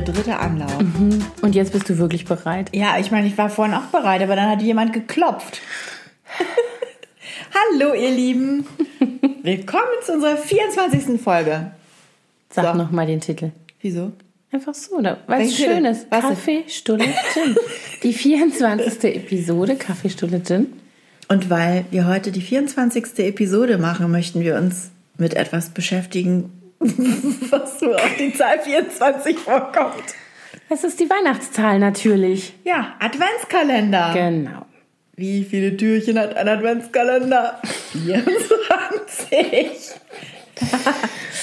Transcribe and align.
der 0.00 0.14
dritte 0.14 0.38
Anlauf. 0.38 0.72
Und 1.42 1.54
jetzt 1.54 1.72
bist 1.72 1.88
du 1.88 1.98
wirklich 1.98 2.24
bereit. 2.24 2.70
Ja, 2.74 2.98
ich 2.98 3.10
meine, 3.10 3.26
ich 3.26 3.36
war 3.36 3.50
vorhin 3.50 3.74
auch 3.74 3.86
bereit, 3.86 4.22
aber 4.22 4.36
dann 4.36 4.48
hat 4.48 4.62
jemand 4.62 4.92
geklopft. 4.92 5.60
Hallo, 7.80 7.94
ihr 7.94 8.10
Lieben. 8.10 8.64
Willkommen 9.42 9.82
zu 10.04 10.12
unserer 10.12 10.36
24. 10.36 11.20
Folge. 11.20 11.72
Sag 12.50 12.66
So. 12.66 12.74
noch 12.74 12.90
mal 12.90 13.06
den 13.06 13.20
Titel. 13.20 13.50
Wieso? 13.80 14.12
Einfach 14.52 14.74
so, 14.74 14.96
oder? 14.98 15.18
Weil 15.26 15.42
es 15.46 15.56
schön 15.56 15.84
ist. 15.84 16.06
Was? 16.10 16.20
Kaffee, 16.22 16.64
Stulle, 16.68 17.04
Gin. 17.34 17.56
Die 18.02 18.12
24. 18.12 19.16
Episode 19.16 19.74
Kaffee, 19.76 20.10
Stulle, 20.10 20.42
Gin. 20.42 20.72
Und 21.28 21.50
weil 21.50 21.84
wir 21.90 22.06
heute 22.06 22.30
die 22.30 22.40
24. 22.40 23.18
Episode 23.18 23.78
machen, 23.78 24.10
möchten 24.10 24.40
wir 24.40 24.56
uns 24.56 24.90
mit 25.18 25.34
etwas 25.34 25.70
beschäftigen, 25.70 26.52
was 27.50 27.80
so 27.80 27.94
auf 27.94 28.16
die 28.18 28.32
Zahl 28.32 28.60
24 28.60 29.38
vorkommt. 29.38 30.14
Das 30.68 30.84
ist 30.84 31.00
die 31.00 31.08
Weihnachtszahl 31.08 31.78
natürlich. 31.78 32.54
Ja, 32.64 32.94
Adventskalender. 33.00 34.12
Genau. 34.14 34.66
Wie 35.16 35.44
viele 35.44 35.76
Türchen 35.76 36.18
hat 36.18 36.36
ein 36.36 36.48
Adventskalender? 36.48 37.60
24. 37.92 39.94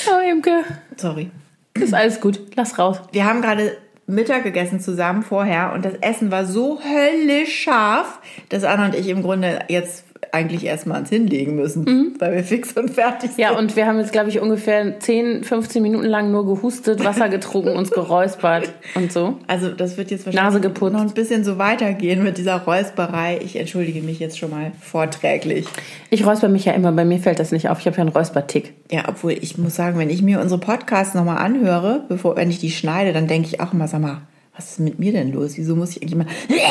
Oh, 0.08 0.20
Imke. 0.20 0.64
Sorry. 0.98 1.32
Ist 1.74 1.96
alles 1.96 2.22
gut. 2.22 2.40
Lass 2.56 2.78
raus. 2.78 3.02
Wir 3.12 3.26
haben 3.26 3.42
gerade 3.42 3.76
Mittag 4.08 4.44
gegessen 4.44 4.80
zusammen 4.80 5.24
vorher 5.24 5.74
und 5.74 5.84
das 5.84 5.96
Essen 5.96 6.32
war 6.32 6.46
so 6.46 6.80
höllisch 6.80 7.64
scharf, 7.64 8.20
dass 8.50 8.64
Anna 8.64 8.86
und 8.86 8.96
ich 8.96 9.08
im 9.08 9.24
Grunde 9.24 9.60
jetzt 9.68 10.05
eigentlich 10.32 10.66
erstmal 10.66 10.98
ans 10.98 11.10
Hinlegen 11.10 11.56
müssen, 11.56 12.16
weil 12.20 12.36
wir 12.36 12.44
fix 12.44 12.74
und 12.74 12.90
fertig 12.90 13.32
sind. 13.32 13.40
Ja, 13.40 13.58
und 13.58 13.76
wir 13.76 13.86
haben 13.86 14.00
jetzt, 14.00 14.12
glaube 14.12 14.30
ich, 14.30 14.40
ungefähr 14.40 15.00
10, 15.00 15.44
15 15.44 15.82
Minuten 15.82 16.06
lang 16.06 16.32
nur 16.32 16.46
gehustet, 16.46 17.04
Wasser 17.04 17.30
getrunken, 17.30 17.76
uns 17.76 17.92
geräuspert 17.92 18.72
und 18.96 19.12
so. 19.12 19.38
Also 19.48 19.70
das 19.70 19.98
wird 19.98 20.12
jetzt 20.12 20.26
wahrscheinlich 20.26 20.64
noch 20.80 21.02
ein 21.02 21.14
bisschen 21.14 21.44
so 21.44 21.58
weitergehen 21.58 22.24
mit 22.24 22.38
dieser 22.38 22.58
Räusperei. 22.58 23.40
Ich 23.44 23.56
entschuldige 23.58 24.02
mich 24.02 24.20
jetzt 24.20 24.38
schon 24.38 24.52
mal 24.52 24.72
vorträglich. 24.82 25.68
Ich 26.10 26.26
räusper 26.26 26.50
mich 26.50 26.66
ja 26.66 26.74
immer, 26.74 26.92
bei 26.92 27.06
mir 27.06 27.20
fällt 27.20 27.40
das 27.40 27.52
nicht 27.52 27.70
auf. 27.70 27.80
Ich 27.80 27.88
habe 27.88 27.98
ja 27.98 28.02
einen 28.02 28.12
Räuspertick. 28.12 28.74
Ja, 28.92 29.04
obwohl 29.08 29.34
ich 29.34 29.58
muss 29.58 29.76
sagen, 29.76 29.98
wenn 29.98 30.10
ich 30.10 30.22
mir 30.22 30.40
unsere 30.40 30.60
Podcasts 30.60 31.14
nochmal 31.14 31.38
anhöre, 31.38 32.04
bevor, 32.08 32.36
wenn 32.36 32.50
ich 32.50 32.60
die 32.60 32.72
schneide, 32.72 33.14
dann 33.14 33.28
denke 33.28 33.48
ich 33.48 33.60
auch 33.60 33.74
immer, 33.74 33.88
sag 33.88 34.02
mal, 34.02 34.22
was 34.56 34.72
ist 34.72 34.80
mit 34.80 35.00
mir 35.00 35.12
denn 35.12 35.34
los? 35.34 35.58
Wieso 35.58 35.76
muss 35.76 35.92
ich 35.92 36.02
eigentlich 36.02 36.16
mal... 36.16 36.28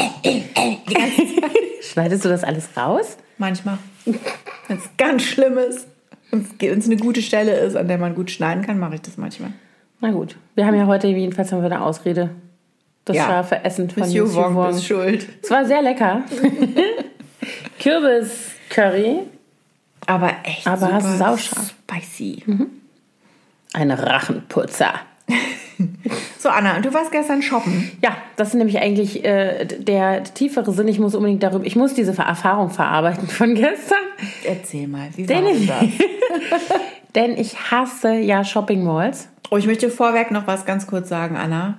Schneidest 1.82 2.24
du 2.24 2.28
das 2.28 2.42
alles 2.42 2.68
raus? 2.76 3.18
Manchmal. 3.38 3.78
Wenn 4.04 4.76
es 4.78 4.88
ganz 4.96 5.22
schlimm 5.22 5.58
ist 5.58 5.86
und 6.30 6.62
es 6.62 6.86
eine 6.86 6.96
gute 6.96 7.22
Stelle 7.22 7.54
ist, 7.56 7.76
an 7.76 7.88
der 7.88 7.98
man 7.98 8.14
gut 8.14 8.30
schneiden 8.30 8.64
kann, 8.64 8.78
mache 8.78 8.94
ich 8.96 9.02
das 9.02 9.16
manchmal. 9.16 9.52
Na 10.00 10.10
gut. 10.10 10.36
Wir 10.54 10.66
haben 10.66 10.74
ja 10.76 10.86
heute 10.86 11.06
jedenfalls 11.08 11.50
haben 11.52 11.60
wir 11.62 11.66
eine 11.66 11.82
Ausrede. 11.82 12.30
Das 13.04 13.16
Ja. 13.16 13.26
scharfe 13.26 13.64
Essen 13.64 13.90
von 13.90 14.02
Monsieur 14.02 14.32
Wong 14.34 14.54
Wong. 14.54 14.70
ist 14.70 14.86
schuld. 14.86 15.26
Es 15.42 15.50
war 15.50 15.64
sehr 15.66 15.82
lecker. 15.82 16.22
Kürbis-Curry. 17.80 19.20
Aber 20.06 20.30
echt 20.44 20.66
Aber 20.66 20.86
super 20.86 21.00
sauscharf. 21.16 21.74
spicy. 21.88 22.42
Ein 23.72 23.90
Rachenputzer. 23.90 24.94
So, 26.38 26.50
Anna, 26.50 26.76
und 26.76 26.84
du 26.84 26.92
warst 26.92 27.10
gestern 27.10 27.40
shoppen. 27.40 27.90
Ja, 28.02 28.16
das 28.36 28.48
ist 28.48 28.54
nämlich 28.54 28.78
eigentlich 28.78 29.24
äh, 29.24 29.64
der 29.64 30.22
tiefere 30.24 30.72
Sinn. 30.72 30.88
Ich 30.88 30.98
muss 30.98 31.14
unbedingt 31.14 31.42
darüber, 31.42 31.64
ich 31.64 31.74
muss 31.74 31.94
diese 31.94 32.12
Erfahrung 32.12 32.68
verarbeiten 32.68 33.28
von 33.28 33.54
gestern. 33.54 33.98
Erzähl 34.44 34.86
mal, 34.86 35.08
wie 35.16 35.26
war 35.26 35.36
Denn 35.36 35.66
das? 35.66 36.78
denn 37.14 37.36
ich 37.38 37.70
hasse 37.70 38.12
ja 38.12 38.44
Shopping 38.44 38.84
Malls. 38.84 39.28
Oh, 39.50 39.56
ich 39.56 39.66
möchte 39.66 39.88
vorweg 39.88 40.30
noch 40.30 40.46
was 40.46 40.66
ganz 40.66 40.86
kurz 40.86 41.08
sagen, 41.08 41.36
Anna. 41.36 41.78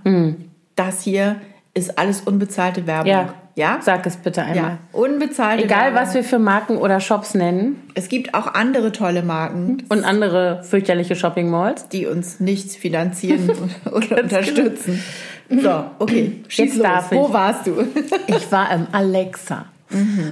Das 0.76 1.04
hier 1.04 1.40
ist 1.76 2.00
alles 2.00 2.22
unbezahlte 2.22 2.88
Werbung. 2.88 3.12
Ja. 3.12 3.34
Ja? 3.56 3.80
Sag 3.82 4.06
es 4.06 4.18
bitte 4.18 4.42
einmal. 4.44 4.58
Ja, 4.58 4.78
unbezahlte 4.92 5.64
Egal, 5.64 5.94
Werbung. 5.94 6.00
was 6.02 6.14
wir 6.14 6.24
für 6.26 6.40
Marken 6.40 6.78
oder 6.78 7.00
Shops 7.00 7.34
nennen 7.36 7.82
Es 7.94 8.10
gibt 8.10 8.34
auch 8.34 8.54
andere 8.54 8.92
tolle 8.92 9.24
Marken, 9.24 9.84
und 9.90 10.04
andere 10.04 10.62
fürchterliche 10.64 11.16
Shopping 11.16 11.50
Malls. 11.50 11.88
die 11.88 12.06
uns 12.06 12.40
nichts 12.42 12.76
finanzieren 12.76 13.50
oder 13.92 14.24
unterstützen. 14.24 15.02
So, 15.50 15.86
okay, 16.00 16.44
schieß 16.48 16.66
Jetzt 16.66 16.76
los. 16.78 16.84
darf 16.84 17.12
ich. 17.12 17.18
Wo 17.18 17.32
warst 17.32 17.68
du? 17.68 17.88
Ich 18.28 18.52
war 18.52 18.72
im 18.74 18.88
Alexa. 18.92 19.66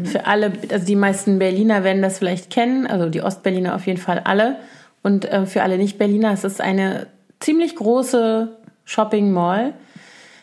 Für 0.05 0.25
alle, 0.25 0.51
also 0.71 0.85
die 0.85 0.95
meisten 0.95 1.37
Berliner 1.39 1.83
werden 1.83 2.01
das 2.01 2.17
vielleicht 2.17 2.49
kennen, 2.49 2.87
also 2.87 3.07
die 3.07 3.21
Ostberliner 3.21 3.75
auf 3.75 3.85
jeden 3.85 3.99
Fall 3.99 4.19
alle. 4.25 4.57
Und 5.03 5.25
äh, 5.31 5.45
für 5.45 5.61
alle 5.61 5.77
Nicht-Berliner, 5.77 6.31
es 6.33 6.43
ist 6.43 6.59
eine 6.59 7.07
ziemlich 7.39 7.75
große 7.75 8.57
Shopping 8.83 9.31
Mall, 9.31 9.73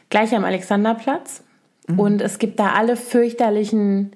gleich 0.09 0.35
am 0.35 0.45
Alexanderplatz. 0.45 1.43
Und 1.99 2.23
es 2.23 2.39
gibt 2.39 2.59
da 2.59 2.73
alle 2.73 2.97
fürchterlichen 2.97 4.13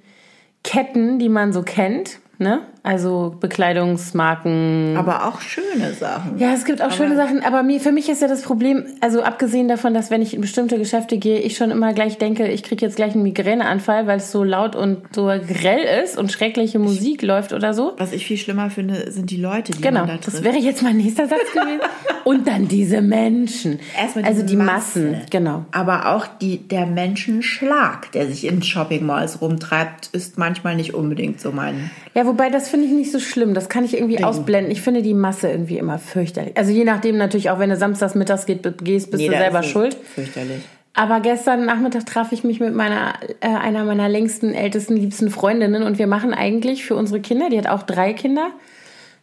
Ketten, 0.62 1.18
die 1.18 1.28
man 1.28 1.52
so 1.52 1.62
kennt. 1.62 2.20
Ne? 2.38 2.66
Also 2.86 3.34
Bekleidungsmarken, 3.40 4.94
Aber 4.98 5.26
auch 5.26 5.40
schöne 5.40 5.94
Sachen. 5.98 6.38
ja, 6.38 6.52
es 6.52 6.66
gibt 6.66 6.82
auch 6.82 6.92
schöne 6.92 7.16
Sachen, 7.16 7.42
aber 7.42 7.62
mir, 7.62 7.80
für 7.80 7.92
mich 7.92 8.10
ist 8.10 8.20
ja 8.20 8.28
das 8.28 8.42
Problem, 8.42 8.84
also 9.00 9.22
abgesehen 9.22 9.68
davon, 9.68 9.94
dass 9.94 10.10
wenn 10.10 10.20
ich 10.20 10.34
in 10.34 10.42
bestimmte 10.42 10.76
Geschäfte 10.76 11.16
gehe, 11.16 11.38
ich 11.38 11.56
schon 11.56 11.70
immer 11.70 11.94
gleich 11.94 12.18
denke, 12.18 12.46
ich 12.48 12.62
kriege 12.62 12.84
jetzt 12.84 12.96
gleich 12.96 13.14
einen 13.14 13.22
Migräneanfall, 13.22 14.06
weil 14.06 14.18
es 14.18 14.30
so 14.30 14.44
laut 14.44 14.76
und 14.76 14.98
so 15.14 15.24
grell 15.26 16.02
ist 16.04 16.18
und 16.18 16.30
schreckliche 16.30 16.78
Musik 16.78 17.22
läuft 17.22 17.54
oder 17.54 17.72
so. 17.72 17.94
Was 17.96 18.12
ich 18.12 18.26
viel 18.26 18.36
schlimmer 18.36 18.68
finde, 18.68 19.10
sind 19.10 19.30
die 19.30 19.38
Leute, 19.38 19.72
die 19.72 19.80
Genau, 19.80 20.00
man 20.00 20.08
da 20.08 20.14
trifft. 20.18 20.36
das 20.36 20.44
wäre 20.44 20.58
jetzt 20.58 20.82
mein 20.82 20.98
nächster 20.98 21.26
Satz 21.26 21.52
gewesen. 21.52 21.80
Und 22.24 22.48
dann 22.48 22.68
diese 22.68 23.02
Menschen. 23.02 23.78
Erstmal 23.98 24.24
also 24.24 24.40
diese 24.42 24.46
die 24.46 24.56
Masse. 24.56 25.00
Massen, 25.00 25.20
genau. 25.30 25.66
Aber 25.72 26.14
auch 26.14 26.26
die, 26.26 26.56
der 26.56 26.86
Menschenschlag, 26.86 28.12
der 28.12 28.26
sich 28.28 28.46
in 28.46 28.62
Shopping 28.62 29.04
Malls 29.04 29.42
rumtreibt, 29.42 30.08
ist 30.12 30.38
manchmal 30.38 30.74
nicht 30.76 30.94
unbedingt 30.94 31.38
so 31.40 31.52
mein. 31.52 31.90
Ja, 32.14 32.24
wobei 32.26 32.48
das 32.48 32.68
finde 32.74 32.88
ich 32.88 32.92
nicht 32.92 33.12
so 33.12 33.20
schlimm. 33.20 33.54
Das 33.54 33.68
kann 33.68 33.84
ich 33.84 33.94
irgendwie 33.94 34.24
ausblenden. 34.24 34.72
Ich 34.72 34.82
finde 34.82 35.00
die 35.00 35.14
Masse 35.14 35.48
irgendwie 35.48 35.78
immer 35.78 36.00
fürchterlich. 36.00 36.56
Also 36.56 36.72
je 36.72 36.82
nachdem 36.82 37.16
natürlich 37.16 37.50
auch, 37.50 37.60
wenn 37.60 37.70
du 37.70 37.76
samstags 37.76 38.16
mittags 38.16 38.46
geht, 38.46 38.62
gehst, 38.82 39.12
bist 39.12 39.20
Jeder 39.22 39.34
du 39.34 39.38
selber 39.38 39.62
schuld. 39.62 39.94
Fürchterlich. 39.94 40.60
Aber 40.92 41.20
gestern 41.20 41.66
Nachmittag 41.66 42.04
traf 42.04 42.32
ich 42.32 42.42
mich 42.42 42.58
mit 42.58 42.74
meiner, 42.74 43.14
äh, 43.40 43.46
einer 43.46 43.84
meiner 43.84 44.08
längsten, 44.08 44.54
ältesten, 44.54 44.96
liebsten 44.96 45.30
Freundinnen 45.30 45.84
und 45.84 46.00
wir 46.00 46.08
machen 46.08 46.34
eigentlich 46.34 46.84
für 46.84 46.96
unsere 46.96 47.20
Kinder, 47.20 47.48
die 47.48 47.58
hat 47.58 47.68
auch 47.68 47.84
drei 47.84 48.12
Kinder, 48.12 48.50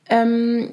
ähm, 0.09 0.69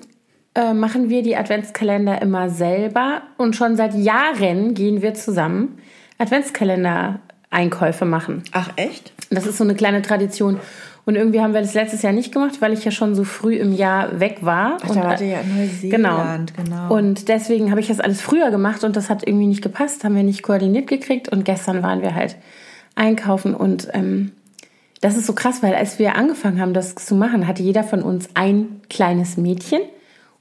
äh, 0.55 0.73
machen 0.73 1.11
wir 1.11 1.25
die 1.25 1.35
Adventskalender 1.35 2.23
immer 2.23 2.49
selber 2.49 3.23
und 3.39 3.57
schon 3.57 3.77
seit 3.77 3.95
Jahren 3.95 4.75
gehen 4.75 5.03
wir 5.03 5.15
zusammen 5.15 5.79
Adventskalender-Einkäufe 6.19 8.05
machen. 8.05 8.45
Ach, 8.53 8.71
echt? 8.77 9.13
Das 9.31 9.47
ist 9.47 9.59
so 9.59 9.65
eine 9.65 9.75
kleine 9.75 10.03
Tradition. 10.03 10.61
Und 11.09 11.17
irgendwie 11.17 11.41
haben 11.41 11.55
wir 11.55 11.63
das 11.63 11.73
letztes 11.73 12.03
Jahr 12.03 12.13
nicht 12.13 12.35
gemacht, 12.35 12.61
weil 12.61 12.75
ich 12.75 12.85
ja 12.85 12.91
schon 12.91 13.15
so 13.15 13.25
früh 13.25 13.57
im 13.57 13.73
Jahr 13.73 14.21
weg 14.21 14.41
war. 14.43 14.77
Ach, 14.83 14.91
und, 14.91 14.97
da 14.97 15.05
wart 15.05 15.23
ihr 15.23 15.29
ja 15.29 15.41
in 15.41 15.57
Neuseeland, 15.57 16.53
genau. 16.55 16.95
Und 16.95 17.29
deswegen 17.29 17.71
habe 17.71 17.81
ich 17.81 17.89
das 17.89 17.99
alles 17.99 18.21
früher 18.21 18.51
gemacht 18.51 18.85
und 18.85 18.95
das 18.95 19.09
hat 19.09 19.27
irgendwie 19.27 19.47
nicht 19.47 19.63
gepasst, 19.63 20.05
haben 20.05 20.15
wir 20.17 20.23
nicht 20.23 20.43
koordiniert 20.43 20.87
gekriegt. 20.87 21.31
Und 21.31 21.47
gestern 21.47 21.83
waren 21.83 22.03
wir 22.03 22.15
halt 22.15 22.37
einkaufen 22.95 23.55
und 23.55 23.89
ähm, 23.95 24.33
das 25.01 25.17
ist 25.17 25.25
so 25.25 25.33
krass, 25.33 25.63
weil 25.63 25.75
als 25.75 25.99
wir 25.99 26.15
angefangen 26.15 26.61
haben, 26.61 26.75
das 26.75 26.95
zu 26.95 27.15
machen, 27.15 27.47
hatte 27.47 27.63
jeder 27.63 27.85
von 27.85 28.03
uns 28.03 28.29
ein 28.35 28.83
kleines 28.91 29.39
Mädchen 29.39 29.81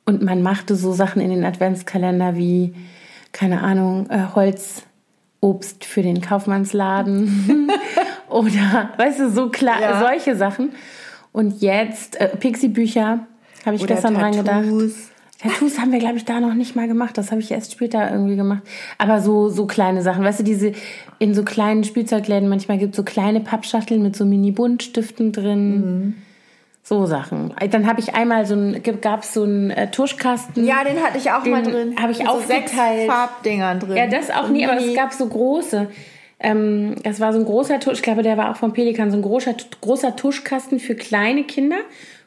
und 0.04 0.22
man 0.22 0.42
machte 0.42 0.76
so 0.76 0.92
Sachen 0.92 1.22
in 1.22 1.30
den 1.30 1.46
Adventskalender 1.46 2.36
wie, 2.36 2.76
keine 3.32 3.62
Ahnung, 3.62 4.10
äh, 4.10 4.36
Holzobst 4.36 5.86
für 5.86 6.02
den 6.02 6.20
Kaufmannsladen 6.20 7.70
oder, 8.30 8.90
weißt 8.98 9.20
du, 9.20 9.30
so 9.30 9.50
klar, 9.50 9.82
Ja. 9.82 10.00
solche 10.00 10.36
Sachen. 10.36 10.72
Und 11.32 11.62
jetzt, 11.62 12.20
äh, 12.20 12.30
Pixie-Bücher, 12.30 13.20
habe 13.66 13.76
ich 13.76 13.84
Oder 13.84 13.96
gestern 13.96 14.16
dran 14.16 14.32
gedacht. 14.32 14.64
Tattoos. 14.64 14.94
Tattoos 15.40 15.78
haben 15.80 15.92
wir, 15.92 16.00
glaube 16.00 16.16
ich, 16.18 16.26
da 16.26 16.40
noch 16.40 16.56
nicht 16.56 16.76
mal 16.76 16.88
gemacht. 16.88 17.16
Das 17.18 17.30
habe 17.32 17.42
ich 17.42 17.52
erst 17.52 17.74
später 17.74 18.10
irgendwie 18.10 18.36
gemacht. 18.36 18.64
Aber 18.98 19.22
so, 19.22 19.50
so 19.50 19.68
kleine 19.68 20.02
Sachen. 20.02 20.24
Weißt 20.24 20.40
du, 20.40 20.44
diese 20.44 20.72
in 21.20 21.36
so 21.36 21.44
kleinen 21.44 21.84
Spielzeugläden 21.84 22.50
manchmal 22.50 22.80
gibt 22.80 22.94
es 22.94 22.98
so 22.98 23.04
kleine 23.04 23.40
Pappschachteln 23.42 24.02
mit 24.02 24.16
so 24.16 24.26
Mini-Buntstiften 24.26 25.32
drin. 25.34 26.16
So 26.82 27.06
Sachen. 27.06 27.54
Dann 27.70 27.86
habe 27.86 28.00
ich 28.00 28.16
einmal 28.16 28.46
so 28.48 28.56
ein, 28.56 28.82
gab 29.02 29.22
es 29.24 29.34
so 29.34 29.44
einen 29.44 29.70
äh, 29.70 29.92
Tuschkasten. 29.92 30.66
Ja, 30.66 30.84
den 30.84 31.04
hatte 31.04 31.18
ich 31.20 31.30
auch 31.32 31.44
Den 31.44 31.52
mal 31.52 31.62
drin. 31.64 31.96
hab 32.02 32.10
ich 32.10 32.20
Mit 32.20 32.28
so 32.30 32.40
sechs. 32.40 32.72
Farbdingern 33.06 33.80
drin. 33.80 33.98
Ja, 33.98 34.08
das 34.08 34.32
auch 34.32 34.48
nie, 34.48 34.66
aber 34.66 34.78
es 34.82 34.96
gab 34.96 35.14
so 35.14 35.28
große. 35.28 35.88
Ähm, 36.40 36.96
das 37.04 37.20
war 37.20 37.34
so 37.34 37.40
ein 37.40 37.46
großer 37.46 37.80
Tusch, 37.80 37.96
ich 37.96 38.02
glaube, 38.04 38.22
der 38.24 38.38
war 38.38 38.52
auch 38.52 38.58
vom 38.58 38.74
Pelikan, 38.74 39.10
so 39.12 39.18
ein 39.18 39.24
großer, 39.24 39.56
großer 39.82 40.16
Tuschkasten 40.16 40.80
für 40.80 40.94
kleine 40.96 41.44
Kinder, 41.46 41.78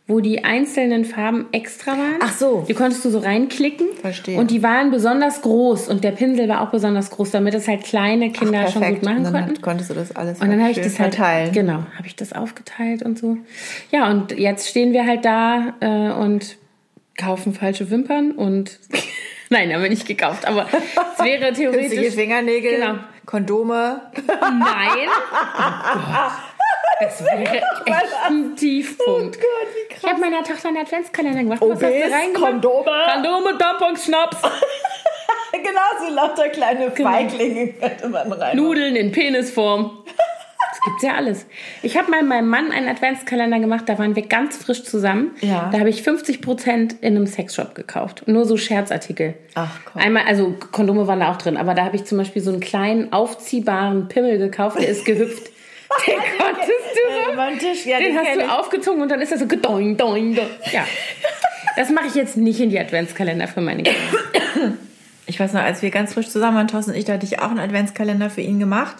wo 0.08 0.18
die 0.18 0.42
einzelnen 0.42 1.04
Farben 1.04 1.46
extra 1.52 1.92
waren. 1.92 2.16
Ach 2.20 2.32
so. 2.36 2.64
Die 2.68 2.74
konntest 2.74 3.04
du 3.04 3.10
so 3.10 3.20
reinklicken. 3.20 3.86
Verstehe. 4.00 4.36
Und 4.40 4.50
die 4.50 4.64
waren 4.64 4.90
besonders 4.90 5.42
groß 5.42 5.86
und 5.86 6.02
der 6.02 6.10
Pinsel 6.10 6.48
war 6.48 6.62
auch 6.62 6.70
besonders 6.72 7.10
groß, 7.10 7.30
damit 7.30 7.54
es 7.54 7.68
halt 7.68 7.84
kleine 7.84 8.32
Kinder 8.32 8.66
schon 8.66 8.82
gut 8.82 9.04
machen 9.04 9.18
Und 9.18 9.24
dann 9.24 9.32
konnten. 9.34 9.50
hat- 9.50 9.62
konntest 9.62 9.90
du 9.90 9.94
das 9.94 10.16
alles 10.16 10.40
Und 10.40 10.50
dann 10.50 10.60
habe 10.60 10.72
ich 10.72 10.78
das 10.80 10.98
halt 10.98 11.14
verteilen. 11.14 11.52
genau, 11.52 11.84
habe 11.96 12.06
ich 12.06 12.16
das 12.16 12.32
aufgeteilt 12.32 13.02
und 13.04 13.16
so. 13.16 13.36
Ja, 13.92 14.10
und 14.10 14.36
jetzt 14.36 14.68
stehen 14.68 14.92
wir 14.92 15.06
halt 15.06 15.24
da 15.24 15.74
äh, 15.78 16.10
und 16.20 16.56
kaufen 17.16 17.54
falsche 17.54 17.90
Wimpern 17.90 18.32
und 18.32 18.80
Nein, 19.52 19.72
haben 19.72 19.82
wir 19.82 19.90
nicht 19.90 20.06
gekauft, 20.06 20.46
aber 20.46 20.66
es 21.18 21.24
wäre 21.24 21.46
Künstliche 21.52 21.70
theoretisch. 21.72 22.14
Fingernägel, 22.14 22.74
Genau. 22.80 22.94
Kondome. 23.30 24.00
Nein. 24.26 25.08
Oh 25.92 25.98
Gott. 26.12 26.32
Das 27.00 27.24
wäre 27.24 27.42
echt 27.42 28.06
ein 28.26 28.54
Tiefpunkt. 28.56 29.38
Oh 29.38 29.40
Gott, 29.40 29.96
Ich 29.98 30.04
habe 30.06 30.20
meiner 30.20 30.42
Tochter 30.44 30.68
einen 30.68 30.78
Adventskalender 30.78 31.42
gemacht. 31.42 31.60
Was 31.62 31.70
hast 31.70 31.82
du 31.82 31.86
reingemacht? 32.12 32.52
Kondome. 32.52 32.90
Kondome, 33.14 33.58
Tampons, 33.58 34.04
Schnaps, 34.04 34.36
Genau, 35.52 35.80
so 36.08 36.14
lauter 36.14 36.48
kleine 36.50 36.90
Genau. 36.90 37.10
Feiglinge 37.10 37.68
könnte 37.74 38.08
man 38.08 38.30
rein. 38.32 38.56
Nudeln 38.56 38.96
in 38.96 39.12
Penisform. 39.12 40.02
Das 40.70 40.80
gibt's 40.82 41.02
ja 41.02 41.14
alles. 41.14 41.46
Ich 41.82 41.96
habe 41.96 42.10
mal 42.10 42.22
meinem 42.22 42.48
Mann 42.48 42.70
einen 42.70 42.88
Adventskalender 42.88 43.58
gemacht, 43.58 43.84
da 43.86 43.98
waren 43.98 44.14
wir 44.16 44.26
ganz 44.26 44.56
frisch 44.56 44.84
zusammen. 44.84 45.32
Ja. 45.40 45.68
Da 45.72 45.80
habe 45.80 45.90
ich 45.90 46.02
50% 46.02 46.96
in 47.00 47.16
einem 47.16 47.26
Sexshop 47.26 47.74
gekauft. 47.74 48.22
Nur 48.26 48.44
so 48.44 48.56
Scherzartikel. 48.56 49.34
Ach, 49.54 49.78
komm. 49.84 50.00
Einmal, 50.00 50.24
also 50.26 50.54
Kondome 50.70 51.06
waren 51.06 51.20
da 51.20 51.32
auch 51.32 51.38
drin, 51.38 51.56
aber 51.56 51.74
da 51.74 51.84
habe 51.84 51.96
ich 51.96 52.04
zum 52.04 52.18
Beispiel 52.18 52.40
so 52.40 52.50
einen 52.50 52.60
kleinen 52.60 53.12
aufziehbaren 53.12 54.08
Pimmel 54.08 54.38
gekauft, 54.38 54.78
der 54.80 54.88
ist 54.88 55.04
gehüpft. 55.04 55.50
Den 56.06 56.14
konntest 56.38 56.68
du 56.68 57.32
so 57.32 57.36
den 57.36 57.58
Tisch, 57.58 57.84
ja, 57.84 57.98
Den 57.98 58.16
hast 58.16 58.24
kenn 58.24 58.38
du 58.38 58.44
ich. 58.44 58.50
aufgezogen 58.50 59.02
und 59.02 59.10
dann 59.10 59.20
ist 59.20 59.32
er 59.32 59.38
so 59.38 59.46
gedoing, 59.48 59.96
doing, 59.96 60.36
doing. 60.36 60.48
Ja. 60.70 60.86
Das 61.76 61.90
mache 61.90 62.06
ich 62.06 62.14
jetzt 62.14 62.36
nicht 62.36 62.60
in 62.60 62.70
die 62.70 62.78
Adventskalender 62.78 63.48
für 63.48 63.60
meine 63.60 63.82
Kinder. 63.82 63.98
Ich 65.26 65.38
weiß 65.38 65.52
noch, 65.52 65.62
als 65.62 65.82
wir 65.82 65.90
ganz 65.90 66.14
frisch 66.14 66.28
zusammen 66.28 66.56
waren, 66.56 66.68
Thorsten 66.68 66.92
und 66.92 66.96
ich, 66.96 67.04
da 67.04 67.14
hatte 67.14 67.26
ich 67.26 67.40
auch 67.40 67.50
einen 67.50 67.58
Adventskalender 67.58 68.30
für 68.30 68.40
ihn 68.40 68.58
gemacht. 68.58 68.96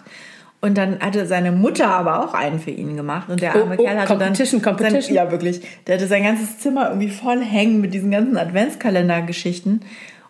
Und 0.63 0.77
dann 0.77 0.99
hatte 0.99 1.25
seine 1.25 1.51
Mutter 1.51 1.87
aber 1.87 2.23
auch 2.23 2.35
einen 2.35 2.59
für 2.59 2.69
ihn 2.69 2.95
gemacht. 2.95 3.29
Und 3.29 3.41
der 3.41 3.55
arme 3.55 3.75
Oh, 3.77 3.81
oh, 3.81 3.83
Kerl 3.83 3.97
hatte 3.97 4.07
Competition, 4.13 4.61
dann... 4.61 4.77
Competition. 4.77 5.15
Sein, 5.15 5.25
ja, 5.25 5.31
wirklich. 5.31 5.61
Der 5.87 5.95
hatte 5.95 6.05
sein 6.05 6.23
ganzes 6.23 6.59
Zimmer 6.59 6.89
irgendwie 6.89 7.09
voll 7.09 7.41
hängen 7.41 7.81
mit 7.81 7.95
diesen 7.95 8.11
ganzen 8.11 8.37
Adventskalender-Geschichten. 8.37 9.81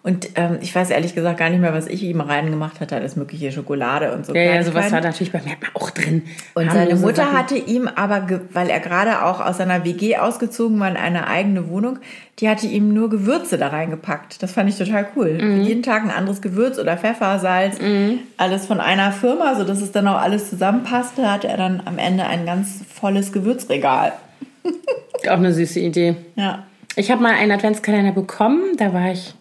Und 0.04 0.30
ähm, 0.34 0.58
ich 0.62 0.74
weiß 0.74 0.90
ehrlich 0.90 1.14
gesagt 1.14 1.38
gar 1.38 1.52
nicht 1.52 1.60
mehr, 1.60 1.74
was 1.74 1.86
ich 1.86 2.02
ihm 2.02 2.22
reingemacht 2.22 2.80
hatte. 2.80 2.96
Alles 2.96 3.16
mögliche 3.16 3.52
Schokolade 3.52 4.14
und 4.14 4.26
so. 4.26 4.34
Ja, 4.34 4.42
ja, 4.42 4.64
sowas 4.64 4.92
war 4.92 5.00
natürlich 5.00 5.32
bei 5.32 5.42
mir 5.44 5.54
auch 5.76 5.92
drin. 5.92 6.24
Und 6.56 6.70
Harmlose 6.70 6.88
seine 6.90 7.00
Mutter 7.00 7.16
Sachen. 7.18 7.38
hatte 7.38 7.56
ihm 7.56 7.88
aber, 7.88 8.28
weil 8.52 8.70
er 8.72 8.80
gerade 8.80 9.24
auch 9.24 9.40
aus 9.40 9.58
seiner 9.58 9.86
WG 9.86 10.18
ausgezogen 10.18 10.80
war 10.80 10.90
in 10.90 10.98
eine 10.98 11.28
eigene 11.28 11.70
Wohnung, 11.70 12.00
die 12.40 12.50
hatte 12.50 12.66
ihm 12.66 12.96
nur 12.96 13.12
Gewürze 13.12 13.60
da 13.60 13.68
reingepackt. 13.68 14.42
Das 14.42 14.54
fand 14.54 14.70
ich 14.70 14.78
total 14.78 15.06
cool. 15.16 15.38
Mhm. 15.40 15.62
Jeden 15.62 15.84
Tag 15.84 16.02
ein 16.02 16.10
anderes 16.10 16.42
Gewürz 16.42 16.80
oder 16.80 16.98
Pfeffer, 16.98 17.38
Salz, 17.38 17.78
alles 18.38 18.66
von 18.66 18.80
einer 18.80 19.12
Firma, 19.12 19.54
sodass 19.56 19.82
es 19.82 19.92
dann 19.92 20.08
auch 20.08 20.20
alles 20.20 20.50
zusammenpasste, 20.50 21.32
hatte 21.32 21.48
er 21.48 21.58
dann 21.58 21.84
am 21.86 22.00
Ende 22.00 22.26
ein 22.26 22.48
ganz 22.48 22.80
volles 22.92 23.32
Gewürzregal. 23.32 24.14
Auch 25.28 25.38
eine 25.38 25.54
süße 25.54 25.80
Idee. 25.80 26.16
Ja. 26.36 26.64
Ich 26.96 27.12
habe 27.12 27.22
mal 27.22 27.34
einen 27.34 27.52
Adventskalender 27.52 28.12
bekommen, 28.12 28.76
da 28.78 28.94
war 28.94 29.12
ich 29.12 29.36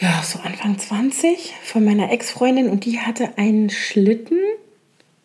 ja 0.00 0.22
so 0.22 0.38
Anfang 0.40 0.78
20 0.78 1.54
von 1.62 1.84
meiner 1.84 2.12
Ex-Freundin 2.12 2.68
und 2.68 2.84
die 2.84 2.98
hatte 3.00 3.36
einen 3.36 3.70
Schlitten 3.70 4.38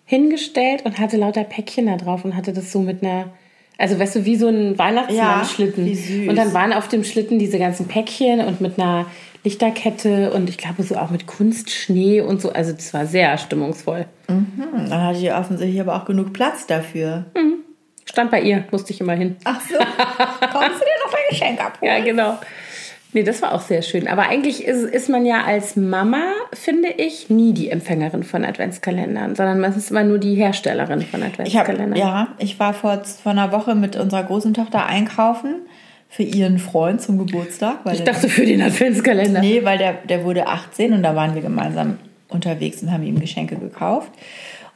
hingestellt 0.05 0.83
und 0.85 0.99
hatte 0.99 1.17
lauter 1.17 1.43
Päckchen 1.43 1.87
da 1.87 1.97
drauf 1.97 2.25
und 2.25 2.35
hatte 2.35 2.53
das 2.53 2.71
so 2.71 2.79
mit 2.79 3.03
einer 3.03 3.33
also 3.77 3.99
weißt 3.99 4.17
du, 4.17 4.25
wie 4.25 4.35
so 4.35 4.47
ein 4.47 4.77
Weihnachtsmann-Schlitten. 4.77 5.87
Ja. 5.87 6.29
Und 6.29 6.35
dann 6.35 6.53
waren 6.53 6.73
auf 6.73 6.87
dem 6.87 7.03
Schlitten 7.03 7.39
diese 7.39 7.57
ganzen 7.57 7.87
Päckchen 7.87 8.39
und 8.39 8.61
mit 8.61 8.79
einer 8.79 9.07
Lichterkette 9.43 10.31
und 10.31 10.47
ich 10.47 10.57
glaube 10.57 10.83
so 10.83 10.95
auch 10.95 11.09
mit 11.09 11.27
Kunstschnee 11.27 12.21
und 12.21 12.39
so. 12.39 12.53
Also 12.53 12.71
das 12.71 12.93
war 12.93 13.07
sehr 13.07 13.37
stimmungsvoll. 13.37 14.05
Hm, 14.27 14.47
dann 14.89 15.03
hatte 15.03 15.19
ich 15.19 15.33
offensichtlich 15.33 15.81
aber 15.81 15.95
auch 15.95 16.05
genug 16.05 16.33
Platz 16.33 16.67
dafür. 16.67 17.25
Stand 18.05 18.31
bei 18.31 18.41
ihr, 18.41 18.65
musste 18.71 18.93
ich 18.93 19.01
immer 19.01 19.13
hin. 19.13 19.37
Ach 19.43 19.59
so. 19.61 19.75
Kommst 19.77 20.79
du 20.79 20.85
dir 20.85 21.05
noch 21.05 21.13
ein 21.13 21.29
Geschenk 21.29 21.59
abholen? 21.59 21.91
Ja, 21.91 22.03
genau. 22.03 22.37
Nee, 23.13 23.23
das 23.23 23.41
war 23.41 23.53
auch 23.53 23.61
sehr 23.61 23.81
schön. 23.83 24.07
Aber 24.07 24.23
eigentlich 24.23 24.65
ist, 24.65 24.83
ist 24.83 25.09
man 25.09 25.25
ja 25.25 25.43
als 25.43 25.75
Mama, 25.75 26.23
finde 26.51 26.89
ich, 26.97 27.29
nie 27.29 27.53
die 27.53 27.69
Empfängerin 27.69 28.23
von 28.23 28.43
Adventskalendern, 28.43 29.35
sondern 29.35 29.59
man 29.59 29.75
ist 29.75 29.91
immer 29.91 30.03
nur 30.03 30.17
die 30.17 30.35
Herstellerin 30.35 31.01
von 31.01 31.19
Ich 31.21 31.25
hab, 31.57 31.67
Adventskalendern. 31.69 31.99
ja, 31.99 32.27
ich 32.39 32.59
war 32.59 32.73
vor, 32.73 33.03
vor 33.03 33.31
einer 33.31 33.51
Woche 33.51 33.75
mit 33.75 33.95
unserer 33.95 34.23
großen 34.23 34.53
Tochter 34.53 34.85
einkaufen 34.87 35.55
für 36.09 36.23
ihren 36.23 36.59
Freund 36.59 37.01
zum 37.01 37.17
Geburtstag. 37.17 37.79
Weil 37.83 37.95
Ich 37.95 38.03
der- 38.03 38.13
dachte 38.13 38.29
für 38.29 38.45
den 38.45 38.61
Adventskalender. 38.61 39.41
Nee, 39.41 39.63
weil 39.63 39.77
der, 39.77 39.93
der 39.93 40.23
wurde 40.23 40.47
18 40.47 40.93
und 40.93 41.03
da 41.03 41.15
waren 41.15 41.35
wir 41.35 41.41
gemeinsam 41.41 41.97
unterwegs 42.29 42.81
und 42.81 42.91
haben 42.91 43.03
ihm 43.03 43.19
Geschenke 43.19 43.55
gekauft. 43.55 44.11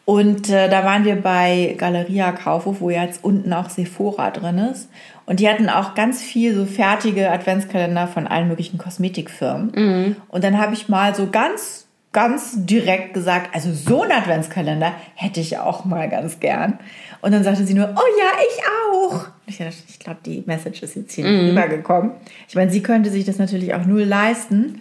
Und 0.05 0.49
äh, 0.49 0.69
da 0.69 0.85
waren 0.85 1.03
wir 1.03 1.15
bei 1.17 1.75
Galeria 1.77 2.31
Kaufhof, 2.31 2.79
wo 2.79 2.89
jetzt 2.89 3.23
unten 3.23 3.51
auch 3.51 3.69
Sephora 3.69 4.29
drin 4.31 4.57
ist. 4.59 4.89
Und 5.27 5.41
die 5.41 5.47
hatten 5.49 5.69
auch 5.69 5.93
ganz 5.93 6.21
viel 6.23 6.55
so 6.55 6.65
fertige 6.65 7.29
Adventskalender 7.29 8.07
von 8.07 8.25
allen 8.27 8.47
möglichen 8.47 8.77
Kosmetikfirmen. 8.79 10.15
Und 10.29 10.43
dann 10.43 10.57
habe 10.57 10.73
ich 10.73 10.87
mal 10.87 11.13
so 11.13 11.27
ganz, 11.27 11.85
ganz 12.13 12.53
direkt 12.55 13.13
gesagt, 13.13 13.53
also 13.53 13.73
so 13.73 14.03
einen 14.03 14.13
Adventskalender 14.13 14.93
hätte 15.15 15.41
ich 15.41 15.57
auch 15.59 15.83
mal 15.83 16.07
ganz 16.09 16.39
gern. 16.39 16.79
Und 17.21 17.33
dann 17.33 17.43
sagte 17.43 17.65
sie 17.65 17.73
nur, 17.73 17.89
oh 17.89 18.19
ja, 18.19 18.39
ich 18.47 18.63
auch. 19.11 19.27
Ich, 19.47 19.57
dachte, 19.57 19.75
ich 19.89 19.99
glaube, 19.99 20.19
die 20.25 20.43
Message 20.45 20.81
ist 20.81 20.95
jetzt 20.95 21.13
hier 21.13 21.25
nicht 21.25 21.51
rübergekommen. 21.51 22.11
Ich 22.47 22.55
meine, 22.55 22.71
sie 22.71 22.81
könnte 22.81 23.09
sich 23.09 23.25
das 23.25 23.37
natürlich 23.37 23.73
auch 23.73 23.85
null 23.85 24.03
leisten. 24.03 24.79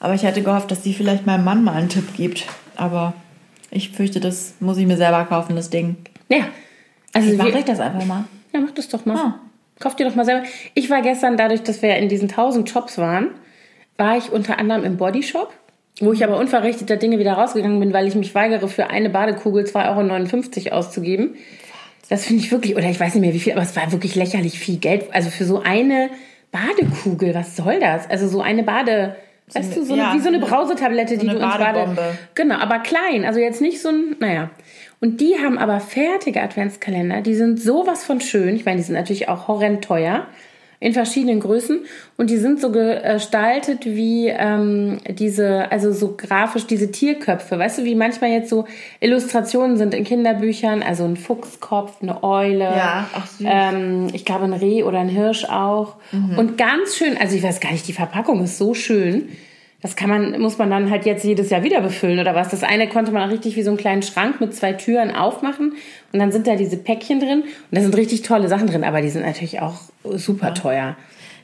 Aber 0.00 0.14
ich 0.14 0.26
hatte 0.26 0.42
gehofft, 0.42 0.70
dass 0.72 0.82
sie 0.82 0.94
vielleicht 0.94 1.26
meinem 1.26 1.44
Mann 1.44 1.62
mal 1.62 1.74
einen 1.74 1.88
Tipp 1.88 2.12
gibt. 2.16 2.44
Aber 2.74 3.14
ich 3.70 3.90
fürchte, 3.90 4.18
das 4.18 4.54
muss 4.58 4.78
ich 4.78 4.86
mir 4.86 4.96
selber 4.96 5.24
kaufen, 5.26 5.54
das 5.54 5.70
Ding. 5.70 5.96
Ja. 6.28 6.40
Also 7.12 7.32
Mache 7.36 7.58
ich 7.60 7.64
das 7.64 7.78
einfach 7.78 8.04
mal. 8.04 8.24
ja, 8.52 8.60
mach 8.60 8.72
das 8.72 8.88
doch 8.88 9.06
mal. 9.06 9.16
Ah. 9.16 9.40
Kauf 9.78 9.96
dir 9.96 10.06
doch 10.06 10.14
mal 10.14 10.24
selber. 10.24 10.46
Ich 10.74 10.88
war 10.90 11.02
gestern, 11.02 11.36
dadurch, 11.36 11.62
dass 11.62 11.82
wir 11.82 11.96
in 11.96 12.08
diesen 12.08 12.28
tausend 12.28 12.68
Shops 12.68 12.98
waren, 12.98 13.30
war 13.96 14.16
ich 14.16 14.32
unter 14.32 14.58
anderem 14.58 14.84
im 14.84 14.96
Bodyshop, 14.96 15.52
wo 16.00 16.12
ich 16.12 16.24
aber 16.24 16.38
unverrichteter 16.38 16.96
Dinge 16.96 17.18
wieder 17.18 17.34
rausgegangen 17.34 17.80
bin, 17.80 17.92
weil 17.92 18.06
ich 18.06 18.14
mich 18.14 18.34
weigere, 18.34 18.68
für 18.68 18.88
eine 18.90 19.10
Badekugel 19.10 19.64
2,59 19.64 20.66
Euro 20.66 20.76
auszugeben. 20.76 21.36
Das 22.08 22.24
finde 22.24 22.42
ich 22.42 22.52
wirklich, 22.52 22.76
oder 22.76 22.88
ich 22.88 23.00
weiß 23.00 23.14
nicht 23.14 23.22
mehr 23.22 23.34
wie 23.34 23.40
viel, 23.40 23.52
aber 23.52 23.62
es 23.62 23.74
war 23.74 23.90
wirklich 23.92 24.14
lächerlich 24.14 24.58
viel 24.58 24.78
Geld. 24.78 25.06
Also 25.12 25.30
für 25.30 25.44
so 25.44 25.60
eine 25.62 26.10
Badekugel, 26.52 27.34
was 27.34 27.56
soll 27.56 27.80
das? 27.80 28.08
Also 28.08 28.28
so 28.28 28.40
eine 28.40 28.62
Bade, 28.62 29.16
weißt 29.52 29.76
du, 29.76 29.84
so 29.84 29.92
eine, 29.94 30.02
ja, 30.02 30.14
wie 30.14 30.20
so 30.20 30.28
eine 30.28 30.38
Brausetablette, 30.38 31.18
die 31.18 31.28
eine 31.28 31.38
du 31.38 31.44
ins 31.44 31.56
Bade... 31.56 31.96
Genau, 32.34 32.56
aber 32.56 32.78
klein, 32.78 33.24
also 33.24 33.40
jetzt 33.40 33.60
nicht 33.60 33.80
so 33.82 33.88
ein, 33.88 34.16
naja. 34.20 34.50
Und 35.00 35.20
die 35.20 35.36
haben 35.38 35.58
aber 35.58 35.80
fertige 35.80 36.42
Adventskalender, 36.42 37.20
die 37.20 37.34
sind 37.34 37.60
sowas 37.60 38.04
von 38.04 38.20
schön. 38.20 38.56
Ich 38.56 38.64
meine, 38.64 38.78
die 38.78 38.82
sind 38.82 38.94
natürlich 38.94 39.28
auch 39.28 39.46
horrend 39.48 39.84
teuer 39.84 40.26
in 40.78 40.92
verschiedenen 40.92 41.40
Größen. 41.40 41.84
Und 42.16 42.30
die 42.30 42.36
sind 42.36 42.60
so 42.60 42.70
gestaltet 42.70 43.86
wie 43.86 44.28
ähm, 44.28 44.98
diese, 45.08 45.70
also 45.70 45.92
so 45.92 46.14
grafisch 46.16 46.66
diese 46.66 46.90
Tierköpfe, 46.90 47.58
weißt 47.58 47.78
du, 47.78 47.84
wie 47.84 47.94
manchmal 47.94 48.30
jetzt 48.30 48.50
so 48.50 48.66
Illustrationen 49.00 49.76
sind 49.76 49.94
in 49.94 50.04
Kinderbüchern, 50.04 50.82
also 50.82 51.04
ein 51.04 51.16
Fuchskopf, 51.16 52.02
eine 52.02 52.22
Eule, 52.22 52.64
Ja, 52.64 53.10
ach 53.14 53.26
ähm, 53.42 54.08
ich 54.12 54.24
glaube 54.24 54.44
ein 54.44 54.52
Reh 54.52 54.82
oder 54.82 55.00
ein 55.00 55.08
Hirsch 55.08 55.44
auch. 55.46 55.96
Und 56.36 56.58
ganz 56.58 56.96
schön, 56.96 57.16
also 57.16 57.36
ich 57.36 57.42
weiß 57.42 57.60
gar 57.60 57.72
nicht, 57.72 57.88
die 57.88 57.92
Verpackung 57.92 58.42
ist 58.42 58.58
so 58.58 58.74
schön. 58.74 59.30
Das 59.86 59.94
kann 59.94 60.10
man, 60.10 60.40
muss 60.40 60.58
man 60.58 60.68
dann 60.68 60.90
halt 60.90 61.06
jetzt 61.06 61.24
jedes 61.24 61.48
Jahr 61.50 61.62
wieder 61.62 61.80
befüllen 61.80 62.18
oder 62.18 62.34
was. 62.34 62.48
Das 62.48 62.64
eine 62.64 62.88
konnte 62.88 63.12
man 63.12 63.22
auch 63.22 63.32
richtig 63.32 63.54
wie 63.54 63.62
so 63.62 63.70
einen 63.70 63.76
kleinen 63.76 64.02
Schrank 64.02 64.40
mit 64.40 64.52
zwei 64.52 64.72
Türen 64.72 65.14
aufmachen 65.14 65.74
und 66.12 66.18
dann 66.18 66.32
sind 66.32 66.48
da 66.48 66.56
diese 66.56 66.76
Päckchen 66.76 67.20
drin 67.20 67.42
und 67.42 67.70
da 67.70 67.80
sind 67.80 67.96
richtig 67.96 68.22
tolle 68.22 68.48
Sachen 68.48 68.66
drin, 68.66 68.82
aber 68.82 69.00
die 69.00 69.10
sind 69.10 69.24
natürlich 69.24 69.60
auch 69.60 69.76
super 70.02 70.54
teuer. 70.54 70.96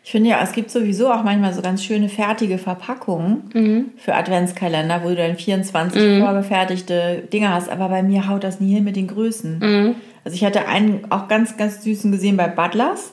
Ich 0.03 0.11
finde 0.11 0.31
ja, 0.31 0.43
es 0.43 0.51
gibt 0.51 0.73
sowieso 0.73 1.13
auch 1.13 1.23
manchmal 1.23 1.55
so 1.55 1.63
ganz 1.63 1.85
schöne 1.85 2.09
fertige 2.09 2.59
Verpackungen 2.59 3.93
für 3.97 4.17
Adventskalender, 4.17 5.05
wo 5.05 5.11
du 5.11 5.15
dann 5.15 5.37
24 5.37 6.19
vorgefertigte 6.19 7.23
Dinge 7.33 7.55
hast. 7.55 7.69
Aber 7.69 7.89
bei 7.91 8.03
mir 8.03 8.29
haut 8.29 8.43
das 8.43 8.59
nie 8.59 8.75
hin 8.75 8.83
mit 8.83 8.97
den 8.97 9.07
Größen. 9.07 9.95
Also 10.25 10.35
ich 10.35 10.45
hatte 10.45 10.67
einen 10.67 11.07
auch 11.11 11.29
ganz, 11.29 11.57
ganz 11.57 11.85
süßen 11.85 12.11
gesehen 12.11 12.37
bei 12.37 12.49
Butlers 12.49 13.12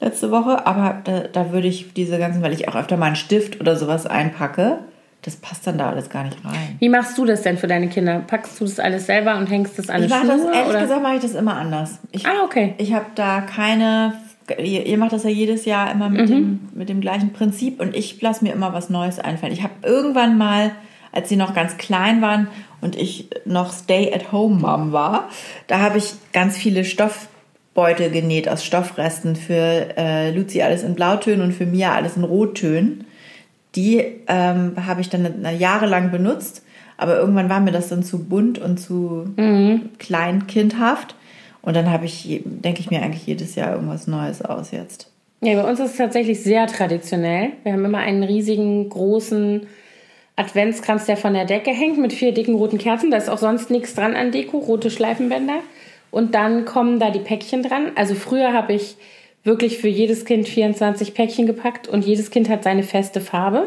letzte 0.00 0.30
Woche, 0.30 0.66
aber 0.66 1.00
da, 1.04 1.20
da 1.20 1.52
würde 1.52 1.68
ich 1.68 1.92
diese 1.94 2.18
ganzen, 2.18 2.42
weil 2.42 2.52
ich 2.52 2.68
auch 2.68 2.76
öfter 2.76 2.96
mal 2.96 3.06
einen 3.06 3.16
Stift 3.16 3.60
oder 3.60 3.76
sowas 3.76 4.06
einpacke, 4.06 4.78
das 5.22 5.36
passt 5.36 5.66
dann 5.66 5.76
da 5.78 5.88
alles 5.90 6.08
gar 6.10 6.22
nicht 6.24 6.36
rein. 6.44 6.76
Wie 6.78 6.88
machst 6.88 7.18
du 7.18 7.24
das 7.24 7.42
denn 7.42 7.58
für 7.58 7.66
deine 7.66 7.88
Kinder? 7.88 8.22
Packst 8.26 8.60
du 8.60 8.64
das 8.64 8.78
alles 8.78 9.06
selber 9.06 9.36
und 9.36 9.46
hängst 9.48 9.78
das 9.78 9.88
an 9.88 9.96
eine 9.96 10.08
mache 10.08 10.24
Schnur? 10.26 10.36
das, 10.36 10.44
ehrlich 10.56 10.68
oder? 10.70 10.80
gesagt, 10.82 11.02
mache 11.02 11.14
ich 11.16 11.22
das 11.22 11.34
immer 11.34 11.56
anders. 11.56 11.98
Ich, 12.12 12.26
Ah, 12.26 12.44
okay. 12.44 12.74
Ich 12.78 12.92
habe 12.92 13.06
da 13.16 13.40
keine. 13.40 14.14
Ihr, 14.58 14.86
ihr 14.86 14.96
macht 14.98 15.12
das 15.12 15.24
ja 15.24 15.30
jedes 15.30 15.64
Jahr 15.64 15.90
immer 15.90 16.08
mit, 16.08 16.28
dem, 16.28 16.68
mit 16.72 16.88
dem 16.88 17.00
gleichen 17.00 17.32
Prinzip 17.32 17.80
und 17.80 17.96
ich 17.96 18.22
lasse 18.22 18.44
mir 18.44 18.52
immer 18.52 18.72
was 18.72 18.88
Neues 18.90 19.18
einfallen. 19.18 19.52
Ich 19.52 19.64
habe 19.64 19.72
irgendwann 19.82 20.38
mal, 20.38 20.70
als 21.10 21.28
sie 21.28 21.34
noch 21.34 21.52
ganz 21.52 21.76
klein 21.78 22.22
waren 22.22 22.46
und 22.80 22.94
ich 22.94 23.28
noch 23.44 23.72
Stay-at-Home-Mom 23.72 24.92
war, 24.92 25.28
da 25.66 25.80
habe 25.80 25.98
ich 25.98 26.12
ganz 26.32 26.56
viele 26.56 26.84
Stoffbeutel 27.76 28.10
genäht 28.10 28.48
aus 28.48 28.64
Stoffresten 28.64 29.36
für 29.36 29.98
äh, 29.98 30.30
Luzi 30.30 30.62
alles 30.62 30.82
in 30.82 30.94
Blautönen 30.94 31.42
und 31.42 31.52
für 31.52 31.66
Mia 31.66 31.94
alles 31.94 32.16
in 32.16 32.24
Rottönen. 32.24 33.04
Die 33.74 34.02
ähm, 34.28 34.72
habe 34.86 35.02
ich 35.02 35.10
dann 35.10 35.44
jahrelang 35.58 36.10
benutzt, 36.10 36.62
aber 36.96 37.18
irgendwann 37.18 37.50
war 37.50 37.60
mir 37.60 37.72
das 37.72 37.90
dann 37.90 38.02
zu 38.02 38.24
bunt 38.24 38.58
und 38.58 38.78
zu 38.78 39.26
kleinkindhaft. 39.98 41.16
Und 41.60 41.76
dann 41.76 41.90
habe 41.90 42.06
ich, 42.06 42.40
denke 42.46 42.80
ich 42.80 42.90
mir 42.90 43.02
eigentlich 43.02 43.26
jedes 43.26 43.56
Jahr 43.56 43.74
irgendwas 43.74 44.06
Neues 44.06 44.40
aus 44.40 44.70
jetzt. 44.70 45.12
Ja, 45.42 45.60
bei 45.60 45.68
uns 45.68 45.78
ist 45.78 45.90
es 45.90 45.96
tatsächlich 45.98 46.42
sehr 46.42 46.66
traditionell. 46.68 47.50
Wir 47.62 47.74
haben 47.74 47.84
immer 47.84 47.98
einen 47.98 48.22
riesigen, 48.22 48.88
großen 48.88 49.66
Adventskranz, 50.36 51.04
der 51.04 51.18
von 51.18 51.34
der 51.34 51.44
Decke 51.44 51.72
hängt, 51.72 51.98
mit 51.98 52.14
vier 52.14 52.32
dicken 52.32 52.54
roten 52.54 52.78
Kerzen. 52.78 53.10
Da 53.10 53.18
ist 53.18 53.28
auch 53.28 53.36
sonst 53.36 53.70
nichts 53.70 53.94
dran 53.94 54.16
an 54.16 54.32
Deko, 54.32 54.56
rote 54.56 54.90
Schleifenbänder. 54.90 55.58
Und 56.16 56.34
dann 56.34 56.64
kommen 56.64 56.98
da 56.98 57.10
die 57.10 57.18
Päckchen 57.18 57.62
dran. 57.62 57.92
Also 57.94 58.14
früher 58.14 58.54
habe 58.54 58.72
ich 58.72 58.96
wirklich 59.44 59.76
für 59.76 59.88
jedes 59.88 60.24
Kind 60.24 60.48
24 60.48 61.12
Päckchen 61.12 61.44
gepackt 61.46 61.88
und 61.88 62.06
jedes 62.06 62.30
Kind 62.30 62.48
hat 62.48 62.64
seine 62.64 62.84
feste 62.84 63.20
Farbe. 63.20 63.66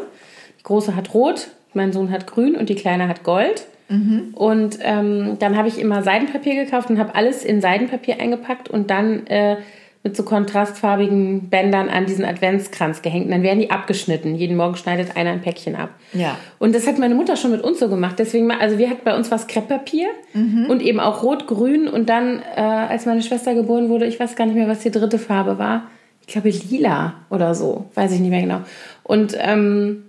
Die 0.58 0.64
große 0.64 0.96
hat 0.96 1.14
rot, 1.14 1.46
mein 1.74 1.92
Sohn 1.92 2.10
hat 2.10 2.26
grün 2.26 2.56
und 2.56 2.68
die 2.68 2.74
kleine 2.74 3.06
hat 3.06 3.22
gold. 3.22 3.66
Mhm. 3.88 4.34
Und 4.34 4.80
ähm, 4.82 5.36
dann 5.38 5.56
habe 5.56 5.68
ich 5.68 5.78
immer 5.78 6.02
Seidenpapier 6.02 6.64
gekauft 6.64 6.90
und 6.90 6.98
habe 6.98 7.14
alles 7.14 7.44
in 7.44 7.60
Seidenpapier 7.60 8.18
eingepackt 8.18 8.68
und 8.68 8.90
dann 8.90 9.28
äh, 9.28 9.58
mit 10.02 10.16
so 10.16 10.22
kontrastfarbigen 10.22 11.50
Bändern 11.50 11.90
an 11.90 12.06
diesen 12.06 12.24
Adventskranz 12.24 13.02
gehängt. 13.02 13.26
Und 13.26 13.32
dann 13.32 13.42
werden 13.42 13.58
die 13.58 13.70
abgeschnitten. 13.70 14.34
Jeden 14.34 14.56
Morgen 14.56 14.76
schneidet 14.76 15.14
einer 15.16 15.30
ein 15.30 15.42
Päckchen 15.42 15.76
ab. 15.76 15.90
Ja. 16.14 16.38
Und 16.58 16.74
das 16.74 16.86
hat 16.86 16.98
meine 16.98 17.14
Mutter 17.14 17.36
schon 17.36 17.50
mit 17.50 17.60
uns 17.60 17.80
so 17.80 17.88
gemacht. 17.88 18.18
Deswegen, 18.18 18.50
also 18.50 18.78
wir 18.78 18.88
hatten 18.88 19.02
bei 19.04 19.14
uns 19.14 19.30
was 19.30 19.46
Krepppapier 19.46 20.08
mhm. 20.32 20.66
und 20.70 20.80
eben 20.80 21.00
auch 21.00 21.22
rot-grün. 21.22 21.86
Und 21.86 22.08
dann, 22.08 22.40
äh, 22.56 22.60
als 22.60 23.04
meine 23.04 23.22
Schwester 23.22 23.54
geboren 23.54 23.90
wurde, 23.90 24.06
ich 24.06 24.18
weiß 24.18 24.36
gar 24.36 24.46
nicht 24.46 24.54
mehr, 24.54 24.68
was 24.68 24.80
die 24.80 24.90
dritte 24.90 25.18
Farbe 25.18 25.58
war. 25.58 25.82
Ich 26.22 26.28
glaube 26.28 26.48
lila 26.48 27.14
oder 27.28 27.54
so. 27.54 27.86
Weiß 27.94 28.12
ich 28.12 28.20
nicht 28.20 28.30
mehr 28.30 28.40
genau. 28.40 28.60
Und 29.02 29.36
ähm, 29.38 30.04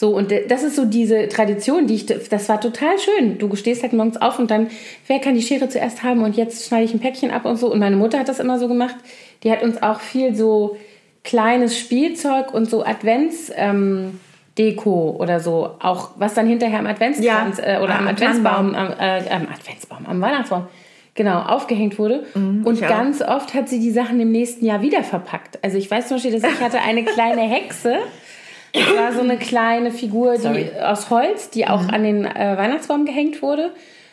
so, 0.00 0.16
und 0.16 0.32
das 0.48 0.62
ist 0.62 0.76
so 0.76 0.86
diese 0.86 1.28
Tradition, 1.28 1.86
die 1.86 1.96
ich, 1.96 2.06
das 2.06 2.48
war 2.48 2.58
total 2.58 2.98
schön. 2.98 3.36
Du 3.36 3.54
stehst 3.54 3.82
halt 3.82 3.92
morgens 3.92 4.16
auf 4.16 4.38
und 4.38 4.50
dann, 4.50 4.68
wer 5.06 5.18
kann 5.18 5.34
die 5.34 5.42
Schere 5.42 5.68
zuerst 5.68 6.02
haben 6.02 6.22
und 6.22 6.38
jetzt 6.38 6.66
schneide 6.66 6.86
ich 6.86 6.94
ein 6.94 7.00
Päckchen 7.00 7.30
ab 7.30 7.44
und 7.44 7.58
so. 7.58 7.70
Und 7.70 7.80
meine 7.80 7.96
Mutter 7.96 8.18
hat 8.18 8.26
das 8.26 8.40
immer 8.40 8.58
so 8.58 8.66
gemacht. 8.66 8.94
Die 9.42 9.52
hat 9.52 9.62
uns 9.62 9.82
auch 9.82 10.00
viel 10.00 10.34
so 10.34 10.78
kleines 11.22 11.78
Spielzeug 11.78 12.54
und 12.54 12.70
so 12.70 12.82
Advents, 12.82 13.52
ähm, 13.54 14.18
Deko 14.56 15.16
oder 15.18 15.38
so, 15.38 15.76
auch 15.80 16.12
was 16.16 16.32
dann 16.32 16.46
hinterher 16.46 16.78
am 16.78 16.86
Adventskranz 16.86 17.58
ja, 17.58 17.80
äh, 17.80 17.82
oder 17.82 17.96
am, 17.96 18.06
am 18.06 18.08
Adventsbaum, 18.08 18.74
am, 18.74 18.92
äh, 18.98 19.28
am 19.28 19.48
Adventsbaum, 19.52 20.06
am 20.06 20.18
Weihnachtsbaum, 20.22 20.66
genau, 21.14 21.42
aufgehängt 21.42 21.98
wurde. 21.98 22.24
Mhm, 22.34 22.64
und 22.64 22.80
ganz 22.80 23.20
oft 23.20 23.52
hat 23.52 23.68
sie 23.68 23.80
die 23.80 23.90
Sachen 23.90 24.18
im 24.18 24.32
nächsten 24.32 24.64
Jahr 24.64 24.80
wieder 24.80 25.02
verpackt. 25.02 25.62
Also 25.62 25.76
ich 25.76 25.90
weiß 25.90 26.08
zum 26.08 26.16
Beispiel, 26.16 26.40
dass 26.40 26.50
ich 26.50 26.60
hatte 26.62 26.80
eine 26.80 27.04
kleine 27.04 27.42
Hexe 27.42 27.98
das 28.72 28.96
war 28.96 29.12
so 29.12 29.20
eine 29.20 29.36
kleine 29.38 29.90
Figur 29.90 30.36
die, 30.36 30.80
aus 30.80 31.10
Holz, 31.10 31.50
die 31.50 31.66
auch 31.66 31.82
mhm. 31.82 31.90
an 31.90 32.02
den 32.02 32.24
äh, 32.24 32.56
Weihnachtsbaum 32.56 33.04
gehängt 33.04 33.42
wurde. 33.42 33.72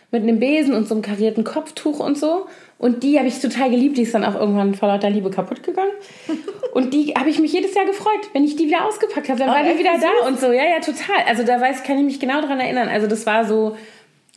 Mit 0.09 0.23
einem 0.23 0.39
Besen 0.39 0.73
und 0.73 0.87
so 0.87 0.95
einem 0.95 1.01
karierten 1.01 1.43
Kopftuch 1.43 1.99
und 1.99 2.17
so. 2.17 2.47
Und 2.79 3.03
die 3.03 3.17
habe 3.17 3.27
ich 3.27 3.39
total 3.39 3.69
geliebt. 3.69 3.97
Die 3.97 4.03
ist 4.03 4.13
dann 4.13 4.23
auch 4.23 4.35
irgendwann 4.35 4.75
vor 4.75 4.87
lauter 4.87 5.09
Liebe 5.09 5.29
kaputt 5.31 5.63
gegangen. 5.63 5.91
Und 6.73 6.93
die 6.93 7.15
habe 7.17 7.29
ich 7.29 7.39
mich 7.39 7.51
jedes 7.51 7.73
Jahr 7.73 7.85
gefreut, 7.85 8.29
wenn 8.33 8.43
ich 8.43 8.55
die 8.55 8.67
wieder 8.67 8.85
ausgepackt 8.85 9.29
habe. 9.29 9.39
Dann 9.39 9.49
oh, 9.49 9.53
war 9.53 9.63
die 9.63 9.79
wieder 9.79 9.95
süß. 9.95 10.03
da 10.03 10.27
und 10.27 10.39
so. 10.39 10.51
Ja, 10.51 10.63
ja, 10.63 10.79
total. 10.79 11.23
Also 11.27 11.43
da 11.43 11.59
weiß, 11.59 11.81
kann 11.83 11.97
ich 11.97 12.03
mich 12.03 12.19
genau 12.19 12.39
daran 12.39 12.59
erinnern. 12.59 12.87
Also 12.87 13.07
das 13.07 13.25
war 13.25 13.45
so. 13.45 13.75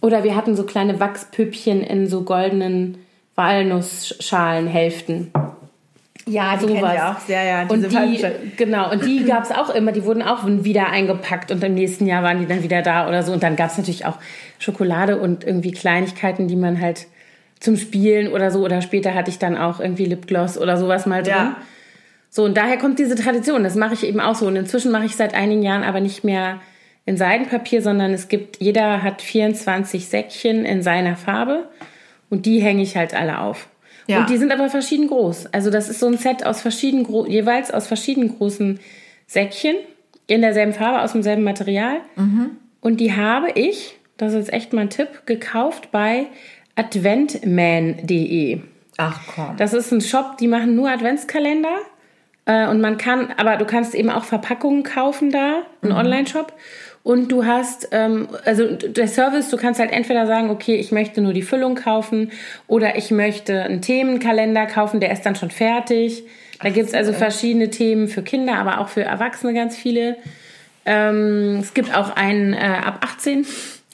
Oder 0.01 0.25
wir 0.25 0.35
hatten 0.35 0.57
so 0.57 0.65
kleine 0.65 0.99
Wachspüppchen 0.99 1.83
in 1.83 2.07
so 2.07 2.23
goldenen 2.23 3.05
Walnussschalenhälften. 3.35 5.33
Ja, 6.31 6.57
die 6.57 6.69
sowas. 6.69 6.95
ich 6.95 7.01
auch 7.01 7.19
sehr, 7.21 7.45
ja. 7.45 7.63
und 7.67 7.91
die, 7.91 8.25
genau, 8.57 8.91
und 8.91 9.05
die 9.05 9.25
gab 9.27 9.45
es 9.45 9.51
auch 9.51 9.71
immer, 9.71 9.93
die 9.93 10.05
wurden 10.05 10.23
auch 10.23 10.45
wieder 10.47 10.89
eingepackt 10.89 11.51
und 11.51 11.63
im 11.65 11.75
nächsten 11.75 12.07
Jahr 12.07 12.23
waren 12.23 12.39
die 12.39 12.47
dann 12.47 12.63
wieder 12.63 12.83
da 12.83 13.09
oder 13.09 13.23
so. 13.23 13.33
Und 13.33 13.43
dann 13.43 13.57
gab 13.57 13.71
es 13.71 13.79
natürlich 13.79 14.07
auch 14.07 14.19
Schokolade 14.59 15.19
und 15.19 15.45
irgendwie 15.45 15.73
Kleinigkeiten, 15.73 16.49
die 16.49 16.57
man 16.57 16.81
halt 16.81 17.07
zum 17.59 17.77
Spielen 17.77 18.33
oder 18.33 18.51
so. 18.51 18.65
Oder 18.65 18.81
später 18.83 19.15
hatte 19.15 19.31
ich 19.31 19.39
dann 19.39 19.57
auch 19.57 19.81
irgendwie 19.81 20.07
Lipgloss 20.07 20.57
oder 20.57 20.77
sowas 20.77 21.07
mal 21.07 21.23
drin. 21.23 21.33
Ja. 21.33 21.57
So, 22.31 22.45
und 22.45 22.57
daher 22.57 22.79
kommt 22.79 22.99
diese 22.99 23.17
Tradition. 23.17 23.65
Das 23.65 23.75
mache 23.75 23.95
ich 23.95 24.05
eben 24.05 24.21
auch 24.21 24.37
so. 24.37 24.47
Und 24.47 24.57
inzwischen 24.57 24.93
mache 24.93 25.07
ich 25.07 25.17
seit 25.17 25.35
einigen 25.35 25.63
Jahren 25.63 25.83
aber 25.83 26.01
nicht 26.01 26.23
mehr 26.23 26.61
in 27.05 27.17
Seidenpapier, 27.17 27.83
sondern 27.83 28.13
es 28.13 28.29
gibt, 28.29 28.61
jeder 28.61 29.03
hat 29.03 29.21
24 29.21 30.07
Säckchen 30.07 30.65
in 30.65 30.83
seiner 30.83 31.17
Farbe 31.17 31.69
und 32.29 32.47
die 32.47 32.61
hänge 32.61 32.83
ich 32.83 32.97
halt 32.97 33.15
alle 33.15 33.41
auf. 33.41 33.69
Ja. 34.11 34.21
Und 34.21 34.31
die 34.31 34.39
sind 34.39 34.51
aber 34.51 34.69
verschieden 34.69 35.07
groß. 35.07 35.47
Also 35.53 35.71
das 35.71 35.89
ist 35.89 36.01
so 36.01 36.07
ein 36.07 36.17
Set 36.17 36.45
aus 36.45 36.61
verschiedenen, 36.61 37.07
jeweils 37.31 37.71
aus 37.71 37.87
verschiedenen 37.87 38.37
großen 38.37 38.81
Säckchen 39.29 39.77
in 40.27 40.43
derselben 40.43 40.73
Farbe, 40.73 41.03
aus 41.03 41.13
demselben 41.13 41.45
Material. 41.45 41.99
Mhm. 42.17 42.51
Und 42.81 42.99
die 42.99 43.15
habe 43.15 43.53
ich, 43.53 43.97
das 44.17 44.33
ist 44.33 44.39
jetzt 44.39 44.53
echt 44.53 44.73
mal 44.73 44.83
ein 44.83 44.91
Tipp, 44.91 45.27
gekauft 45.27 45.93
bei 45.93 46.27
adventman.de. 46.75 48.61
Ach 48.97 49.21
komm. 49.33 49.57
Das 49.57 49.73
ist 49.73 49.93
ein 49.93 50.01
Shop, 50.01 50.39
die 50.39 50.49
machen 50.49 50.75
nur 50.75 50.91
Adventskalender. 50.91 51.79
Äh, 52.47 52.67
und 52.67 52.81
man 52.81 52.99
kann, 52.99 53.33
aber 53.37 53.59
du 53.59 53.65
kannst 53.65 53.95
eben 53.95 54.11
auch 54.11 54.25
Verpackungen 54.25 54.83
kaufen 54.83 55.31
da, 55.31 55.63
ein 55.83 55.91
mhm. 55.91 55.97
Online-Shop. 55.97 56.53
Und 57.03 57.33
du 57.33 57.47
hast, 57.47 57.89
ähm, 57.93 58.29
also 58.45 58.73
der 58.75 59.09
Service, 59.09 59.49
du 59.49 59.57
kannst 59.57 59.81
halt 59.81 59.91
entweder 59.91 60.27
sagen, 60.27 60.51
okay, 60.51 60.77
ich 60.77 60.93
möchte 60.93 61.23
nur 61.23 61.33
die 61.33 61.43
Füllung 61.43 61.75
kaufen 61.75 62.31
oder 62.67 62.97
ich 62.97 63.11
möchte 63.11 63.63
einen 63.63 63.81
Themenkalender 63.81 64.67
kaufen, 64.67 65.01
der 65.01 65.11
ist 65.11 65.23
dann 65.23 65.35
schon 65.35 65.51
fertig. 65.51 66.25
Da 66.63 66.69
gibt 66.69 66.89
es 66.89 66.95
also 66.95 67.15
verschiedene 67.15 67.71
Themen 67.71 68.09
für 68.09 68.23
Kinder, 68.23 68.57
aber 68.57 68.81
auch 68.81 68.89
für 68.89 69.03
Erwachsene 69.03 69.55
ganz 69.55 69.77
viele. 69.77 70.17
Ähm, 70.85 71.59
es 71.61 71.73
gibt 71.73 71.97
auch 71.97 72.17
einen 72.17 72.53
äh, 72.53 72.59
ab 72.59 73.01
18, 73.03 73.47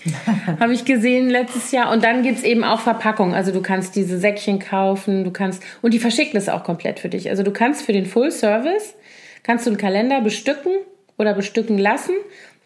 habe 0.60 0.72
ich 0.72 0.84
gesehen 0.84 1.30
letztes 1.30 1.70
Jahr. 1.70 1.92
Und 1.92 2.02
dann 2.02 2.24
gibt 2.24 2.38
es 2.38 2.44
eben 2.44 2.64
auch 2.64 2.80
Verpackungen. 2.80 3.34
Also 3.34 3.52
du 3.52 3.62
kannst 3.62 3.94
diese 3.94 4.18
Säckchen 4.18 4.58
kaufen, 4.58 5.22
du 5.22 5.30
kannst, 5.30 5.62
und 5.80 5.94
die 5.94 6.00
verschicken 6.00 6.34
das 6.34 6.48
auch 6.48 6.64
komplett 6.64 6.98
für 6.98 7.08
dich. 7.08 7.30
Also 7.30 7.44
du 7.44 7.52
kannst 7.52 7.82
für 7.82 7.92
den 7.92 8.06
Full 8.06 8.32
Service, 8.32 8.94
kannst 9.44 9.64
du 9.64 9.70
einen 9.70 9.78
Kalender 9.78 10.20
bestücken 10.22 10.72
oder 11.18 11.34
bestücken 11.34 11.78
lassen 11.78 12.14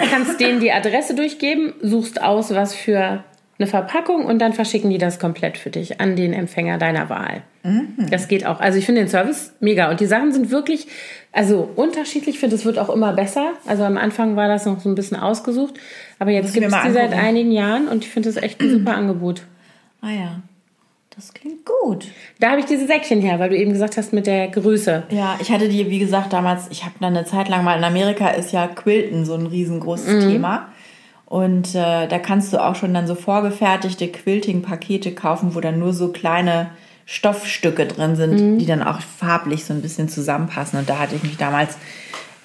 kannst 0.09 0.41
denen 0.41 0.61
die 0.61 0.73
Adresse 0.73 1.15
durchgeben, 1.15 1.75
suchst 1.81 2.23
aus, 2.23 2.55
was 2.55 2.75
für 2.75 3.25
eine 3.59 3.67
Verpackung 3.67 4.25
und 4.25 4.39
dann 4.39 4.55
verschicken 4.55 4.89
die 4.89 4.97
das 4.97 5.19
komplett 5.19 5.59
für 5.59 5.69
dich 5.69 6.01
an 6.01 6.17
den 6.17 6.33
Empfänger 6.33 6.79
deiner 6.79 7.11
Wahl. 7.11 7.43
Mhm. 7.63 8.07
Das 8.11 8.27
geht 8.27 8.47
auch. 8.47 8.59
Also 8.59 8.79
ich 8.79 8.87
finde 8.87 9.03
den 9.03 9.09
Service 9.09 9.53
mega 9.61 9.91
und 9.91 10.01
die 10.01 10.07
Sachen 10.07 10.33
sind 10.33 10.51
wirklich, 10.51 10.87
also 11.31 11.69
unterschiedlich. 11.77 12.37
Ich 12.37 12.41
finde, 12.41 12.57
es 12.57 12.65
wird 12.65 12.79
auch 12.79 12.89
immer 12.89 13.13
besser. 13.13 13.53
Also 13.67 13.85
am 13.85 13.99
Anfang 13.99 14.35
war 14.35 14.49
das 14.49 14.65
noch 14.65 14.81
so 14.81 14.89
ein 14.89 14.95
bisschen 14.95 15.19
ausgesucht, 15.19 15.75
aber 16.19 16.31
jetzt 16.31 16.55
gibt 16.55 16.67
es 16.67 16.75
die 16.87 16.93
seit 16.93 17.13
einigen 17.13 17.53
Jahren 17.53 17.87
und 17.89 18.05
ich 18.05 18.11
finde 18.11 18.33
das 18.33 18.43
echt 18.43 18.61
ein 18.63 18.71
super 18.71 18.95
Angebot. 18.95 19.43
Ah 20.01 20.11
ja. 20.11 20.43
Das 21.21 21.35
klingt 21.35 21.67
gut. 21.67 22.07
Da 22.39 22.53
habe 22.53 22.61
ich 22.61 22.65
diese 22.65 22.87
Säckchen 22.87 23.21
her, 23.21 23.39
weil 23.39 23.51
du 23.51 23.57
eben 23.57 23.75
gesagt 23.75 23.99
hast 23.99 24.15
mit 24.15 24.27
der 24.27 24.49
Größe. 24.49 25.03
Ja, 25.11 25.37
ich 25.39 25.53
hatte 25.53 25.69
die, 25.69 25.91
wie 25.91 25.99
gesagt, 25.99 26.33
damals, 26.33 26.69
ich 26.71 26.87
habe 26.87 26.95
dann 26.99 27.15
eine 27.15 27.27
Zeit 27.27 27.51
lang 27.51 27.63
mal 27.63 27.77
in 27.77 27.85
Amerika 27.85 28.29
ist 28.31 28.53
ja 28.53 28.67
Quilten 28.67 29.27
so 29.27 29.35
ein 29.35 29.45
riesengroßes 29.45 30.25
mhm. 30.25 30.31
Thema. 30.31 30.69
Und 31.27 31.75
äh, 31.75 32.09
da 32.09 32.19
kannst 32.19 32.55
du 32.55 32.65
auch 32.65 32.75
schon 32.75 32.95
dann 32.95 33.07
so 33.07 33.15
vorgefertigte 33.15 34.09
Quilting-Pakete 34.09 35.13
kaufen, 35.13 35.55
wo 35.55 35.61
dann 35.61 35.79
nur 35.79 35.93
so 35.93 36.09
kleine 36.09 36.71
Stoffstücke 37.05 37.85
drin 37.85 38.17
sind, 38.17 38.41
mhm. 38.41 38.59
die 38.59 38.65
dann 38.65 38.83
auch 38.83 39.01
farblich 39.03 39.67
so 39.67 39.75
ein 39.75 39.83
bisschen 39.83 40.09
zusammenpassen. 40.09 40.79
Und 40.79 40.89
da 40.89 40.99
hatte 40.99 41.17
ich 41.17 41.23
mich 41.23 41.37
damals 41.37 41.77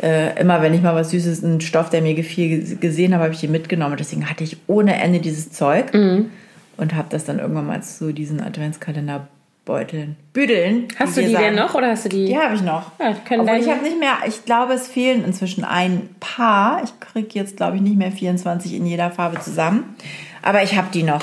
äh, 0.03 0.37
immer, 0.37 0.61
wenn 0.61 0.73
ich 0.73 0.81
mal 0.81 0.95
was 0.95 1.11
Süßes, 1.11 1.45
einen 1.45 1.61
Stoff, 1.61 1.91
der 1.91 2.01
mir 2.01 2.13
gefiel, 2.13 2.75
gesehen 2.75 3.13
habe, 3.13 3.23
habe 3.23 3.33
ich 3.33 3.39
den 3.39 3.51
mitgenommen. 3.51 3.95
Deswegen 3.97 4.29
hatte 4.29 4.43
ich 4.43 4.57
ohne 4.67 5.01
Ende 5.01 5.21
dieses 5.21 5.49
Zeug. 5.49 5.93
Mhm 5.93 6.29
und 6.77 6.95
habe 6.95 7.07
das 7.09 7.25
dann 7.25 7.39
irgendwann 7.39 7.67
mal 7.67 7.81
zu 7.83 8.13
diesen 8.13 8.41
Adventskalender-Beuteln, 8.41 10.15
Büdeln. 10.33 10.87
Hast 10.97 11.17
du 11.17 11.21
die 11.21 11.31
sagen. 11.31 11.45
denn 11.45 11.55
noch 11.55 11.73
oder 11.75 11.89
hast 11.89 12.05
du 12.05 12.09
die? 12.09 12.25
Die 12.25 12.37
habe 12.37 12.55
ich 12.55 12.61
noch. 12.61 12.91
Ja, 12.99 13.13
können 13.27 13.47
Aber 13.47 13.57
ich 13.57 13.69
habe 13.69 13.81
nicht 13.81 13.99
mehr, 13.99 14.17
ich 14.27 14.45
glaube, 14.45 14.73
es 14.73 14.87
fehlen 14.87 15.23
inzwischen 15.25 15.63
ein 15.63 16.09
paar. 16.19 16.83
Ich 16.83 16.99
kriege 16.99 17.29
jetzt, 17.33 17.57
glaube 17.57 17.77
ich, 17.77 17.81
nicht 17.81 17.97
mehr 17.97 18.11
24 18.11 18.73
in 18.73 18.85
jeder 18.85 19.11
Farbe 19.11 19.39
zusammen. 19.39 19.95
Aber 20.41 20.63
ich 20.63 20.77
habe 20.77 20.87
die 20.93 21.03
noch. 21.03 21.21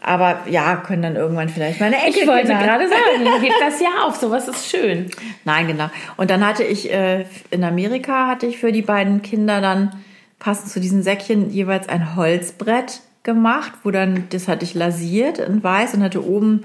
Aber 0.00 0.38
ja, 0.48 0.76
können 0.76 1.02
dann 1.02 1.16
irgendwann 1.16 1.48
vielleicht 1.48 1.80
meine 1.80 1.96
Enkel. 1.96 2.22
Ich 2.22 2.28
wollte 2.28 2.48
gerade 2.48 2.88
sagen, 2.88 3.40
hebt 3.42 3.54
das 3.60 3.80
ja 3.80 4.04
auf, 4.06 4.16
sowas 4.16 4.48
ist 4.48 4.70
schön. 4.70 5.10
Nein, 5.44 5.66
genau. 5.66 5.90
Und 6.16 6.30
dann 6.30 6.46
hatte 6.46 6.64
ich 6.64 6.90
äh, 6.90 7.26
in 7.50 7.64
Amerika 7.64 8.26
hatte 8.26 8.46
ich 8.46 8.58
für 8.58 8.72
die 8.72 8.82
beiden 8.82 9.22
Kinder 9.22 9.60
dann 9.60 9.92
passend 10.38 10.70
zu 10.70 10.80
diesen 10.80 11.02
Säckchen 11.02 11.50
jeweils 11.50 11.88
ein 11.88 12.16
Holzbrett 12.16 13.00
gemacht, 13.22 13.72
wo 13.82 13.90
dann, 13.90 14.24
das 14.30 14.48
hatte 14.48 14.64
ich 14.64 14.74
lasiert 14.74 15.38
in 15.38 15.62
weiß 15.62 15.94
und 15.94 16.02
hatte 16.02 16.24
oben 16.24 16.64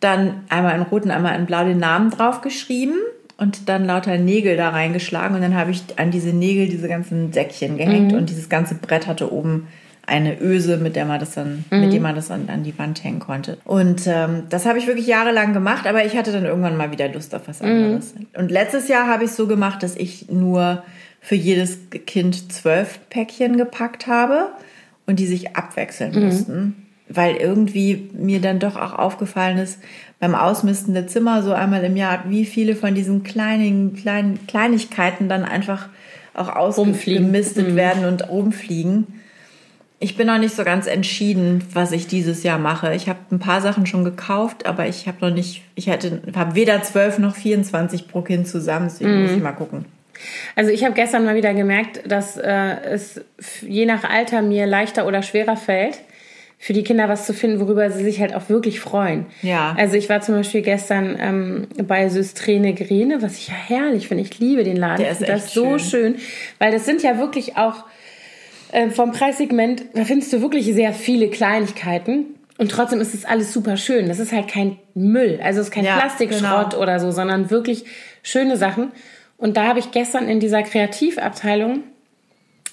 dann 0.00 0.44
einmal 0.48 0.76
in 0.76 0.82
rot 0.82 1.04
und 1.04 1.10
einmal 1.10 1.38
in 1.38 1.46
blau 1.46 1.64
den 1.64 1.78
Namen 1.78 2.10
drauf 2.10 2.42
geschrieben 2.42 2.96
und 3.38 3.68
dann 3.68 3.84
lauter 3.84 4.18
Nägel 4.18 4.56
da 4.56 4.70
reingeschlagen 4.70 5.34
und 5.36 5.42
dann 5.42 5.54
habe 5.54 5.70
ich 5.70 5.82
an 5.96 6.10
diese 6.10 6.30
Nägel 6.30 6.68
diese 6.68 6.88
ganzen 6.88 7.32
Säckchen 7.32 7.76
gehängt 7.76 8.12
mhm. 8.12 8.18
und 8.18 8.30
dieses 8.30 8.48
ganze 8.48 8.74
Brett 8.74 9.06
hatte 9.06 9.32
oben 9.32 9.68
eine 10.06 10.40
Öse, 10.40 10.76
mit 10.76 10.94
der 10.94 11.04
man 11.04 11.18
das 11.18 11.34
dann, 11.34 11.64
mhm. 11.70 11.80
mit 11.80 11.92
dem 11.92 12.02
man 12.02 12.14
das 12.14 12.30
an, 12.30 12.48
an 12.48 12.62
die 12.62 12.78
Wand 12.78 13.02
hängen 13.02 13.18
konnte. 13.18 13.58
Und 13.64 14.06
ähm, 14.06 14.44
das 14.48 14.64
habe 14.64 14.78
ich 14.78 14.86
wirklich 14.86 15.08
jahrelang 15.08 15.52
gemacht, 15.52 15.86
aber 15.86 16.04
ich 16.04 16.16
hatte 16.16 16.30
dann 16.30 16.44
irgendwann 16.44 16.76
mal 16.76 16.92
wieder 16.92 17.08
Lust 17.08 17.34
auf 17.34 17.48
was 17.48 17.60
mhm. 17.60 17.68
anderes. 17.68 18.14
Mhm. 18.14 18.26
Und 18.38 18.50
letztes 18.50 18.88
Jahr 18.88 19.08
habe 19.08 19.24
ich 19.24 19.32
so 19.32 19.48
gemacht, 19.48 19.82
dass 19.82 19.96
ich 19.96 20.30
nur 20.30 20.84
für 21.20 21.34
jedes 21.34 21.78
Kind 22.06 22.52
zwölf 22.52 23.00
Päckchen 23.10 23.56
gepackt 23.56 24.06
habe 24.06 24.50
und 25.06 25.18
die 25.18 25.26
sich 25.26 25.56
abwechseln 25.56 26.14
mhm. 26.14 26.26
mussten. 26.26 26.86
Weil 27.08 27.36
irgendwie 27.36 28.10
mir 28.14 28.40
dann 28.40 28.58
doch 28.58 28.76
auch 28.76 28.92
aufgefallen 28.92 29.58
ist, 29.58 29.78
beim 30.18 30.34
Ausmisten 30.34 30.92
der 30.94 31.06
Zimmer 31.06 31.42
so 31.42 31.52
einmal 31.52 31.84
im 31.84 31.96
Jahr, 31.96 32.24
wie 32.28 32.44
viele 32.44 32.74
von 32.74 32.94
diesen 32.94 33.22
kleinen, 33.22 33.94
kleinen 33.94 34.44
Kleinigkeiten 34.46 35.28
dann 35.28 35.44
einfach 35.44 35.88
auch 36.34 36.48
ausgemistet 36.48 37.70
mhm. 37.70 37.76
werden 37.76 38.04
und 38.06 38.28
rumfliegen. 38.28 39.06
Ich 39.98 40.16
bin 40.16 40.26
noch 40.26 40.38
nicht 40.38 40.54
so 40.54 40.64
ganz 40.64 40.86
entschieden, 40.86 41.64
was 41.72 41.92
ich 41.92 42.06
dieses 42.06 42.42
Jahr 42.42 42.58
mache. 42.58 42.94
Ich 42.94 43.08
habe 43.08 43.18
ein 43.30 43.38
paar 43.38 43.62
Sachen 43.62 43.86
schon 43.86 44.04
gekauft, 44.04 44.66
aber 44.66 44.86
ich 44.86 45.08
habe 45.08 45.18
noch 45.22 45.34
nicht, 45.34 45.62
ich 45.74 45.86
hätte, 45.86 46.20
habe 46.34 46.54
weder 46.54 46.82
12 46.82 47.18
noch 47.18 47.34
24 47.34 48.06
pro 48.06 48.20
Kind 48.20 48.46
zusammen, 48.46 48.88
deswegen 48.90 49.18
mm. 49.18 49.22
muss 49.22 49.30
ich 49.30 49.42
mal 49.42 49.52
gucken. 49.52 49.86
Also 50.54 50.70
ich 50.70 50.84
habe 50.84 50.94
gestern 50.94 51.24
mal 51.24 51.34
wieder 51.34 51.54
gemerkt, 51.54 52.00
dass 52.06 52.36
äh, 52.36 52.76
es 52.90 53.20
je 53.62 53.86
nach 53.86 54.04
Alter 54.04 54.42
mir 54.42 54.66
leichter 54.66 55.06
oder 55.06 55.22
schwerer 55.22 55.56
fällt, 55.56 56.00
für 56.58 56.72
die 56.72 56.82
Kinder 56.82 57.08
was 57.08 57.26
zu 57.26 57.34
finden, 57.34 57.60
worüber 57.60 57.90
sie 57.90 58.02
sich 58.02 58.20
halt 58.20 58.34
auch 58.34 58.48
wirklich 58.48 58.80
freuen. 58.80 59.26
Ja. 59.42 59.74
Also 59.78 59.96
ich 59.96 60.08
war 60.08 60.22
zum 60.22 60.36
Beispiel 60.36 60.62
gestern 60.62 61.16
ähm, 61.20 61.66
bei 61.86 62.08
Systrene 62.08 62.74
Grene, 62.74 63.20
was 63.20 63.36
ich 63.36 63.48
ja 63.48 63.54
herrlich 63.54 64.08
finde. 64.08 64.22
Ich 64.22 64.38
liebe 64.38 64.64
den 64.64 64.76
Laden. 64.76 65.02
Der 65.02 65.10
ist 65.10 65.22
das 65.22 65.46
ist 65.46 65.54
so 65.54 65.78
schön, 65.78 66.16
weil 66.58 66.72
das 66.72 66.86
sind 66.86 67.02
ja 67.02 67.18
wirklich 67.18 67.56
auch 67.56 67.84
äh, 68.72 68.90
vom 68.90 69.12
Preissegment, 69.12 69.84
da 69.94 70.04
findest 70.04 70.32
du 70.32 70.40
wirklich 70.40 70.64
sehr 70.66 70.92
viele 70.92 71.28
Kleinigkeiten. 71.28 72.26
Und 72.58 72.70
trotzdem 72.70 73.00
ist 73.00 73.14
es 73.14 73.26
alles 73.26 73.52
super 73.52 73.76
schön. 73.76 74.08
Das 74.08 74.18
ist 74.18 74.32
halt 74.32 74.48
kein 74.48 74.78
Müll. 74.94 75.38
Also 75.42 75.60
es 75.60 75.66
ist 75.66 75.72
kein 75.72 75.84
ja, 75.84 75.98
Plastikschrott 75.98 76.70
genau. 76.70 76.82
oder 76.82 76.98
so, 77.00 77.10
sondern 77.10 77.50
wirklich 77.50 77.84
schöne 78.22 78.56
Sachen. 78.56 78.92
Und 79.38 79.56
da 79.56 79.66
habe 79.66 79.78
ich 79.78 79.90
gestern 79.90 80.28
in 80.28 80.40
dieser 80.40 80.62
Kreativabteilung 80.62 81.82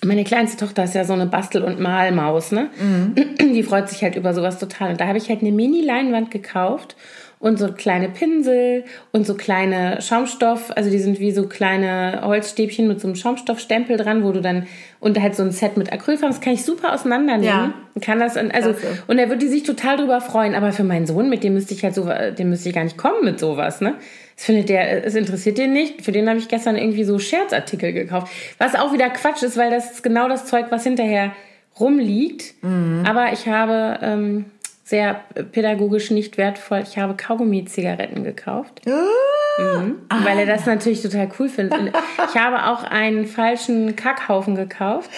meine 0.05 0.23
kleinste 0.23 0.57
Tochter 0.57 0.83
ist 0.83 0.95
ja 0.95 1.05
so 1.05 1.13
eine 1.13 1.27
Bastel- 1.27 1.63
und 1.63 1.79
Malmaus, 1.79 2.51
ne? 2.51 2.69
Mhm. 2.79 3.53
Die 3.53 3.63
freut 3.63 3.89
sich 3.89 4.03
halt 4.03 4.15
über 4.15 4.33
sowas 4.33 4.59
total. 4.59 4.91
Und 4.91 5.01
da 5.01 5.07
habe 5.07 5.17
ich 5.17 5.29
halt 5.29 5.41
eine 5.41 5.51
Mini-Leinwand 5.51 6.31
gekauft 6.31 6.95
und 7.39 7.59
so 7.59 7.73
kleine 7.73 8.07
Pinsel 8.07 8.85
und 9.11 9.27
so 9.27 9.35
kleine 9.35 10.01
Schaumstoff, 10.01 10.71
also 10.77 10.89
die 10.89 10.99
sind 10.99 11.19
wie 11.19 11.33
so 11.33 11.47
kleine 11.47 12.21
Holzstäbchen 12.23 12.87
mit 12.87 13.01
so 13.01 13.07
einem 13.07 13.17
Schaumstoffstempel 13.17 13.97
dran, 13.97 14.23
wo 14.23 14.31
du 14.31 14.41
dann 14.41 14.65
und 15.01 15.21
halt 15.21 15.35
so 15.35 15.43
ein 15.43 15.51
Set 15.51 15.75
mit 15.75 15.91
Acrylfarben, 15.91 16.33
das 16.33 16.39
kann 16.39 16.53
ich 16.53 16.63
super 16.63 16.93
auseinandernehmen. 16.93 17.45
Ja. 17.45 17.73
Kann 17.99 18.21
das 18.21 18.37
also 18.37 18.71
Klasse. 18.71 19.03
und 19.07 19.19
er 19.19 19.27
würde 19.27 19.45
sich 19.49 19.63
total 19.63 19.97
drüber 19.97 20.21
freuen, 20.21 20.55
aber 20.55 20.71
für 20.71 20.85
meinen 20.85 21.05
Sohn, 21.05 21.29
mit 21.29 21.43
dem 21.43 21.53
müsste 21.53 21.73
ich 21.73 21.83
halt 21.83 21.95
so 21.95 22.07
dem 22.07 22.49
müsste 22.49 22.69
ich 22.69 22.75
gar 22.75 22.85
nicht 22.85 22.97
kommen 22.97 23.25
mit 23.25 23.39
sowas, 23.41 23.81
ne? 23.81 23.95
Das 24.35 24.45
findet 24.45 24.69
der, 24.69 25.05
es 25.05 25.15
interessiert 25.15 25.57
den 25.57 25.73
nicht. 25.73 26.01
Für 26.03 26.11
den 26.11 26.27
habe 26.27 26.39
ich 26.39 26.47
gestern 26.47 26.75
irgendwie 26.75 27.03
so 27.03 27.19
Scherzartikel 27.19 27.93
gekauft. 27.93 28.31
Was 28.57 28.75
auch 28.75 28.93
wieder 28.93 29.09
Quatsch 29.09 29.43
ist, 29.43 29.57
weil 29.57 29.69
das 29.69 29.91
ist 29.91 30.03
genau 30.03 30.27
das 30.27 30.45
Zeug, 30.45 30.67
was 30.69 30.83
hinterher 30.83 31.33
rumliegt. 31.79 32.55
Mhm. 32.63 33.03
Aber 33.05 33.31
ich 33.33 33.47
habe 33.47 33.99
ähm, 34.01 34.45
sehr 34.83 35.21
pädagogisch 35.51 36.11
nicht 36.11 36.37
wertvoll, 36.37 36.83
ich 36.83 36.97
habe 36.97 37.15
Kaugummi-Zigaretten 37.15 38.23
gekauft. 38.23 38.81
Ah. 38.87 39.42
Mhm. 39.57 39.95
Weil 40.23 40.39
er 40.39 40.45
das 40.45 40.65
natürlich 40.65 41.01
total 41.01 41.29
cool 41.39 41.49
findet. 41.49 41.93
Ich 42.29 42.39
habe 42.39 42.65
auch 42.65 42.83
einen 42.83 43.27
falschen 43.27 43.95
Kackhaufen 43.95 44.55
gekauft 44.55 45.09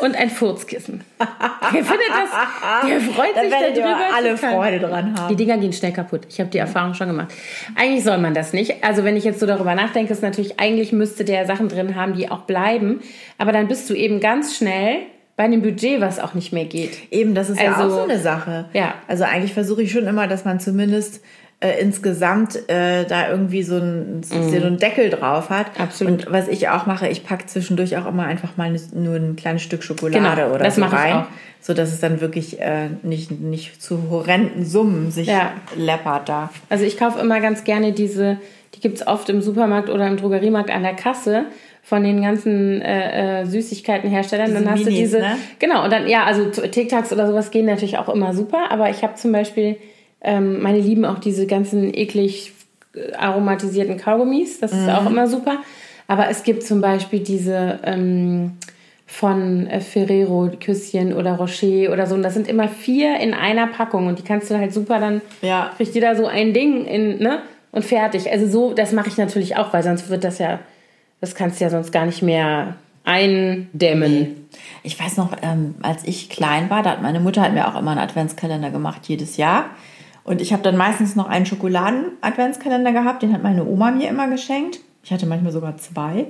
und 0.00 0.16
ein 0.16 0.30
Furzkissen. 0.30 1.02
Der 1.18 1.84
findet 1.84 2.08
das, 2.08 2.88
der 2.88 3.00
freut 3.00 3.34
sich 3.34 3.50
darüber. 3.50 3.96
alle 4.16 4.36
Freude 4.36 4.80
dran 4.80 5.18
haben. 5.18 5.28
Die 5.28 5.36
Dinger 5.36 5.58
gehen 5.58 5.72
schnell 5.72 5.92
kaputt. 5.92 6.22
Ich 6.28 6.40
habe 6.40 6.50
die 6.50 6.58
Erfahrung 6.58 6.94
schon 6.94 7.08
gemacht. 7.08 7.32
Eigentlich 7.76 8.04
soll 8.04 8.18
man 8.18 8.34
das 8.34 8.52
nicht. 8.52 8.82
Also 8.82 9.04
wenn 9.04 9.16
ich 9.16 9.24
jetzt 9.24 9.40
so 9.40 9.46
darüber 9.46 9.74
nachdenke, 9.74 10.12
ist 10.12 10.22
natürlich, 10.22 10.58
eigentlich 10.58 10.92
müsste 10.92 11.24
der 11.24 11.46
Sachen 11.46 11.68
drin 11.68 11.96
haben, 11.96 12.14
die 12.14 12.30
auch 12.30 12.42
bleiben. 12.42 13.00
Aber 13.38 13.52
dann 13.52 13.68
bist 13.68 13.88
du 13.90 13.94
eben 13.94 14.20
ganz 14.20 14.56
schnell 14.56 14.98
bei 15.36 15.44
einem 15.44 15.62
Budget, 15.62 16.00
was 16.00 16.18
auch 16.18 16.34
nicht 16.34 16.52
mehr 16.52 16.66
geht. 16.66 16.98
Eben, 17.10 17.34
das 17.34 17.48
ist 17.48 17.58
also, 17.58 17.70
ja 17.70 17.76
auch 17.76 17.82
also 17.82 17.96
so 17.96 18.02
eine 18.02 18.18
Sache. 18.18 18.66
Ja. 18.72 18.94
Also 19.08 19.24
eigentlich 19.24 19.54
versuche 19.54 19.82
ich 19.82 19.92
schon 19.92 20.06
immer, 20.06 20.26
dass 20.26 20.44
man 20.44 20.60
zumindest 20.60 21.22
äh, 21.60 21.78
insgesamt 21.78 22.56
äh, 22.70 23.04
da 23.04 23.30
irgendwie 23.30 23.62
so 23.62 23.76
ein, 23.76 24.20
mm. 24.20 24.22
so 24.22 24.56
einen 24.56 24.78
Deckel 24.78 25.10
drauf 25.10 25.50
hat. 25.50 25.78
Absolut. 25.78 26.24
Und 26.24 26.32
was 26.32 26.48
ich 26.48 26.68
auch 26.70 26.86
mache, 26.86 27.08
ich 27.08 27.24
packe 27.24 27.46
zwischendurch 27.46 27.98
auch 27.98 28.06
immer 28.06 28.24
einfach 28.24 28.56
mal 28.56 28.74
nur 28.94 29.16
ein 29.16 29.36
kleines 29.36 29.62
Stück 29.62 29.82
Schokolade 29.82 30.18
genau, 30.18 30.54
oder 30.54 30.64
das 30.64 30.76
so 30.76 30.84
rein. 30.84 31.08
Ich 31.08 31.14
auch. 31.14 31.26
So 31.62 31.74
dass 31.74 31.92
es 31.92 32.00
dann 32.00 32.22
wirklich 32.22 32.58
äh, 32.58 32.88
nicht, 33.02 33.30
nicht 33.30 33.82
zu 33.82 34.08
horrenden 34.08 34.64
Summen 34.64 35.10
sich 35.10 35.26
ja. 35.26 35.52
läppert 35.76 36.30
da. 36.30 36.50
Also 36.70 36.86
ich 36.86 36.96
kaufe 36.96 37.20
immer 37.20 37.40
ganz 37.40 37.64
gerne 37.64 37.92
diese, 37.92 38.38
die 38.74 38.80
gibt 38.80 38.96
es 38.96 39.06
oft 39.06 39.28
im 39.28 39.42
Supermarkt 39.42 39.90
oder 39.90 40.06
im 40.06 40.16
Drogeriemarkt 40.16 40.70
an 40.70 40.82
der 40.82 40.94
Kasse 40.94 41.44
von 41.82 42.02
den 42.02 42.22
ganzen 42.22 42.80
äh, 42.80 43.42
äh, 43.42 43.44
Süßigkeitenherstellern. 43.44 44.46
Diese 44.46 44.58
dann 44.64 44.70
hast 44.70 44.84
Minis, 44.86 44.94
du 44.94 45.00
diese. 45.02 45.18
Ne? 45.18 45.36
Genau, 45.58 45.84
und 45.84 45.92
dann, 45.92 46.08
ja, 46.08 46.24
also 46.24 46.46
TikToks 46.46 47.12
oder 47.12 47.26
sowas 47.26 47.50
gehen 47.50 47.66
natürlich 47.66 47.98
auch 47.98 48.08
immer 48.08 48.32
super, 48.32 48.70
aber 48.70 48.88
ich 48.88 49.02
habe 49.02 49.16
zum 49.16 49.32
Beispiel 49.32 49.76
ähm, 50.22 50.62
meine 50.62 50.78
lieben 50.78 51.04
auch 51.04 51.18
diese 51.18 51.46
ganzen 51.46 51.94
eklig 51.94 52.52
äh, 52.94 53.14
aromatisierten 53.14 53.96
Kaugummis. 53.96 54.60
Das 54.60 54.72
ist 54.72 54.82
mhm. 54.82 54.90
auch 54.90 55.06
immer 55.06 55.26
super. 55.26 55.58
Aber 56.06 56.28
es 56.28 56.42
gibt 56.42 56.62
zum 56.64 56.80
Beispiel 56.80 57.20
diese 57.20 57.78
ähm, 57.84 58.52
von 59.06 59.66
äh, 59.66 59.80
Ferrero 59.80 60.50
Küsschen 60.60 61.12
oder 61.12 61.36
Rocher 61.36 61.92
oder 61.92 62.06
so. 62.06 62.14
Und 62.14 62.22
das 62.22 62.34
sind 62.34 62.48
immer 62.48 62.68
vier 62.68 63.18
in 63.20 63.34
einer 63.34 63.66
Packung. 63.66 64.06
Und 64.06 64.18
die 64.18 64.22
kannst 64.22 64.50
du 64.50 64.58
halt 64.58 64.72
super 64.72 65.00
dann, 65.00 65.20
ja. 65.42 65.72
kriegst 65.76 65.94
du 65.94 66.00
da 66.00 66.14
so 66.14 66.26
ein 66.26 66.52
Ding 66.52 66.84
in, 66.84 67.18
ne? 67.18 67.42
Und 67.72 67.84
fertig. 67.84 68.30
Also 68.30 68.48
so, 68.48 68.74
das 68.74 68.92
mache 68.92 69.08
ich 69.08 69.16
natürlich 69.16 69.56
auch, 69.56 69.72
weil 69.72 69.82
sonst 69.82 70.08
wird 70.08 70.24
das 70.24 70.38
ja, 70.38 70.58
das 71.20 71.36
kannst 71.36 71.60
du 71.60 71.64
ja 71.64 71.70
sonst 71.70 71.92
gar 71.92 72.06
nicht 72.06 72.22
mehr 72.22 72.74
eindämmen. 73.04 74.48
Ich 74.82 74.98
weiß 74.98 75.16
noch, 75.16 75.36
ähm, 75.42 75.76
als 75.82 76.04
ich 76.04 76.28
klein 76.28 76.68
war, 76.70 76.82
da 76.82 76.90
hat 76.90 77.02
meine 77.02 77.20
Mutter 77.20 77.42
hat 77.42 77.52
mir 77.52 77.68
auch 77.68 77.78
immer 77.78 77.92
einen 77.92 78.00
Adventskalender 78.00 78.70
gemacht, 78.70 79.02
jedes 79.06 79.36
Jahr. 79.36 79.70
Und 80.24 80.40
ich 80.40 80.52
habe 80.52 80.62
dann 80.62 80.76
meistens 80.76 81.16
noch 81.16 81.28
einen 81.28 81.46
Schokoladen-Adventskalender 81.46 82.92
gehabt, 82.92 83.22
den 83.22 83.32
hat 83.32 83.42
meine 83.42 83.64
Oma 83.64 83.90
mir 83.90 84.08
immer 84.08 84.28
geschenkt. 84.28 84.80
Ich 85.02 85.12
hatte 85.12 85.26
manchmal 85.26 85.52
sogar 85.52 85.76
zwei 85.78 86.26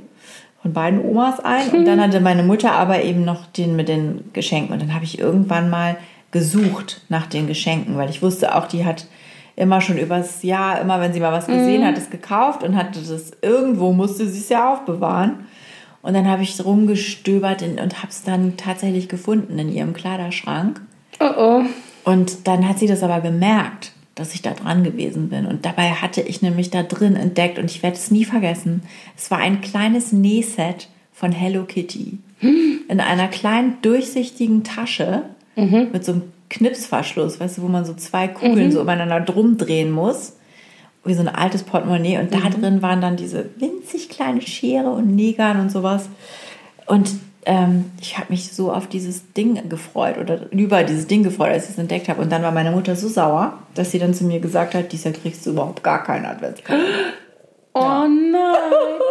von 0.63 0.73
beiden 0.73 1.03
Omas 1.05 1.41
ein. 1.41 1.71
Und 1.71 1.85
dann 1.85 2.01
hatte 2.03 2.21
meine 2.21 2.43
Mutter 2.43 2.73
aber 2.73 3.03
eben 3.03 3.25
noch 3.25 3.47
den 3.47 3.77
mit 3.77 3.89
den 3.89 4.31
Geschenken. 4.33 4.73
Und 4.73 4.83
dann 4.83 4.95
habe 4.95 5.05
ich 5.05 5.19
irgendwann 5.19 5.71
mal 5.71 5.97
gesucht 6.31 7.03
nach 7.09 7.27
den 7.27 7.47
Geschenken, 7.47 7.97
weil 7.97 8.11
ich 8.11 8.23
wusste 8.23 8.55
auch, 8.55 8.67
die 8.69 8.85
hat 8.85 9.07
immer 9.57 9.81
schon 9.81 9.99
übers 9.99 10.43
Jahr, 10.43 10.81
immer 10.81 11.01
wenn 11.01 11.13
sie 11.13 11.21
mal 11.21 11.33
was 11.33 11.47
gesehen 11.47 11.83
mhm. 11.83 11.87
hat, 11.87 11.99
es 11.99 12.09
gekauft 12.09 12.63
und 12.63 12.77
hatte 12.77 13.01
das 13.01 13.33
irgendwo, 13.43 13.93
musste 13.93 14.27
sie 14.29 14.39
es 14.39 14.49
ja 14.49 14.73
aufbewahren. 14.73 15.47
Und 16.03 16.15
dann 16.15 16.29
habe 16.29 16.43
ich 16.43 16.65
rumgestöbert 16.65 17.63
und 17.63 17.99
habe 17.99 18.09
es 18.09 18.23
dann 18.23 18.57
tatsächlich 18.57 19.09
gefunden 19.09 19.59
in 19.59 19.71
ihrem 19.71 19.93
Kleiderschrank. 19.93 20.81
Oh 21.19 21.33
oh. 21.37 21.63
Und 22.05 22.47
dann 22.47 22.69
hat 22.69 22.79
sie 22.79 22.87
das 22.87 23.03
aber 23.03 23.21
gemerkt, 23.21 23.93
dass 24.15 24.35
ich 24.35 24.43
da 24.43 24.53
dran 24.53 24.85
gewesen 24.85 25.29
bin. 25.29 25.47
Und 25.47 25.65
dabei 25.65 25.91
hatte 25.91 26.21
ich 26.21 26.43
nämlich 26.43 26.71
da 26.71 26.83
drin 26.83 27.17
entdeckt, 27.17 27.59
und 27.59 27.71
ich 27.71 27.83
werde 27.83 27.97
es 27.97 28.11
nie 28.11 28.25
vergessen, 28.25 28.83
es 29.17 29.31
war 29.31 29.39
ein 29.39 29.61
kleines 29.61 30.13
Nähset 30.13 30.89
von 31.13 31.33
Hello 31.33 31.65
Kitty. 31.65 32.19
In 32.89 33.01
einer 33.01 33.29
kleinen 33.29 33.79
durchsichtigen 33.83 34.65
Tasche 34.65 35.25
mhm. 35.57 35.89
mit 35.93 36.05
so 36.05 36.13
einem 36.13 36.23
Knipsverschluss, 36.49 37.39
weißt 37.39 37.59
du, 37.59 37.63
wo 37.63 37.69
man 37.69 37.85
so 37.85 37.95
zwei 37.95 38.29
Kugeln 38.29 38.69
mhm. 38.69 38.73
so 38.73 38.81
übereinander 38.81 39.21
drum 39.21 39.57
drehen 39.57 39.91
muss. 39.91 40.37
Wie 41.05 41.15
so 41.15 41.21
ein 41.21 41.29
altes 41.29 41.63
Portemonnaie. 41.63 42.19
Und 42.19 42.31
mhm. 42.31 42.41
da 42.41 42.49
drin 42.51 42.83
waren 42.83 43.01
dann 43.01 43.17
diese 43.17 43.51
winzig 43.59 44.09
kleine 44.09 44.43
Schere 44.43 44.91
und 44.91 45.15
Nägern 45.15 45.61
und 45.61 45.71
sowas. 45.71 46.09
Und 46.87 47.11
ähm, 47.47 47.87
ich 48.01 48.19
habe 48.19 48.27
mich 48.31 48.53
so 48.53 48.73
auf 48.73 48.87
dieses 48.87 49.33
Ding 49.33 49.69
gefreut 49.69 50.19
oder 50.19 50.53
über 50.53 50.83
dieses 50.83 51.07
Ding 51.07 51.23
gefreut, 51.23 51.51
als 51.51 51.65
ich 51.65 51.71
es 51.71 51.79
entdeckt 51.79 52.09
habe. 52.09 52.21
Und 52.21 52.31
dann 52.31 52.43
war 52.43 52.53
meine 52.53 52.71
Mutter 52.71 52.97
so 52.97 53.09
sauer, 53.09 53.59
dass 53.75 53.91
sie 53.91 53.99
dann 53.99 54.15
zu 54.15 54.25
mir 54.25 54.41
gesagt 54.41 54.75
hat, 54.75 54.93
dieser 54.93 55.13
kriegst 55.13 55.47
du 55.47 55.51
überhaupt 55.51 55.83
gar 55.83 56.03
keinen 56.05 56.27
Adventskalender. 56.27 56.87
Oh 57.73 57.79
ja. 57.79 58.09
nein. 58.09 58.43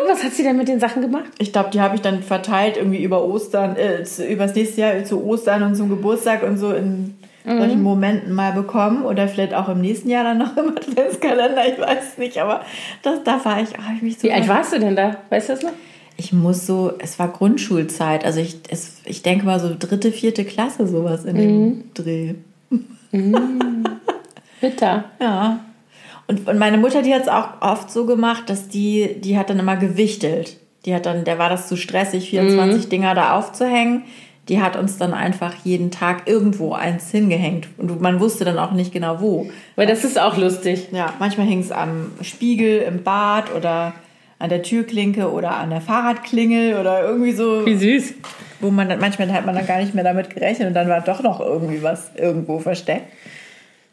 Was 0.10 0.22
hat 0.22 0.34
sie 0.34 0.44
denn 0.44 0.58
mit 0.58 0.68
den 0.68 0.82
Sachen 0.82 1.02
gemacht? 1.02 1.32
Ich 1.38 1.54
glaube, 1.54 1.70
die 1.70 1.80
habe 1.80 1.96
ich 1.96 2.02
dann 2.02 2.22
verteilt 2.22 2.76
irgendwie 2.76 3.02
über 3.02 3.24
Ostern, 3.24 3.78
äh, 3.78 4.04
übers 4.30 4.54
nächste 4.54 4.82
Jahr 4.82 5.04
zu 5.06 5.24
Ostern 5.24 5.64
und 5.64 5.76
zum 5.76 5.88
Geburtstag 5.88 6.44
und 6.44 6.58
so 6.58 6.74
in 6.74 7.18
mhm. 7.46 7.58
solchen 7.58 7.82
Momenten 7.82 8.34
mal 8.34 8.52
bekommen 8.52 9.06
oder 9.06 9.30
vielleicht 9.30 9.54
auch 9.54 9.70
im 9.70 9.80
nächsten 9.80 10.10
Jahr 10.10 10.26
dann 10.26 10.40
noch 10.40 10.58
im 10.58 10.70
Adventskalender, 10.78 11.68
ich 11.70 11.80
weiß 11.80 12.12
es 12.12 12.18
nicht, 12.18 12.38
aber 12.38 12.66
das, 13.02 13.24
da 13.24 13.40
war 13.46 13.62
ich, 13.62 13.70
oh, 13.70 13.94
ich 13.96 14.02
mich 14.02 14.20
so. 14.20 14.28
Wie 14.28 14.34
alt 14.34 14.50
warst 14.50 14.74
du 14.74 14.80
denn 14.80 14.98
da? 14.98 15.16
Weißt 15.30 15.48
du 15.48 15.54
das 15.54 15.64
noch? 15.64 15.74
Ich 16.20 16.34
muss 16.34 16.68
so, 16.68 16.92
es 17.00 17.18
war 17.18 17.30
Grundschulzeit, 17.30 18.26
also 18.26 18.42
ich, 18.42 18.58
es, 18.70 18.98
ich 19.06 19.24
denke 19.24 19.46
mal 19.46 19.60
so 19.60 19.74
dritte, 19.78 20.12
vierte 20.12 20.44
Klasse 20.44 20.86
sowas 20.86 21.24
in 21.24 21.38
dem 21.38 21.62
mhm. 21.62 21.84
Dreh. 21.94 22.34
Mhm. 23.12 23.84
Bitter. 24.62 25.06
Ja. 25.22 25.62
Und, 26.28 26.48
und 26.48 26.60
meine 26.60 26.78
Mutter, 26.78 27.02
die 27.02 27.14
hat 27.14 27.24
es 27.24 27.28
auch 27.28 27.62
oft 27.62 27.90
so 27.90 28.06
gemacht, 28.06 28.50
dass 28.52 28.68
die, 28.68 29.20
die 29.20 29.36
hat 29.36 29.50
dann 29.50 29.58
immer 29.58 29.78
gewichtelt. 29.78 30.58
Die 30.86 30.94
hat 30.94 31.08
dann, 31.08 31.24
der 31.24 31.40
war 31.40 31.50
das 31.50 31.68
zu 31.68 31.76
stressig, 31.76 32.30
24 32.30 32.86
mhm. 32.86 32.90
Dinger 32.90 33.16
da 33.16 33.36
aufzuhängen. 33.36 34.04
Die 34.48 34.62
hat 34.62 34.76
uns 34.76 34.98
dann 34.98 35.16
einfach 35.16 35.56
jeden 35.64 35.90
Tag 35.90 36.28
irgendwo 36.28 36.74
eins 36.74 37.10
hingehängt. 37.10 37.68
Und 37.78 38.00
man 38.00 38.20
wusste 38.20 38.46
dann 38.46 38.60
auch 38.60 38.74
nicht 38.74 38.92
genau 38.92 39.22
wo. 39.22 39.50
Weil 39.76 39.88
das 39.88 40.04
ist 40.04 40.20
auch 40.20 40.38
lustig. 40.38 40.90
Ja, 40.92 41.14
manchmal 41.18 41.48
hing 41.48 41.62
es 41.62 41.72
am 41.72 42.12
Spiegel 42.22 42.82
im 42.82 43.02
Bad 43.02 43.56
oder 43.56 43.94
an 44.40 44.50
der 44.50 44.64
Türklinke 44.64 45.32
oder 45.32 45.58
an 45.58 45.70
der 45.70 45.82
Fahrradklingel 45.82 46.80
oder 46.80 47.04
irgendwie 47.04 47.34
so. 47.34 47.66
Wie 47.66 47.76
süß. 47.76 48.16
Wo 48.62 48.72
man 48.72 48.90
dann, 48.90 49.00
manchmal 49.00 49.32
hat 49.32 49.46
man 49.46 49.56
dann 49.56 49.68
gar 49.68 49.80
nicht 49.80 49.94
mehr 49.94 50.04
damit 50.04 50.30
gerechnet 50.34 50.70
und 50.70 50.74
dann 50.74 50.90
war 50.90 51.02
doch 51.02 51.22
noch 51.22 51.40
irgendwie 51.40 51.84
was 51.84 52.12
irgendwo 52.16 52.60
versteckt. 52.60 53.04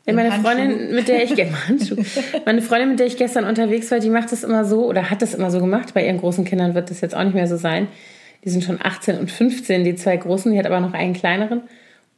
Meine 0.07 0.31
Freundin, 0.31 0.95
mit 0.95 1.09
der 1.09 1.25
ich 1.25 1.31
meine 2.47 2.63
Freundin, 2.63 2.91
mit 2.91 3.01
der 3.01 3.07
ich 3.07 3.17
gestern 3.17 3.45
unterwegs 3.45 3.91
war, 3.91 3.99
die 3.99 4.09
macht 4.09 4.31
das 4.31 4.45
immer 4.45 4.65
so 4.65 4.87
oder 4.87 5.11
hat 5.11 5.21
das 5.21 5.35
immer 5.35 5.51
so 5.51 5.59
gemacht. 5.59 5.95
Bei 5.95 6.07
ihren 6.07 6.19
großen 6.19 6.45
Kindern 6.45 6.75
wird 6.75 6.91
das 6.91 7.01
jetzt 7.01 7.15
auch 7.17 7.25
nicht 7.25 7.35
mehr 7.35 7.49
so 7.49 7.57
sein. 7.57 7.89
Die 8.45 8.51
sind 8.51 8.63
schon 8.63 8.79
18 8.81 9.19
und 9.19 9.33
15, 9.33 9.83
die 9.83 9.97
zwei 9.97 10.17
großen. 10.17 10.53
Die 10.53 10.59
hat 10.59 10.67
aber 10.67 10.79
noch 10.79 10.93
einen 10.93 11.13
kleineren. 11.13 11.63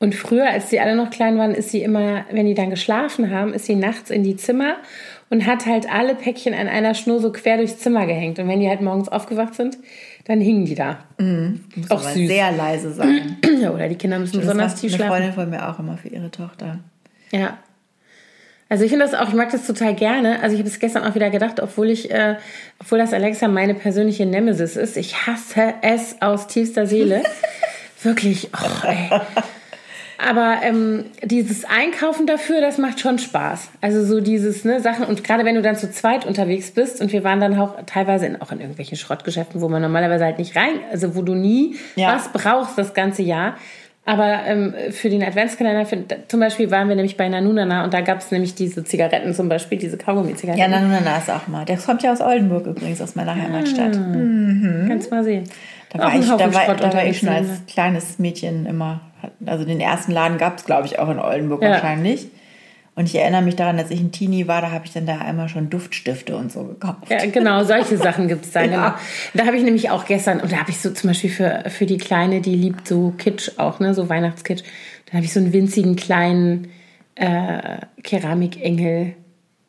Und 0.00 0.14
früher, 0.14 0.48
als 0.48 0.68
die 0.68 0.80
alle 0.80 0.94
noch 0.94 1.08
klein 1.08 1.38
waren, 1.38 1.54
ist 1.54 1.70
sie 1.70 1.82
immer, 1.82 2.26
wenn 2.30 2.46
die 2.46 2.54
dann 2.54 2.70
geschlafen 2.70 3.30
haben, 3.30 3.54
ist 3.54 3.64
sie 3.64 3.74
nachts 3.74 4.10
in 4.10 4.22
die 4.22 4.36
Zimmer 4.36 4.76
und 5.30 5.46
hat 5.46 5.66
halt 5.66 5.90
alle 5.92 6.14
Päckchen 6.14 6.54
an 6.54 6.68
einer 6.68 6.94
Schnur 6.94 7.20
so 7.20 7.32
quer 7.32 7.56
durchs 7.56 7.78
Zimmer 7.78 8.06
gehängt. 8.06 8.38
Und 8.38 8.48
wenn 8.48 8.60
die 8.60 8.68
halt 8.68 8.80
morgens 8.80 9.08
aufgewacht 9.08 9.54
sind, 9.54 9.78
dann 10.24 10.40
hingen 10.40 10.64
die 10.64 10.74
da. 10.74 10.98
Mhm. 11.18 11.64
Muss 11.74 11.90
auch 11.90 12.02
süß. 12.02 12.28
sehr 12.28 12.52
leise 12.52 12.92
sein. 12.92 13.36
ja, 13.60 13.70
oder 13.74 13.88
die 13.88 13.96
Kinder 13.96 14.18
müssen 14.18 14.40
besonders 14.40 14.76
tief 14.76 14.94
schlafen. 14.94 15.12
Eine 15.12 15.32
Freundin 15.32 15.34
von 15.34 15.50
mir 15.50 15.68
auch 15.68 15.78
immer 15.78 15.96
für 15.96 16.08
ihre 16.08 16.30
Tochter. 16.30 16.78
Ja. 17.30 17.58
Also 18.70 18.84
ich 18.84 18.90
finde 18.90 19.06
das 19.06 19.14
auch, 19.14 19.28
ich 19.28 19.34
mag 19.34 19.50
das 19.50 19.66
total 19.66 19.94
gerne. 19.94 20.42
Also 20.42 20.54
ich 20.54 20.60
habe 20.60 20.68
es 20.68 20.78
gestern 20.78 21.04
auch 21.04 21.14
wieder 21.14 21.30
gedacht, 21.30 21.60
obwohl 21.60 21.88
ich, 21.88 22.10
äh, 22.10 22.36
obwohl 22.78 22.98
das 22.98 23.14
Alexa 23.14 23.48
meine 23.48 23.74
persönliche 23.74 24.26
Nemesis 24.26 24.76
ist. 24.76 24.96
Ich 24.98 25.26
hasse 25.26 25.74
es 25.80 26.20
aus 26.20 26.46
tiefster 26.46 26.86
Seele. 26.86 27.22
Wirklich, 28.02 28.50
oh, 28.54 28.86
ey. 28.86 29.20
Aber 30.18 30.56
ähm, 30.62 31.04
dieses 31.22 31.64
Einkaufen 31.64 32.26
dafür, 32.26 32.60
das 32.60 32.76
macht 32.76 32.98
schon 32.98 33.18
Spaß. 33.18 33.70
Also 33.80 34.04
so 34.04 34.20
dieses 34.20 34.64
ne, 34.64 34.80
Sachen 34.80 35.04
und 35.06 35.22
gerade 35.22 35.44
wenn 35.44 35.54
du 35.54 35.62
dann 35.62 35.76
zu 35.76 35.90
zweit 35.92 36.26
unterwegs 36.26 36.72
bist 36.72 37.00
und 37.00 37.12
wir 37.12 37.22
waren 37.22 37.40
dann 37.40 37.56
auch 37.58 37.76
teilweise 37.86 38.26
in, 38.26 38.42
auch 38.42 38.50
in 38.50 38.58
irgendwelchen 38.58 38.98
Schrottgeschäften, 38.98 39.60
wo 39.60 39.68
man 39.68 39.80
normalerweise 39.80 40.24
halt 40.24 40.38
nicht 40.38 40.56
rein, 40.56 40.80
also 40.90 41.14
wo 41.14 41.22
du 41.22 41.34
nie 41.34 41.76
ja. 41.94 42.16
was 42.16 42.32
brauchst 42.32 42.76
das 42.76 42.94
ganze 42.94 43.22
Jahr. 43.22 43.54
Aber 44.04 44.40
ähm, 44.46 44.74
für 44.90 45.10
den 45.10 45.22
Adventskalender, 45.22 45.84
für, 45.84 46.02
zum 46.28 46.40
Beispiel 46.40 46.70
waren 46.70 46.88
wir 46.88 46.96
nämlich 46.96 47.16
bei 47.16 47.28
Nanunana 47.28 47.84
und 47.84 47.92
da 47.92 48.00
gab 48.00 48.18
es 48.18 48.30
nämlich 48.30 48.54
diese 48.54 48.82
Zigaretten 48.82 49.34
zum 49.34 49.48
Beispiel, 49.48 49.78
diese 49.78 49.98
Kaugummi-Zigaretten. 49.98 50.58
Ja, 50.58 50.66
Nanunana 50.66 51.18
ist 51.18 51.30
auch 51.30 51.46
mal. 51.46 51.64
Der 51.66 51.76
kommt 51.76 52.02
ja 52.02 52.10
aus 52.10 52.22
Oldenburg 52.22 52.66
übrigens, 52.66 53.02
aus 53.02 53.14
meiner 53.14 53.36
Heimatstadt. 53.36 53.94
Ah, 53.94 54.16
mhm. 54.16 54.86
Kannst 54.88 55.10
mal 55.10 55.22
sehen. 55.22 55.44
Da 55.90 55.98
war, 55.98 56.14
ich, 56.18 56.26
da, 56.26 56.54
war, 56.54 56.74
da 56.74 56.92
war 56.92 57.04
ich 57.04 57.18
schon 57.18 57.28
als 57.28 57.66
kleines 57.66 58.18
Mädchen 58.18 58.66
immer 58.66 59.02
also 59.46 59.64
den 59.64 59.80
ersten 59.80 60.12
Laden 60.12 60.38
gab 60.38 60.58
es, 60.58 60.64
glaube 60.64 60.86
ich, 60.86 60.98
auch 60.98 61.08
in 61.08 61.18
Oldenburg 61.18 61.62
ja. 61.62 61.70
wahrscheinlich. 61.70 62.28
Und 62.98 63.06
ich 63.06 63.14
erinnere 63.14 63.42
mich 63.42 63.54
daran, 63.54 63.78
als 63.78 63.92
ich 63.92 64.00
ein 64.00 64.10
Teenie 64.10 64.48
war, 64.48 64.60
da 64.60 64.72
habe 64.72 64.84
ich 64.84 64.92
dann 64.92 65.06
da 65.06 65.18
einmal 65.18 65.48
schon 65.48 65.70
Duftstifte 65.70 66.36
und 66.36 66.50
so 66.50 66.64
gekauft. 66.64 67.08
Ja, 67.08 67.24
genau, 67.26 67.62
solche 67.62 67.96
Sachen 67.96 68.26
gibt 68.26 68.44
es 68.44 68.50
da. 68.50 68.62
ja. 68.64 68.98
Da 69.34 69.46
habe 69.46 69.56
ich 69.56 69.62
nämlich 69.62 69.90
auch 69.90 70.04
gestern, 70.04 70.40
und 70.40 70.50
da 70.50 70.56
habe 70.56 70.70
ich 70.70 70.80
so 70.80 70.90
zum 70.90 71.10
Beispiel 71.10 71.30
für, 71.30 71.62
für 71.68 71.86
die 71.86 71.98
Kleine, 71.98 72.40
die 72.40 72.56
liebt 72.56 72.88
so 72.88 73.14
Kitsch 73.16 73.52
auch, 73.56 73.78
ne, 73.78 73.94
so 73.94 74.08
Weihnachtskitsch, 74.08 74.64
da 75.06 75.12
habe 75.12 75.24
ich 75.24 75.32
so 75.32 75.38
einen 75.38 75.52
winzigen 75.52 75.94
kleinen 75.94 76.72
äh, 77.14 77.78
Keramikengel, 78.02 79.14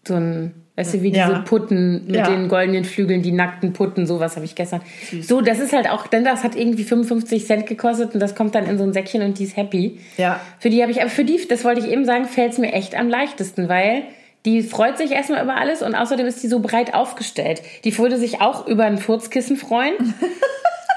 so 0.08 0.16
ein 0.16 0.56
Weißt 0.80 0.94
du, 0.94 1.02
wie 1.02 1.12
diese 1.12 1.20
ja. 1.20 1.40
Putten 1.40 2.06
mit 2.06 2.16
ja. 2.16 2.30
den 2.30 2.48
goldenen 2.48 2.86
Flügeln, 2.86 3.22
die 3.22 3.34
nackten 3.34 3.74
Putten, 3.74 4.08
sowas 4.08 4.38
habe 4.38 4.46
ich 4.46 4.56
gestern. 4.56 4.80
Süß. 5.12 5.28
So, 5.28 5.42
das 5.42 5.60
ist 5.60 5.74
halt 5.74 5.90
auch, 5.90 6.08
denn 6.08 6.24
das 6.24 6.46
hat 6.46 6.56
irgendwie 6.56 6.86
55 6.86 7.46
Cent 7.46 7.68
gekostet 7.68 8.14
und 8.14 8.22
das 8.22 8.34
kommt 8.34 8.56
dann 8.56 8.66
in 8.66 8.78
so 8.78 8.86
ein 8.86 8.94
Säckchen 8.94 9.22
und 9.22 9.38
die 9.38 9.44
ist 9.44 9.58
happy. 9.58 10.00
Ja. 10.16 10.40
Für 10.58 10.70
die 10.70 10.82
habe 10.82 10.90
ich, 10.94 11.02
aber 11.02 11.10
für 11.10 11.26
die, 11.26 11.38
das 11.50 11.66
wollte 11.66 11.82
ich 11.82 11.92
eben 11.92 12.06
sagen, 12.06 12.24
fällt 12.24 12.54
es 12.54 12.60
mir 12.60 12.72
echt 12.72 12.98
am 12.98 13.10
leichtesten, 13.10 13.68
weil 13.68 14.04
die 14.46 14.62
freut 14.62 14.98
sich 14.98 15.12
erstmal 15.12 15.44
über 15.44 15.58
alles 15.58 15.82
und 15.82 15.96
außerdem 15.96 16.26
ist 16.26 16.42
die 16.44 16.48
so 16.48 16.62
breit 16.62 16.94
aufgestellt. 16.94 17.62
Die 17.84 17.98
würde 17.98 18.16
sich 18.16 18.40
auch 18.40 18.66
über 18.66 18.86
ein 18.86 19.00
Furzkissen 19.00 19.58
freuen. 19.58 19.96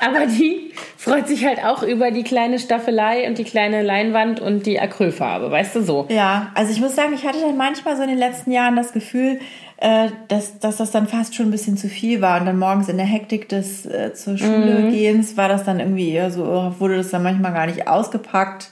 aber 0.02 0.26
die 0.26 0.72
freut 0.96 1.28
sich 1.28 1.46
halt 1.46 1.64
auch 1.64 1.82
über 1.82 2.10
die 2.10 2.24
kleine 2.24 2.58
Staffelei 2.58 3.26
und 3.28 3.38
die 3.38 3.44
kleine 3.44 3.82
Leinwand 3.82 4.40
und 4.40 4.66
die 4.66 4.80
Acrylfarbe, 4.80 5.50
weißt 5.50 5.76
du 5.76 5.82
so. 5.82 6.06
Ja, 6.10 6.50
also 6.54 6.72
ich 6.72 6.80
muss 6.80 6.96
sagen, 6.96 7.14
ich 7.14 7.24
hatte 7.24 7.40
dann 7.40 7.56
manchmal 7.56 7.96
so 7.96 8.02
in 8.02 8.08
den 8.08 8.18
letzten 8.18 8.50
Jahren 8.50 8.74
das 8.74 8.92
Gefühl, 8.92 9.38
äh, 9.82 10.10
dass, 10.28 10.60
dass 10.60 10.76
das 10.76 10.92
dann 10.92 11.08
fast 11.08 11.34
schon 11.34 11.46
ein 11.46 11.50
bisschen 11.50 11.76
zu 11.76 11.88
viel 11.88 12.20
war 12.20 12.38
und 12.38 12.46
dann 12.46 12.56
morgens 12.56 12.88
in 12.88 12.98
der 12.98 13.06
Hektik 13.06 13.48
des 13.48 13.84
äh, 13.84 14.14
zur 14.14 14.38
Schule 14.38 14.78
mhm. 14.78 14.90
gehens 14.92 15.36
war 15.36 15.48
das 15.48 15.64
dann 15.64 15.80
irgendwie 15.80 16.10
eher 16.10 16.30
so, 16.30 16.44
oh, 16.44 16.72
wurde 16.78 16.98
das 16.98 17.10
dann 17.10 17.24
manchmal 17.24 17.52
gar 17.52 17.66
nicht 17.66 17.88
ausgepackt. 17.88 18.70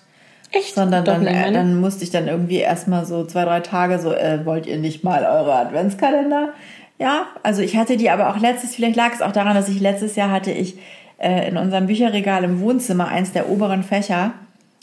Echt? 0.53 0.77
Sondern 0.77 1.05
dann, 1.05 1.27
äh, 1.27 1.51
dann 1.51 1.81
musste 1.81 2.05
ich 2.05 2.11
dann 2.11 2.29
irgendwie 2.29 2.59
erstmal 2.59 3.07
so 3.07 3.25
zwei, 3.25 3.45
drei 3.45 3.59
Tage 3.59 3.99
so, 3.99 4.13
äh, 4.13 4.47
wollt 4.47 4.67
ihr 4.67 4.79
nicht 4.79 5.03
mal 5.03 5.25
eure 5.25 5.55
Adventskalender? 5.55 6.51
Ja, 7.01 7.27
also 7.43 7.61
ich 7.61 7.77
hatte 7.77 7.97
die 7.97 8.09
aber 8.09 8.31
auch 8.31 8.39
letztes, 8.39 8.77
vielleicht 8.77 8.95
lag 8.95 9.13
es 9.13 9.21
auch 9.21 9.33
daran, 9.33 9.57
dass 9.57 9.69
ich 9.69 9.81
letztes 9.81 10.15
Jahr 10.15 10.31
hatte 10.31 10.53
ich 10.53 10.79
äh, 11.19 11.49
in 11.49 11.57
unserem 11.57 11.89
Bücherregal 11.89 12.45
im 12.45 12.61
Wohnzimmer 12.61 13.09
eins 13.09 13.33
der 13.33 13.49
oberen 13.49 13.83
Fächer 13.83 14.33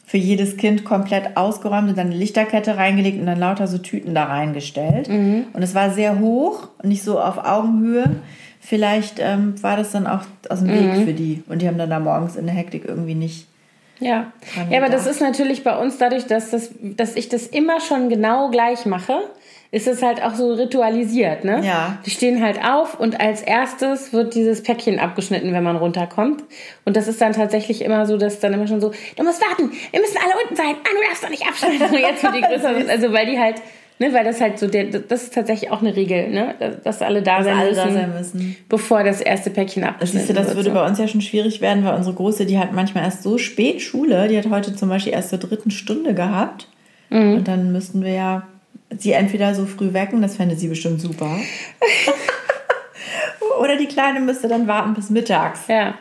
für 0.08 0.18
jedes 0.18 0.56
Kind 0.56 0.86
komplett 0.86 1.36
ausgeräumt 1.36 1.90
und 1.90 1.98
dann 1.98 2.08
eine 2.08 2.16
Lichterkette 2.16 2.78
reingelegt 2.78 3.20
und 3.20 3.26
dann 3.26 3.40
lauter 3.40 3.68
so 3.68 3.78
Tüten 3.78 4.16
da 4.16 4.24
reingestellt. 4.24 5.10
Mhm. 5.10 5.48
Und 5.52 5.62
es 5.62 5.76
war 5.76 5.92
sehr 5.92 6.20
hoch 6.20 6.70
und 6.82 6.88
nicht 6.88 7.04
so 7.04 7.20
auf 7.20 7.38
Augenhöhe. 7.38 8.16
Vielleicht 8.62 9.20
ähm, 9.20 9.62
war 9.62 9.76
das 9.76 9.92
dann 9.92 10.08
auch 10.08 10.22
aus 10.48 10.60
dem 10.60 10.70
Weg 10.70 11.00
mhm. 11.00 11.06
für 11.06 11.14
die. 11.14 11.44
Und 11.50 11.62
die 11.62 11.68
haben 11.68 11.78
dann 11.78 11.90
da 11.90 12.00
morgens 12.00 12.38
in 12.38 12.46
der 12.46 12.56
Hektik 12.56 12.86
irgendwie 12.88 13.16
nicht. 13.16 13.48
Ja, 14.00 14.32
ja 14.72 14.78
aber 14.78 14.90
das 14.90 15.08
ist 15.08 15.20
natürlich 15.20 15.66
bei 15.66 15.78
uns 15.78 15.98
dadurch, 15.98 16.26
dass, 16.26 16.52
das, 16.52 16.70
dass 16.82 17.18
ich 17.18 17.28
das 17.28 17.46
immer 17.46 17.82
schon 17.82 18.08
genau 18.08 18.50
gleich 18.50 18.86
mache 18.86 19.20
ist 19.72 19.88
es 19.88 20.02
halt 20.02 20.24
auch 20.24 20.34
so 20.34 20.54
ritualisiert, 20.54 21.44
ne? 21.44 21.62
Ja. 21.64 21.98
Die 22.06 22.10
stehen 22.10 22.42
halt 22.42 22.64
auf 22.64 23.00
und 23.00 23.20
als 23.20 23.42
erstes 23.42 24.14
wird 24.14 24.34
dieses 24.34 24.64
Päckchen 24.64 25.00
abgeschnitten, 25.00 25.54
wenn 25.54 25.64
man 25.64 25.76
runterkommt. 25.76 26.44
Und 26.86 26.96
das 26.96 27.08
ist 27.08 27.20
dann 27.20 27.34
tatsächlich 27.34 27.84
immer 27.84 28.06
so, 28.06 28.18
dass 28.18 28.40
dann 28.40 28.54
immer 28.54 28.68
schon 28.68 28.80
so, 28.80 28.92
du 29.16 29.24
musst 29.24 29.42
warten, 29.42 29.72
wir 29.92 30.00
müssen 30.00 30.18
alle 30.24 30.34
unten 30.42 30.56
sein, 30.56 30.76
ah, 30.84 30.90
du 30.90 31.08
darfst 31.08 31.24
doch 31.24 31.30
nicht 31.30 31.46
abschneiden. 31.46 32.00
jetzt 32.00 32.24
wird 32.24 32.36
die 32.36 32.42
größer, 32.48 32.90
also 32.90 33.12
weil 33.12 33.26
die 33.26 33.38
halt, 33.38 33.56
ne, 34.00 34.14
weil 34.14 34.24
das 34.24 34.40
halt 34.40 34.58
so, 34.58 34.68
der, 34.68 34.86
das 34.86 35.24
ist 35.24 35.34
tatsächlich 35.34 35.70
auch 35.70 35.82
eine 35.82 35.94
Regel, 35.94 36.30
ne, 36.30 36.56
dass 36.86 37.02
alle 37.02 37.22
da, 37.22 37.38
dass 37.38 37.46
sein, 37.48 37.58
alle 37.58 37.70
müssen, 37.70 37.86
da 37.86 37.92
sein 37.92 38.14
müssen, 38.14 38.56
bevor 38.70 39.04
das 39.04 39.20
erste 39.20 39.50
Päckchen 39.50 39.84
abgeschnitten 39.84 40.30
wird. 40.30 40.38
Das 40.38 40.56
würde 40.56 40.70
so. 40.70 40.76
bei 40.76 40.86
uns 40.86 40.98
ja 40.98 41.10
schon 41.10 41.22
schwierig 41.22 41.60
werden, 41.60 41.84
weil 41.84 41.96
unsere 41.96 42.16
Große, 42.16 42.46
die 42.46 42.58
hat 42.58 42.72
manchmal 42.72 43.04
erst 43.04 43.24
so 43.24 43.38
spät 43.38 43.82
Schule, 43.82 44.30
die 44.30 44.38
hat 44.38 44.50
heute 44.50 44.74
zum 44.74 44.88
Beispiel 44.88 45.12
erst 45.12 45.30
zur 45.30 45.40
dritten 45.40 45.72
Stunde 45.72 46.14
gehabt. 46.14 46.70
Mhm. 47.10 47.36
Und 47.36 47.48
dann 47.50 47.72
müssten 47.74 48.04
wir 48.04 48.12
ja 48.12 48.48
sie 48.96 49.12
entweder 49.12 49.54
so 49.56 49.66
früh 49.66 49.94
wecken, 49.94 50.22
das 50.22 50.36
fände 50.36 50.56
sie 50.56 50.68
bestimmt 50.68 51.02
super. 51.02 51.40
Oder 53.60 53.78
die 53.78 53.88
Kleine 53.88 54.20
müsste 54.20 54.48
dann 54.48 54.68
warten 54.68 54.94
bis 54.94 55.10
mittags. 55.10 55.68
Ja. 55.68 55.96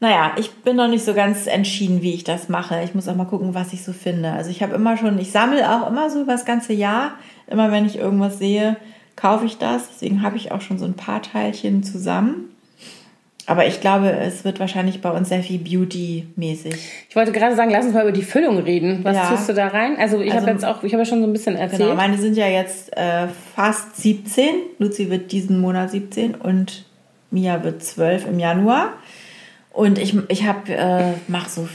Naja, 0.00 0.32
ich 0.36 0.52
bin 0.62 0.76
noch 0.76 0.88
nicht 0.88 1.04
so 1.04 1.14
ganz 1.14 1.46
entschieden, 1.46 2.02
wie 2.02 2.14
ich 2.14 2.24
das 2.24 2.48
mache. 2.48 2.82
Ich 2.82 2.94
muss 2.94 3.06
auch 3.06 3.14
mal 3.14 3.24
gucken, 3.24 3.54
was 3.54 3.72
ich 3.72 3.84
so 3.84 3.92
finde. 3.92 4.32
Also 4.32 4.50
ich 4.50 4.62
habe 4.62 4.74
immer 4.74 4.96
schon, 4.96 5.18
ich 5.18 5.30
sammle 5.30 5.70
auch 5.70 5.88
immer 5.88 6.10
so 6.10 6.24
das 6.24 6.44
ganze 6.44 6.72
Jahr. 6.72 7.12
Immer 7.46 7.70
wenn 7.70 7.86
ich 7.86 7.98
irgendwas 7.98 8.38
sehe, 8.38 8.76
kaufe 9.14 9.44
ich 9.44 9.58
das. 9.58 9.88
Deswegen 9.90 10.22
habe 10.22 10.36
ich 10.36 10.50
auch 10.50 10.60
schon 10.60 10.78
so 10.78 10.86
ein 10.86 10.94
paar 10.94 11.22
Teilchen 11.22 11.84
zusammen. 11.84 12.48
Aber 13.46 13.66
ich 13.66 13.80
glaube, 13.80 14.10
es 14.10 14.44
wird 14.44 14.60
wahrscheinlich 14.60 15.00
bei 15.00 15.10
uns 15.10 15.28
sehr 15.28 15.42
viel 15.42 15.58
Beauty-mäßig. 15.58 16.74
Ich 17.08 17.16
wollte 17.16 17.32
gerade 17.32 17.56
sagen, 17.56 17.70
lass 17.70 17.84
uns 17.84 17.94
mal 17.94 18.02
über 18.02 18.12
die 18.12 18.22
Füllung 18.22 18.58
reden. 18.58 19.00
Was 19.02 19.16
ja. 19.16 19.30
tust 19.30 19.48
du 19.48 19.54
da 19.54 19.68
rein? 19.68 19.96
Also 19.98 20.20
ich 20.20 20.32
also, 20.32 20.42
habe 20.42 20.52
jetzt 20.52 20.64
auch, 20.64 20.82
ich 20.84 20.92
habe 20.92 21.02
ja 21.02 21.08
schon 21.08 21.20
so 21.20 21.26
ein 21.26 21.32
bisschen 21.32 21.56
erzählt. 21.56 21.82
Genau, 21.82 21.94
meine 21.94 22.18
sind 22.18 22.36
ja 22.36 22.46
jetzt 22.46 22.96
äh, 22.96 23.26
fast 23.54 23.96
17. 23.96 24.44
Luzi 24.78 25.10
wird 25.10 25.32
diesen 25.32 25.60
Monat 25.60 25.90
17 25.90 26.36
und 26.36 26.84
Mia 27.30 27.64
wird 27.64 27.82
12 27.82 28.28
im 28.28 28.38
Januar. 28.38 28.92
Und 29.72 29.98
ich, 29.98 30.14
ich 30.28 30.46
habe, 30.46 30.72
äh, 30.72 31.14
mache 31.26 31.50
so, 31.50 31.68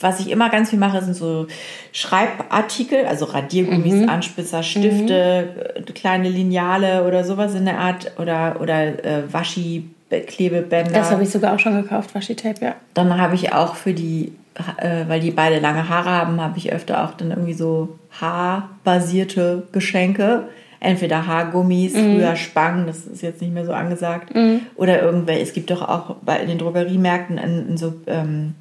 was 0.00 0.20
ich 0.20 0.30
immer 0.30 0.50
ganz 0.50 0.70
viel 0.70 0.78
mache, 0.78 1.02
sind 1.02 1.14
so 1.14 1.46
Schreibartikel, 1.92 3.06
also 3.06 3.24
Radiergummis, 3.24 3.94
mhm. 3.94 4.08
Anspitzer, 4.08 4.62
Stifte, 4.62 5.74
mhm. 5.78 5.94
kleine 5.94 6.28
Lineale 6.28 7.06
oder 7.06 7.24
sowas 7.24 7.54
in 7.54 7.64
der 7.64 7.78
Art 7.78 8.12
oder, 8.18 8.60
oder 8.60 9.04
äh, 9.04 9.32
Waschi 9.32 9.93
Klebebänder. 10.20 10.92
Das 10.92 11.10
habe 11.10 11.22
ich 11.22 11.30
sogar 11.30 11.54
auch 11.54 11.58
schon 11.58 11.80
gekauft, 11.80 12.14
Washi-Tape, 12.14 12.64
ja. 12.64 12.74
Dann 12.94 13.18
habe 13.20 13.34
ich 13.34 13.52
auch 13.52 13.74
für 13.74 13.94
die, 13.94 14.32
äh, 14.78 15.04
weil 15.08 15.20
die 15.20 15.30
beide 15.30 15.58
lange 15.58 15.88
Haare 15.88 16.10
haben, 16.10 16.40
habe 16.40 16.58
ich 16.58 16.72
öfter 16.72 17.04
auch 17.04 17.14
dann 17.14 17.30
irgendwie 17.30 17.54
so 17.54 17.98
haarbasierte 18.20 19.68
Geschenke. 19.72 20.48
Entweder 20.80 21.26
Haargummis, 21.26 21.94
mhm. 21.94 22.16
früher 22.16 22.36
Spangen, 22.36 22.86
das 22.86 23.06
ist 23.06 23.22
jetzt 23.22 23.40
nicht 23.40 23.54
mehr 23.54 23.64
so 23.64 23.72
angesagt. 23.72 24.34
Mhm. 24.34 24.60
Oder 24.76 25.00
irgendwelche, 25.00 25.42
es 25.42 25.52
gibt 25.54 25.70
doch 25.70 25.80
auch 25.80 26.16
bei 26.22 26.38
in 26.40 26.48
den 26.48 26.58
Drogeriemärkten 26.58 27.38
in, 27.38 27.68
in 27.70 27.76
so, 27.78 27.94
ähm, 28.06 28.54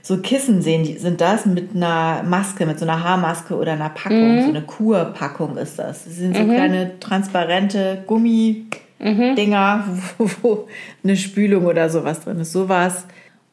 so 0.00 0.18
Kissen 0.18 0.62
sehen, 0.62 0.84
die 0.84 0.98
sind 0.98 1.20
das 1.20 1.46
mit 1.46 1.74
einer 1.74 2.22
Maske, 2.22 2.64
mit 2.64 2.78
so 2.78 2.84
einer 2.84 3.02
Haarmaske 3.02 3.56
oder 3.56 3.72
einer 3.72 3.88
Packung. 3.88 4.36
Mhm. 4.36 4.42
So 4.42 4.48
eine 4.50 4.62
Kurpackung 4.62 5.56
ist 5.56 5.78
das. 5.78 6.04
Das 6.04 6.14
sind 6.14 6.36
so 6.36 6.44
mhm. 6.44 6.54
kleine 6.54 7.00
transparente 7.00 8.04
Gummi 8.06 8.66
mhm. 8.98 9.36
Dinger, 9.36 9.84
wo, 10.18 10.30
wo, 10.42 10.68
eine 11.04 11.16
Spülung 11.16 11.66
oder 11.66 11.90
sowas 11.90 12.20
drin 12.20 12.40
ist. 12.40 12.52
Sowas. 12.52 13.06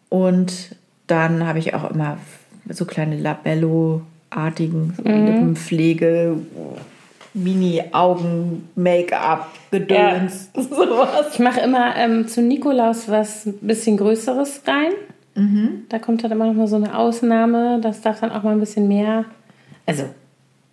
Und 0.09 0.75
dann 1.07 1.45
habe 1.45 1.59
ich 1.59 1.73
auch 1.73 1.89
immer 1.91 2.17
so 2.69 2.85
kleine 2.85 3.17
Labello-artigen 3.17 4.93
mhm. 5.03 5.25
Lippenpflege, 5.25 6.37
Mini-Augen, 7.33 8.69
Make-up, 8.75 9.51
Gedöns, 9.71 10.51
ja. 10.55 10.63
sowas. 10.69 11.33
Ich 11.33 11.39
mache 11.39 11.59
immer 11.59 11.95
ähm, 11.97 12.27
zu 12.27 12.41
Nikolaus 12.41 13.09
was 13.09 13.45
ein 13.45 13.57
bisschen 13.61 13.97
Größeres 13.97 14.61
rein. 14.65 14.93
Mhm. 15.35 15.83
Da 15.89 15.99
kommt 15.99 16.23
halt 16.23 16.31
immer 16.31 16.45
noch 16.45 16.53
mal 16.53 16.67
so 16.67 16.77
eine 16.77 16.97
Ausnahme. 16.97 17.79
Das 17.81 18.01
darf 18.01 18.21
dann 18.21 18.31
auch 18.31 18.43
mal 18.43 18.53
ein 18.53 18.59
bisschen 18.59 18.87
mehr. 18.87 19.25
Also 19.85 20.05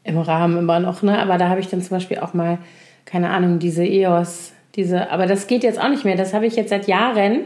im 0.05 0.19
Rahmen 0.19 0.59
immer 0.59 0.81
noch, 0.81 1.03
ne? 1.03 1.19
Aber 1.19 1.37
da 1.37 1.49
habe 1.49 1.61
ich 1.61 1.69
dann 1.69 1.83
zum 1.83 1.97
Beispiel 1.97 2.19
auch 2.19 2.33
mal, 2.35 2.59
keine 3.05 3.31
Ahnung, 3.31 3.59
diese 3.59 3.85
EOS, 3.85 4.53
diese, 4.75 5.11
aber 5.11 5.27
das 5.27 5.47
geht 5.47 5.63
jetzt 5.63 5.81
auch 5.81 5.89
nicht 5.89 6.05
mehr. 6.05 6.17
Das 6.17 6.33
habe 6.35 6.47
ich 6.47 6.57
jetzt 6.57 6.71
seit 6.71 6.87
Jahren. 6.87 7.41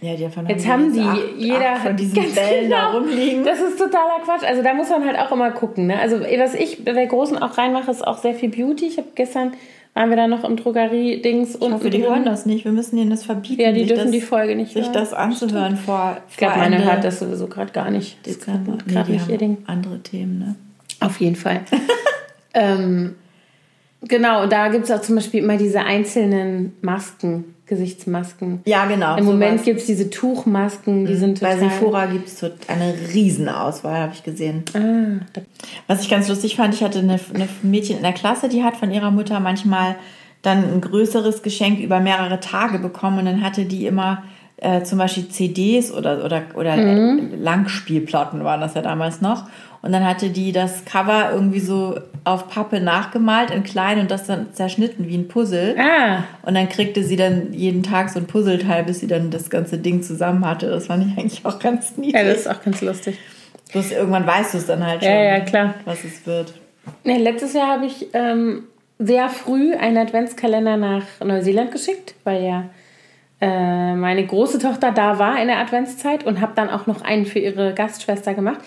Ja, 0.00 0.16
die 0.16 0.24
davon 0.24 0.48
Jetzt 0.48 0.66
haben 0.66 0.92
die 0.92 1.00
acht, 1.00 1.20
jeder 1.38 1.74
acht 1.74 1.82
von 1.82 1.96
diesen 1.96 2.14
Bällen 2.34 2.68
da 2.68 2.90
genau. 2.90 2.98
rumliegen. 2.98 3.44
Das 3.44 3.60
ist 3.60 3.78
totaler 3.78 4.18
Quatsch. 4.24 4.42
Also 4.42 4.60
da 4.60 4.74
muss 4.74 4.90
man 4.90 5.06
halt 5.06 5.16
auch 5.16 5.30
immer 5.30 5.52
gucken. 5.52 5.86
Ne? 5.86 5.98
Also 6.00 6.20
was 6.20 6.54
ich 6.54 6.84
bei 6.84 6.92
der 6.92 7.06
Großen 7.06 7.38
auch 7.38 7.56
reinmache, 7.56 7.90
ist 7.90 8.04
auch 8.04 8.18
sehr 8.18 8.34
viel 8.34 8.48
Beauty. 8.48 8.86
Ich 8.86 8.98
habe 8.98 9.08
gestern 9.14 9.52
waren 9.94 10.08
wir 10.08 10.16
da 10.16 10.26
noch 10.26 10.42
im 10.44 10.56
Drogerie-Dings 10.56 11.56
Ich 11.56 11.60
hoffe, 11.60 11.90
die 11.90 12.02
hören 12.02 12.24
das 12.24 12.46
nicht. 12.46 12.64
Wir 12.64 12.72
müssen 12.72 12.96
ihnen 12.96 13.10
das 13.10 13.24
verbieten. 13.24 13.60
Ja, 13.60 13.72
die 13.72 13.80
sich 13.80 13.88
dürfen 13.88 14.04
das, 14.04 14.12
die 14.12 14.20
Folge 14.22 14.56
nicht 14.56 14.72
sich 14.72 14.84
hören. 14.84 14.92
das 14.92 15.12
anzuhören 15.12 15.76
vor, 15.76 16.16
Ich 16.30 16.36
glaube, 16.36 16.58
meine 16.58 16.82
hört 16.82 17.04
das 17.04 17.18
sowieso 17.18 17.46
gerade 17.46 17.72
gar 17.72 17.90
nicht. 17.90 18.16
Das 18.22 18.36
ist 18.36 18.44
gerade 18.44 18.60
Nee, 18.86 19.12
nicht 19.12 19.28
ihr 19.28 19.38
Ding. 19.38 19.58
haben 19.58 19.64
andere 19.66 19.98
Themen, 20.00 20.38
ne? 20.38 20.54
Auf 21.00 21.20
jeden 21.20 21.36
Fall. 21.36 21.60
ähm, 22.54 23.16
genau, 24.02 24.42
und 24.42 24.52
da 24.52 24.68
gibt 24.68 24.84
es 24.84 24.90
auch 24.90 25.00
zum 25.00 25.16
Beispiel 25.16 25.42
immer 25.42 25.56
diese 25.56 25.80
einzelnen 25.80 26.72
Masken, 26.80 27.54
Gesichtsmasken. 27.66 28.60
Ja, 28.66 28.86
genau. 28.86 29.16
Im 29.16 29.24
Moment 29.24 29.64
gibt 29.64 29.80
es 29.80 29.86
diese 29.86 30.10
Tuchmasken, 30.10 31.06
die 31.06 31.14
sind 31.14 31.40
Bei 31.40 31.54
total... 31.54 31.70
Sephora 31.70 32.06
gibt 32.06 32.28
es 32.28 32.42
eine 32.68 32.94
Riesenauswahl, 33.14 34.00
habe 34.00 34.12
ich 34.12 34.22
gesehen. 34.22 34.64
Ah, 34.74 35.24
Was 35.86 36.02
ich 36.02 36.10
ganz 36.10 36.28
lustig 36.28 36.56
fand, 36.56 36.74
ich 36.74 36.82
hatte 36.82 36.98
eine, 36.98 37.18
eine 37.34 37.48
Mädchen 37.62 37.96
in 37.96 38.02
der 38.02 38.12
Klasse, 38.12 38.48
die 38.48 38.62
hat 38.62 38.76
von 38.76 38.90
ihrer 38.90 39.10
Mutter 39.10 39.40
manchmal 39.40 39.96
dann 40.42 40.64
ein 40.64 40.80
größeres 40.80 41.42
Geschenk 41.42 41.80
über 41.80 42.00
mehrere 42.00 42.40
Tage 42.40 42.78
bekommen 42.78 43.20
und 43.20 43.24
dann 43.26 43.42
hatte 43.42 43.64
die 43.64 43.86
immer 43.86 44.24
äh, 44.56 44.82
zum 44.82 44.98
Beispiel 44.98 45.28
CDs 45.28 45.92
oder, 45.92 46.24
oder, 46.24 46.42
oder 46.54 46.76
Langspielplatten 46.76 48.44
waren 48.44 48.60
das 48.60 48.74
ja 48.74 48.82
damals 48.82 49.20
noch. 49.20 49.46
Und 49.82 49.90
dann 49.92 50.06
hatte 50.06 50.30
die 50.30 50.52
das 50.52 50.84
Cover 50.84 51.30
irgendwie 51.32 51.58
so 51.58 51.98
auf 52.24 52.48
Pappe 52.48 52.78
nachgemalt 52.80 53.50
in 53.50 53.64
klein 53.64 53.98
und 53.98 54.10
das 54.12 54.24
dann 54.26 54.52
zerschnitten 54.52 55.08
wie 55.08 55.16
ein 55.16 55.26
Puzzle. 55.26 55.74
ah, 55.76 56.22
Und 56.42 56.54
dann 56.54 56.68
kriegte 56.68 57.02
sie 57.02 57.16
dann 57.16 57.52
jeden 57.52 57.82
Tag 57.82 58.08
so 58.10 58.20
ein 58.20 58.26
Puzzleteil, 58.26 58.84
bis 58.84 59.00
sie 59.00 59.08
dann 59.08 59.30
das 59.32 59.50
ganze 59.50 59.78
Ding 59.78 60.02
zusammen 60.02 60.46
hatte. 60.46 60.68
Das 60.70 60.86
fand 60.86 61.04
ich 61.06 61.18
eigentlich 61.18 61.44
auch 61.44 61.58
ganz 61.58 61.96
niedlich. 61.96 62.14
ja, 62.14 62.24
das 62.24 62.38
ist 62.42 62.48
auch 62.48 62.62
ganz 62.62 62.80
lustig. 62.80 63.18
Bloß 63.72 63.90
irgendwann 63.90 64.24
weißt 64.26 64.54
du 64.54 64.58
es 64.58 64.66
dann 64.66 64.86
halt 64.86 65.02
schon, 65.02 65.10
Ja, 65.12 65.22
ja, 65.22 65.40
klar. 65.40 65.74
was 65.84 66.04
es 66.04 66.24
wird. 66.26 66.54
Nee, 67.02 67.18
letztes 67.18 67.52
Jahr 67.54 67.68
habe 67.68 67.86
ich 67.86 68.06
ähm, 68.12 68.64
sehr 69.00 69.28
früh 69.30 69.74
einen 69.74 69.96
Adventskalender 69.98 70.76
nach 70.76 71.02
Neuseeland 71.24 71.72
geschickt, 71.72 72.14
weil 72.22 72.44
ja 72.44 72.64
äh, 73.40 73.94
meine 73.94 74.24
große 74.24 74.58
Tochter 74.60 74.92
da 74.92 75.18
war 75.18 75.40
in 75.40 75.48
der 75.48 75.58
Adventszeit 75.58 76.24
und 76.24 76.40
habe 76.40 76.52
dann 76.54 76.70
auch 76.70 76.86
noch 76.86 77.02
einen 77.02 77.26
für 77.26 77.40
ihre 77.40 77.74
Gastschwester 77.74 78.34
gemacht. 78.34 78.60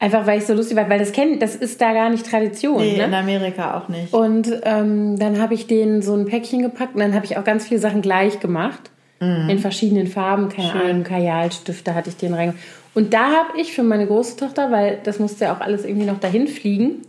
Einfach 0.00 0.26
weil 0.26 0.38
ich 0.38 0.46
so 0.46 0.54
lustig 0.54 0.76
war, 0.76 0.88
weil 0.88 1.00
das 1.00 1.10
kennen, 1.12 1.40
das 1.40 1.56
ist 1.56 1.80
da 1.80 1.92
gar 1.92 2.08
nicht 2.08 2.24
Tradition. 2.24 2.80
Nee, 2.80 2.98
ne? 2.98 3.04
in 3.04 3.14
Amerika 3.14 3.76
auch 3.76 3.88
nicht. 3.88 4.12
Und 4.12 4.48
ähm, 4.62 5.18
dann 5.18 5.40
habe 5.40 5.54
ich 5.54 5.66
denen 5.66 6.02
so 6.02 6.14
ein 6.14 6.24
Päckchen 6.26 6.62
gepackt 6.62 6.94
und 6.94 7.00
dann 7.00 7.14
habe 7.14 7.24
ich 7.26 7.36
auch 7.36 7.42
ganz 7.44 7.66
viele 7.66 7.80
Sachen 7.80 8.00
gleich 8.02 8.38
gemacht. 8.40 8.90
In 9.20 9.58
verschiedenen 9.58 10.06
Farben, 10.06 10.48
keine 10.48 10.68
Mhm. 10.68 10.72
Schön. 10.72 10.90
Ahnung, 10.90 11.02
Kajalstifte 11.02 11.92
hatte 11.96 12.08
ich 12.08 12.16
den 12.18 12.34
rein. 12.34 12.54
Und 12.94 13.12
da 13.12 13.24
habe 13.32 13.58
ich 13.60 13.72
für 13.72 13.82
meine 13.82 14.06
große 14.06 14.36
Tochter, 14.36 14.70
weil 14.70 15.00
das 15.02 15.18
musste 15.18 15.46
ja 15.46 15.56
auch 15.56 15.60
alles 15.60 15.84
irgendwie 15.84 16.06
noch 16.06 16.20
dahin 16.20 16.46
fliegen, 16.46 17.02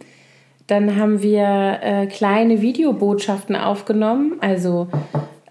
dann 0.66 0.96
haben 0.96 1.22
wir 1.22 1.80
äh, 1.84 2.08
kleine 2.08 2.64
Videobotschaften 2.64 3.56
aufgenommen. 3.56 4.38
Also, 4.42 4.88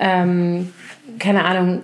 ähm, 0.01 0.72
keine 1.20 1.44
Ahnung, 1.44 1.83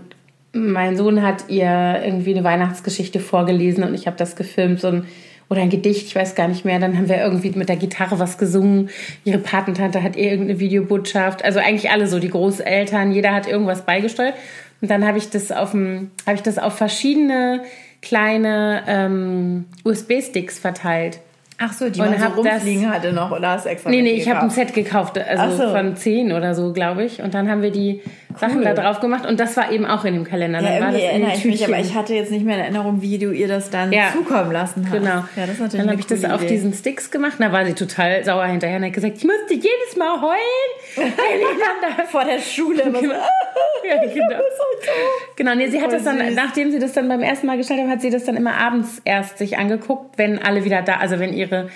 mein 0.53 0.97
Sohn 0.97 1.23
hat 1.23 1.45
ihr 1.49 2.01
irgendwie 2.05 2.33
eine 2.35 2.43
Weihnachtsgeschichte 2.43 3.21
vorgelesen 3.21 3.85
und 3.85 3.95
ich 3.95 4.09
habe 4.09 4.17
das 4.17 4.35
gefilmt, 4.35 4.81
so 4.81 4.89
ein, 4.89 5.05
oder 5.51 5.61
ein 5.61 5.71
Gedicht, 5.71 6.07
ich 6.07 6.17
weiß 6.17 6.35
gar 6.35 6.49
nicht 6.49 6.65
mehr. 6.65 6.79
Dann 6.79 6.97
haben 6.97 7.09
wir 7.09 7.19
irgendwie 7.19 7.51
mit 7.51 7.69
der 7.69 7.77
Gitarre 7.77 8.19
was 8.19 8.39
gesungen. 8.39 8.89
Ihre 9.25 9.39
Patentante 9.39 10.03
hat 10.03 10.17
ihr 10.17 10.31
irgendeine 10.31 10.59
Videobotschaft. 10.61 11.45
Also 11.45 11.59
eigentlich 11.61 11.91
alle 11.91 12.07
so, 12.07 12.19
die 12.19 12.31
Großeltern, 12.31 13.13
jeder 13.13 13.33
hat 13.35 13.47
irgendwas 13.47 13.83
beigesteuert. 13.83 14.35
Und 14.81 14.91
dann 14.91 15.07
habe 15.07 15.19
ich 15.19 15.31
das 15.31 15.53
auf 15.53 15.71
dem, 15.73 16.11
habe 16.27 16.37
ich 16.37 16.43
das 16.43 16.59
auf 16.59 16.75
verschiedene 16.75 17.63
kleine 18.03 18.83
ähm, 18.87 19.65
USB-Sticks 19.85 20.59
verteilt. 20.59 21.21
Ach 21.59 21.73
so, 21.73 21.89
die 21.89 22.01
man 22.01 22.19
so 22.19 22.25
hab 22.25 22.37
das- 22.37 22.47
rumfliegen 22.55 22.91
hatte 22.93 23.13
noch 23.13 23.31
oder 23.31 23.51
hast 23.51 23.67
extra 23.67 23.89
Nee, 23.89 24.03
nee, 24.03 24.11
ich 24.13 24.29
habe 24.29 24.41
ein? 24.41 24.51
Set 24.51 24.75
gekauft, 24.75 25.17
also 25.19 25.57
so. 25.57 25.71
von 25.73 25.97
zehn 25.97 26.33
oder 26.33 26.55
so, 26.55 26.73
glaube 26.73 27.05
ich. 27.05 27.23
Und 27.23 27.33
dann 27.33 27.49
haben 27.49 27.63
wir 27.63 27.71
die 27.71 28.03
Sachen 28.39 28.63
da 28.63 28.75
drauf 28.75 29.01
gemacht 29.01 29.27
und 29.27 29.39
das 29.41 29.57
war 29.57 29.71
eben 29.71 29.87
auch 29.87 30.05
in 30.05 30.15
dem 30.15 30.25
Kalender. 30.25 30.61
Ja, 30.61 30.71
dann 30.71 30.81
war 30.83 30.93
das 30.93 31.01
erinnere 31.03 31.33
ich 31.35 31.45
mich, 31.45 31.65
aber 31.67 31.79
ich 31.79 31.95
hatte 31.95 32.15
jetzt 32.15 32.31
nicht 32.31 32.45
mehr 32.45 32.57
in 32.57 32.63
Erinnerung, 32.63 33.01
wie 33.03 33.19
du 33.19 33.31
ihr 33.33 33.49
das 33.49 33.71
dann 33.71 33.93
Ja. 33.93 34.13
zukommen 34.13 34.51
lassen 34.53 34.85
hast. 34.91 34.93
Genau. 34.99 35.25
Ja, 35.37 35.47
das 35.47 35.59
natürlich 35.59 35.73
dann 35.73 35.91
habe 35.91 36.01
ich 36.01 36.07
das 36.07 36.21
coole 36.23 36.35
auf 36.35 36.43
Idee. 36.43 36.55
diesen 36.55 36.73
Sticks 36.73 37.11
gemacht. 37.11 37.35
Da 37.39 37.53
war 37.53 37.65
sie 37.65 37.75
total 37.75 38.25
sauer 38.25 38.47
hinterher 38.47 38.77
und 38.79 38.85
hat 38.85 38.93
gesagt, 38.93 39.17
ich 39.19 39.25
musste 39.25 39.55
jedes 39.55 39.97
Mal 39.97 40.21
heulen, 40.21 41.13
vor 42.11 42.25
der 42.25 42.39
Schule 42.41 42.83
so, 42.85 42.91
ja, 43.03 44.13
genau. 44.13 44.43
Genau, 45.37 45.55
nee, 45.55 45.69
sie 45.69 45.81
hat 45.81 45.93
das 45.93 46.05
dann, 46.05 46.19
süß. 46.19 46.35
nachdem 46.35 46.71
sie 46.71 46.79
das 46.79 46.93
dann 46.93 47.09
beim 47.09 47.23
ersten 47.23 47.47
Mal 47.47 47.57
gestellt 47.57 47.81
hat, 47.83 47.89
hat 47.89 48.01
sie 48.03 48.11
das 48.11 48.25
dann 48.25 48.37
immer 48.37 48.55
abends 48.55 49.01
erst 49.05 49.39
sich 49.39 49.59
angeguckt, 49.59 50.19
wenn 50.19 50.39
alle 50.39 50.65
wieder 50.65 50.83
da, 50.83 50.95
also 50.97 51.19
wenn 51.21 51.33
ihre 51.33 51.69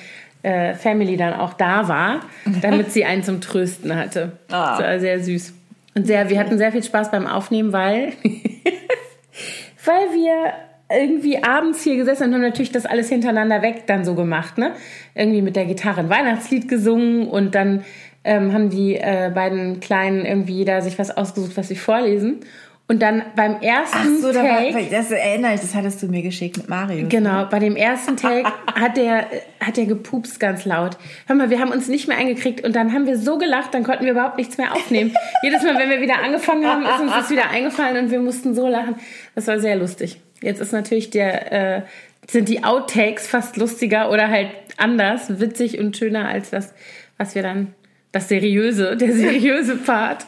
äh, 0.42 0.74
Family 0.74 1.16
dann 1.16 1.34
auch 1.34 1.52
da 1.54 1.88
war, 1.88 2.20
damit 2.62 2.92
sie 2.92 3.04
einen 3.04 3.22
zum 3.24 3.40
Trösten 3.40 3.94
hatte. 3.96 4.32
Ah. 4.50 4.76
Das 4.76 4.86
war 4.86 4.98
sehr 5.00 5.20
süß. 5.22 5.54
Und 5.98 6.06
sehr, 6.06 6.30
wir 6.30 6.38
hatten 6.38 6.58
sehr 6.58 6.70
viel 6.70 6.84
Spaß 6.84 7.10
beim 7.10 7.26
Aufnehmen, 7.26 7.72
weil, 7.72 8.12
weil 9.84 10.12
wir 10.14 10.52
irgendwie 10.88 11.42
abends 11.42 11.82
hier 11.82 11.96
gesessen 11.96 12.28
und 12.28 12.34
haben 12.34 12.42
natürlich 12.42 12.70
das 12.70 12.86
alles 12.86 13.08
hintereinander 13.08 13.62
weg 13.62 13.88
dann 13.88 14.04
so 14.04 14.14
gemacht, 14.14 14.58
ne? 14.58 14.74
Irgendwie 15.16 15.42
mit 15.42 15.56
der 15.56 15.64
Gitarre 15.64 15.98
ein 15.98 16.08
Weihnachtslied 16.08 16.68
gesungen 16.68 17.26
und 17.26 17.56
dann 17.56 17.82
ähm, 18.22 18.52
haben 18.52 18.70
die 18.70 18.94
äh, 18.94 19.32
beiden 19.34 19.80
Kleinen 19.80 20.24
irgendwie 20.24 20.58
jeder 20.58 20.82
sich 20.82 21.00
was 21.00 21.16
ausgesucht, 21.16 21.56
was 21.56 21.66
sie 21.66 21.74
vorlesen. 21.74 22.42
Und 22.90 23.02
dann 23.02 23.22
beim 23.36 23.60
ersten 23.60 24.16
Ach 24.16 24.22
so, 24.22 24.32
da 24.32 24.42
war, 24.42 24.60
Take, 24.60 24.88
das 24.90 25.10
erinnere 25.10 25.52
ich, 25.54 25.60
das 25.60 25.74
hattest 25.74 26.02
du 26.02 26.06
mir 26.06 26.22
geschickt 26.22 26.56
mit 26.56 26.70
Mario. 26.70 27.06
genau, 27.06 27.44
bei 27.44 27.58
dem 27.58 27.76
ersten 27.76 28.16
Take 28.16 28.50
hat 28.74 28.96
der, 28.96 29.26
hat 29.60 29.76
der 29.76 29.84
gepupst 29.84 30.40
ganz 30.40 30.64
laut. 30.64 30.96
Hör 31.26 31.36
mal, 31.36 31.50
wir 31.50 31.60
haben 31.60 31.70
uns 31.70 31.88
nicht 31.88 32.08
mehr 32.08 32.16
eingekriegt 32.16 32.64
und 32.64 32.74
dann 32.74 32.94
haben 32.94 33.06
wir 33.06 33.18
so 33.18 33.36
gelacht, 33.36 33.74
dann 33.74 33.84
konnten 33.84 34.06
wir 34.06 34.12
überhaupt 34.12 34.38
nichts 34.38 34.56
mehr 34.56 34.74
aufnehmen. 34.74 35.14
Jedes 35.42 35.62
Mal, 35.64 35.76
wenn 35.76 35.90
wir 35.90 36.00
wieder 36.00 36.22
angefangen 36.22 36.66
haben, 36.66 36.82
ist 36.82 37.00
uns 37.00 37.12
das 37.12 37.28
wieder 37.28 37.50
eingefallen 37.50 38.06
und 38.06 38.10
wir 38.10 38.20
mussten 38.20 38.54
so 38.54 38.66
lachen. 38.66 38.94
Das 39.34 39.46
war 39.48 39.60
sehr 39.60 39.76
lustig. 39.76 40.18
Jetzt 40.40 40.62
ist 40.62 40.72
natürlich 40.72 41.10
der, 41.10 41.52
äh, 41.52 41.82
sind 42.26 42.48
die 42.48 42.64
Outtakes 42.64 43.26
fast 43.26 43.58
lustiger 43.58 44.10
oder 44.10 44.28
halt 44.28 44.48
anders, 44.78 45.40
witzig 45.40 45.78
und 45.78 45.94
schöner 45.94 46.26
als 46.26 46.48
das, 46.48 46.72
was 47.18 47.34
wir 47.34 47.42
dann, 47.42 47.74
das 48.12 48.28
seriöse, 48.28 48.96
der 48.96 49.12
seriöse 49.12 49.76
Part. 49.76 50.26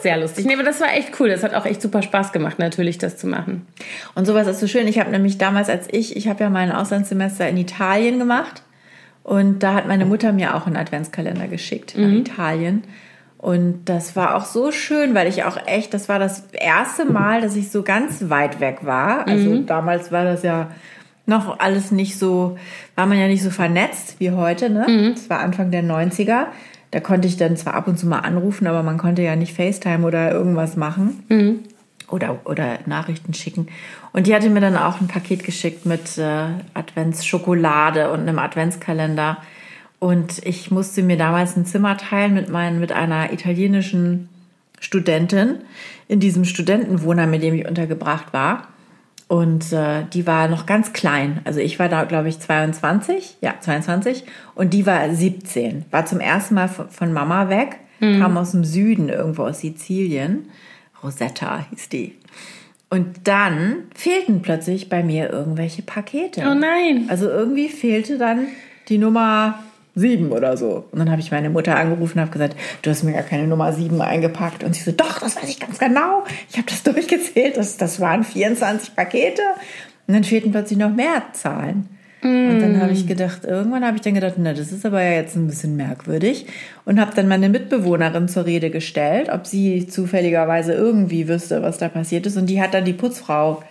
Sehr 0.00 0.18
lustig. 0.18 0.46
Nee, 0.46 0.54
aber 0.54 0.62
das 0.62 0.80
war 0.80 0.92
echt 0.94 1.18
cool. 1.18 1.28
Das 1.28 1.42
hat 1.42 1.54
auch 1.54 1.66
echt 1.66 1.82
super 1.82 2.02
Spaß 2.02 2.32
gemacht, 2.32 2.58
natürlich, 2.58 2.98
das 2.98 3.16
zu 3.16 3.26
machen. 3.26 3.66
Und 4.14 4.26
sowas 4.26 4.46
ist 4.46 4.60
so 4.60 4.66
schön. 4.68 4.86
Ich 4.86 4.98
habe 5.00 5.10
nämlich 5.10 5.38
damals, 5.38 5.68
als 5.68 5.88
ich, 5.90 6.16
ich 6.16 6.28
habe 6.28 6.44
ja 6.44 6.50
mein 6.50 6.70
Auslandssemester 6.70 7.48
in 7.48 7.56
Italien 7.56 8.18
gemacht 8.18 8.62
und 9.24 9.62
da 9.62 9.74
hat 9.74 9.88
meine 9.88 10.06
Mutter 10.06 10.32
mir 10.32 10.54
auch 10.54 10.66
einen 10.66 10.76
Adventskalender 10.76 11.48
geschickt 11.48 11.94
nach 11.96 12.10
Italien. 12.10 12.84
Und 13.38 13.84
das 13.84 14.16
war 14.16 14.34
auch 14.34 14.44
so 14.44 14.72
schön, 14.72 15.14
weil 15.14 15.28
ich 15.28 15.44
auch 15.44 15.58
echt, 15.66 15.94
das 15.94 16.08
war 16.08 16.18
das 16.18 16.48
erste 16.52 17.04
Mal, 17.04 17.40
dass 17.40 17.54
ich 17.54 17.70
so 17.70 17.82
ganz 17.82 18.28
weit 18.30 18.58
weg 18.60 18.78
war. 18.82 19.28
Also 19.28 19.58
damals 19.58 20.10
war 20.10 20.24
das 20.24 20.42
ja 20.42 20.70
noch 21.28 21.60
alles 21.60 21.90
nicht 21.90 22.18
so, 22.18 22.58
war 22.94 23.06
man 23.06 23.18
ja 23.18 23.28
nicht 23.28 23.42
so 23.42 23.50
vernetzt 23.50 24.16
wie 24.18 24.30
heute, 24.30 24.70
ne? 24.70 24.84
Das 25.14 25.28
war 25.30 25.40
Anfang 25.40 25.70
der 25.70 25.84
90er. 25.84 26.46
Da 26.90 27.00
konnte 27.00 27.28
ich 27.28 27.36
dann 27.36 27.56
zwar 27.56 27.74
ab 27.74 27.86
und 27.86 27.98
zu 27.98 28.06
mal 28.06 28.20
anrufen, 28.20 28.66
aber 28.66 28.82
man 28.82 28.96
konnte 28.96 29.22
ja 29.22 29.36
nicht 29.36 29.54
FaceTime 29.54 30.06
oder 30.06 30.32
irgendwas 30.32 30.76
machen 30.76 31.22
oder, 32.10 32.40
oder 32.44 32.78
Nachrichten 32.86 33.34
schicken. 33.34 33.68
Und 34.12 34.26
die 34.26 34.34
hatte 34.34 34.48
mir 34.48 34.60
dann 34.60 34.76
auch 34.76 35.00
ein 35.00 35.08
Paket 35.08 35.44
geschickt 35.44 35.84
mit 35.84 36.16
äh, 36.16 36.46
Adventsschokolade 36.72 38.10
und 38.10 38.20
einem 38.20 38.38
Adventskalender. 38.38 39.36
Und 39.98 40.44
ich 40.46 40.70
musste 40.70 41.02
mir 41.02 41.18
damals 41.18 41.56
ein 41.56 41.66
Zimmer 41.66 41.96
teilen 41.98 42.34
mit, 42.34 42.48
meinen, 42.48 42.80
mit 42.80 42.92
einer 42.92 43.32
italienischen 43.32 44.28
Studentin 44.80 45.56
in 46.06 46.20
diesem 46.20 46.44
Studentenwohnheim, 46.44 47.30
mit 47.30 47.42
dem 47.42 47.54
ich 47.54 47.68
untergebracht 47.68 48.32
war. 48.32 48.68
Und 49.28 49.72
äh, 49.72 50.04
die 50.12 50.26
war 50.26 50.48
noch 50.48 50.64
ganz 50.64 50.94
klein. 50.94 51.40
Also 51.44 51.60
ich 51.60 51.78
war 51.78 51.88
da, 51.88 52.04
glaube 52.04 52.28
ich, 52.28 52.40
22, 52.40 53.36
ja, 53.42 53.54
22. 53.60 54.24
Und 54.54 54.72
die 54.72 54.86
war 54.86 55.08
17. 55.14 55.84
War 55.90 56.06
zum 56.06 56.20
ersten 56.20 56.54
Mal 56.54 56.68
von, 56.68 56.88
von 56.88 57.12
Mama 57.12 57.50
weg, 57.50 57.78
kam 58.00 58.36
aus 58.36 58.52
dem 58.52 58.64
Süden, 58.64 59.08
irgendwo 59.08 59.42
aus 59.42 59.60
Sizilien. 59.60 60.48
Rosetta 61.02 61.66
hieß 61.70 61.88
die. 61.88 62.14
Und 62.90 63.28
dann 63.28 63.84
fehlten 63.94 64.40
plötzlich 64.40 64.88
bei 64.88 65.02
mir 65.02 65.30
irgendwelche 65.30 65.82
Pakete. 65.82 66.42
Oh 66.50 66.54
nein. 66.54 67.06
Also 67.08 67.28
irgendwie 67.28 67.68
fehlte 67.68 68.16
dann 68.16 68.46
die 68.88 68.98
Nummer 68.98 69.58
sieben 69.98 70.32
oder 70.32 70.56
so. 70.56 70.84
Und 70.90 70.98
dann 70.98 71.10
habe 71.10 71.20
ich 71.20 71.30
meine 71.30 71.50
Mutter 71.50 71.76
angerufen 71.76 72.18
und 72.18 72.22
habe 72.22 72.30
gesagt, 72.30 72.56
du 72.82 72.90
hast 72.90 73.02
mir 73.02 73.12
gar 73.12 73.22
keine 73.22 73.46
Nummer 73.46 73.72
sieben 73.72 74.00
eingepackt. 74.00 74.64
Und 74.64 74.74
sie 74.74 74.82
so, 74.82 74.92
doch, 74.92 75.18
das 75.20 75.36
weiß 75.36 75.48
ich 75.48 75.60
ganz 75.60 75.78
genau. 75.78 76.24
Ich 76.50 76.56
habe 76.56 76.68
das 76.68 76.82
durchgezählt. 76.94 77.56
Das, 77.56 77.76
das 77.76 78.00
waren 78.00 78.24
24 78.24 78.94
Pakete. 78.96 79.42
Und 80.06 80.14
dann 80.14 80.24
fehlten 80.24 80.52
plötzlich 80.52 80.78
noch 80.78 80.94
mehr 80.94 81.22
Zahlen. 81.32 81.88
Und 82.20 82.58
dann 82.58 82.80
habe 82.80 82.92
ich 82.92 83.06
gedacht, 83.06 83.44
irgendwann 83.44 83.84
habe 83.84 83.96
ich 83.96 84.02
dann 84.02 84.14
gedacht, 84.14 84.34
na, 84.38 84.52
das 84.52 84.72
ist 84.72 84.84
aber 84.84 85.00
ja 85.02 85.12
jetzt 85.12 85.36
ein 85.36 85.46
bisschen 85.46 85.76
merkwürdig. 85.76 86.46
Und 86.84 87.00
habe 87.00 87.14
dann 87.14 87.28
meine 87.28 87.48
Mitbewohnerin 87.48 88.26
zur 88.28 88.44
Rede 88.44 88.70
gestellt, 88.70 89.28
ob 89.30 89.46
sie 89.46 89.86
zufälligerweise 89.86 90.72
irgendwie 90.72 91.28
wüsste, 91.28 91.62
was 91.62 91.78
da 91.78 91.88
passiert 91.88 92.26
ist. 92.26 92.36
Und 92.36 92.46
die 92.46 92.60
hat 92.60 92.74
dann 92.74 92.84
die 92.84 92.92
Putzfrau 92.92 93.62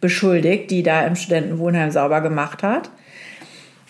beschuldigt, 0.00 0.70
die 0.70 0.84
da 0.84 1.04
im 1.04 1.16
Studentenwohnheim 1.16 1.90
sauber 1.90 2.20
gemacht 2.20 2.62
hat. 2.62 2.90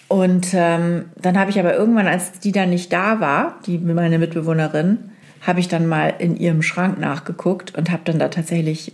Und 0.09 0.49
ähm, 0.55 1.07
dann 1.21 1.39
habe 1.39 1.51
ich 1.51 1.59
aber 1.59 1.75
irgendwann, 1.75 2.07
als 2.07 2.39
die 2.39 2.53
dann 2.53 2.71
nicht 2.71 2.93
da 2.93 3.21
war, 3.21 3.59
die 3.67 3.79
meine 3.79 4.19
Mitbewohnerin, 4.19 5.11
habe 5.47 5.61
ich 5.61 5.69
dann 5.69 5.87
mal 5.87 6.15
in 6.19 6.37
ihrem 6.37 6.63
Schrank 6.63 6.99
nachgeguckt 6.99 7.77
und 7.77 7.91
habe 7.91 8.03
dann 8.05 8.19
da 8.19 8.29
tatsächlich 8.29 8.93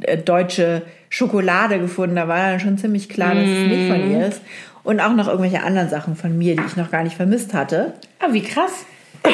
äh, 0.00 0.16
deutsche 0.18 0.82
Schokolade 1.08 1.78
gefunden. 1.78 2.16
Da 2.16 2.28
war 2.28 2.50
dann 2.50 2.60
schon 2.60 2.78
ziemlich 2.78 3.08
klar, 3.08 3.34
dass 3.34 3.44
es 3.44 3.66
nicht 3.66 3.90
von 3.90 4.10
ihr 4.10 4.26
ist. 4.26 4.40
Und 4.82 5.00
auch 5.00 5.14
noch 5.14 5.28
irgendwelche 5.28 5.62
anderen 5.62 5.90
Sachen 5.90 6.16
von 6.16 6.36
mir, 6.36 6.56
die 6.56 6.62
ich 6.66 6.76
noch 6.76 6.90
gar 6.90 7.02
nicht 7.02 7.16
vermisst 7.16 7.52
hatte. 7.52 7.94
Ah, 8.18 8.32
wie 8.32 8.42
krass. 8.42 8.86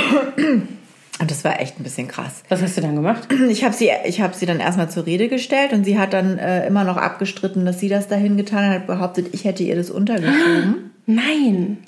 Und 1.19 1.31
das 1.31 1.45
war 1.45 1.61
echt 1.61 1.81
ein 1.81 1.83
bisschen 1.83 2.09
krass. 2.09 2.43
Was 2.49 2.63
hast 2.63 2.77
du 2.77 2.81
dann 2.83 2.95
gemacht? 2.95 3.29
Ich 3.49 3.65
habe 3.65 3.75
sie, 3.75 3.91
ich 4.05 4.21
hab 4.21 4.35
sie 4.35 4.45
dann 4.45 4.61
erstmal 4.61 4.91
zur 4.91 5.07
Rede 5.07 5.29
gestellt 5.29 5.73
und 5.73 5.85
sie 5.85 5.99
hat 5.99 6.13
dann 6.13 6.39
äh, 6.39 6.67
immer 6.67 6.85
noch 6.85 6.99
abgestritten, 6.99 7.65
dass 7.65 7.81
sie 7.81 7.89
das 7.89 8.09
dahin 8.09 8.37
getan 8.37 8.71
hat, 8.71 8.87
behauptet, 8.87 9.29
ich 9.33 9.45
hätte 9.45 9.63
ihr 9.63 9.77
das 9.77 9.91
untergeschoben. 9.91 10.91
Nein. 11.07 11.79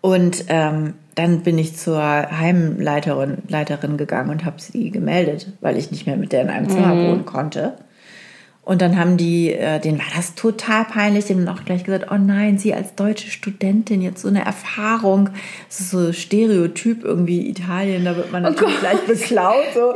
Und 0.00 0.44
ähm, 0.48 0.94
dann 1.14 1.40
bin 1.42 1.58
ich 1.58 1.76
zur 1.76 2.00
Heimleiterin 2.00 3.38
Leiterin 3.48 3.96
gegangen 3.96 4.30
und 4.30 4.44
habe 4.44 4.60
sie 4.60 4.90
gemeldet, 4.90 5.52
weil 5.60 5.76
ich 5.76 5.90
nicht 5.90 6.06
mehr 6.06 6.16
mit 6.16 6.32
der 6.32 6.42
in 6.42 6.48
einem 6.48 6.68
Zimmer 6.68 6.96
wohnen 6.96 7.26
konnte. 7.26 7.74
Und 8.62 8.82
dann 8.82 8.98
haben 8.98 9.16
die, 9.16 9.52
äh, 9.52 9.80
denen 9.80 9.98
war 9.98 10.06
das 10.14 10.34
total 10.34 10.84
peinlich, 10.84 11.24
die 11.24 11.34
haben 11.34 11.48
auch 11.48 11.64
gleich 11.64 11.82
gesagt, 11.82 12.06
oh 12.12 12.18
nein, 12.18 12.58
sie 12.58 12.72
als 12.72 12.94
deutsche 12.94 13.28
Studentin, 13.28 14.00
jetzt 14.00 14.22
so 14.22 14.28
eine 14.28 14.44
Erfahrung, 14.44 15.30
das 15.68 15.80
ist 15.80 15.90
so 15.90 16.12
Stereotyp 16.12 17.02
irgendwie 17.02 17.48
Italien, 17.48 18.04
da 18.04 18.16
wird 18.16 18.30
man 18.30 18.42
natürlich 18.44 18.78
gleich 18.78 19.00
beklaut 19.06 19.64
so. 19.74 19.94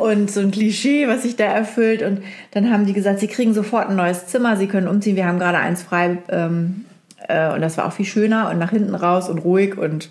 und 0.00 0.30
so 0.30 0.40
ein 0.40 0.52
Klischee, 0.52 1.06
was 1.06 1.24
sich 1.24 1.36
da 1.36 1.44
erfüllt. 1.44 2.02
Und 2.02 2.22
dann 2.52 2.70
haben 2.70 2.86
die 2.86 2.94
gesagt, 2.94 3.18
sie 3.18 3.26
kriegen 3.26 3.52
sofort 3.52 3.90
ein 3.90 3.96
neues 3.96 4.26
Zimmer, 4.26 4.56
sie 4.56 4.68
können 4.68 4.88
umziehen, 4.88 5.16
wir 5.16 5.26
haben 5.26 5.38
gerade 5.38 5.58
eins 5.58 5.82
frei 5.82 6.18
ähm, 6.30 6.86
äh, 6.88 6.93
und 7.28 7.60
das 7.60 7.78
war 7.78 7.86
auch 7.86 7.92
viel 7.92 8.06
schöner 8.06 8.50
und 8.50 8.58
nach 8.58 8.70
hinten 8.70 8.94
raus 8.94 9.28
und 9.28 9.38
ruhig 9.38 9.78
und 9.78 10.10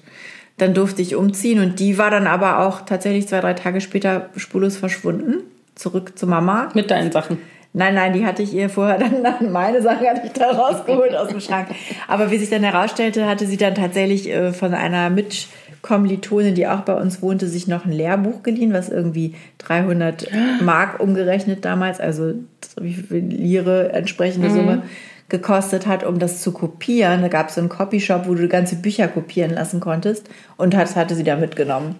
dann 0.58 0.74
durfte 0.74 1.02
ich 1.02 1.16
umziehen 1.16 1.60
und 1.60 1.80
die 1.80 1.98
war 1.98 2.12
dann 2.12 2.28
aber 2.28 2.60
auch 2.60 2.82
tatsächlich 2.82 3.28
zwei, 3.28 3.40
drei 3.40 3.54
Tage 3.54 3.82
später 3.82 4.30
spurlos 4.36 4.78
verschwunden, 4.78 5.44
zurück 5.76 6.18
zu 6.18 6.28
Mama. 6.28 6.70
Mit 6.74 6.92
deinen 6.92 7.12
Sachen. 7.12 7.38
Nein, 7.76 7.96
nein, 7.96 8.14
die 8.14 8.24
hatte 8.24 8.44
ich 8.44 8.54
ihr 8.54 8.70
vorher 8.70 9.00
dann, 9.00 9.24
dann 9.24 9.52
meine 9.52 9.82
Sachen 9.82 10.08
hatte 10.08 10.22
ich 10.26 10.34
da 10.34 10.52
rausgeholt 10.52 11.16
aus 11.16 11.30
dem 11.30 11.40
Schrank. 11.42 11.70
Aber 12.08 12.30
wie 12.30 12.38
sich 12.38 12.50
dann 12.50 12.64
herausstellte, 12.64 13.26
hatte 13.26 13.48
sie 13.48 13.58
dann 13.58 13.74
tatsächlich 13.74 14.30
äh, 14.30 14.54
von 14.54 14.76
einer 14.76 15.10
Mitkommilitonin, 15.10 16.54
die 16.54 16.68
auch 16.68 16.82
bei 16.82 16.94
uns 16.94 17.24
wohnte, 17.24 17.48
sich 17.48 17.68
noch 17.68 17.86
ein 17.86 17.92
Lehrbuch 17.92 18.44
geliehen, 18.44 18.74
was 18.74 18.90
irgendwie 18.90 19.34
300 19.58 20.28
Mark 20.62 21.00
umgerechnet 21.00 21.66
damals, 21.66 22.00
also 22.00 22.36
wie 22.80 22.94
viel 22.94 23.18
Lire 23.18 23.92
entsprechende 23.92 24.52
Summe 24.52 24.84
gekostet 25.30 25.88
hat, 25.88 26.04
um 26.04 26.20
das 26.20 26.42
zu 26.42 26.52
kopieren. 26.52 27.22
Da 27.22 27.28
gab 27.28 27.50
es 27.50 27.56
so 27.56 27.62
einen 27.62 27.70
Copyshop, 27.70 28.28
wo 28.28 28.36
du 28.36 28.48
ganze 28.48 28.76
Bücher 28.76 29.08
kopieren 29.08 29.52
lassen 29.52 29.80
konntest 29.80 30.30
und 30.58 30.74
das 30.74 30.96
hatte 30.96 31.16
sie 31.16 31.24
da 31.24 31.36
mitgenommen. 31.36 31.96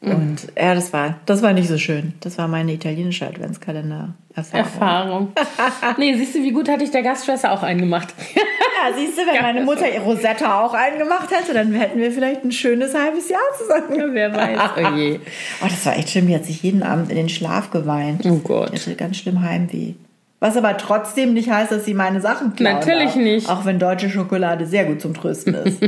Und 0.00 0.46
ja, 0.56 0.74
das 0.74 0.92
war, 0.92 1.16
das 1.26 1.42
war 1.42 1.52
nicht 1.52 1.68
so 1.68 1.76
schön. 1.76 2.12
Das 2.20 2.38
war 2.38 2.46
meine 2.46 2.72
italienische 2.72 3.26
Adventskalender-Erfahrung. 3.26 4.64
Erfahrung. 4.64 5.32
nee, 5.98 6.14
siehst 6.14 6.36
du, 6.36 6.42
wie 6.42 6.52
gut 6.52 6.68
hatte 6.68 6.84
ich 6.84 6.92
der 6.92 7.02
Gastschwester 7.02 7.52
auch 7.52 7.62
einen 7.62 7.80
gemacht. 7.80 8.14
Ja, 8.80 8.94
siehst 8.96 9.18
du, 9.18 9.22
wenn 9.22 9.42
meine 9.42 9.64
Mutter 9.64 9.92
ihr 9.92 10.00
Rosetta 10.00 10.64
auch 10.64 10.72
einen 10.72 11.00
gemacht 11.00 11.30
hätte, 11.32 11.52
dann 11.52 11.72
hätten 11.72 11.98
wir 11.98 12.12
vielleicht 12.12 12.44
ein 12.44 12.52
schönes 12.52 12.94
halbes 12.94 13.28
Jahr 13.28 13.40
zusammen. 13.58 13.98
Ja, 13.98 14.06
wer 14.08 14.32
weiß. 14.32 14.58
Oh 14.76 14.96
je. 14.96 15.18
Oh, 15.60 15.66
das 15.68 15.84
war 15.84 15.96
echt 15.96 16.10
schlimm. 16.10 16.28
Die 16.28 16.34
hat 16.36 16.44
sich 16.44 16.62
jeden 16.62 16.84
Abend 16.84 17.10
in 17.10 17.16
den 17.16 17.28
Schlaf 17.28 17.72
geweint. 17.72 18.24
Oh 18.24 18.36
Gott. 18.36 18.72
Die 18.72 18.76
hatte 18.76 18.94
ganz 18.94 19.16
schlimm 19.16 19.42
Heimweh. 19.42 19.94
Was 20.40 20.56
aber 20.56 20.76
trotzdem 20.76 21.34
nicht 21.34 21.50
heißt, 21.50 21.72
dass 21.72 21.84
sie 21.84 21.94
meine 21.94 22.20
Sachen 22.20 22.54
klauen 22.54 22.76
Natürlich 22.76 23.14
darf. 23.14 23.16
nicht. 23.16 23.50
Auch 23.50 23.64
wenn 23.64 23.78
deutsche 23.78 24.08
Schokolade 24.08 24.66
sehr 24.66 24.84
gut 24.84 25.00
zum 25.00 25.14
Trösten 25.14 25.54
ist. 25.54 25.82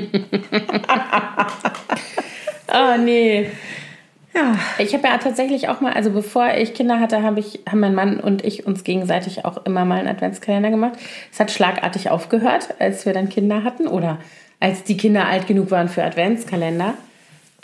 Oh 2.73 2.97
nee. 3.05 3.49
ja. 4.35 4.57
Ich 4.79 4.93
habe 4.93 5.07
ja 5.07 5.19
tatsächlich 5.19 5.69
auch 5.69 5.81
mal, 5.81 5.93
also 5.93 6.11
bevor 6.11 6.55
ich 6.57 6.75
Kinder 6.75 6.99
hatte, 6.99 7.23
habe 7.23 7.39
ich, 7.39 7.61
haben 7.71 7.79
mein 7.79 7.95
Mann 7.95 8.19
und 8.19 8.45
ich 8.45 8.67
uns 8.67 8.83
gegenseitig 8.83 9.45
auch 9.45 9.65
immer 9.67 9.85
mal 9.85 10.01
einen 10.01 10.09
Adventskalender 10.09 10.71
gemacht. 10.71 10.95
Es 11.33 11.39
hat 11.39 11.53
schlagartig 11.53 12.11
aufgehört, 12.11 12.75
als 12.81 13.07
wir 13.07 13.13
dann 13.13 13.29
Kinder 13.29 13.63
hatten 13.63 13.87
oder 13.87 14.19
als 14.59 14.83
die 14.83 14.97
Kinder 14.97 15.27
alt 15.27 15.47
genug 15.47 15.71
waren 15.71 15.89
für 15.89 16.03
Adventskalender. 16.03 16.95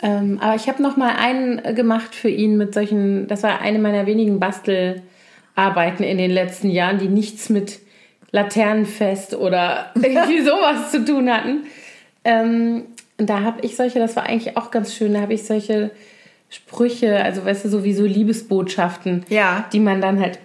Ähm, 0.01 0.39
aber 0.41 0.55
ich 0.55 0.69
habe 0.69 0.81
noch 0.81 0.95
mal 0.95 1.15
einen 1.17 1.75
gemacht 1.75 2.15
für 2.15 2.29
ihn 2.29 2.55
mit 2.55 2.73
solchen, 2.73 3.27
das 3.27 3.43
war 3.43 3.59
eine 3.59 3.79
meiner 3.79 4.05
wenigen 4.05 4.39
Bastelarbeiten 5.57 6.05
in 6.05 6.17
den 6.17 6.31
letzten 6.31 6.69
Jahren, 6.69 6.99
die 6.99 7.07
nichts 7.09 7.49
mit 7.49 7.79
Laternenfest 8.31 9.33
oder 9.35 9.91
irgendwie 9.95 10.41
sowas 10.41 10.91
zu 10.91 11.03
tun 11.03 11.29
hatten. 11.31 11.63
Ähm, 12.23 12.83
und 13.19 13.29
da 13.29 13.41
habe 13.41 13.61
ich 13.65 13.75
solche, 13.75 13.99
das 13.99 14.15
war 14.15 14.23
eigentlich 14.27 14.55
auch 14.57 14.69
ganz 14.69 14.93
schön, 14.93 15.13
da 15.15 15.21
habe 15.21 15.33
ich 15.33 15.43
solche 15.43 15.89
Sprüche, 16.49 17.23
also 17.23 17.43
weißt 17.43 17.65
du, 17.65 17.69
sowieso 17.69 18.05
Liebesbotschaften, 18.05 19.25
Ja. 19.29 19.65
die 19.73 19.79
man 19.79 19.99
dann 20.01 20.19
halt 20.19 20.39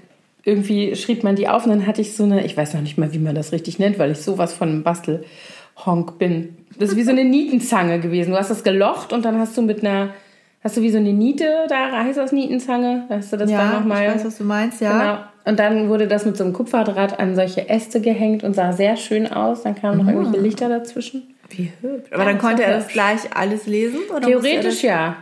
irgendwie 0.45 0.97
schrieb 0.97 1.23
man 1.23 1.37
die 1.37 1.47
auf 1.49 1.65
und 1.67 1.71
dann 1.71 1.87
hatte 1.87 2.01
ich 2.01 2.17
so 2.17 2.25
eine, 2.25 2.45
ich 2.45 2.57
weiß 2.57 2.75
noch 2.75 2.81
nicht 2.81 2.99
mal, 2.99 3.13
wie 3.13 3.19
man 3.21 3.35
das 3.37 3.53
richtig 3.53 3.79
nennt, 3.79 3.99
weil 4.01 4.11
ich 4.11 4.19
sowas 4.19 4.53
von 4.55 4.69
einem 4.71 4.83
Bastelhonk 4.83 6.19
bin. 6.19 6.57
Das 6.79 6.91
ist 6.91 6.97
wie 6.97 7.05
so 7.05 7.13
eine 7.13 7.23
Nietenzange 7.25 8.01
gewesen. 8.01 8.33
Du 8.33 8.39
hast 8.39 8.51
das 8.51 8.65
gelocht 8.65 9.13
und 9.13 9.25
dann 9.25 9.39
hast 9.39 9.57
du 9.57 9.63
mit 9.63 9.85
einer, 9.85 10.15
hast 10.63 10.77
du 10.77 10.83
wie 10.83 10.91
so 10.91 10.99
eine 10.99 11.13
Niete, 11.13 11.67
da 11.69 11.91
heißt 12.05 12.19
das 12.19 12.33
Nietenzange, 12.33 13.05
hast 13.09 13.33
du 13.33 13.37
das 13.37 13.51
dann 13.51 13.59
Ja, 13.59 13.79
nochmal. 13.81 14.07
ich 14.09 14.15
weiß, 14.15 14.25
was 14.25 14.39
du 14.39 14.45
meinst, 14.45 14.81
ja. 14.81 14.99
Genau. 14.99 15.19
Und 15.45 15.59
dann 15.59 15.89
wurde 15.89 16.07
das 16.07 16.25
mit 16.25 16.37
so 16.37 16.45
einem 16.45 16.53
Kupferdraht 16.53 17.19
an 17.19 17.35
solche 17.35 17.69
Äste 17.69 18.01
gehängt 18.01 18.45
und 18.45 18.55
sah 18.55 18.73
sehr 18.73 18.97
schön 18.97 19.27
aus. 19.27 19.65
Dann 19.65 19.75
kamen 19.75 19.99
noch 19.99 20.07
irgendwelche 20.07 20.41
Lichter 20.41 20.69
dazwischen. 20.69 21.35
Wie 21.51 21.73
hübsch. 21.81 22.13
Aber 22.13 22.25
dann 22.25 22.39
konnte 22.39 22.63
er 22.63 22.77
das 22.77 22.89
gleich 22.89 23.21
alles 23.35 23.67
lesen? 23.67 23.99
Oder 24.15 24.27
Theoretisch 24.27 24.85
ja. 24.85 25.17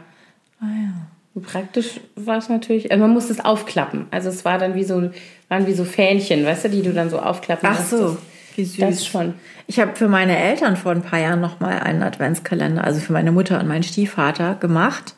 Ah, 0.61 0.67
ja. 0.67 1.41
Praktisch 1.43 2.01
war 2.17 2.37
es 2.37 2.49
natürlich, 2.51 2.91
also 2.91 3.03
man 3.03 3.13
musste 3.15 3.33
es 3.33 3.43
aufklappen. 3.43 4.07
Also 4.11 4.29
es 4.29 4.45
war 4.45 4.59
dann 4.59 4.75
wie 4.75 4.85
so, 4.85 5.11
waren 5.49 5.67
wie 5.67 5.73
so 5.73 5.85
Fähnchen, 5.85 6.45
weißt 6.45 6.67
du, 6.67 6.69
die 6.69 6.83
du 6.83 6.93
dann 6.93 7.09
so 7.09 7.19
aufklappen 7.19 7.69
Ach 7.73 7.81
so, 7.83 8.19
wie 8.57 8.65
süß. 8.65 8.79
Das 8.79 9.07
schon. 9.07 9.35
Ich 9.67 9.81
habe 9.81 9.95
für 9.95 10.09
meine 10.09 10.37
Eltern 10.37 10.77
vor 10.77 10.93
ein 10.93 11.03
paar 11.03 11.21
Jahren 11.21 11.41
noch 11.41 11.61
mal 11.61 11.79
einen 11.79 12.03
Adventskalender, 12.03 12.85
also 12.85 13.01
für 13.01 13.13
meine 13.15 13.33
Mutter 13.33 13.59
und 13.61 13.69
meinen 13.69 13.85
Stiefvater 13.85 14.57
gemacht. 14.57 15.15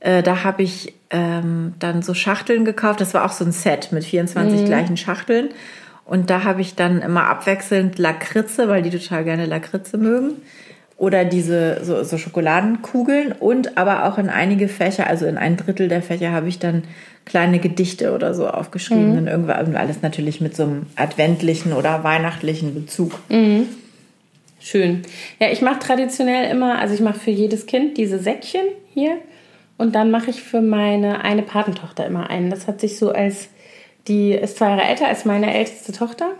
Äh, 0.00 0.22
da 0.22 0.44
habe 0.44 0.62
ich 0.62 0.94
ähm, 1.10 1.74
dann 1.78 2.02
so 2.02 2.14
Schachteln 2.14 2.64
gekauft. 2.64 3.00
Das 3.00 3.14
war 3.14 3.24
auch 3.24 3.32
so 3.32 3.44
ein 3.44 3.52
Set 3.52 3.92
mit 3.92 4.04
24 4.04 4.64
gleichen 4.64 4.96
Schachteln. 4.96 5.48
Und 6.04 6.30
da 6.30 6.44
habe 6.44 6.60
ich 6.60 6.74
dann 6.74 7.02
immer 7.02 7.28
abwechselnd 7.28 7.98
Lakritze, 7.98 8.68
weil 8.68 8.82
die 8.82 8.90
total 8.90 9.24
gerne 9.24 9.46
Lakritze 9.46 9.98
mögen. 9.98 10.34
Oder 10.98 11.24
diese 11.24 11.84
so, 11.84 12.04
so 12.04 12.16
Schokoladenkugeln 12.16 13.32
und 13.32 13.76
aber 13.76 14.06
auch 14.06 14.16
in 14.16 14.30
einige 14.30 14.66
Fächer, 14.66 15.06
also 15.06 15.26
in 15.26 15.36
ein 15.36 15.58
Drittel 15.58 15.88
der 15.88 16.00
Fächer 16.00 16.32
habe 16.32 16.48
ich 16.48 16.58
dann 16.58 16.84
kleine 17.26 17.58
Gedichte 17.58 18.14
oder 18.14 18.32
so 18.32 18.48
aufgeschrieben. 18.48 19.18
Und 19.18 19.26
irgendwann 19.26 19.76
alles 19.76 20.00
natürlich 20.00 20.40
mit 20.40 20.56
so 20.56 20.62
einem 20.62 20.86
adventlichen 20.96 21.72
oder 21.72 22.02
weihnachtlichen 22.02 22.72
Bezug. 22.72 23.18
Schön. 24.58 25.02
Ja, 25.38 25.50
ich 25.50 25.60
mache 25.60 25.80
traditionell 25.80 26.50
immer, 26.50 26.78
also 26.78 26.94
ich 26.94 27.00
mache 27.00 27.18
für 27.18 27.30
jedes 27.30 27.66
Kind 27.66 27.98
diese 27.98 28.18
Säckchen 28.18 28.64
hier 28.94 29.18
und 29.78 29.94
dann 29.94 30.10
mache 30.10 30.30
ich 30.30 30.42
für 30.42 30.60
meine 30.60 31.24
eine 31.24 31.42
Patentochter 31.42 32.06
immer 32.06 32.30
einen. 32.30 32.50
Das 32.50 32.66
hat 32.66 32.80
sich 32.80 32.98
so 32.98 33.12
als, 33.12 33.48
die 34.08 34.32
ist 34.32 34.58
zwei 34.58 34.70
Jahre 34.70 34.82
älter 34.82 35.08
als 35.08 35.24
meine 35.24 35.52
älteste 35.54 35.92
Tochter 35.92 36.32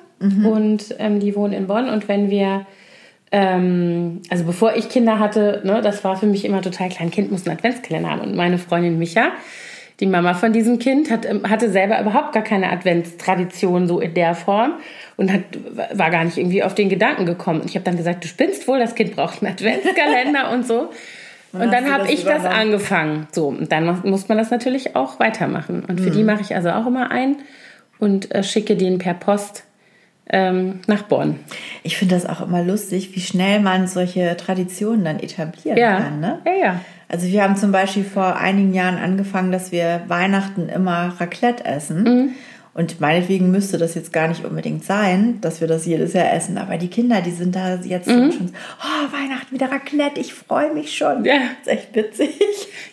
und 0.46 0.94
ähm, 0.98 1.20
die 1.20 1.36
wohnt 1.36 1.54
in 1.54 1.66
Bonn 1.66 1.88
und 1.88 2.08
wenn 2.08 2.30
wir, 2.30 2.66
ähm, 3.32 4.22
also 4.30 4.44
bevor 4.44 4.74
ich 4.74 4.88
Kinder 4.88 5.18
hatte, 5.18 5.60
ne, 5.64 5.82
das 5.82 6.04
war 6.04 6.16
für 6.16 6.26
mich 6.26 6.44
immer 6.44 6.62
total 6.62 6.88
klein, 6.88 7.10
Kind 7.10 7.30
muss 7.30 7.46
einen 7.46 7.58
Adventskalender 7.58 8.10
haben 8.10 8.20
und 8.22 8.34
meine 8.34 8.58
Freundin 8.58 8.98
Micha, 8.98 9.32
die 10.00 10.06
Mama 10.06 10.34
von 10.34 10.52
diesem 10.52 10.78
Kind 10.78 11.10
hat, 11.10 11.24
ähm, 11.24 11.48
hatte 11.48 11.70
selber 11.70 12.00
überhaupt 12.00 12.32
gar 12.32 12.42
keine 12.42 12.70
Adventstradition 12.70 13.88
so 13.88 14.00
in 14.00 14.14
der 14.14 14.34
Form 14.34 14.74
und 15.16 15.32
hat, 15.32 15.40
war 15.92 16.10
gar 16.10 16.24
nicht 16.24 16.36
irgendwie 16.36 16.62
auf 16.62 16.74
den 16.74 16.88
Gedanken 16.88 17.24
gekommen. 17.24 17.60
Und 17.60 17.70
ich 17.70 17.76
habe 17.76 17.84
dann 17.84 17.96
gesagt, 17.96 18.22
du 18.24 18.28
spinnst 18.28 18.68
wohl, 18.68 18.78
das 18.78 18.94
Kind 18.94 19.16
braucht 19.16 19.42
einen 19.42 19.52
Adventskalender 19.52 20.50
und 20.52 20.66
so. 20.66 20.90
Und, 21.56 21.70
hast 21.70 21.72
dann 21.72 21.92
habe 21.92 22.10
ich 22.10 22.24
das 22.24 22.44
angefangen. 22.44 23.26
So, 23.32 23.48
und 23.48 23.70
dann 23.72 24.00
muss 24.04 24.28
man 24.28 24.38
das 24.38 24.50
natürlich 24.50 24.96
auch 24.96 25.18
weitermachen. 25.20 25.84
Und 25.86 26.00
für 26.00 26.10
die 26.10 26.22
mache 26.24 26.40
ich 26.42 26.54
also 26.54 26.70
auch 26.70 26.86
immer 26.86 27.10
ein 27.10 27.36
und 27.98 28.34
äh, 28.34 28.42
schicke 28.42 28.76
den 28.76 28.98
per 28.98 29.14
Post 29.14 29.64
ähm, 30.28 30.80
nach 30.86 31.02
Bonn. 31.02 31.38
Ich 31.82 31.96
finde 31.96 32.14
das 32.14 32.26
auch 32.26 32.40
immer 32.40 32.62
lustig, 32.62 33.14
wie 33.14 33.20
schnell 33.20 33.60
man 33.60 33.86
solche 33.86 34.36
Traditionen 34.36 35.04
dann 35.04 35.20
etablieren 35.20 35.78
Ja. 35.78 36.00
kann. 36.00 36.20
Ne? 36.20 36.40
Ja, 36.44 36.52
ja. 36.52 36.80
Also 37.08 37.28
wir 37.28 37.42
haben 37.44 37.56
zum 37.56 37.70
Beispiel 37.70 38.02
vor 38.02 38.36
einigen 38.36 38.74
Jahren 38.74 38.98
angefangen, 38.98 39.52
dass 39.52 39.70
wir 39.70 40.02
Weihnachten 40.08 40.68
immer 40.68 41.14
Raclette 41.20 41.64
essen. 41.64 42.34
Und 42.76 43.00
meinetwegen 43.00 43.50
müsste 43.50 43.78
das 43.78 43.94
jetzt 43.94 44.12
gar 44.12 44.28
nicht 44.28 44.44
unbedingt 44.44 44.84
sein, 44.84 45.40
dass 45.40 45.62
wir 45.62 45.66
das 45.66 45.86
jedes 45.86 46.12
Jahr 46.12 46.30
essen. 46.34 46.58
Aber 46.58 46.76
die 46.76 46.88
Kinder, 46.88 47.22
die 47.22 47.30
sind 47.30 47.56
da 47.56 47.76
jetzt 47.76 48.06
mhm. 48.06 48.30
schon 48.30 48.48
so, 48.48 48.54
oh, 48.82 49.12
Weihnachten 49.16 49.54
wieder 49.54 49.72
Raclette, 49.72 50.20
ich 50.20 50.34
freue 50.34 50.74
mich 50.74 50.94
schon. 50.94 51.24
Ja. 51.24 51.36
Das 51.64 51.72
ist 51.72 51.80
echt 51.80 51.96
witzig. 51.96 52.38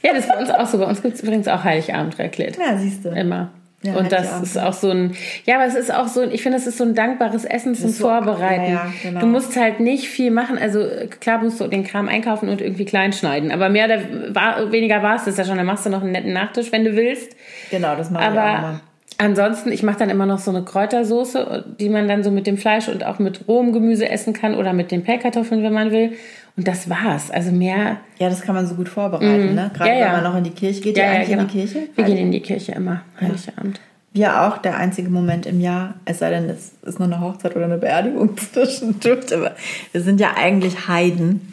Ja, 0.02 0.14
das 0.14 0.24
ist 0.24 0.30
bei 0.30 0.40
uns 0.40 0.50
auch 0.52 0.68
so. 0.68 0.78
Bei 0.78 0.86
uns 0.86 1.02
gibt 1.02 1.16
es 1.16 1.22
übrigens 1.22 1.50
auch 1.50 1.66
Heiligabend 1.66 2.18
Raclette. 2.18 2.62
Ja, 2.62 2.78
siehst 2.78 3.04
du. 3.04 3.10
Immer. 3.10 3.52
Ja, 3.82 3.96
und 3.96 4.14
das 4.14 4.42
ist 4.42 4.58
auch 4.58 4.72
so 4.72 4.90
ein, 4.90 5.18
ja, 5.46 5.56
aber 5.56 5.66
es 5.66 5.76
ist 5.76 5.94
auch 5.94 6.08
so, 6.08 6.24
ich 6.24 6.42
finde, 6.42 6.58
es 6.58 6.66
ist 6.66 6.78
so 6.78 6.86
ein 6.86 6.96
dankbares 6.96 7.44
Essen 7.44 7.76
zum 7.76 7.90
so, 7.90 8.08
Vorbereiten. 8.08 8.64
Ja, 8.64 8.70
ja, 8.70 8.94
genau. 9.02 9.20
Du 9.20 9.26
musst 9.26 9.58
halt 9.58 9.82
nicht 9.82 10.08
viel 10.08 10.32
machen. 10.32 10.58
Also 10.58 10.86
klar 11.20 11.44
musst 11.44 11.60
du 11.60 11.68
den 11.68 11.84
Kram 11.84 12.08
einkaufen 12.08 12.48
und 12.48 12.62
irgendwie 12.62 12.86
klein 12.86 13.12
schneiden. 13.12 13.52
Aber 13.52 13.68
mehr 13.68 13.88
oder 13.88 14.72
weniger 14.72 15.04
war 15.04 15.18
es 15.18 15.26
das 15.26 15.36
ja 15.36 15.44
schon. 15.44 15.58
Dann 15.58 15.66
machst 15.66 15.86
du 15.86 15.90
noch 15.90 16.02
einen 16.02 16.14
netten 16.14 16.32
Nachtisch, 16.32 16.72
wenn 16.72 16.86
du 16.86 16.96
willst. 16.96 17.36
Genau, 17.70 17.98
das 17.98 18.10
mache 18.10 18.24
ich 18.24 18.30
auch 18.30 18.60
immer. 18.60 18.82
Ansonsten, 19.24 19.72
ich 19.72 19.84
mache 19.84 20.00
dann 20.00 20.10
immer 20.10 20.26
noch 20.26 20.40
so 20.40 20.52
eine 20.52 20.64
Kräutersoße, 20.64 21.64
die 21.80 21.88
man 21.88 22.10
dann 22.10 22.24
so 22.24 22.32
mit 22.32 22.46
dem 22.46 22.58
Fleisch 22.58 22.90
und 22.90 23.06
auch 23.06 23.20
mit 23.20 23.48
rohem 23.48 23.72
Gemüse 23.72 24.10
essen 24.10 24.34
kann 24.34 24.54
oder 24.54 24.74
mit 24.74 24.92
den 24.92 25.04
Pellkartoffeln, 25.04 25.64
wenn 25.64 25.72
man 25.72 25.92
will. 25.92 26.12
Und 26.58 26.68
das 26.68 26.90
war's. 26.90 27.32
Also 27.32 27.52
mehr. 27.52 28.02
Ja, 28.20 28.28
das 28.28 28.42
kann 28.42 28.54
man 28.54 28.68
so 28.68 28.76
gut 28.76 28.90
vorbereiten, 28.90 29.54
mm. 29.54 29.56
ne? 29.56 29.72
Gerade 29.74 29.90
ja, 29.92 29.96
ja. 29.96 30.06
wenn 30.08 30.12
man 30.12 30.24
noch 30.24 30.38
in 30.38 30.44
die 30.44 30.50
Kirche 30.50 30.82
geht. 30.82 30.98
Ja, 30.98 31.06
eigentlich 31.06 31.30
genau. 31.30 31.42
in 31.44 31.48
die 31.48 31.54
Kirche? 31.54 31.80
Wir 31.96 32.04
gehen 32.04 32.18
in 32.18 32.32
die 32.34 32.42
Kirche 32.42 32.74
immer, 32.74 33.02
Heiligabend. 33.22 33.80
Wir 34.16 34.44
auch, 34.44 34.60
der 34.60 34.78
einzige 34.78 35.10
Moment 35.10 35.48
im 35.48 35.60
Jahr, 35.60 35.96
es 36.06 36.20
sei 36.20 36.30
denn, 36.30 36.48
es 36.48 36.74
ist 36.84 37.00
nur 37.00 37.08
eine 37.08 37.20
Hochzeit 37.20 37.56
oder 37.56 37.66
eine 37.66 37.80
Beerdigung 37.80 38.38
zwischendurch, 38.54 39.34
aber 39.34 39.56
wir 39.92 40.02
sind 40.02 40.20
ja 40.20 40.36
eigentlich 40.38 40.88
Heiden. 40.88 41.52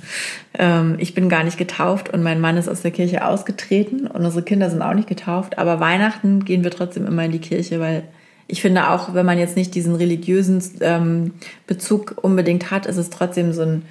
Ähm, 0.58 0.96
ich 0.98 1.14
bin 1.14 1.30
gar 1.30 1.42
nicht 1.42 1.56
getauft 1.56 2.12
und 2.12 2.22
mein 2.22 2.38
Mann 2.38 2.58
ist 2.58 2.68
aus 2.68 2.82
der 2.82 2.90
Kirche 2.90 3.24
ausgetreten 3.24 4.06
und 4.06 4.26
unsere 4.26 4.42
Kinder 4.42 4.68
sind 4.68 4.82
auch 4.82 4.92
nicht 4.92 5.08
getauft, 5.08 5.58
aber 5.58 5.80
Weihnachten 5.80 6.44
gehen 6.44 6.62
wir 6.62 6.70
trotzdem 6.70 7.06
immer 7.06 7.24
in 7.24 7.32
die 7.32 7.38
Kirche, 7.38 7.80
weil 7.80 8.02
ich 8.46 8.60
finde 8.60 8.90
auch, 8.90 9.14
wenn 9.14 9.24
man 9.24 9.38
jetzt 9.38 9.56
nicht 9.56 9.74
diesen 9.74 9.94
religiösen 9.94 10.62
ähm, 10.80 11.32
Bezug 11.66 12.16
unbedingt 12.20 12.70
hat, 12.70 12.84
ist 12.84 12.98
es 12.98 13.08
trotzdem 13.08 13.54
so 13.54 13.62
ein 13.62 13.82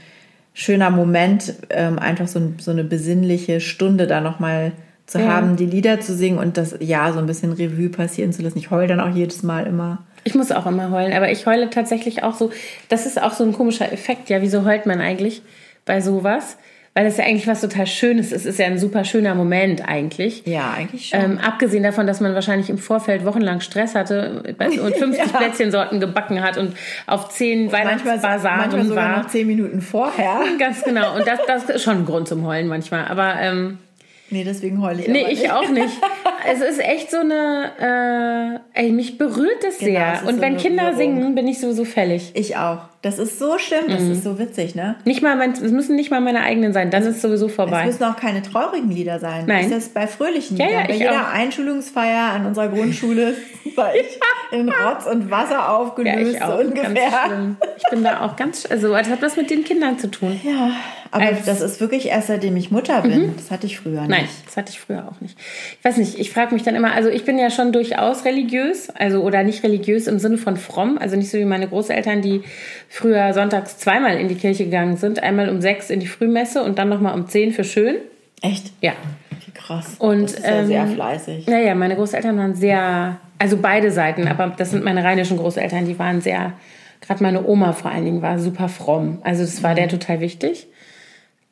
schöner 0.54 0.92
Moment, 0.92 1.56
ähm, 1.72 1.98
einfach 1.98 2.28
so, 2.28 2.54
so 2.60 2.70
eine 2.70 2.84
besinnliche 2.84 3.62
Stunde 3.62 4.06
da 4.06 4.22
nochmal 4.22 4.70
mal 4.70 4.89
zu 5.10 5.20
ja. 5.20 5.28
haben, 5.28 5.56
die 5.56 5.66
Lieder 5.66 6.00
zu 6.00 6.14
singen 6.14 6.38
und 6.38 6.56
das 6.58 6.76
ja 6.80 7.12
so 7.12 7.20
ein 7.20 7.26
bisschen 7.26 7.52
Revue 7.52 7.90
passieren 7.90 8.32
zu 8.32 8.44
lassen. 8.44 8.60
Ich 8.60 8.70
heule 8.70 8.88
dann 8.88 9.00
auch 9.00 9.14
jedes 9.14 9.42
Mal 9.42 9.66
immer. 9.66 10.04
Ich 10.24 10.36
muss 10.36 10.52
auch 10.52 10.68
immer 10.68 10.92
heulen, 10.92 11.14
aber 11.14 11.32
ich 11.32 11.46
heule 11.48 11.70
tatsächlich 11.70 12.24
auch 12.24 12.36
so. 12.36 12.52
Das 12.90 13.06
ist 13.06 13.22
auch 13.22 13.34
so 13.34 13.44
ein 13.44 13.54
komischer 13.54 13.92
Effekt. 13.92 14.30
Ja, 14.30 14.42
wieso 14.42 14.66
heult 14.66 14.86
man 14.86 15.02
eigentlich 15.02 15.42
bei 15.86 16.00
sowas? 16.00 16.58
Weil 16.94 17.06
das 17.06 17.18
ja 17.18 17.24
eigentlich 17.24 17.48
was 17.48 17.62
total 17.62 17.88
Schönes 17.88 18.32
ist. 18.32 18.42
Es 18.42 18.46
ist 18.46 18.60
ja 18.60 18.66
ein 18.66 18.78
super 18.78 19.04
schöner 19.04 19.34
Moment 19.34 19.88
eigentlich. 19.88 20.46
Ja, 20.46 20.74
eigentlich 20.76 21.10
schon. 21.10 21.22
Ähm, 21.22 21.40
abgesehen 21.40 21.82
davon, 21.82 22.06
dass 22.06 22.20
man 22.20 22.36
wahrscheinlich 22.36 22.70
im 22.70 22.78
Vorfeld 22.78 23.26
wochenlang 23.26 23.62
Stress 23.62 23.96
hatte 23.96 24.44
und 24.44 24.96
50 24.98 25.18
ja. 25.18 25.38
Plätzchensorten 25.38 26.00
gebacken 26.00 26.44
hat 26.44 26.58
und 26.58 26.76
auf 27.08 27.30
zehn 27.30 27.72
Weihnachtsbasaren 27.72 28.60
manchmal 28.60 28.86
sogar 28.86 29.12
war. 29.12 29.18
noch 29.20 29.28
zehn 29.28 29.48
Minuten 29.48 29.82
vorher. 29.82 30.42
Ganz 30.60 30.84
genau. 30.84 31.16
Und 31.16 31.26
das, 31.26 31.40
das 31.48 31.64
ist 31.70 31.84
schon 31.84 32.00
ein 32.00 32.06
Grund 32.06 32.28
zum 32.28 32.46
Heulen 32.46 32.68
manchmal. 32.68 33.06
Aber 33.06 33.36
ähm, 33.40 33.78
Nee, 34.32 34.44
deswegen 34.44 34.82
heule 34.82 35.02
ich 35.02 35.08
Nee, 35.08 35.26
ich 35.30 35.42
nicht. 35.42 35.52
auch 35.52 35.70
nicht. 35.70 35.94
es 36.52 36.62
ist 36.62 36.80
echt 36.80 37.10
so 37.12 37.18
eine, 37.18 38.62
äh, 38.76 38.80
ey, 38.82 38.92
mich 38.92 39.18
berührt 39.18 39.64
das 39.64 39.80
genau, 39.80 39.92
sehr. 39.92 40.22
Und 40.28 40.36
so 40.36 40.42
wenn 40.42 40.58
Kinder 40.58 40.92
Berührung. 40.92 41.16
singen, 41.20 41.36
bin 41.36 41.48
ich 41.48 41.60
sowieso 41.60 41.86
fällig. 41.86 42.32
Ich 42.36 42.56
auch. 42.58 42.80
Das 43.02 43.18
ist 43.18 43.40
so 43.40 43.58
schlimm, 43.58 43.86
das 43.88 44.02
mhm. 44.02 44.12
ist 44.12 44.24
so 44.26 44.38
witzig, 44.40 44.76
ne? 44.76 44.96
Nicht 45.06 45.22
mal, 45.22 45.38
mein, 45.38 45.54
es 45.54 45.72
müssen 45.72 45.96
nicht 45.96 46.12
mal 46.12 46.20
meine 46.20 46.42
eigenen 46.42 46.74
sein, 46.74 46.92
dann 46.92 47.04
ist 47.04 47.16
es 47.16 47.22
sowieso 47.22 47.48
vorbei. 47.48 47.82
Es 47.82 47.86
müssen 47.94 48.04
auch 48.04 48.18
keine 48.18 48.42
traurigen 48.42 48.92
Lieder 48.92 49.20
sein. 49.20 49.46
Nein. 49.46 49.70
Das 49.70 49.86
ist 49.86 49.94
bei 49.94 50.06
fröhlichen 50.06 50.58
ja, 50.58 50.66
Liedern. 50.66 50.82
Ja, 50.82 50.88
bei 50.88 50.94
jeder 50.96 51.22
auch. 51.22 51.34
Einschulungsfeier 51.34 52.34
an 52.34 52.46
unserer 52.46 52.68
Grundschule 52.76 53.36
war 53.76 53.96
ich 53.96 54.20
in 54.52 54.68
Rotz 54.68 55.06
und 55.06 55.32
Wasser 55.32 55.72
aufgelöst, 55.72 56.36
ja, 56.40 56.54
auch. 56.54 56.60
ungefähr. 56.60 56.94
Ganz 56.94 57.26
schlimm. 57.28 57.58
Ich 57.78 57.84
bin 57.90 58.04
da 58.04 58.26
auch 58.26 58.36
ganz, 58.36 58.70
also 58.70 58.90
das 58.90 59.10
hat 59.10 59.22
was 59.22 59.38
mit 59.38 59.50
den 59.50 59.64
Kindern 59.64 59.98
zu 59.98 60.12
tun. 60.12 60.38
Ja, 60.44 60.72
aber 61.12 61.26
Als, 61.26 61.46
das 61.46 61.62
ist 61.62 61.80
wirklich 61.80 62.08
erst 62.08 62.28
seitdem 62.28 62.56
ich 62.56 62.70
Mutter 62.70 63.02
bin. 63.02 63.28
Mhm. 63.28 63.36
Das 63.36 63.50
hatte 63.50 63.66
ich 63.66 63.80
früher 63.80 64.02
nicht. 64.02 64.10
Nein, 64.10 64.28
das 64.46 64.58
hatte 64.58 64.72
ich 64.72 64.80
früher 64.80 65.08
auch 65.08 65.22
nicht. 65.22 65.38
Ich 65.80 65.86
weiß 65.86 65.98
nicht, 65.98 66.20
ich 66.20 66.32
frage 66.32 66.54
mich 66.54 66.64
dann 66.64 66.76
immer, 66.76 66.94
also 66.94 67.10
ich 67.10 67.26
bin 67.26 67.40
ja 67.40 67.50
schon 67.50 67.72
durchaus 67.72 68.26
religiös, 68.26 68.90
also 68.92 69.22
oder 69.22 69.44
nicht 69.44 69.64
religiös 69.64 70.08
im 70.08 70.20
Sinne 70.20 70.38
von 70.38 70.58
fromm, 70.58 70.98
also 71.00 71.16
nicht 71.16 71.32
so 71.32 71.38
wie 71.38 71.46
meine 71.46 71.68
Großeltern, 71.68 72.22
die 72.22 72.44
früher 72.90 73.34
sonntags 73.34 73.78
zweimal 73.78 74.18
in 74.18 74.28
die 74.28 74.36
Kirche 74.36 74.66
gegangen 74.66 74.98
sind. 74.98 75.22
Einmal 75.22 75.50
um 75.50 75.62
sechs 75.62 75.90
in 75.90 76.00
die 76.00 76.08
Frühmesse 76.08 76.64
und 76.64 76.80
dann 76.80 76.90
nochmal 76.90 77.14
um 77.14 77.28
zehn 77.28 77.54
für 77.54 77.64
schön. 77.64 77.98
Echt? 78.42 78.74
Ja. 78.82 78.94
Wie 79.46 79.52
krass. 79.52 79.96
Und, 80.00 80.24
das 80.24 80.34
ist 80.34 80.46
ja 80.46 80.60
ähm, 80.60 80.68
sehr 80.68 80.88
fleißig. 80.88 81.48
Naja, 81.48 81.76
meine 81.76 81.96
Großeltern 81.96 82.38
waren 82.38 82.56
sehr, 82.56 83.18
also 83.38 83.58
beide 83.58 83.92
Seiten, 83.92 84.28
aber 84.28 84.54
das 84.58 84.72
sind 84.72 84.84
meine 84.84 85.04
rheinischen 85.04 85.38
Großeltern, 85.38 85.86
die 85.86 86.00
waren 86.00 86.20
sehr, 86.22 86.54
gerade 87.02 87.24
meine 87.24 87.46
Oma 87.46 87.74
vor 87.74 87.92
allen 87.92 88.06
Dingen 88.06 88.22
war 88.22 88.40
super 88.40 88.70
fromm. 88.70 89.20
Also 89.24 89.44
das 89.44 89.62
war 89.62 89.72
mhm. 89.72 89.76
der 89.76 89.88
total 89.90 90.20
wichtig. 90.20 90.68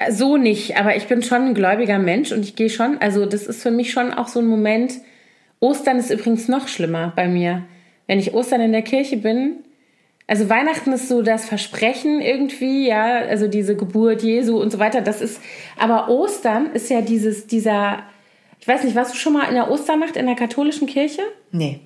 So 0.09 0.37
nicht, 0.37 0.77
aber 0.77 0.95
ich 0.95 1.07
bin 1.07 1.23
schon 1.23 1.43
ein 1.43 1.53
gläubiger 1.53 1.97
Mensch 1.97 2.31
und 2.31 2.41
ich 2.41 2.55
gehe 2.55 2.69
schon, 2.69 2.97
also 2.99 3.25
das 3.25 3.47
ist 3.47 3.63
für 3.63 3.71
mich 3.71 3.91
schon 3.91 4.13
auch 4.13 4.27
so 4.27 4.39
ein 4.39 4.47
Moment. 4.47 4.93
Ostern 5.59 5.97
ist 5.97 6.11
übrigens 6.11 6.47
noch 6.47 6.67
schlimmer 6.67 7.13
bei 7.15 7.27
mir. 7.27 7.63
Wenn 8.05 8.19
ich 8.19 8.33
Ostern 8.33 8.61
in 8.61 8.71
der 8.71 8.83
Kirche 8.83 9.17
bin, 9.17 9.63
also 10.27 10.49
Weihnachten 10.49 10.91
ist 10.91 11.07
so 11.07 11.21
das 11.21 11.45
Versprechen 11.45 12.19
irgendwie, 12.19 12.89
ja, 12.89 13.19
also 13.19 13.47
diese 13.47 13.77
Geburt 13.77 14.21
Jesu 14.23 14.61
und 14.61 14.71
so 14.71 14.77
weiter. 14.77 15.01
Das 15.01 15.21
ist, 15.21 15.39
aber 15.77 16.09
Ostern 16.09 16.73
ist 16.73 16.89
ja 16.89 17.01
dieses, 17.01 17.47
dieser, 17.47 17.99
ich 18.59 18.67
weiß 18.67 18.83
nicht, 18.83 18.95
warst 18.95 19.13
du 19.13 19.17
schon 19.17 19.33
mal 19.33 19.45
in 19.47 19.55
der 19.55 19.71
Osternacht 19.71 20.17
in 20.17 20.25
der 20.25 20.35
katholischen 20.35 20.85
Kirche? 20.85 21.21
Nee. 21.51 21.79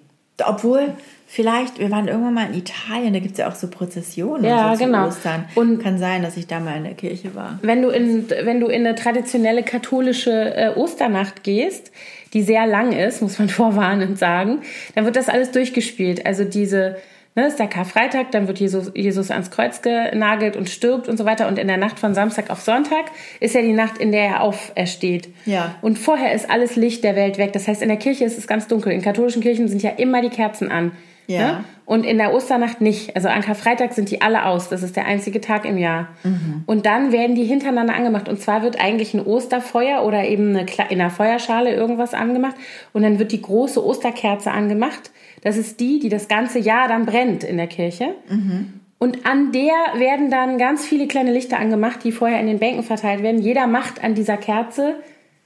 Obwohl, 0.43 0.93
vielleicht, 1.27 1.77
wir 1.77 1.91
waren 1.91 2.07
irgendwann 2.07 2.33
mal 2.33 2.47
in 2.47 2.55
Italien, 2.55 3.13
da 3.13 3.19
gibt 3.19 3.33
es 3.33 3.37
ja 3.37 3.47
auch 3.47 3.53
so 3.53 3.69
Prozessionen 3.69 4.43
ja, 4.43 4.75
so 4.75 4.85
genau. 4.85 5.07
Ostern. 5.09 5.45
Und 5.53 5.83
kann 5.83 5.99
sein, 5.99 6.23
dass 6.23 6.35
ich 6.35 6.47
da 6.47 6.59
mal 6.59 6.77
in 6.77 6.83
der 6.83 6.95
Kirche 6.95 7.35
war. 7.35 7.59
Wenn 7.61 7.83
du 7.83 7.89
in, 7.89 8.27
wenn 8.27 8.59
du 8.59 8.67
in 8.67 8.87
eine 8.87 8.95
traditionelle 8.95 9.61
katholische 9.61 10.31
äh, 10.31 10.73
Osternacht 10.75 11.43
gehst, 11.43 11.91
die 12.33 12.41
sehr 12.41 12.65
lang 12.65 12.91
ist, 12.91 13.21
muss 13.21 13.37
man 13.37 13.49
vorwarnend 13.49 14.17
sagen, 14.17 14.61
dann 14.95 15.05
wird 15.05 15.15
das 15.15 15.29
alles 15.29 15.51
durchgespielt. 15.51 16.25
Also 16.25 16.43
diese 16.43 16.95
Ne, 17.33 17.47
ist 17.47 17.59
der 17.59 17.67
Karfreitag, 17.67 18.31
dann 18.31 18.47
wird 18.47 18.59
Jesus, 18.59 18.91
Jesus 18.93 19.31
ans 19.31 19.51
Kreuz 19.51 19.81
genagelt 19.81 20.57
und 20.57 20.69
stirbt 20.69 21.07
und 21.07 21.15
so 21.15 21.23
weiter. 21.23 21.47
Und 21.47 21.57
in 21.57 21.67
der 21.69 21.77
Nacht 21.77 21.97
von 21.97 22.13
Samstag 22.13 22.49
auf 22.49 22.59
Sonntag 22.59 23.05
ist 23.39 23.55
ja 23.55 23.61
die 23.61 23.71
Nacht, 23.71 23.99
in 23.99 24.11
der 24.11 24.25
er 24.25 24.41
aufersteht. 24.41 25.29
Ja. 25.45 25.75
Und 25.81 25.97
vorher 25.97 26.33
ist 26.33 26.49
alles 26.49 26.75
Licht 26.75 27.05
der 27.05 27.15
Welt 27.15 27.37
weg. 27.37 27.53
Das 27.53 27.69
heißt, 27.69 27.81
in 27.81 27.87
der 27.87 27.97
Kirche 27.97 28.25
ist 28.25 28.37
es 28.37 28.47
ganz 28.47 28.67
dunkel. 28.67 28.91
In 28.91 29.01
katholischen 29.01 29.41
Kirchen 29.41 29.69
sind 29.69 29.81
ja 29.81 29.91
immer 29.91 30.21
die 30.21 30.29
Kerzen 30.29 30.69
an. 30.69 30.91
Ja. 31.27 31.39
Ne? 31.39 31.63
Und 31.91 32.05
in 32.05 32.17
der 32.17 32.33
Osternacht 32.33 32.79
nicht. 32.79 33.15
Also 33.17 33.27
an 33.27 33.41
Karfreitag 33.41 33.93
sind 33.93 34.09
die 34.11 34.21
alle 34.21 34.45
aus. 34.45 34.69
Das 34.69 34.81
ist 34.81 34.95
der 34.95 35.05
einzige 35.05 35.41
Tag 35.41 35.65
im 35.65 35.77
Jahr. 35.77 36.07
Mhm. 36.23 36.63
Und 36.65 36.85
dann 36.85 37.11
werden 37.11 37.35
die 37.35 37.43
hintereinander 37.43 37.93
angemacht. 37.93 38.29
Und 38.29 38.39
zwar 38.39 38.63
wird 38.63 38.79
eigentlich 38.79 39.13
ein 39.13 39.25
Osterfeuer 39.25 40.03
oder 40.05 40.23
eben 40.23 40.55
eine, 40.55 40.65
in 40.89 41.01
einer 41.01 41.09
Feuerschale 41.09 41.75
irgendwas 41.75 42.13
angemacht. 42.13 42.55
Und 42.93 43.03
dann 43.03 43.19
wird 43.19 43.33
die 43.33 43.41
große 43.41 43.85
Osterkerze 43.85 44.51
angemacht 44.51 45.11
das 45.41 45.57
ist 45.57 45.79
die, 45.79 45.99
die 45.99 46.09
das 46.09 46.27
ganze 46.27 46.59
Jahr 46.59 46.87
dann 46.87 47.05
brennt 47.05 47.43
in 47.43 47.57
der 47.57 47.67
Kirche. 47.67 48.15
Mhm. 48.29 48.73
Und 48.99 49.25
an 49.25 49.51
der 49.51 49.99
werden 49.99 50.29
dann 50.29 50.59
ganz 50.59 50.85
viele 50.85 51.07
kleine 51.07 51.33
Lichter 51.33 51.57
angemacht, 51.57 52.03
die 52.03 52.11
vorher 52.11 52.39
in 52.39 52.45
den 52.45 52.59
Bänken 52.59 52.83
verteilt 52.83 53.23
werden. 53.23 53.41
Jeder 53.41 53.65
macht 53.65 54.03
an 54.03 54.13
dieser 54.13 54.37
Kerze 54.37 54.95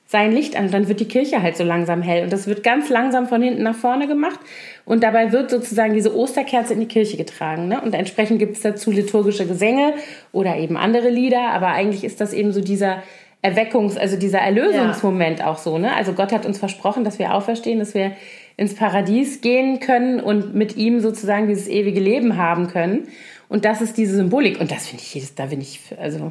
sein 0.07 0.31
Licht 0.31 0.55
an. 0.55 0.65
Und 0.65 0.73
dann 0.73 0.87
wird 0.87 0.99
die 0.99 1.07
Kirche 1.07 1.41
halt 1.41 1.57
so 1.57 1.63
langsam 1.63 2.01
hell. 2.01 2.23
Und 2.23 2.31
das 2.31 2.47
wird 2.47 2.63
ganz 2.63 2.89
langsam 2.89 3.27
von 3.27 3.41
hinten 3.41 3.63
nach 3.63 3.75
vorne 3.75 4.07
gemacht. 4.07 4.39
Und 4.85 5.03
dabei 5.03 5.31
wird 5.31 5.49
sozusagen 5.49 5.93
diese 5.93 6.15
Osterkerze 6.15 6.73
in 6.73 6.79
die 6.79 6.87
Kirche 6.87 7.17
getragen. 7.17 7.67
Ne? 7.67 7.81
Und 7.81 7.95
entsprechend 7.95 8.39
gibt 8.39 8.55
es 8.55 8.61
dazu 8.61 8.91
liturgische 8.91 9.47
Gesänge 9.47 9.93
oder 10.31 10.57
eben 10.57 10.77
andere 10.77 11.09
Lieder. 11.09 11.49
Aber 11.49 11.69
eigentlich 11.69 12.03
ist 12.03 12.21
das 12.21 12.33
eben 12.33 12.51
so 12.51 12.61
dieser 12.61 13.01
Erweckungs-, 13.43 13.97
also 13.97 14.17
dieser 14.17 14.39
Erlösungsmoment 14.39 15.39
ja. 15.39 15.47
auch 15.47 15.57
so. 15.57 15.77
Ne? 15.77 15.93
Also 15.95 16.13
Gott 16.13 16.31
hat 16.31 16.45
uns 16.45 16.59
versprochen, 16.59 17.03
dass 17.03 17.17
wir 17.17 17.33
auferstehen, 17.33 17.79
dass 17.79 17.93
wir 17.95 18.11
ins 18.57 18.75
Paradies 18.75 19.41
gehen 19.41 19.79
können 19.79 20.19
und 20.19 20.55
mit 20.55 20.77
ihm 20.77 20.99
sozusagen 20.99 21.47
dieses 21.47 21.67
ewige 21.67 21.99
Leben 21.99 22.37
haben 22.37 22.67
können. 22.67 23.07
Und 23.49 23.65
das 23.65 23.81
ist 23.81 23.97
diese 23.97 24.15
Symbolik. 24.15 24.59
Und 24.59 24.71
das 24.71 24.87
finde 24.87 25.03
ich 25.03 25.13
jedes, 25.13 25.35
da 25.35 25.47
bin 25.47 25.61
ich, 25.61 25.79
also, 25.99 26.29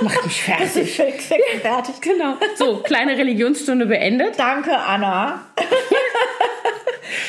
macht 0.00 0.24
mich 0.24 0.42
fertig. 0.42 0.96
fertig. 1.62 2.00
Genau. 2.00 2.34
So, 2.56 2.78
kleine 2.78 3.16
Religionsstunde 3.16 3.86
beendet. 3.86 4.38
Danke, 4.38 4.76
Anna. 4.76 5.42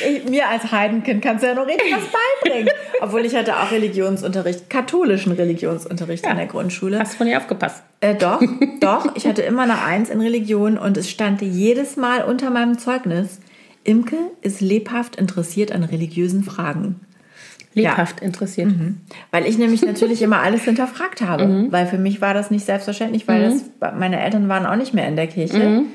Ich, 0.05 0.25
mir 0.25 0.47
als 0.49 0.71
Heidenkind 0.71 1.21
kannst 1.21 1.43
du 1.43 1.47
ja 1.47 1.53
noch 1.53 1.67
richtig 1.67 1.93
was 1.93 2.03
beibringen. 2.43 2.69
Obwohl 3.01 3.25
ich 3.25 3.35
hatte 3.35 3.57
auch 3.57 3.71
Religionsunterricht, 3.71 4.69
katholischen 4.69 5.31
Religionsunterricht 5.31 6.25
ja. 6.25 6.31
in 6.31 6.37
der 6.37 6.45
Grundschule. 6.47 6.99
Hast 6.99 7.13
du 7.13 7.17
von 7.17 7.27
ihr 7.27 7.37
aufgepasst? 7.37 7.83
Äh, 8.01 8.15
doch, 8.15 8.41
doch. 8.79 9.15
Ich 9.15 9.27
hatte 9.27 9.41
immer 9.41 9.63
eine 9.63 9.81
Eins 9.83 10.09
in 10.09 10.21
Religion 10.21 10.77
und 10.77 10.97
es 10.97 11.09
stand 11.09 11.41
jedes 11.41 11.97
Mal 11.97 12.23
unter 12.23 12.49
meinem 12.49 12.77
Zeugnis, 12.77 13.39
Imke 13.83 14.17
ist 14.41 14.61
lebhaft 14.61 15.15
interessiert 15.15 15.71
an 15.71 15.83
religiösen 15.83 16.43
Fragen. 16.43 17.01
Lebhaft 17.75 18.21
ja. 18.21 18.25
interessiert. 18.25 18.69
Mhm. 18.69 19.01
Weil 19.31 19.45
ich 19.45 19.57
nämlich 19.57 19.85
natürlich 19.85 20.21
immer 20.21 20.39
alles 20.39 20.63
hinterfragt 20.63 21.21
habe. 21.21 21.45
Mhm. 21.45 21.71
Weil 21.71 21.85
für 21.85 21.97
mich 21.97 22.21
war 22.21 22.33
das 22.33 22.49
nicht 22.49 22.65
selbstverständlich, 22.65 23.27
weil 23.27 23.49
mhm. 23.49 23.61
das, 23.79 23.93
meine 23.93 24.19
Eltern 24.19 24.49
waren 24.49 24.65
auch 24.65 24.77
nicht 24.77 24.93
mehr 24.93 25.07
in 25.07 25.15
der 25.15 25.27
Kirche. 25.27 25.59
Mhm. 25.59 25.85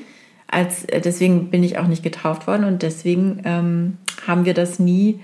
als, 0.47 0.85
äh, 0.85 1.01
deswegen 1.01 1.49
bin 1.49 1.63
ich 1.63 1.77
auch 1.77 1.87
nicht 1.87 2.03
getauft 2.03 2.47
worden 2.47 2.65
und 2.65 2.83
deswegen 2.83 3.41
ähm, 3.45 3.97
haben 4.27 4.45
wir 4.45 4.53
das 4.53 4.79
nie 4.79 5.19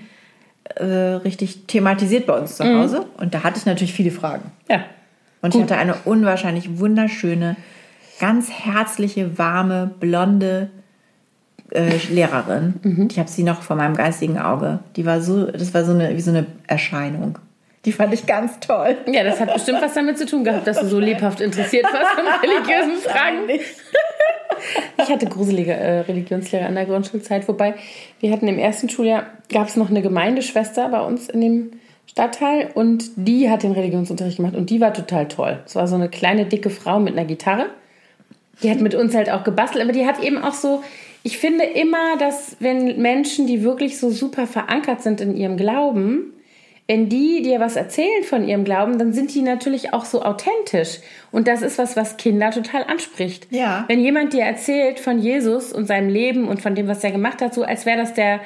äh, 0.74 0.84
richtig 0.84 1.66
thematisiert 1.66 2.26
bei 2.26 2.38
uns 2.38 2.56
zu 2.56 2.64
Hause. 2.64 3.06
Und 3.18 3.34
da 3.34 3.44
hatte 3.44 3.58
ich 3.58 3.66
natürlich 3.66 3.92
viele 3.92 4.10
Fragen. 4.10 4.50
Ja. 4.68 4.84
Und 5.40 5.54
ich 5.54 5.62
hatte 5.62 5.76
eine 5.76 5.94
unwahrscheinlich 6.04 6.78
wunderschöne, 6.78 7.56
ganz 8.18 8.50
herzliche, 8.50 9.38
warme, 9.38 9.90
blonde 10.00 10.70
äh, 11.70 11.96
Lehrerin. 12.10 13.08
Ich 13.10 13.18
habe 13.18 13.28
sie 13.28 13.42
noch 13.42 13.62
vor 13.62 13.76
meinem 13.76 13.96
geistigen 13.96 14.38
Auge. 14.38 14.80
Die 14.96 15.06
war 15.06 15.20
so, 15.20 15.46
das 15.46 15.74
war 15.74 15.84
so 15.84 15.92
eine, 15.92 16.16
wie 16.16 16.20
so 16.20 16.30
eine 16.30 16.46
Erscheinung. 16.66 17.38
Die 17.84 17.92
fand 17.92 18.12
ich 18.12 18.26
ganz 18.26 18.58
toll. 18.60 18.96
Ja, 19.06 19.24
das 19.24 19.40
hat 19.40 19.52
bestimmt 19.54 19.80
was 19.80 19.94
damit 19.94 20.18
zu 20.18 20.26
tun 20.26 20.44
gehabt, 20.44 20.66
dass 20.66 20.80
du 20.80 20.86
so 20.86 20.98
lebhaft 20.98 21.40
interessiert 21.40 21.84
warst 21.84 22.18
an 22.18 22.26
religiösen 22.42 22.96
Fragen. 23.02 23.48
Ich 25.00 25.08
hatte 25.08 25.26
gruselige 25.26 25.72
äh, 25.72 26.00
Religionslehrer 26.00 26.66
an 26.66 26.74
der 26.74 26.86
Grundschulzeit, 26.86 27.46
wobei 27.48 27.74
wir 28.20 28.32
hatten 28.32 28.48
im 28.48 28.58
ersten 28.58 28.88
Schuljahr, 28.88 29.26
gab 29.50 29.68
es 29.68 29.76
noch 29.76 29.90
eine 29.90 30.02
Gemeindeschwester 30.02 30.88
bei 30.88 31.00
uns 31.00 31.28
in 31.28 31.40
dem 31.40 31.70
Stadtteil 32.06 32.70
und 32.74 33.04
die 33.16 33.48
hat 33.48 33.62
den 33.62 33.72
Religionsunterricht 33.72 34.38
gemacht 34.38 34.56
und 34.56 34.70
die 34.70 34.80
war 34.80 34.92
total 34.92 35.28
toll. 35.28 35.60
Es 35.64 35.76
war 35.76 35.86
so 35.86 35.94
eine 35.94 36.08
kleine, 36.08 36.46
dicke 36.46 36.70
Frau 36.70 36.98
mit 36.98 37.12
einer 37.16 37.26
Gitarre. 37.26 37.66
Die 38.62 38.70
hat 38.70 38.80
mit 38.80 38.96
uns 38.96 39.14
halt 39.14 39.30
auch 39.30 39.44
gebastelt, 39.44 39.84
aber 39.84 39.92
die 39.92 40.04
hat 40.04 40.20
eben 40.20 40.42
auch 40.42 40.54
so, 40.54 40.82
ich 41.28 41.36
finde 41.36 41.64
immer, 41.64 42.16
dass 42.16 42.56
wenn 42.58 43.02
Menschen, 43.02 43.46
die 43.46 43.62
wirklich 43.62 43.98
so 43.98 44.08
super 44.08 44.46
verankert 44.46 45.02
sind 45.02 45.20
in 45.20 45.36
ihrem 45.36 45.58
Glauben, 45.58 46.32
wenn 46.86 47.10
die 47.10 47.42
dir 47.42 47.60
was 47.60 47.76
erzählen 47.76 48.24
von 48.24 48.48
ihrem 48.48 48.64
Glauben, 48.64 48.98
dann 48.98 49.12
sind 49.12 49.34
die 49.34 49.42
natürlich 49.42 49.92
auch 49.92 50.06
so 50.06 50.22
authentisch. 50.22 51.00
Und 51.30 51.46
das 51.46 51.60
ist 51.60 51.76
was, 51.76 51.96
was 51.96 52.16
Kinder 52.16 52.50
total 52.50 52.84
anspricht. 52.84 53.46
Ja. 53.50 53.84
Wenn 53.88 54.00
jemand 54.00 54.32
dir 54.32 54.44
erzählt 54.44 55.00
von 55.00 55.18
Jesus 55.18 55.70
und 55.70 55.84
seinem 55.84 56.08
Leben 56.08 56.48
und 56.48 56.62
von 56.62 56.74
dem, 56.74 56.88
was 56.88 57.04
er 57.04 57.10
gemacht 57.10 57.42
hat, 57.42 57.52
so 57.52 57.62
als 57.62 57.84
wäre 57.84 57.98
das 57.98 58.14
der 58.14 58.40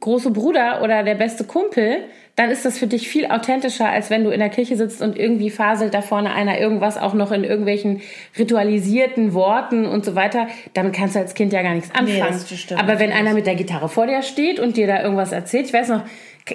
große 0.00 0.30
Bruder 0.30 0.80
oder 0.82 1.02
der 1.02 1.14
beste 1.14 1.44
Kumpel, 1.44 2.04
dann 2.38 2.52
ist 2.52 2.64
das 2.64 2.78
für 2.78 2.86
dich 2.86 3.08
viel 3.08 3.26
authentischer, 3.26 3.88
als 3.88 4.10
wenn 4.10 4.22
du 4.22 4.30
in 4.30 4.38
der 4.38 4.48
Kirche 4.48 4.76
sitzt 4.76 5.02
und 5.02 5.18
irgendwie 5.18 5.50
faselt 5.50 5.92
da 5.92 6.02
vorne 6.02 6.32
einer 6.32 6.60
irgendwas 6.60 6.96
auch 6.96 7.12
noch 7.12 7.32
in 7.32 7.42
irgendwelchen 7.42 8.00
ritualisierten 8.38 9.34
Worten 9.34 9.86
und 9.86 10.04
so 10.04 10.14
weiter. 10.14 10.46
Damit 10.72 10.94
kannst 10.94 11.16
du 11.16 11.18
als 11.18 11.34
Kind 11.34 11.52
ja 11.52 11.62
gar 11.62 11.74
nichts 11.74 11.90
anfangen. 11.92 12.20
das 12.30 12.48
stimmt 12.56 12.80
Aber 12.80 13.00
wenn 13.00 13.10
einer 13.10 13.34
mit 13.34 13.46
der 13.46 13.56
Gitarre 13.56 13.88
vor 13.88 14.06
dir 14.06 14.22
steht 14.22 14.60
und 14.60 14.76
dir 14.76 14.86
da 14.86 15.02
irgendwas 15.02 15.32
erzählt, 15.32 15.66
ich 15.66 15.72
weiß 15.72 15.88
noch, 15.88 16.04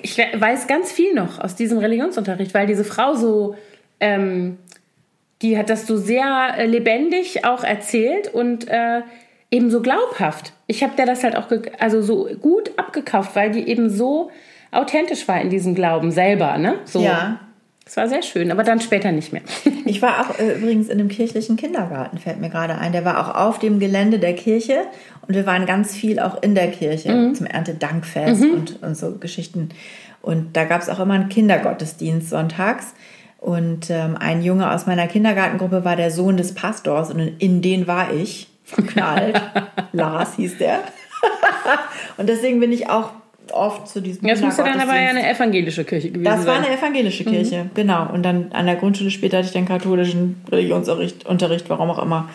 ich 0.02 0.18
weiß 0.18 0.68
ganz 0.68 0.90
viel 0.90 1.14
noch 1.14 1.40
aus 1.40 1.56
diesem 1.56 1.80
Religionsunterricht, 1.80 2.54
weil 2.54 2.66
diese 2.66 2.86
Frau 2.86 3.16
so, 3.16 3.56
ähm, 4.00 4.60
die 5.42 5.58
hat 5.58 5.70
das 5.70 5.86
so 5.86 5.98
sehr 5.98 6.54
äh, 6.60 6.66
lebendig 6.66 7.44
auch 7.44 7.66
erzählt 7.66 8.34
und 8.34 8.70
äh, 8.70 9.02
eben 9.52 9.70
so 9.70 9.82
glaubhaft. 9.82 10.54
Ich 10.66 10.82
habe 10.82 10.96
der 10.96 11.06
das 11.06 11.26
halt 11.26 11.36
auch 11.36 11.48
also 11.80 12.02
so 12.02 12.30
gut 12.40 12.72
abgekauft, 12.78 13.36
weil 13.36 13.52
die 13.52 13.68
eben 13.68 13.90
so 13.90 14.32
authentisch 14.74 15.28
war 15.28 15.42
in 15.42 15.50
diesem 15.50 15.76
Glauben 15.76 16.12
selber, 16.12 16.58
ne? 16.58 16.80
So. 16.86 17.02
Ja. 17.02 17.40
Es 17.86 17.98
war 17.98 18.08
sehr 18.08 18.22
schön, 18.22 18.50
aber 18.50 18.64
dann 18.64 18.80
später 18.80 19.12
nicht 19.12 19.34
mehr. 19.34 19.42
Ich 19.86 20.02
war 20.02 20.22
auch 20.22 20.40
äh, 20.40 20.54
übrigens 20.54 20.88
in 20.88 20.98
einem 20.98 21.10
kirchlichen 21.10 21.58
Kindergarten, 21.58 22.18
fällt 22.18 22.40
mir 22.40 22.50
gerade 22.50 22.78
ein. 22.78 22.94
Der 22.94 23.04
war 23.04 23.20
auch 23.20 23.36
auf 23.36 23.60
dem 23.60 23.80
Gelände 23.80 24.18
der 24.18 24.34
Kirche 24.34 24.86
und 25.28 25.36
wir 25.36 25.46
waren 25.46 25.66
ganz 25.66 25.94
viel 25.94 26.20
auch 26.20 26.42
in 26.42 26.56
der 26.56 26.72
Kirche 26.72 27.34
zum 27.34 27.46
Erntedankfest 27.46 28.44
und, 28.44 28.82
und 28.82 28.96
so 28.96 29.18
Geschichten. 29.18 29.70
Und 30.22 30.56
da 30.56 30.64
gab 30.64 30.82
es 30.82 30.88
auch 30.88 31.02
immer 31.02 31.16
einen 31.16 31.28
Kindergottesdienst 31.28 32.30
sonntags. 32.30 32.94
Und 33.40 33.90
ähm, 33.90 34.16
ein 34.18 34.42
Junge 34.42 34.72
aus 34.72 34.86
meiner 34.86 35.06
Kindergartengruppe 35.08 35.84
war 35.84 35.98
der 35.98 36.12
Sohn 36.12 36.38
des 36.38 36.56
Pastors 36.56 37.12
und 37.12 37.20
in 37.20 37.62
den 37.62 37.88
war 37.88 38.14
ich 38.14 38.48
verknallt. 38.64 39.40
Lars 39.92 40.36
hieß 40.38 40.60
der. 40.60 40.80
und 42.18 42.30
deswegen 42.30 42.62
bin 42.62 42.72
ich 42.72 42.90
auch 42.90 43.10
oft 43.52 43.88
zu 43.88 44.02
diesem 44.02 44.28
Das 44.28 44.42
müsste 44.42 44.64
dann 44.64 44.80
aber 44.80 44.96
ja 45.00 45.10
eine 45.10 45.30
evangelische 45.30 45.84
Kirche 45.84 46.10
gewesen 46.10 46.24
Das 46.24 46.46
war 46.46 46.56
sein. 46.56 46.66
eine 46.66 46.78
evangelische 46.78 47.24
Kirche, 47.26 47.70
genau. 47.74 48.12
Und 48.12 48.24
dann 48.24 48.52
an 48.54 48.66
der 48.66 48.76
Grundschule 48.76 49.12
später 49.12 49.38
hatte 49.38 49.48
ich 49.48 49.54
den 49.54 49.66
katholischen 49.66 50.42
Religionsunterricht, 50.52 51.26
Unterricht, 51.26 51.70
warum 51.70 51.90
auch 51.90 52.02
immer. 52.02 52.30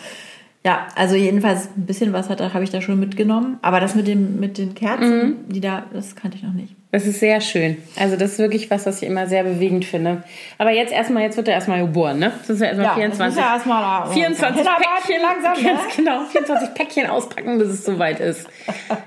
Ja, 0.65 0.87
also 0.95 1.15
jedenfalls 1.15 1.69
ein 1.77 1.85
bisschen 1.85 2.11
was 2.13 2.29
habe 2.29 2.63
ich 2.63 2.69
da 2.69 2.81
schon 2.81 2.99
mitgenommen. 2.99 3.57
Aber 3.61 3.79
das 3.79 3.95
mit, 3.95 4.07
dem, 4.07 4.39
mit 4.39 4.57
den 4.57 4.75
Kerzen, 4.75 5.37
die 5.47 5.61
da, 5.61 5.85
das 5.93 6.15
kannte 6.15 6.37
ich 6.37 6.43
noch 6.43 6.53
nicht. 6.53 6.75
Das 6.91 7.05
ist 7.05 7.19
sehr 7.19 7.39
schön. 7.39 7.77
Also 7.99 8.15
das 8.15 8.31
ist 8.31 8.39
wirklich 8.39 8.71
was, 8.71 8.87
was 8.87 8.99
ich 9.01 9.07
immer 9.07 9.27
sehr 9.27 9.43
bewegend 9.43 9.85
finde. 9.85 10.23
Aber 10.57 10.71
jetzt 10.71 10.91
erstmal, 10.91 11.21
jetzt 11.21 11.37
wird 11.37 11.47
er 11.47 11.53
erstmal 11.53 11.81
geboren, 11.81 12.17
ne? 12.17 12.31
Das 12.39 12.49
ist 12.49 12.61
ja 12.61 12.67
erstmal 12.67 12.85
Ja, 12.87 12.93
24. 12.95 13.19
das 13.19 13.33
ist 13.35 13.39
ja 13.39 13.53
erstmal 13.53 13.81
da. 14.05 14.11
24 14.11 14.57
Hinarbeiten 14.61 14.85
Päckchen 15.05 15.21
langsam, 15.21 15.63
ne? 15.63 15.69
Ganz 15.69 15.95
genau, 15.95 16.25
24 16.25 16.73
Päckchen 16.73 17.07
auspacken, 17.07 17.59
bis 17.59 17.67
es 17.67 17.85
soweit 17.85 18.19
ist. 18.19 18.47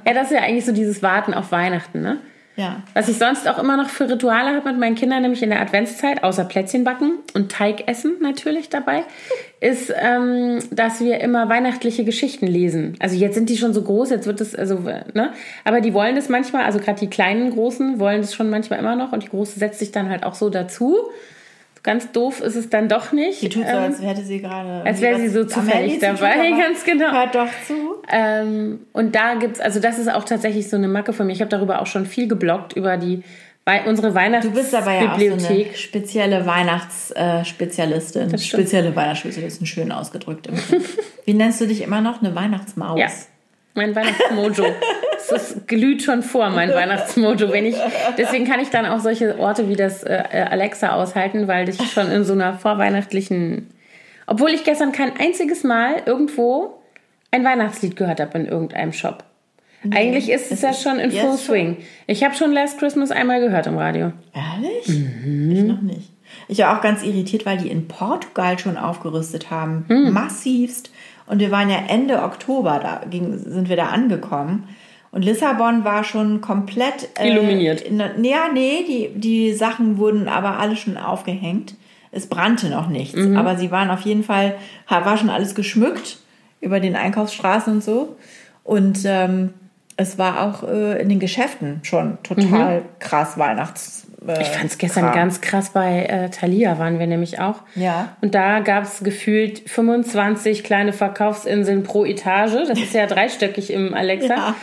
Ja, 0.06 0.14
das 0.14 0.30
ist 0.30 0.36
ja 0.36 0.42
eigentlich 0.44 0.64
so 0.64 0.72
dieses 0.72 1.02
Warten 1.02 1.34
auf 1.34 1.50
Weihnachten, 1.50 2.02
ne? 2.02 2.18
Ja. 2.54 2.82
Was 2.92 3.08
ich 3.08 3.16
sonst 3.16 3.48
auch 3.48 3.58
immer 3.58 3.78
noch 3.78 3.88
für 3.88 4.08
Rituale 4.10 4.54
habe 4.54 4.70
mit 4.70 4.78
meinen 4.78 4.94
Kindern, 4.94 5.22
nämlich 5.22 5.42
in 5.42 5.48
der 5.48 5.60
Adventszeit, 5.60 6.22
außer 6.22 6.44
Plätzchen 6.44 6.84
backen 6.84 7.20
und 7.32 7.50
Teig 7.50 7.88
essen 7.88 8.16
natürlich 8.20 8.68
dabei, 8.68 9.04
ist, 9.60 9.92
ähm, 9.96 10.58
dass 10.70 11.00
wir 11.00 11.20
immer 11.20 11.48
weihnachtliche 11.48 12.04
Geschichten 12.04 12.46
lesen. 12.46 12.96
Also 13.00 13.16
jetzt 13.16 13.34
sind 13.34 13.48
die 13.48 13.56
schon 13.56 13.72
so 13.72 13.82
groß, 13.82 14.10
jetzt 14.10 14.26
wird 14.26 14.40
es, 14.42 14.54
also, 14.54 14.80
ne? 14.80 15.32
Aber 15.64 15.80
die 15.80 15.94
wollen 15.94 16.14
das 16.14 16.28
manchmal, 16.28 16.64
also 16.64 16.78
gerade 16.78 17.00
die 17.00 17.08
kleinen 17.08 17.50
Großen 17.50 17.98
wollen 17.98 18.20
das 18.20 18.34
schon 18.34 18.50
manchmal 18.50 18.78
immer 18.78 18.96
noch 18.96 19.12
und 19.12 19.22
die 19.22 19.28
Große 19.28 19.58
setzt 19.58 19.78
sich 19.78 19.92
dann 19.92 20.10
halt 20.10 20.24
auch 20.24 20.34
so 20.34 20.50
dazu. 20.50 20.96
Ganz 21.82 22.12
doof 22.12 22.40
ist 22.40 22.54
es 22.54 22.70
dann 22.70 22.88
doch 22.88 23.10
nicht. 23.12 23.42
Die 23.42 23.48
tut 23.48 23.64
so, 23.64 23.70
Ähm, 23.72 23.76
als 23.82 24.00
hätte 24.00 24.22
sie 24.22 24.40
gerade. 24.40 24.82
als 24.84 25.00
wäre 25.00 25.18
sie 25.18 25.28
so 25.28 25.44
zufällig 25.44 25.98
dabei, 25.98 26.50
ganz 26.50 26.84
genau. 26.84 27.10
Hört 27.10 27.34
doch 27.34 27.48
zu. 27.66 28.02
Ähm, 28.08 28.80
und 28.92 29.14
da 29.16 29.34
gibt's, 29.34 29.58
also 29.60 29.80
das 29.80 29.98
ist 29.98 30.08
auch 30.12 30.24
tatsächlich 30.24 30.68
so 30.70 30.76
eine 30.76 30.86
Macke 30.88 31.12
von 31.12 31.26
mir. 31.26 31.32
Ich 31.32 31.40
habe 31.40 31.48
darüber 31.50 31.82
auch 31.82 31.86
schon 31.86 32.06
viel 32.06 32.28
gebloggt, 32.28 32.74
über 32.74 32.96
die 32.96 33.22
Wei- 33.64 33.82
unsere 33.86 34.08
Du 34.08 34.50
bist 34.50 34.74
aber 34.74 34.92
ja 34.92 35.12
auch 35.12 35.18
so 35.18 35.20
Weihnachtsbibliothek. 35.24 35.76
spezielle 35.76 36.44
Weihnachtsspezialistin. 36.46 38.26
Stimmt. 38.28 38.42
spezielle 38.42 38.94
Weihnachtsspezialistin, 38.96 39.66
schön 39.66 39.92
ausgedrückt. 39.92 40.48
Wie 41.24 41.34
nennst 41.34 41.60
du 41.60 41.66
dich 41.66 41.82
immer 41.82 42.00
noch? 42.00 42.22
Eine 42.22 42.34
Weihnachtsmaus? 42.34 42.98
ja, 42.98 43.06
mein 43.74 43.94
Weihnachtsmojo. 43.94 44.64
Es 45.34 45.66
glüht 45.66 46.02
schon 46.02 46.22
vor, 46.22 46.50
mein 46.50 46.70
Weihnachtsmojo. 46.70 47.52
Wenn 47.52 47.64
ich, 47.64 47.76
deswegen 48.18 48.44
kann 48.44 48.60
ich 48.60 48.68
dann 48.68 48.84
auch 48.84 48.98
solche 48.98 49.38
Orte 49.38 49.68
wie 49.68 49.76
das 49.76 50.02
äh, 50.02 50.22
äh, 50.30 50.42
Alexa 50.42 50.94
aushalten, 50.94 51.48
weil 51.48 51.68
ich 51.68 51.78
schon 51.90 52.10
in 52.10 52.24
so 52.24 52.34
einer 52.34 52.58
vorweihnachtlichen. 52.58 53.70
Obwohl 54.26 54.50
ich 54.50 54.64
gestern 54.64 54.92
kein 54.92 55.16
einziges 55.18 55.64
Mal 55.64 56.02
irgendwo 56.04 56.82
ein 57.30 57.44
Weihnachtslied 57.44 57.96
gehört 57.96 58.20
habe 58.20 58.36
in 58.36 58.46
irgendeinem 58.46 58.92
Shop. 58.92 59.24
Eigentlich 59.90 60.30
ist 60.30 60.52
es 60.52 60.62
ja 60.62 60.72
schon 60.72 60.98
in 60.98 61.10
Full 61.10 61.20
schon. 61.20 61.38
Swing. 61.38 61.76
Ich 62.06 62.22
habe 62.22 62.34
schon 62.34 62.52
Last 62.52 62.78
Christmas 62.78 63.10
einmal 63.10 63.40
gehört 63.40 63.66
im 63.66 63.78
Radio. 63.78 64.12
Ehrlich? 64.34 64.88
Mhm. 64.88 65.50
Ich 65.50 65.62
noch 65.62 65.80
nicht. 65.80 66.12
Ich 66.48 66.58
war 66.58 66.76
auch 66.76 66.82
ganz 66.82 67.02
irritiert, 67.02 67.46
weil 67.46 67.58
die 67.58 67.68
in 67.68 67.88
Portugal 67.88 68.58
schon 68.58 68.76
aufgerüstet 68.76 69.50
haben. 69.50 69.84
Hm. 69.88 70.12
Massivst. 70.12 70.90
Und 71.26 71.40
wir 71.40 71.50
waren 71.50 71.70
ja 71.70 71.78
Ende 71.88 72.22
Oktober, 72.22 72.80
da 72.82 73.02
ging, 73.08 73.38
sind 73.38 73.68
wir 73.68 73.76
da 73.76 73.86
angekommen. 73.86 74.68
Und 75.10 75.22
Lissabon 75.22 75.84
war 75.84 76.04
schon 76.04 76.40
komplett 76.40 77.10
äh, 77.18 77.28
Illuminiert. 77.28 77.82
In, 77.82 77.98
ja, 77.98 78.48
nee, 78.52 78.84
die, 78.86 79.10
die 79.14 79.52
Sachen 79.52 79.98
wurden 79.98 80.26
aber 80.28 80.58
alle 80.58 80.74
schon 80.76 80.96
aufgehängt. 80.96 81.74
Es 82.10 82.26
brannte 82.26 82.70
noch 82.70 82.88
nichts. 82.88 83.16
Mhm. 83.16 83.36
Aber 83.36 83.56
sie 83.56 83.70
waren 83.70 83.90
auf 83.90 84.00
jeden 84.02 84.24
Fall, 84.24 84.56
war 84.88 85.16
schon 85.16 85.30
alles 85.30 85.54
geschmückt 85.54 86.18
über 86.60 86.80
den 86.80 86.96
Einkaufsstraßen 86.96 87.74
und 87.74 87.84
so. 87.84 88.16
Und 88.64 89.00
ähm, 89.04 89.54
es 89.96 90.18
war 90.18 90.42
auch 90.42 90.66
äh, 90.66 91.00
in 91.00 91.08
den 91.08 91.20
Geschäften 91.20 91.80
schon 91.82 92.18
total 92.22 92.82
krass 92.98 93.38
Weihnachts. 93.38 94.06
Äh. 94.26 94.42
Ich 94.42 94.48
fand 94.48 94.70
es 94.70 94.78
gestern 94.78 95.04
Kram. 95.04 95.14
ganz 95.14 95.40
krass 95.40 95.70
bei 95.70 96.04
äh, 96.04 96.30
Thalia 96.30 96.78
waren 96.78 96.98
wir 96.98 97.06
nämlich 97.06 97.40
auch. 97.40 97.56
Ja. 97.74 98.16
Und 98.20 98.34
da 98.34 98.60
gab 98.60 98.84
es 98.84 99.02
gefühlt 99.02 99.68
25 99.68 100.64
kleine 100.64 100.92
Verkaufsinseln 100.92 101.82
pro 101.82 102.04
Etage. 102.04 102.52
Das 102.68 102.78
ist 102.78 102.94
ja 102.94 103.06
dreistöckig 103.06 103.72
im 103.72 103.94
Alexa. 103.94 104.34
Ja. 104.42 104.54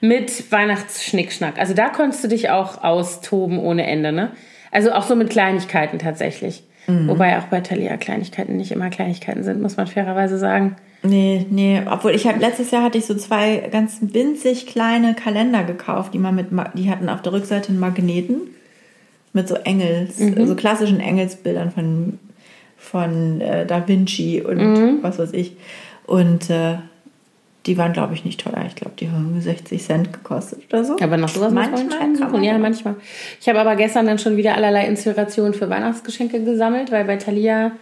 Mit 0.00 0.52
Weihnachtsschnickschnack. 0.52 1.58
Also 1.58 1.74
da 1.74 1.88
konntest 1.88 2.22
du 2.22 2.28
dich 2.28 2.50
auch 2.50 2.84
austoben 2.84 3.58
ohne 3.58 3.84
Ende, 3.84 4.12
ne? 4.12 4.30
Also 4.70 4.92
auch 4.92 5.02
so 5.02 5.16
mit 5.16 5.28
Kleinigkeiten 5.28 5.98
tatsächlich. 5.98 6.62
Mhm. 6.86 7.08
Wobei 7.08 7.36
auch 7.38 7.44
bei 7.44 7.60
Thalia 7.60 7.96
Kleinigkeiten 7.96 8.56
nicht 8.56 8.70
immer 8.70 8.90
Kleinigkeiten 8.90 9.42
sind, 9.42 9.60
muss 9.60 9.76
man 9.76 9.88
fairerweise 9.88 10.38
sagen. 10.38 10.76
Nee, 11.02 11.46
nee, 11.50 11.82
obwohl 11.88 12.12
ich 12.12 12.26
habe 12.26 12.38
letztes 12.38 12.70
Jahr 12.70 12.82
hatte 12.82 12.98
ich 12.98 13.06
so 13.06 13.14
zwei 13.14 13.68
ganz 13.70 13.98
winzig 14.00 14.66
kleine 14.66 15.14
Kalender 15.14 15.62
gekauft, 15.62 16.14
die 16.14 16.18
man 16.18 16.34
mit 16.34 16.46
die 16.74 16.90
hatten 16.90 17.08
auf 17.08 17.22
der 17.22 17.32
Rückseite 17.32 17.68
einen 17.70 17.80
Magneten 17.80 18.54
mit 19.38 19.48
so 19.48 19.54
Engels, 19.54 20.18
so 20.18 20.54
klassischen 20.54 21.00
Engelsbildern 21.00 21.70
von 21.70 22.18
von 22.76 23.40
äh, 23.40 23.66
Da 23.66 23.86
Vinci 23.86 24.40
und 24.40 25.02
was 25.02 25.18
weiß 25.18 25.32
ich. 25.32 25.56
Und 26.06 26.48
äh, 26.48 26.76
die 27.66 27.76
waren, 27.76 27.92
glaube 27.92 28.14
ich, 28.14 28.24
nicht 28.24 28.40
teuer. 28.40 28.64
Ich 28.66 28.76
glaube, 28.76 28.94
die 28.98 29.10
haben 29.10 29.38
60 29.38 29.82
Cent 29.82 30.12
gekostet 30.12 30.62
oder 30.70 30.84
so. 30.84 30.96
Aber 31.00 31.16
nach 31.16 31.28
sowas 31.28 31.52
muss 31.52 31.66
manchmal 31.66 31.84
man 31.84 31.90
schon 31.90 31.98
kann 31.98 32.16
suchen. 32.16 32.32
man 32.32 32.42
Ja, 32.44 32.58
manchmal. 32.58 32.94
Ich 33.40 33.48
habe 33.48 33.60
aber 33.60 33.76
gestern 33.76 34.06
dann 34.06 34.18
schon 34.18 34.36
wieder 34.36 34.54
allerlei 34.54 34.86
Inspirationen 34.86 35.52
für 35.54 35.68
Weihnachtsgeschenke 35.68 36.42
gesammelt, 36.42 36.90
weil 36.90 37.04
bei 37.04 37.16
Thalia 37.16 37.72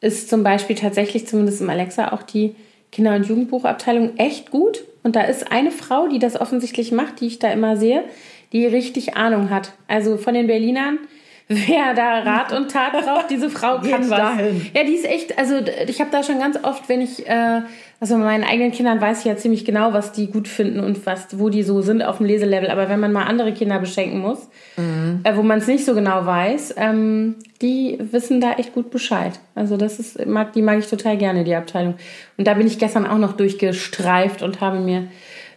ist 0.00 0.28
zum 0.28 0.42
Beispiel 0.42 0.76
tatsächlich, 0.76 1.26
zumindest 1.26 1.62
im 1.62 1.70
Alexa, 1.70 2.12
auch 2.12 2.22
die 2.22 2.54
Kinder- 2.90 3.14
und 3.14 3.26
Jugendbuchabteilung 3.26 4.18
echt 4.18 4.50
gut. 4.50 4.84
Und 5.02 5.16
da 5.16 5.22
ist 5.22 5.50
eine 5.50 5.70
Frau, 5.70 6.08
die 6.08 6.18
das 6.18 6.38
offensichtlich 6.38 6.92
macht, 6.92 7.20
die 7.20 7.26
ich 7.26 7.38
da 7.38 7.50
immer 7.50 7.76
sehe, 7.76 8.04
die 8.52 8.66
richtig 8.66 9.16
Ahnung 9.16 9.50
hat. 9.50 9.72
Also 9.88 10.16
von 10.16 10.34
den 10.34 10.46
Berlinern 10.46 10.98
wer 11.48 11.94
da 11.94 12.20
Rat 12.20 12.52
und 12.52 12.70
Tat 12.70 12.92
braucht, 12.92 13.30
diese 13.30 13.50
Frau 13.50 13.78
kann 13.80 14.08
was. 14.08 14.18
Dahin. 14.18 14.66
Ja, 14.74 14.84
die 14.84 14.94
ist 14.94 15.04
echt, 15.04 15.38
also 15.38 15.56
ich 15.86 16.00
habe 16.00 16.10
da 16.10 16.22
schon 16.22 16.38
ganz 16.38 16.58
oft, 16.62 16.88
wenn 16.88 17.00
ich, 17.00 17.26
äh, 17.28 17.62
also 18.00 18.14
bei 18.14 18.20
meinen 18.20 18.44
eigenen 18.44 18.72
Kindern 18.72 19.00
weiß 19.00 19.20
ich 19.20 19.24
ja 19.24 19.36
ziemlich 19.36 19.64
genau, 19.64 19.92
was 19.92 20.12
die 20.12 20.30
gut 20.30 20.48
finden 20.48 20.80
und 20.80 21.04
was, 21.04 21.38
wo 21.38 21.48
die 21.48 21.62
so 21.62 21.82
sind 21.82 22.02
auf 22.02 22.18
dem 22.18 22.26
Leselevel. 22.26 22.70
Aber 22.70 22.88
wenn 22.88 23.00
man 23.00 23.12
mal 23.12 23.24
andere 23.24 23.52
Kinder 23.52 23.78
beschenken 23.78 24.20
muss, 24.20 24.48
mhm. 24.76 25.20
äh, 25.24 25.36
wo 25.36 25.42
man 25.42 25.58
es 25.58 25.66
nicht 25.66 25.84
so 25.84 25.94
genau 25.94 26.24
weiß, 26.24 26.74
ähm, 26.78 27.36
die 27.60 27.98
wissen 28.00 28.40
da 28.40 28.52
echt 28.52 28.72
gut 28.72 28.90
Bescheid. 28.90 29.38
Also 29.54 29.76
das 29.76 29.98
ist, 29.98 30.24
mag, 30.26 30.52
die 30.52 30.62
mag 30.62 30.78
ich 30.78 30.86
total 30.86 31.16
gerne, 31.16 31.44
die 31.44 31.54
Abteilung. 31.54 31.94
Und 32.38 32.46
da 32.46 32.54
bin 32.54 32.66
ich 32.66 32.78
gestern 32.78 33.06
auch 33.06 33.18
noch 33.18 33.34
durchgestreift 33.34 34.42
und 34.42 34.60
habe 34.60 34.80
mir 34.80 35.08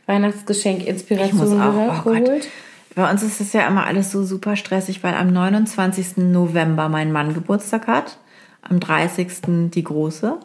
Weihnachtsgeschenk 0.08 0.86
Inspiration 0.86 1.62
oh 1.62 2.04
geholt. 2.04 2.26
Gott. 2.26 2.48
Bei 2.96 3.12
uns 3.12 3.24
ist 3.24 3.42
es 3.42 3.54
ja 3.54 3.68
immer 3.68 3.86
alles 3.86 4.12
so 4.12 4.24
super 4.24 4.56
stressig, 4.56 5.04
weil 5.04 5.14
am 5.14 5.32
29. 5.32 6.18
November 6.18 6.90
mein 6.90 7.12
Mann 7.12 7.34
Geburtstag 7.34 7.88
hat, 7.88 8.18
am 8.62 8.80
30. 8.80 9.70
die 9.72 9.84
große, 9.84 10.40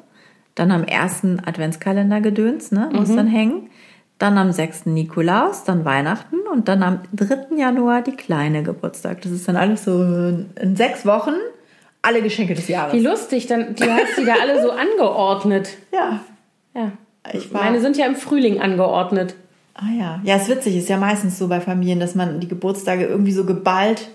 dann 0.57 0.73
am 0.73 0.85
1. 0.85 1.23
Adventskalender 1.47 2.21
gedöns, 2.21 2.73
ne, 2.73 2.91
muss 2.93 3.09
mhm. 3.09 3.17
dann 3.17 3.27
hängen, 3.29 3.71
dann 4.19 4.37
am 4.37 4.53
6. 4.53 4.87
Nikolaus, 4.87 5.65
dann 5.65 5.85
Weihnachten 5.85 6.41
und 6.53 6.69
dann 6.69 6.83
am 6.83 7.01
3. 7.15 7.57
Januar 7.57 8.03
die 8.03 8.17
kleine 8.17 8.63
Geburtstag. 8.63 9.23
Das 9.23 9.33
ist 9.33 9.49
dann 9.49 9.57
alles 9.57 9.85
so 9.85 10.03
in 10.03 10.77
sechs 10.77 11.07
Wochen 11.07 11.33
alle 12.03 12.23
Geschenke 12.23 12.55
des 12.55 12.69
Jahres. 12.69 12.95
Wie 12.95 13.01
lustig, 13.01 13.47
dann 13.47 13.75
du 13.75 13.91
hast 13.91 14.17
die 14.19 14.25
da 14.25 14.35
alle 14.41 14.63
so 14.63 14.71
angeordnet. 14.71 15.77
Ja. 15.93 16.21
Ja. 16.75 16.93
Ich 17.33 17.53
war 17.53 17.65
Meine 17.65 17.81
sind 17.81 17.97
ja 17.97 18.07
im 18.07 18.17
Frühling 18.17 18.61
angeordnet. 18.61 19.35
Ah 19.81 19.93
ja. 19.99 20.21
Ja, 20.25 20.37
ist 20.37 20.49
witzig. 20.49 20.77
Ist 20.77 20.89
ja 20.89 20.99
meistens 20.99 21.39
so 21.39 21.49
bei 21.49 21.61
Familien, 21.61 22.01
dass 22.01 22.15
man 22.15 22.41
die 22.41 22.49
Geburtstage 22.49 23.07
irgendwie 23.07 23.33
so 23.33 23.45
geballt 23.45 24.09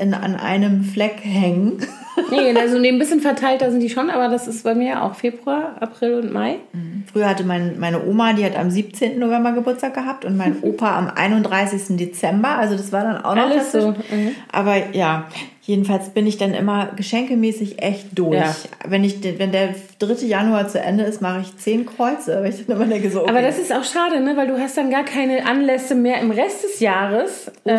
in, 0.00 0.14
an 0.14 0.36
einem 0.36 0.84
Fleck 0.84 1.16
hängen. 1.22 1.78
nee, 2.30 2.56
also 2.56 2.76
ein 2.76 2.98
bisschen 2.98 3.20
verteilter 3.20 3.70
sind 3.70 3.80
die 3.80 3.90
schon, 3.90 4.10
aber 4.10 4.28
das 4.28 4.46
ist 4.46 4.64
bei 4.64 4.74
mir 4.74 5.02
auch 5.02 5.14
Februar, 5.14 5.76
April 5.80 6.14
und 6.14 6.32
Mai. 6.32 6.58
Mhm. 6.72 7.04
Früher 7.12 7.28
hatte 7.28 7.44
mein, 7.44 7.78
meine 7.78 8.04
Oma, 8.06 8.32
die 8.32 8.44
hat 8.44 8.56
am 8.56 8.70
17. 8.70 9.18
November 9.18 9.52
Geburtstag 9.52 9.94
gehabt 9.94 10.24
und 10.24 10.36
mein 10.36 10.56
Opa 10.62 10.96
am 10.96 11.08
31. 11.08 11.96
Dezember. 11.96 12.50
Also 12.50 12.76
das 12.76 12.92
war 12.92 13.02
dann 13.02 13.24
auch 13.24 13.34
noch 13.34 13.50
Alles 13.50 13.72
so. 13.72 13.90
Mhm. 13.90 14.34
Aber 14.50 14.94
ja, 14.94 15.26
Jedenfalls 15.64 16.10
bin 16.10 16.26
ich 16.26 16.38
dann 16.38 16.54
immer 16.54 16.90
geschenkemäßig 16.96 17.80
echt 17.80 18.18
durch. 18.18 18.34
Ja. 18.34 18.52
Wenn, 18.84 19.04
ich, 19.04 19.22
wenn 19.38 19.52
der 19.52 19.76
3. 20.00 20.26
Januar 20.26 20.66
zu 20.66 20.80
Ende 20.80 21.04
ist, 21.04 21.22
mache 21.22 21.42
ich 21.42 21.56
zehn 21.56 21.86
Kreuze. 21.86 22.42
Weil 22.42 22.50
ich 22.50 22.66
dann 22.66 22.74
immer 22.74 22.86
denke, 22.86 23.08
so, 23.10 23.20
okay. 23.20 23.30
Aber 23.30 23.42
das 23.42 23.60
ist 23.60 23.72
auch 23.72 23.84
schade, 23.84 24.20
ne? 24.20 24.36
weil 24.36 24.48
du 24.48 24.58
hast 24.58 24.76
dann 24.76 24.90
gar 24.90 25.04
keine 25.04 25.46
Anlässe 25.46 25.94
mehr 25.94 26.20
im 26.20 26.32
Rest 26.32 26.64
des 26.64 26.80
Jahres. 26.80 27.52
Ostern, 27.62 27.76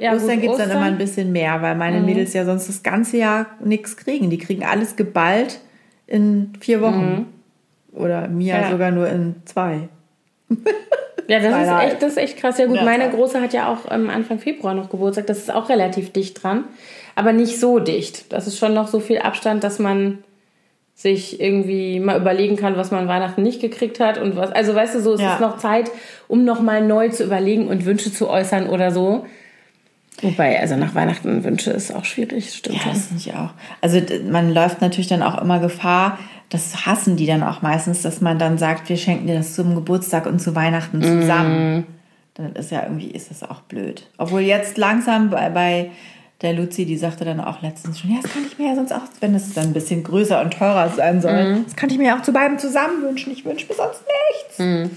äh, 0.00 0.04
ja, 0.04 0.12
Ostern 0.12 0.40
gibt 0.40 0.54
es 0.54 0.58
dann 0.58 0.72
immer 0.72 0.80
ein 0.82 0.98
bisschen 0.98 1.30
mehr, 1.30 1.62
weil 1.62 1.76
meine 1.76 2.00
mhm. 2.00 2.06
Mädels 2.06 2.32
ja 2.32 2.44
sonst 2.44 2.68
das 2.68 2.82
ganze 2.82 3.18
Jahr 3.18 3.46
nichts 3.64 3.96
kriegen. 3.96 4.28
Die 4.28 4.38
kriegen 4.38 4.64
alles 4.64 4.96
geballt 4.96 5.60
in 6.08 6.52
vier 6.58 6.80
Wochen. 6.80 7.26
Mhm. 7.92 7.96
Oder 7.96 8.26
Mia 8.26 8.60
ja. 8.60 8.70
sogar 8.72 8.90
nur 8.90 9.08
in 9.08 9.36
zwei. 9.44 9.88
Ja, 11.28 11.38
das 11.38 11.62
ist, 11.62 11.92
echt, 11.92 12.02
das 12.02 12.10
ist 12.10 12.18
echt 12.18 12.36
krass. 12.38 12.58
Ja 12.58 12.66
gut, 12.66 12.82
meine 12.82 13.08
Große 13.08 13.40
hat 13.40 13.52
ja 13.52 13.72
auch 13.72 13.88
ähm, 13.88 14.10
Anfang 14.10 14.40
Februar 14.40 14.74
noch 14.74 14.90
Geburtstag. 14.90 15.28
Das 15.28 15.38
ist 15.38 15.54
auch 15.54 15.68
relativ 15.68 16.10
dicht 16.10 16.42
dran 16.42 16.64
aber 17.20 17.34
nicht 17.34 17.60
so 17.60 17.78
dicht. 17.78 18.32
Das 18.32 18.46
ist 18.46 18.58
schon 18.58 18.72
noch 18.72 18.88
so 18.88 18.98
viel 18.98 19.18
Abstand, 19.18 19.62
dass 19.62 19.78
man 19.78 20.18
sich 20.94 21.38
irgendwie 21.38 22.00
mal 22.00 22.18
überlegen 22.18 22.56
kann, 22.56 22.78
was 22.78 22.90
man 22.90 23.08
Weihnachten 23.08 23.42
nicht 23.42 23.60
gekriegt 23.60 24.00
hat 24.00 24.16
und 24.16 24.36
was. 24.36 24.50
Also 24.52 24.74
weißt 24.74 24.94
du, 24.94 25.02
so 25.02 25.12
es 25.12 25.20
ja. 25.20 25.34
ist 25.34 25.40
noch 25.40 25.58
Zeit, 25.58 25.90
um 26.28 26.44
noch 26.46 26.62
mal 26.62 26.80
neu 26.80 27.10
zu 27.10 27.24
überlegen 27.24 27.68
und 27.68 27.84
Wünsche 27.84 28.10
zu 28.10 28.30
äußern 28.30 28.70
oder 28.70 28.90
so. 28.90 29.26
Wobei, 30.22 30.58
also 30.60 30.76
nach 30.76 30.94
Weihnachten 30.94 31.44
Wünsche 31.44 31.72
ist 31.72 31.94
auch 31.94 32.06
schwierig, 32.06 32.54
stimmt 32.54 32.78
ja, 32.78 32.90
das 32.90 33.08
finde 33.08 33.22
ich 33.22 33.34
auch. 33.34 33.50
Also 33.82 34.00
man 34.30 34.52
läuft 34.52 34.80
natürlich 34.80 35.08
dann 35.08 35.22
auch 35.22 35.40
immer 35.42 35.58
Gefahr, 35.60 36.18
das 36.48 36.86
hassen 36.86 37.16
die 37.16 37.26
dann 37.26 37.42
auch 37.42 37.60
meistens, 37.60 38.00
dass 38.00 38.22
man 38.22 38.38
dann 38.38 38.56
sagt, 38.56 38.88
wir 38.88 38.96
schenken 38.96 39.26
dir 39.26 39.36
das 39.36 39.54
zum 39.54 39.74
Geburtstag 39.74 40.24
und 40.24 40.40
zu 40.40 40.56
Weihnachten 40.56 41.02
zusammen. 41.02 41.78
Mm. 41.78 41.86
Dann 42.34 42.54
ist 42.54 42.70
ja 42.70 42.82
irgendwie, 42.82 43.10
ist 43.10 43.30
das 43.30 43.42
auch 43.42 43.60
blöd. 43.60 44.06
Obwohl 44.16 44.40
jetzt 44.40 44.78
langsam 44.78 45.30
bei, 45.30 45.50
bei 45.50 45.90
der 46.42 46.54
Luzi, 46.54 46.86
die 46.86 46.96
sagte 46.96 47.24
dann 47.24 47.40
auch 47.40 47.60
letztens 47.62 48.00
schon, 48.00 48.10
ja, 48.10 48.18
das 48.22 48.32
kann 48.32 48.42
ich 48.46 48.58
mir 48.58 48.68
ja 48.68 48.74
sonst 48.74 48.92
auch, 48.92 49.02
wenn 49.20 49.34
es 49.34 49.52
dann 49.52 49.68
ein 49.68 49.72
bisschen 49.72 50.02
größer 50.02 50.40
und 50.40 50.52
teurer 50.52 50.88
sein 50.88 51.20
soll, 51.20 51.44
mhm. 51.44 51.64
das 51.64 51.76
kann 51.76 51.90
ich 51.90 51.98
mir 51.98 52.08
ja 52.08 52.18
auch 52.18 52.22
zu 52.22 52.32
beiden 52.32 52.58
zusammen 52.58 53.02
wünschen. 53.02 53.32
Ich 53.32 53.44
wünsche 53.44 53.66
mir 53.66 53.74
sonst 53.74 54.02
nichts. 54.32 54.58
Mhm. 54.58 54.96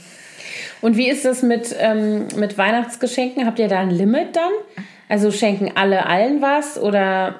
Und 0.81 0.97
wie 0.97 1.09
ist 1.09 1.25
das 1.25 1.41
mit, 1.43 1.75
ähm, 1.79 2.27
mit 2.35 2.57
Weihnachtsgeschenken? 2.57 3.45
Habt 3.45 3.59
ihr 3.59 3.67
da 3.67 3.79
ein 3.79 3.89
Limit 3.89 4.35
dann? 4.35 4.51
Also 5.09 5.31
schenken 5.31 5.71
alle 5.75 6.05
allen 6.05 6.41
was 6.41 6.77
oder 6.77 7.35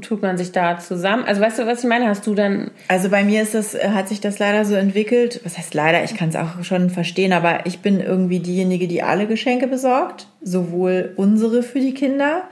tut 0.00 0.22
man 0.22 0.38
sich 0.38 0.52
da 0.52 0.78
zusammen? 0.78 1.24
Also 1.24 1.40
weißt 1.40 1.58
du, 1.58 1.66
was 1.66 1.82
ich 1.82 1.88
meine? 1.88 2.08
Hast 2.08 2.26
du 2.26 2.34
dann. 2.34 2.70
Also 2.88 3.08
bei 3.08 3.24
mir 3.24 3.42
ist 3.42 3.54
das, 3.54 3.74
hat 3.74 4.08
sich 4.08 4.20
das 4.20 4.38
leider 4.38 4.64
so 4.64 4.74
entwickelt. 4.74 5.40
Was 5.44 5.58
heißt 5.58 5.74
leider? 5.74 6.04
Ich 6.04 6.16
kann 6.16 6.28
es 6.28 6.36
auch 6.36 6.62
schon 6.62 6.90
verstehen, 6.90 7.32
aber 7.32 7.66
ich 7.66 7.80
bin 7.80 8.00
irgendwie 8.00 8.38
diejenige, 8.40 8.86
die 8.86 9.02
alle 9.02 9.26
Geschenke 9.26 9.66
besorgt. 9.66 10.28
Sowohl 10.40 11.12
unsere 11.16 11.62
für 11.62 11.80
die 11.80 11.94
Kinder 11.94 12.44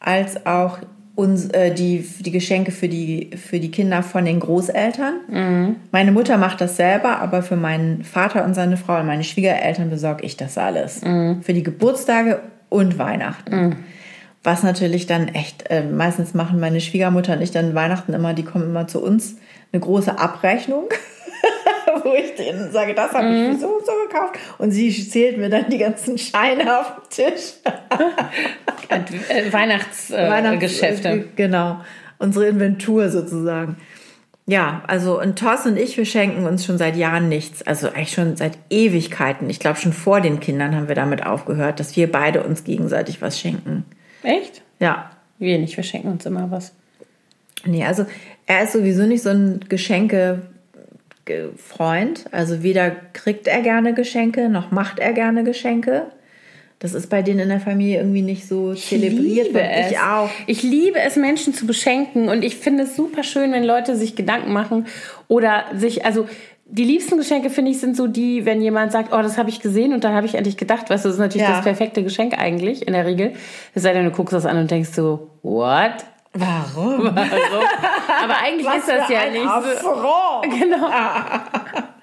als 0.00 0.46
auch 0.46 0.78
uns, 1.16 1.48
äh, 1.48 1.72
die, 1.72 2.06
die 2.20 2.30
Geschenke 2.30 2.70
für 2.70 2.88
die, 2.88 3.30
für 3.36 3.58
die 3.58 3.70
Kinder 3.70 4.02
von 4.02 4.24
den 4.26 4.38
Großeltern. 4.38 5.14
Mhm. 5.28 5.76
Meine 5.90 6.12
Mutter 6.12 6.36
macht 6.36 6.60
das 6.60 6.76
selber, 6.76 7.20
aber 7.20 7.42
für 7.42 7.56
meinen 7.56 8.04
Vater 8.04 8.44
und 8.44 8.54
seine 8.54 8.76
Frau 8.76 9.00
und 9.00 9.06
meine 9.06 9.24
Schwiegereltern 9.24 9.88
besorge 9.88 10.24
ich 10.24 10.36
das 10.36 10.58
alles. 10.58 11.02
Mhm. 11.02 11.42
Für 11.42 11.54
die 11.54 11.62
Geburtstage 11.62 12.40
und 12.68 12.98
Weihnachten. 12.98 13.56
Mhm. 13.56 13.76
Was 14.44 14.62
natürlich 14.62 15.06
dann 15.06 15.28
echt, 15.28 15.70
äh, 15.70 15.82
meistens 15.82 16.34
machen 16.34 16.60
meine 16.60 16.80
Schwiegermutter 16.80 17.32
und 17.32 17.40
ich 17.40 17.50
dann 17.50 17.74
Weihnachten 17.74 18.12
immer, 18.12 18.34
die 18.34 18.44
kommen 18.44 18.64
immer 18.64 18.86
zu 18.86 19.02
uns, 19.02 19.36
eine 19.72 19.80
große 19.80 20.18
Abrechnung. 20.18 20.84
wo 22.04 22.14
ich 22.14 22.34
denen 22.34 22.70
sage, 22.72 22.94
das 22.94 23.12
habe 23.12 23.26
ich 23.26 23.32
mhm. 23.32 23.58
so 23.58 23.68
und 23.68 23.86
so 23.86 23.92
gekauft. 24.08 24.38
Und 24.58 24.70
sie 24.70 24.90
zählt 25.08 25.38
mir 25.38 25.48
dann 25.48 25.68
die 25.70 25.78
ganzen 25.78 26.18
Scheine 26.18 26.80
auf 26.80 26.92
dem 26.94 27.10
Tisch. 27.10 27.54
Äh, 28.88 29.52
Weihnachtsgeschäfte. 29.52 31.08
Äh, 31.08 31.24
genau. 31.36 31.80
Unsere 32.18 32.46
Inventur 32.46 33.10
sozusagen. 33.10 33.76
Ja, 34.46 34.82
also 34.86 35.20
und 35.20 35.38
Thorsten 35.38 35.70
und 35.70 35.76
ich, 35.76 35.96
wir 35.96 36.06
schenken 36.06 36.46
uns 36.46 36.64
schon 36.64 36.78
seit 36.78 36.96
Jahren 36.96 37.28
nichts. 37.28 37.62
Also 37.66 37.88
eigentlich 37.88 38.12
schon 38.12 38.36
seit 38.36 38.52
Ewigkeiten. 38.70 39.50
Ich 39.50 39.58
glaube, 39.58 39.78
schon 39.78 39.92
vor 39.92 40.20
den 40.20 40.38
Kindern 40.38 40.76
haben 40.76 40.88
wir 40.88 40.94
damit 40.94 41.26
aufgehört, 41.26 41.80
dass 41.80 41.96
wir 41.96 42.10
beide 42.10 42.44
uns 42.44 42.62
gegenseitig 42.64 43.20
was 43.20 43.40
schenken. 43.40 43.84
Echt? 44.22 44.62
Ja. 44.78 45.10
Wir 45.38 45.58
nicht, 45.58 45.76
wir 45.76 45.84
schenken 45.84 46.08
uns 46.08 46.24
immer 46.24 46.50
was. 46.50 46.72
Nee, 47.64 47.84
also 47.84 48.06
er 48.46 48.62
ist 48.62 48.72
sowieso 48.72 49.02
nicht 49.02 49.22
so 49.22 49.30
ein 49.30 49.60
Geschenke 49.68 50.42
Freund. 51.56 52.26
Also 52.30 52.62
weder 52.62 52.90
kriegt 52.90 53.48
er 53.48 53.60
gerne 53.62 53.94
Geschenke, 53.94 54.48
noch 54.48 54.70
macht 54.70 55.00
er 55.00 55.12
gerne 55.12 55.42
Geschenke. 55.42 56.06
Das 56.78 56.92
ist 56.92 57.08
bei 57.08 57.22
denen 57.22 57.40
in 57.40 57.48
der 57.48 57.60
Familie 57.60 57.98
irgendwie 57.98 58.22
nicht 58.22 58.46
so 58.46 58.72
ich 58.72 58.86
zelebriert. 58.86 59.46
Liebe 59.46 59.62
es. 59.62 59.92
Ich 59.92 59.98
auch. 59.98 60.28
Ich 60.46 60.62
liebe 60.62 61.00
es, 61.00 61.16
Menschen 61.16 61.54
zu 61.54 61.66
beschenken. 61.66 62.28
Und 62.28 62.44
ich 62.44 62.56
finde 62.56 62.84
es 62.84 62.96
super 62.96 63.22
schön, 63.22 63.52
wenn 63.52 63.64
Leute 63.64 63.96
sich 63.96 64.14
Gedanken 64.14 64.52
machen 64.52 64.86
oder 65.26 65.64
sich, 65.74 66.04
also 66.04 66.28
die 66.68 66.84
liebsten 66.84 67.16
Geschenke, 67.16 67.48
finde 67.48 67.70
ich, 67.70 67.80
sind 67.80 67.96
so 67.96 68.08
die, 68.08 68.44
wenn 68.44 68.60
jemand 68.60 68.92
sagt, 68.92 69.12
oh, 69.12 69.22
das 69.22 69.38
habe 69.38 69.48
ich 69.48 69.60
gesehen 69.60 69.94
und 69.94 70.04
dann 70.04 70.14
habe 70.14 70.26
ich 70.26 70.34
endlich 70.34 70.56
gedacht, 70.56 70.90
weißt 70.90 71.04
du, 71.04 71.08
das 71.08 71.16
ist 71.16 71.20
natürlich 71.20 71.46
ja. 71.46 71.54
das 71.54 71.64
perfekte 71.64 72.02
Geschenk 72.02 72.36
eigentlich 72.38 72.86
in 72.86 72.92
der 72.92 73.06
Regel. 73.06 73.32
Es 73.74 73.82
sei 73.82 73.92
denn, 73.92 74.04
du 74.04 74.10
guckst 74.10 74.34
das 74.34 74.44
an 74.44 74.58
und 74.58 74.70
denkst 74.70 74.90
so, 74.92 75.30
what? 75.42 76.04
Warum? 76.34 77.04
Warum? 77.04 77.64
Aber 78.22 78.36
eigentlich 78.44 78.66
Was 78.66 78.78
ist 78.78 78.88
das 78.88 79.08
ja 79.08 79.30
nicht 79.30 79.80
so. 79.80 79.94
Genau. 80.58 80.90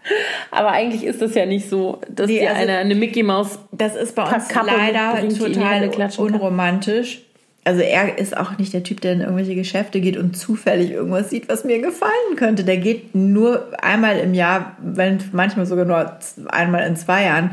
Aber 0.52 0.72
eigentlich 0.72 1.04
ist 1.04 1.22
das 1.22 1.36
ja 1.36 1.46
nicht 1.46 1.70
so, 1.70 2.02
dass 2.10 2.28
nee, 2.28 2.40
dir 2.40 2.50
also 2.50 2.62
eine, 2.62 2.78
eine 2.78 2.96
Mickey 2.96 3.24
Maus. 3.24 3.60
Das 3.72 3.96
ist 3.96 4.16
bei 4.16 4.24
uns 4.24 4.48
Kappe 4.48 4.72
leider 4.76 5.28
total 5.30 5.90
unromantisch. 6.18 7.22
Also 7.66 7.82
er 7.82 8.18
ist 8.18 8.36
auch 8.36 8.58
nicht 8.58 8.74
der 8.74 8.84
Typ, 8.84 9.00
der 9.00 9.14
in 9.14 9.22
irgendwelche 9.22 9.56
Geschäfte 9.56 10.02
geht 10.02 10.18
und 10.18 10.36
zufällig 10.36 10.92
irgendwas 10.92 11.30
sieht, 11.30 11.48
was 11.48 11.64
mir 11.64 11.80
gefallen 11.80 12.36
könnte. 12.36 12.66
Der 12.66 12.78
geht 12.78 13.16
nur 13.16 13.68
einmal 13.82 14.18
im 14.20 14.34
Jahr, 14.34 14.76
wenn 14.82 15.20
manchmal 15.32 15.66
sogar 15.66 15.86
nur 15.86 16.20
einmal 16.50 16.86
in 16.86 16.98
zwei 16.98 17.24
Jahren 17.24 17.52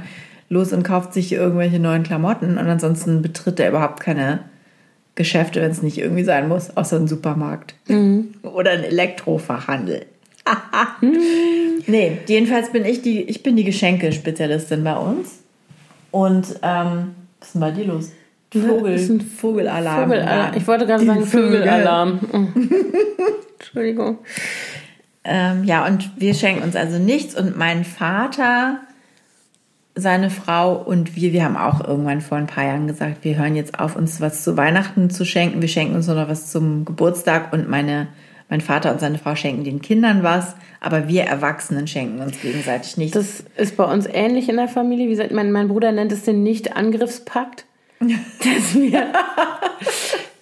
los 0.48 0.72
und 0.72 0.82
kauft 0.82 1.14
sich 1.14 1.32
irgendwelche 1.32 1.78
neuen 1.78 2.02
Klamotten 2.02 2.58
und 2.58 2.66
ansonsten 2.66 3.22
betritt 3.22 3.60
er 3.60 3.68
überhaupt 3.68 4.00
keine 4.00 4.40
Geschäfte, 5.14 5.62
wenn 5.62 5.70
es 5.70 5.82
nicht 5.82 5.98
irgendwie 5.98 6.24
sein 6.24 6.48
muss, 6.48 6.76
außer 6.76 6.96
ein 6.96 7.06
Supermarkt 7.06 7.74
mhm. 7.86 8.34
oder 8.42 8.72
ein 8.72 8.82
Elektrofachhandel. 8.82 10.06
Nee, 11.86 12.18
jedenfalls 12.26 12.70
bin 12.70 12.84
ich 12.84 13.02
die, 13.02 13.22
ich 13.22 13.42
bin 13.42 13.56
die 13.56 13.64
Geschenkespezialistin 13.64 14.84
bei 14.84 14.96
uns. 14.96 15.40
Und 16.10 16.46
ähm, 16.62 17.14
was 17.38 17.48
ist 17.48 17.54
denn 17.54 17.60
bei 17.60 17.70
dir 17.70 17.86
los? 17.86 18.12
Vogel, 18.52 18.94
ist 18.94 19.08
ein 19.08 19.20
Vogelalarm. 19.20 20.04
Vogelalarm. 20.04 20.56
Ich 20.56 20.66
wollte 20.66 20.86
gerade 20.86 21.04
sagen 21.04 21.26
Vögelalarm. 21.26 22.20
Oh. 22.32 23.58
Entschuldigung. 23.58 24.18
Ähm, 25.22 25.64
ja, 25.64 25.86
und 25.86 26.10
wir 26.18 26.34
schenken 26.34 26.62
uns 26.62 26.74
also 26.74 26.98
nichts. 26.98 27.38
Und 27.38 27.56
mein 27.56 27.84
Vater, 27.84 28.80
seine 29.94 30.30
Frau 30.30 30.74
und 30.74 31.14
wir, 31.14 31.32
wir 31.32 31.44
haben 31.44 31.56
auch 31.56 31.86
irgendwann 31.86 32.20
vor 32.20 32.38
ein 32.38 32.46
paar 32.46 32.64
Jahren 32.64 32.86
gesagt, 32.86 33.22
wir 33.22 33.36
hören 33.36 33.54
jetzt 33.54 33.78
auf, 33.78 33.96
uns 33.96 34.20
was 34.20 34.42
zu 34.42 34.56
Weihnachten 34.56 35.10
zu 35.10 35.24
schenken. 35.24 35.60
Wir 35.60 35.68
schenken 35.68 35.94
uns 35.94 36.06
nur 36.06 36.16
noch 36.16 36.28
was 36.28 36.50
zum 36.50 36.84
Geburtstag 36.84 37.52
und 37.52 37.68
meine, 37.68 38.08
mein 38.50 38.60
Vater 38.60 38.90
und 38.92 39.00
seine 39.00 39.16
Frau 39.18 39.34
schenken 39.36 39.64
den 39.64 39.80
Kindern 39.80 40.22
was, 40.22 40.56
aber 40.80 41.08
wir 41.08 41.22
Erwachsenen 41.22 41.86
schenken 41.86 42.20
uns 42.20 42.40
gegenseitig 42.42 42.96
nichts. 42.96 43.16
Das 43.16 43.44
ist 43.56 43.76
bei 43.76 43.84
uns 43.84 44.06
ähnlich 44.12 44.48
in 44.48 44.56
der 44.56 44.68
Familie. 44.68 45.06
Wie 45.06 45.10
gesagt, 45.12 45.30
mein, 45.30 45.52
mein 45.52 45.68
Bruder 45.68 45.92
nennt 45.92 46.12
es 46.12 46.24
den 46.24 46.42
Nicht-Angriffspakt. 46.42 47.64
dass 48.00 48.74
wir, 48.74 49.12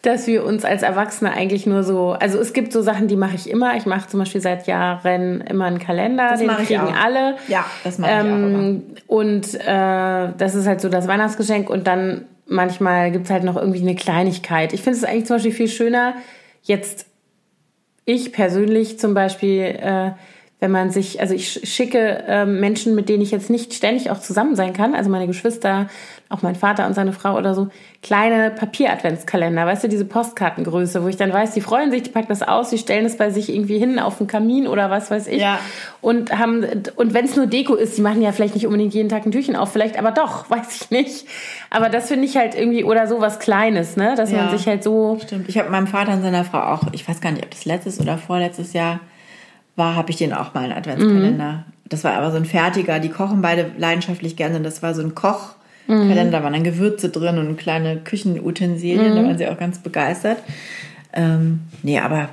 dass 0.02 0.26
wir 0.28 0.44
uns 0.44 0.64
als 0.64 0.82
Erwachsene 0.82 1.32
eigentlich 1.32 1.66
nur 1.66 1.82
so, 1.82 2.12
also 2.12 2.38
es 2.38 2.52
gibt 2.52 2.72
so 2.72 2.82
Sachen, 2.82 3.08
die 3.08 3.16
mache 3.16 3.34
ich 3.34 3.50
immer. 3.50 3.76
Ich 3.76 3.84
mache 3.84 4.08
zum 4.08 4.20
Beispiel 4.20 4.40
seit 4.40 4.68
Jahren 4.68 5.40
immer 5.40 5.64
einen 5.64 5.80
Kalender, 5.80 6.28
Das 6.30 6.38
den 6.38 6.46
mache 6.46 6.62
ich 6.62 6.68
kriegen 6.68 6.82
auch. 6.82 7.04
alle. 7.04 7.34
Ja, 7.48 7.66
das 7.82 7.98
mache 7.98 8.10
ich 8.12 8.16
auch 8.16 8.20
immer. 8.22 8.58
Ähm, 8.58 8.82
Und 9.08 9.54
äh, 9.54 10.32
das 10.38 10.54
ist 10.54 10.66
halt 10.66 10.80
so 10.80 10.88
das 10.88 11.08
Weihnachtsgeschenk 11.08 11.68
und 11.68 11.86
dann 11.88 12.26
manchmal 12.46 13.10
gibt 13.10 13.26
es 13.26 13.30
halt 13.32 13.42
noch 13.42 13.56
irgendwie 13.56 13.80
eine 13.80 13.96
Kleinigkeit. 13.96 14.72
Ich 14.72 14.82
finde 14.82 14.98
es 14.98 15.04
eigentlich 15.04 15.26
zum 15.26 15.36
Beispiel 15.36 15.52
viel 15.52 15.68
schöner, 15.68 16.14
jetzt 16.62 17.07
ich 18.08 18.32
persönlich 18.32 18.98
zum 18.98 19.12
Beispiel, 19.12 19.60
äh, 19.62 20.12
wenn 20.60 20.70
man 20.72 20.90
sich, 20.90 21.20
also 21.20 21.34
ich 21.34 21.48
sch- 21.50 21.66
schicke 21.66 22.24
äh, 22.26 22.44
Menschen, 22.44 22.94
mit 22.96 23.08
denen 23.08 23.22
ich 23.22 23.30
jetzt 23.30 23.48
nicht 23.48 23.74
ständig 23.74 24.10
auch 24.10 24.18
zusammen 24.18 24.56
sein 24.56 24.72
kann, 24.72 24.94
also 24.94 25.08
meine 25.08 25.26
Geschwister, 25.28 25.86
auch 26.30 26.42
mein 26.42 26.56
Vater 26.56 26.86
und 26.86 26.94
seine 26.94 27.12
Frau 27.12 27.36
oder 27.38 27.54
so, 27.54 27.68
kleine 28.02 28.50
Papier-Adventskalender, 28.50 29.64
weißt 29.66 29.84
du, 29.84 29.88
diese 29.88 30.04
Postkartengröße, 30.04 31.02
wo 31.02 31.08
ich 31.08 31.16
dann 31.16 31.32
weiß, 31.32 31.52
die 31.54 31.60
freuen 31.60 31.90
sich, 31.90 32.02
die 32.02 32.10
packen 32.10 32.26
das 32.28 32.42
aus, 32.42 32.70
die 32.70 32.78
stellen 32.78 33.06
es 33.06 33.16
bei 33.16 33.30
sich 33.30 33.48
irgendwie 33.54 33.78
hin 33.78 33.98
auf 33.98 34.18
den 34.18 34.26
Kamin 34.26 34.66
oder 34.66 34.90
was 34.90 35.10
weiß 35.10 35.28
ich. 35.28 35.40
Ja. 35.40 35.58
Und 36.00 36.36
haben, 36.36 36.64
und 36.96 37.14
wenn 37.14 37.24
es 37.24 37.36
nur 37.36 37.46
Deko 37.46 37.74
ist, 37.74 37.96
die 37.96 38.02
machen 38.02 38.20
ja 38.20 38.32
vielleicht 38.32 38.54
nicht 38.54 38.66
unbedingt 38.66 38.94
jeden 38.94 39.08
Tag 39.08 39.24
ein 39.26 39.32
Türchen 39.32 39.56
auf, 39.56 39.72
vielleicht 39.72 39.98
aber 39.98 40.10
doch, 40.10 40.50
weiß 40.50 40.82
ich 40.82 40.90
nicht. 40.90 41.26
Aber 41.70 41.88
das 41.88 42.08
finde 42.08 42.24
ich 42.26 42.36
halt 42.36 42.54
irgendwie, 42.56 42.84
oder 42.84 43.06
so 43.06 43.20
was 43.20 43.38
Kleines, 43.38 43.96
ne, 43.96 44.14
dass 44.16 44.30
man 44.32 44.46
Ja. 44.46 44.50
sich 44.56 44.66
halt 44.66 44.82
so, 44.82 45.18
Stimmt. 45.22 45.48
Ich 45.48 45.56
habe 45.56 45.70
meinem 45.70 45.86
Vater 45.86 46.12
und 46.14 46.22
seiner 46.22 46.44
Frau 46.44 46.60
auch, 46.60 46.82
ich 46.92 47.08
weiß 47.08 47.20
gar 47.20 47.30
nicht, 47.30 47.44
ob 47.44 47.50
das 47.50 47.64
letztes 47.64 48.00
oder 48.00 48.18
vorletztes 48.18 48.72
Jahr 48.72 49.00
war, 49.78 49.94
habe 49.94 50.10
ich 50.10 50.16
denen 50.16 50.32
auch 50.32 50.54
mal 50.54 50.64
einen 50.64 50.72
Adventskalender. 50.72 51.64
Das 51.88 52.04
war 52.04 52.14
aber 52.14 52.30
so 52.30 52.36
ein 52.36 52.44
fertiger, 52.44 52.98
die 52.98 53.08
kochen 53.08 53.40
beide 53.40 53.70
leidenschaftlich 53.78 54.36
gerne. 54.36 54.56
Und 54.56 54.64
das 54.64 54.82
war 54.82 54.94
so 54.94 55.02
ein 55.02 55.14
Kochkalender, 55.14 56.38
da 56.38 56.42
waren 56.42 56.52
dann 56.52 56.64
Gewürze 56.64 57.08
drin 57.08 57.38
und 57.38 57.56
kleine 57.56 57.98
Küchenutensilien, 57.98 59.16
da 59.16 59.22
waren 59.24 59.38
sie 59.38 59.48
auch 59.48 59.58
ganz 59.58 59.78
begeistert. 59.78 60.38
Ähm, 61.14 61.60
nee, 61.82 61.98
aber 61.98 62.28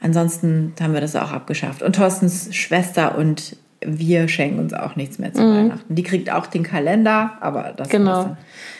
ansonsten 0.00 0.74
haben 0.80 0.94
wir 0.94 1.00
das 1.00 1.16
auch 1.16 1.32
abgeschafft. 1.32 1.82
Und 1.82 1.96
Thorstens 1.96 2.54
Schwester 2.54 3.18
und 3.18 3.56
wir 3.84 4.28
schenken 4.28 4.60
uns 4.60 4.74
auch 4.74 4.94
nichts 4.94 5.18
mehr 5.18 5.32
zu 5.32 5.42
Weihnachten. 5.42 5.94
Die 5.94 6.02
kriegt 6.04 6.30
auch 6.30 6.46
den 6.46 6.62
Kalender, 6.62 7.32
aber 7.40 7.74
das 7.76 7.88
Genau. 7.88 8.36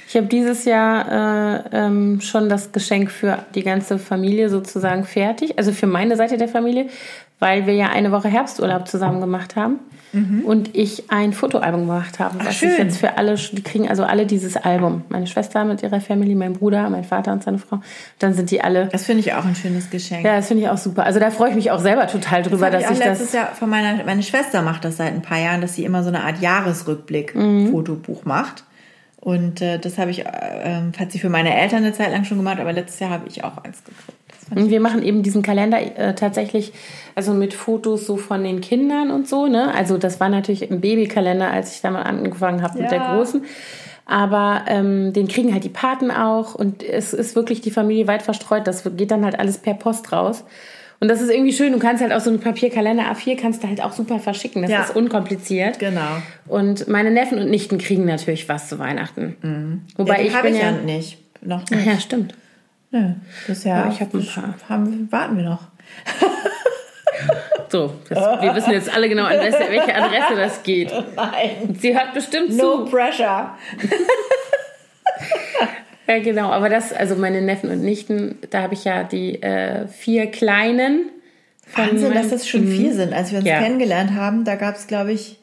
Ich 0.08 0.16
habe 0.16 0.26
dieses 0.26 0.66
Jahr 0.66 1.10
äh, 1.10 1.62
ähm, 1.72 2.20
schon 2.20 2.48
das 2.48 2.72
Geschenk 2.72 3.10
für 3.10 3.38
die 3.54 3.62
ganze 3.62 3.98
Familie 3.98 4.50
sozusagen 4.50 5.04
fertig, 5.04 5.56
also 5.56 5.72
für 5.72 5.86
meine 5.86 6.16
Seite 6.16 6.36
der 6.36 6.48
Familie, 6.48 6.86
weil 7.42 7.66
wir 7.66 7.74
ja 7.74 7.88
eine 7.88 8.12
Woche 8.12 8.28
Herbsturlaub 8.28 8.86
zusammen 8.86 9.20
gemacht 9.20 9.56
haben 9.56 9.80
und 10.44 10.76
ich 10.76 11.10
ein 11.10 11.32
Fotoalbum 11.32 11.86
gemacht 11.86 12.18
habe. 12.18 12.38
was 12.38 12.50
ich 12.50 12.62
Mhm. 12.62 12.66
schön. 12.76 12.86
jetzt 12.86 12.98
für 12.98 13.16
alle, 13.16 13.34
die 13.34 13.62
kriegen 13.62 13.88
also 13.88 14.04
alle 14.04 14.26
dieses 14.26 14.58
Album. 14.58 15.04
Meine 15.08 15.26
Schwester 15.26 15.64
mit 15.64 15.82
ihrer 15.82 16.02
Family, 16.02 16.34
mein 16.34 16.52
Bruder, 16.52 16.90
mein 16.90 17.02
Vater 17.04 17.32
und 17.32 17.42
seine 17.42 17.56
Frau. 17.58 17.80
Dann 18.18 18.34
sind 18.34 18.50
die 18.50 18.60
alle. 18.60 18.88
Das 18.92 19.06
finde 19.06 19.20
ich 19.20 19.32
auch 19.32 19.44
ein 19.46 19.54
schönes 19.56 19.88
Geschenk. 19.88 20.22
Ja, 20.24 20.36
das 20.36 20.48
finde 20.48 20.64
ich 20.64 20.68
auch 20.68 20.76
super. 20.76 21.04
Also 21.06 21.18
da 21.18 21.30
freue 21.30 21.48
ich 21.50 21.54
mich 21.56 21.70
auch 21.70 21.80
selber 21.80 22.06
total 22.08 22.42
drüber, 22.42 22.70
Das 22.70 22.82
dass 22.82 22.90
ich 22.92 22.98
ich 22.98 23.02
auch 23.04 23.08
letztes 23.08 23.26
das. 23.28 23.34
Jahr 23.34 23.46
von 23.54 23.70
meiner 23.70 24.04
meine 24.04 24.22
Schwester 24.22 24.60
macht 24.60 24.84
das 24.84 24.98
seit 24.98 25.14
ein 25.14 25.22
paar 25.22 25.38
Jahren, 25.40 25.62
dass 25.62 25.74
sie 25.76 25.84
immer 25.86 26.02
so 26.02 26.08
eine 26.10 26.22
Art 26.24 26.40
Jahresrückblick 26.42 27.34
Mhm. 27.34 27.70
Fotobuch 27.70 28.24
macht. 28.26 28.64
Und 29.18 29.62
äh, 29.62 29.78
das 29.78 29.96
habe 29.98 30.10
ich, 30.10 30.26
äh, 30.26 30.30
ähm, 30.64 30.92
hat 30.98 31.10
sie 31.12 31.20
für 31.20 31.28
meine 31.30 31.54
Eltern 31.58 31.78
eine 31.84 31.92
Zeit 31.94 32.10
lang 32.10 32.24
schon 32.24 32.36
gemacht, 32.38 32.58
aber 32.60 32.72
letztes 32.72 33.00
Jahr 33.00 33.10
habe 33.10 33.28
ich 33.28 33.44
auch 33.44 33.56
eins 33.64 33.82
gekriegt. 33.84 34.12
Und 34.54 34.70
wir 34.70 34.80
machen 34.80 35.02
eben 35.02 35.22
diesen 35.22 35.42
Kalender 35.42 35.78
äh, 35.80 36.14
tatsächlich, 36.14 36.72
also 37.14 37.32
mit 37.34 37.54
Fotos 37.54 38.06
so 38.06 38.16
von 38.16 38.42
den 38.44 38.60
Kindern 38.60 39.10
und 39.10 39.28
so, 39.28 39.46
ne? 39.46 39.72
Also 39.74 39.98
das 39.98 40.20
war 40.20 40.28
natürlich 40.28 40.70
ein 40.70 40.80
Babykalender, 40.80 41.50
als 41.50 41.74
ich 41.74 41.80
da 41.80 41.90
mal 41.90 42.02
angefangen 42.02 42.62
habe 42.62 42.78
mit 42.80 42.90
Ja. 42.90 42.98
der 42.98 43.14
Großen. 43.16 43.44
Aber 44.04 44.62
ähm, 44.66 45.12
den 45.12 45.28
kriegen 45.28 45.52
halt 45.52 45.64
die 45.64 45.68
Paten 45.68 46.10
auch 46.10 46.54
und 46.54 46.82
es 46.82 47.12
ist 47.14 47.36
wirklich 47.36 47.60
die 47.60 47.70
Familie 47.70 48.06
weit 48.08 48.22
verstreut. 48.22 48.66
Das 48.66 48.82
geht 48.96 49.10
dann 49.10 49.24
halt 49.24 49.38
alles 49.38 49.58
per 49.58 49.74
Post 49.74 50.12
raus. 50.12 50.44
Und 51.00 51.08
das 51.08 51.20
ist 51.20 51.30
irgendwie 51.30 51.52
schön. 51.52 51.72
Du 51.72 51.78
kannst 51.80 52.00
halt 52.02 52.12
auch 52.12 52.20
so 52.20 52.30
einen 52.30 52.38
Papierkalender 52.40 53.04
A4 53.04 53.36
kannst 53.36 53.62
du 53.64 53.68
halt 53.68 53.82
auch 53.82 53.92
super 53.92 54.18
verschicken. 54.20 54.62
Das 54.62 54.70
Ja. 54.70 54.82
ist 54.82 54.94
unkompliziert. 54.94 55.78
Genau. 55.80 56.00
Und 56.46 56.86
meine 56.88 57.10
Neffen 57.10 57.38
und 57.38 57.50
Nichten 57.50 57.78
kriegen 57.78 58.04
natürlich 58.04 58.48
was 58.48 58.68
zu 58.68 58.78
Weihnachten. 58.78 59.82
Wobei 59.96 60.20
ja, 60.22 60.26
ich 60.28 60.42
bin 60.42 60.54
ich 60.54 60.60
ja, 60.60 60.70
ja 60.70 60.78
nicht. 60.80 61.18
Noch 61.40 61.62
Ach 61.66 61.70
nicht. 61.76 61.86
ja, 61.86 61.98
stimmt. 61.98 62.34
Nö, 62.92 63.14
das 63.48 63.64
ja, 63.64 63.82
Aber 63.82 63.92
ich 63.92 64.00
hab 64.00 64.14
ein 64.14 64.24
paar. 64.26 64.54
Haben, 64.68 65.10
warten 65.10 65.36
wir 65.36 65.44
noch. 65.44 65.62
So, 67.68 67.90
das, 68.10 68.18
wir 68.42 68.54
wissen 68.54 68.72
jetzt 68.72 68.94
alle 68.94 69.08
genau, 69.08 69.24
an 69.24 69.38
welche, 69.38 69.94
Adresse 69.94 70.36
das 70.36 70.62
geht. 70.62 70.92
Nein. 71.16 71.74
Sie 71.80 71.96
hört 71.98 72.12
bestimmt 72.12 72.54
No 72.56 72.84
zu. 72.84 72.90
pressure. 72.90 73.50
Ja, 76.08 76.18
genau. 76.18 76.50
Aber 76.50 76.68
das, 76.68 76.92
also 76.92 77.14
meine 77.14 77.40
Neffen 77.40 77.70
und 77.70 77.80
Nichten, 77.82 78.36
da 78.50 78.62
habe 78.62 78.74
ich 78.74 78.84
ja 78.84 79.04
die 79.04 79.40
äh, 79.42 79.86
vier 79.86 80.26
Kleinen. 80.26 81.06
Wahnsinn, 81.74 82.12
dass 82.12 82.28
das 82.28 82.46
schon 82.46 82.66
vier 82.66 82.92
sind. 82.92 83.14
Als 83.14 83.30
wir 83.30 83.38
uns 83.38 83.48
Ja. 83.48 83.60
kennengelernt 83.60 84.10
haben, 84.14 84.44
da 84.44 84.56
gab 84.56 84.74
es, 84.74 84.86
glaube 84.88 85.12
ich, 85.12 85.38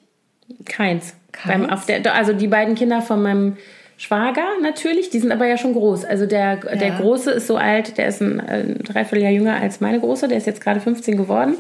Keins. 0.66 1.16
Keins? 1.32 1.48
Beim, 1.48 1.70
auf 1.70 1.86
der, 1.86 2.14
also 2.14 2.34
die 2.34 2.48
beiden 2.48 2.76
Kinder 2.76 3.02
von 3.02 3.22
meinem 3.24 3.58
Schwager 4.02 4.46
natürlich, 4.62 5.10
die 5.10 5.20
sind 5.20 5.32
aber 5.34 5.46
ja 5.46 5.58
schon 5.58 5.74
groß. 5.74 6.06
Also 6.06 6.26
der, 6.26 6.56
der 6.56 6.92
Große 6.92 7.32
ist 7.32 7.48
so 7.48 7.58
alt, 7.58 7.98
der 7.98 8.08
ist 8.08 8.22
ein, 8.22 8.40
ein 8.40 8.80
Dreivierteljahr 8.84 9.32
jünger 9.34 9.56
als 9.62 9.82
meine 9.82 10.00
Große, 10.00 10.30
der 10.30 10.38
ist 10.38 10.48
jetzt 10.48 10.62
gerade 10.62 10.80
15 10.80 11.18
geworden. 11.18 11.56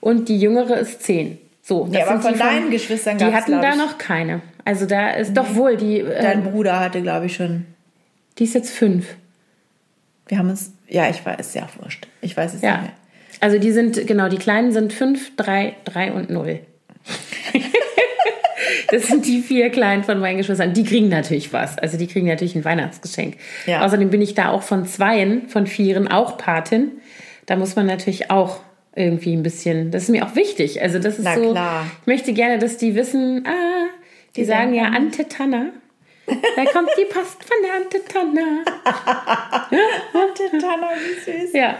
Und 0.00 0.28
die 0.28 0.38
Jüngere 0.40 0.78
ist 0.78 1.02
10. 1.04 1.38
So, 1.62 1.84
das 1.86 1.94
Ja, 1.94 2.02
aber 2.08 2.12
sind 2.14 2.22
von 2.22 2.32
die 2.32 2.38
deinen 2.40 2.70
Geschwistern 2.70 3.18
Die 3.18 3.24
hatten 3.26 3.52
da 3.62 3.76
noch 3.76 3.98
keine. 3.98 4.40
Also 4.64 4.84
da 4.84 5.10
ist 5.10 5.34
doch 5.36 5.54
wohl, 5.54 5.76
die, 5.76 6.00
äh, 6.00 6.20
dein 6.20 6.42
Bruder 6.42 6.80
hatte, 6.80 7.02
glaube 7.02 7.26
ich, 7.26 7.36
schon. 7.36 7.66
die 8.38 8.44
ist 8.44 8.54
jetzt 8.54 8.70
fünf. 8.70 9.14
Wir 10.26 10.38
haben 10.38 10.50
uns, 10.50 10.72
ja, 10.88 11.08
ich 11.08 11.24
weiß, 11.24 11.54
ja, 11.54 11.68
wurscht. 11.80 12.08
Ich 12.20 12.36
weiß 12.36 12.54
es 12.54 12.62
Ja. 12.62 12.72
nicht 12.72 12.82
mehr. 12.82 12.92
Also 13.40 13.58
die 13.58 13.70
sind, 13.70 14.06
genau, 14.08 14.28
die 14.28 14.38
Kleinen 14.38 14.72
sind 14.72 14.92
5, 14.92 15.36
3, 15.36 15.76
3 15.84 16.12
und 16.12 16.30
0. 16.30 16.58
das 18.90 19.06
sind 19.08 19.26
die 19.26 19.40
vier 19.40 19.70
Kleinen 19.70 20.04
von 20.04 20.18
meinen 20.20 20.38
Geschwistern. 20.38 20.72
Die 20.74 20.84
kriegen 20.84 21.08
natürlich 21.08 21.52
was. 21.52 21.78
Also 21.78 21.96
die 21.98 22.06
kriegen 22.06 22.26
natürlich 22.26 22.54
ein 22.54 22.64
Weihnachtsgeschenk. 22.64 23.36
Ja. 23.66 23.84
Außerdem 23.84 24.10
bin 24.10 24.22
ich 24.22 24.34
da 24.34 24.50
auch 24.50 24.62
von 24.62 24.86
Zweien, 24.86 25.48
von 25.48 25.66
Vieren 25.66 26.08
auch 26.08 26.36
Patin. 26.38 26.92
Da 27.46 27.56
muss 27.56 27.76
man 27.76 27.86
natürlich 27.86 28.30
auch 28.30 28.60
irgendwie 28.94 29.34
ein 29.34 29.42
bisschen, 29.42 29.90
das 29.90 30.04
ist 30.04 30.08
mir 30.10 30.24
auch 30.26 30.34
wichtig. 30.36 30.82
Also 30.82 30.98
das 30.98 31.18
ist 31.18 31.24
Na 31.24 31.34
so, 31.36 31.52
klar. 31.52 31.86
ich 32.00 32.06
möchte 32.06 32.32
gerne, 32.32 32.58
dass 32.58 32.76
die 32.76 32.94
wissen, 32.94 33.44
ah, 33.46 33.86
die, 34.36 34.40
Die 34.40 34.44
sagen 34.46 34.74
ja 34.74 34.84
denken- 34.90 34.96
Ante 34.96 35.28
Tanna. 35.28 35.66
Da 36.26 36.64
kommt 36.66 36.90
die 36.96 37.04
Post 37.12 37.42
von 37.42 37.56
der 37.64 37.74
Ante 37.74 38.00
Tanna. 38.12 38.64
Tana, 40.60 40.88
wie 40.96 41.30
süß. 41.46 41.52
Ja. 41.54 41.78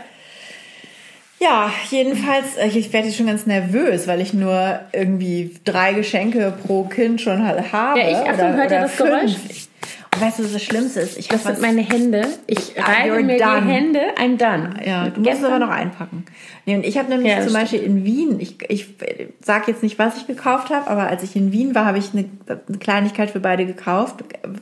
Ja, 1.43 1.73
jedenfalls, 1.91 2.57
äh, 2.59 2.67
ich 2.69 2.93
werde 2.93 3.09
jetzt 3.09 3.17
schon 3.17 3.27
ganz 3.27 3.47
nervös, 3.47 4.07
weil 4.07 4.21
ich 4.21 4.35
nur 4.35 4.79
irgendwie 4.93 5.55
drei 5.65 5.95
Geschenke 5.95 6.53
pro 6.67 6.85
Kind 6.85 7.21
schon 7.21 7.43
habe. 7.47 7.65
Ja, 7.73 7.97
ich- 7.97 8.17
Achtung, 8.17 8.35
oder, 8.35 8.57
hört 8.57 8.71
ihr 8.71 8.81
das 8.81 8.97
Geräusch? 8.97 9.33
fünf. 9.37 9.69
Und 10.13 10.21
weißt 10.23 10.39
du, 10.41 10.45
was 10.45 10.53
das 10.53 10.63
Schlimmste 10.65 11.01
ist? 11.01 11.17
Ich 11.19 11.29
Das 11.29 11.45
sind 11.45 11.61
meine 11.63 11.83
Hände. 11.83 12.27
Ich 12.49 12.75
Ah, 12.79 12.83
reibe 12.83 13.23
mir 13.23 13.39
done. 13.39 13.63
die 13.63 13.69
Hände. 13.69 14.01
I'm 14.17 14.37
done. 14.37 14.75
Ja, 14.85 15.09
du 15.09 15.21
musst 15.21 15.39
es 15.39 15.45
aber 15.45 15.61
noch 15.61 15.71
einpacken. 15.71 16.25
Nee, 16.67 16.75
und 16.75 16.85
ich 16.85 16.99
habe 16.99 17.09
nämlich 17.09 17.31
Ja, 17.33 17.41
zum 17.43 17.53
Beispiel 17.55 17.81
in 17.81 18.05
Wien, 18.05 18.39
ich, 18.41 18.57
ich 18.69 18.87
sage 19.41 19.71
jetzt 19.71 19.83
nicht, 19.85 19.99
was 20.01 20.17
ich 20.19 20.27
gekauft 20.27 20.69
habe, 20.71 20.89
aber 20.91 21.07
als 21.07 21.23
ich 21.23 21.37
in 21.37 21.53
Wien 21.53 21.75
war, 21.77 21.87
habe 21.87 21.99
ich 21.99 22.11
eine, 22.13 22.25
eine 22.69 22.79
Kleinigkeit 22.79 23.31
für 23.31 23.41
beide 23.41 23.65
gekauft, 23.67 24.17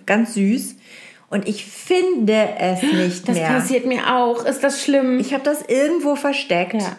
ganz 0.06 0.34
süß. 0.34 0.76
Und 1.30 1.46
ich 1.46 1.66
finde 1.66 2.32
es 2.58 2.82
nicht 2.92 3.28
Das 3.28 3.36
mehr. 3.36 3.48
passiert 3.48 3.86
mir 3.86 4.14
auch. 4.16 4.44
Ist 4.46 4.64
das 4.64 4.82
schlimm? 4.82 5.18
Ich 5.20 5.34
habe 5.34 5.44
das 5.44 5.62
irgendwo 5.68 6.16
versteckt 6.16 6.74
Ja. 6.74 6.96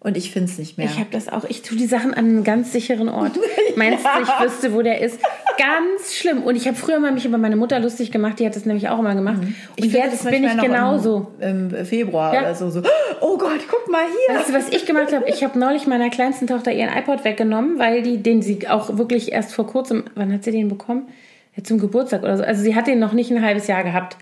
und 0.00 0.16
ich 0.16 0.30
finde 0.30 0.50
es 0.50 0.58
nicht 0.58 0.78
mehr. 0.78 0.86
Ich 0.86 0.96
habe 0.98 1.08
das 1.10 1.28
auch. 1.28 1.44
Ich 1.44 1.60
tue 1.62 1.76
die 1.76 1.86
Sachen 1.86 2.14
an 2.14 2.24
einem 2.24 2.44
ganz 2.44 2.72
sicheren 2.72 3.08
Ort. 3.10 3.32
Meinst 3.76 4.04
du, 4.04 4.08
ich 4.22 4.28
wüsste, 4.46 4.72
wo 4.72 4.80
der 4.80 5.02
ist? 5.02 5.18
Ganz 5.58 6.14
schlimm. 6.14 6.42
Und 6.42 6.56
ich 6.56 6.66
habe 6.66 6.76
früher 6.76 6.98
mal 7.00 7.12
mich 7.12 7.24
über 7.26 7.36
meine 7.38 7.56
Mutter 7.56 7.78
lustig 7.80 8.12
gemacht. 8.12 8.38
Die 8.38 8.46
hat 8.46 8.56
das 8.56 8.64
nämlich 8.66 8.88
auch 8.88 8.98
immer 8.98 9.14
gemacht. 9.14 9.38
Und 9.40 9.48
Mhm. 9.48 9.54
finde 9.90 9.98
jetzt 9.98 10.24
das 10.24 10.30
bin 10.30 10.44
ich 10.44 10.56
genauso. 10.58 11.28
Im, 11.40 11.74
Im 11.74 11.84
Februar 11.86 12.32
Ja. 12.34 12.40
oder 12.42 12.54
so, 12.54 12.70
so. 12.70 12.82
Oh 13.20 13.36
Gott, 13.38 13.60
guck 13.70 13.90
mal 13.90 14.04
hier. 14.04 14.36
Weißt 14.38 14.50
du, 14.50 14.52
was 14.54 14.68
ich 14.70 14.84
gemacht 14.86 15.12
habe? 15.14 15.26
Ich 15.28 15.42
habe 15.44 15.58
neulich 15.58 15.86
meiner 15.86 16.08
kleinsten 16.10 16.46
Tochter 16.46 16.72
ihren 16.72 16.94
iPod 16.96 17.24
weggenommen, 17.24 17.78
weil 17.78 18.02
die 18.02 18.22
den 18.22 18.40
sie 18.42 18.68
auch 18.68 18.96
wirklich 18.98 19.32
erst 19.32 19.54
vor 19.54 19.66
kurzem, 19.66 20.04
wann 20.14 20.32
hat 20.32 20.44
sie 20.44 20.50
den 20.52 20.68
bekommen? 20.68 21.08
Ja, 21.56 21.64
zum 21.64 21.78
Geburtstag 21.78 22.22
oder 22.22 22.36
so. 22.36 22.44
Also 22.44 22.62
sie 22.62 22.74
hat 22.74 22.86
den 22.86 22.98
noch 22.98 23.12
nicht 23.12 23.30
ein 23.30 23.42
halbes 23.42 23.66
Jahr 23.66 23.82
gehabt. 23.84 24.16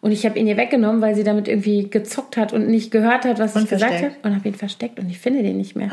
Und 0.00 0.12
ich 0.12 0.24
habe 0.24 0.38
ihn 0.38 0.46
ihr 0.46 0.56
weggenommen, 0.56 1.00
weil 1.00 1.14
sie 1.16 1.24
damit 1.24 1.48
irgendwie 1.48 1.90
gezockt 1.90 2.36
hat 2.36 2.52
und 2.52 2.68
nicht 2.68 2.90
gehört 2.92 3.24
hat, 3.24 3.38
was 3.40 3.56
Und 3.56 3.64
ich 3.64 3.70
gesagt 3.70 3.92
habe. 3.92 3.98
versteckt. 4.00 4.24
Und 4.26 4.34
habe 4.36 4.48
ihn 4.48 4.54
versteckt 4.54 4.98
und 5.00 5.10
ich 5.10 5.18
finde 5.18 5.42
den 5.42 5.56
nicht 5.56 5.74
mehr. 5.74 5.90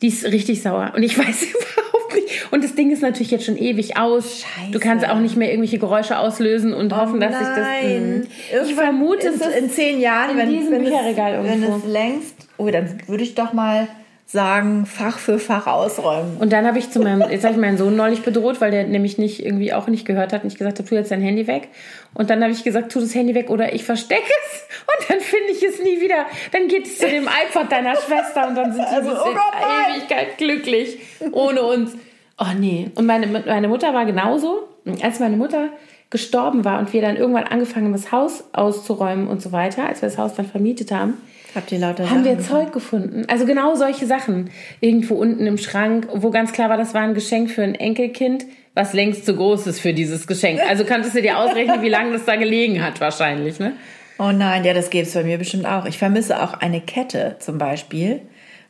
Die 0.00 0.08
ist 0.08 0.24
richtig 0.24 0.62
sauer. 0.62 0.92
Und 0.96 1.02
ich 1.02 1.18
weiß 1.18 1.42
überhaupt 1.42 2.14
nicht. 2.14 2.50
Und 2.50 2.64
das 2.64 2.74
Ding 2.74 2.90
ist 2.90 3.02
natürlich 3.02 3.30
jetzt 3.30 3.44
schon 3.44 3.58
ewig 3.58 3.98
aus. 3.98 4.40
Scheiße. 4.40 4.72
Du 4.72 4.80
kannst 4.80 5.06
auch 5.06 5.18
nicht 5.18 5.36
mehr 5.36 5.50
irgendwelche 5.50 5.78
Geräusche 5.78 6.18
auslösen 6.18 6.72
und 6.72 6.96
hoffen, 6.96 7.20
dass 7.20 7.36
sich 7.38 7.46
das. 7.46 7.58
Nein. 7.58 8.26
Ich 8.48 8.54
Irgendwann 8.54 8.74
vermute, 8.86 9.28
in, 9.28 9.34
es 9.34 9.40
ist 9.42 9.56
in 9.56 9.70
zehn 9.70 10.00
Jahren, 10.00 10.30
in 10.30 10.36
wenn, 10.38 10.48
diesem 10.48 10.72
wenn, 10.72 10.84
Bücherregal 10.84 11.34
es, 11.34 11.44
wenn 11.44 11.62
irgendwo. 11.62 11.76
es 11.86 11.92
längst. 11.92 12.34
Oh, 12.56 12.70
dann 12.70 13.00
würde 13.06 13.22
ich 13.22 13.34
doch 13.34 13.52
mal 13.52 13.86
sagen, 14.30 14.86
Fach 14.86 15.18
für 15.18 15.40
Fach 15.40 15.66
ausräumen. 15.66 16.36
Und 16.36 16.52
dann 16.52 16.64
habe 16.64 16.78
ich 16.78 16.90
zu 16.90 17.00
meinem, 17.00 17.28
jetzt 17.30 17.42
habe 17.42 17.54
ich 17.54 17.60
meinen 17.60 17.76
Sohn 17.76 17.96
neulich 17.96 18.22
bedroht, 18.22 18.60
weil 18.60 18.70
der 18.70 18.84
nämlich 18.84 19.18
nicht 19.18 19.44
irgendwie 19.44 19.72
auch 19.72 19.88
nicht 19.88 20.06
gehört 20.06 20.32
hat 20.32 20.44
und 20.44 20.52
ich 20.52 20.58
gesagt 20.58 20.78
habe, 20.78 20.88
tu 20.88 20.94
jetzt 20.94 21.10
dein 21.10 21.20
Handy 21.20 21.48
weg. 21.48 21.68
Und 22.14 22.30
dann 22.30 22.40
habe 22.40 22.52
ich 22.52 22.62
gesagt, 22.62 22.92
tu 22.92 23.00
das 23.00 23.12
Handy 23.12 23.34
weg 23.34 23.50
oder 23.50 23.74
ich 23.74 23.82
verstecke 23.82 24.22
es 24.22 24.62
und 24.86 25.10
dann 25.10 25.20
finde 25.20 25.50
ich 25.50 25.64
es 25.64 25.82
nie 25.82 26.00
wieder. 26.00 26.26
Dann 26.52 26.68
geht 26.68 26.86
es 26.86 26.98
zu 26.98 27.08
dem 27.08 27.24
iPod 27.24 27.72
deiner 27.72 27.96
Schwester 27.96 28.46
und 28.46 28.54
dann 28.54 28.72
sind 28.72 28.84
die 28.88 28.94
Also, 28.94 29.10
oh 29.10 29.30
in. 29.30 29.96
Ewigkeit 29.96 30.38
glücklich 30.38 30.98
ohne 31.32 31.62
uns. 31.62 31.96
Oh 32.38 32.54
nee. 32.56 32.88
Und 32.94 33.06
meine, 33.06 33.26
meine 33.26 33.66
Mutter 33.66 33.92
war 33.94 34.06
genauso. 34.06 34.68
Als 35.02 35.18
meine 35.18 35.36
Mutter 35.36 35.70
gestorben 36.08 36.64
war 36.64 36.78
und 36.78 36.92
wir 36.92 37.02
dann 37.02 37.16
irgendwann 37.16 37.44
angefangen 37.44 37.86
haben, 37.86 37.92
das 37.92 38.12
Haus 38.12 38.44
auszuräumen 38.52 39.26
und 39.26 39.42
so 39.42 39.50
weiter, 39.50 39.86
als 39.88 40.02
wir 40.02 40.08
das 40.08 40.18
Haus 40.18 40.34
dann 40.34 40.46
vermietet 40.46 40.92
haben, 40.92 41.14
Habt 41.54 41.72
ihr 41.72 41.78
lauter 41.78 42.08
haben 42.08 42.24
wir 42.24 42.40
Sachen 42.40 42.44
Zeug 42.44 42.72
gefunden. 42.72 43.24
Also 43.28 43.44
genau 43.44 43.74
solche 43.74 44.06
Sachen. 44.06 44.50
Irgendwo 44.80 45.14
unten 45.14 45.46
im 45.46 45.58
Schrank, 45.58 46.08
wo 46.12 46.30
ganz 46.30 46.52
klar 46.52 46.68
war, 46.68 46.76
das 46.76 46.94
war 46.94 47.02
ein 47.02 47.14
Geschenk 47.14 47.50
für 47.50 47.62
ein 47.62 47.74
Enkelkind, 47.74 48.44
was 48.74 48.92
längst 48.92 49.26
zu 49.26 49.34
groß 49.34 49.66
ist 49.66 49.80
für 49.80 49.92
dieses 49.92 50.26
Geschenk. 50.26 50.60
Also 50.68 50.84
kanntest 50.84 51.16
du 51.16 51.22
dir 51.22 51.38
ausrechnen, 51.38 51.82
wie 51.82 51.88
lange 51.88 52.12
das 52.12 52.24
da 52.24 52.36
gelegen 52.36 52.82
hat 52.84 53.00
wahrscheinlich, 53.00 53.58
ne? 53.58 53.72
Oh 54.18 54.32
nein, 54.32 54.64
ja, 54.64 54.74
das 54.74 54.90
gäbe 54.90 55.06
es 55.06 55.14
bei 55.14 55.24
mir 55.24 55.38
bestimmt 55.38 55.66
auch. 55.66 55.86
Ich 55.86 55.98
vermisse 55.98 56.42
auch 56.42 56.52
eine 56.52 56.80
Kette 56.80 57.36
zum 57.38 57.58
Beispiel, 57.58 58.20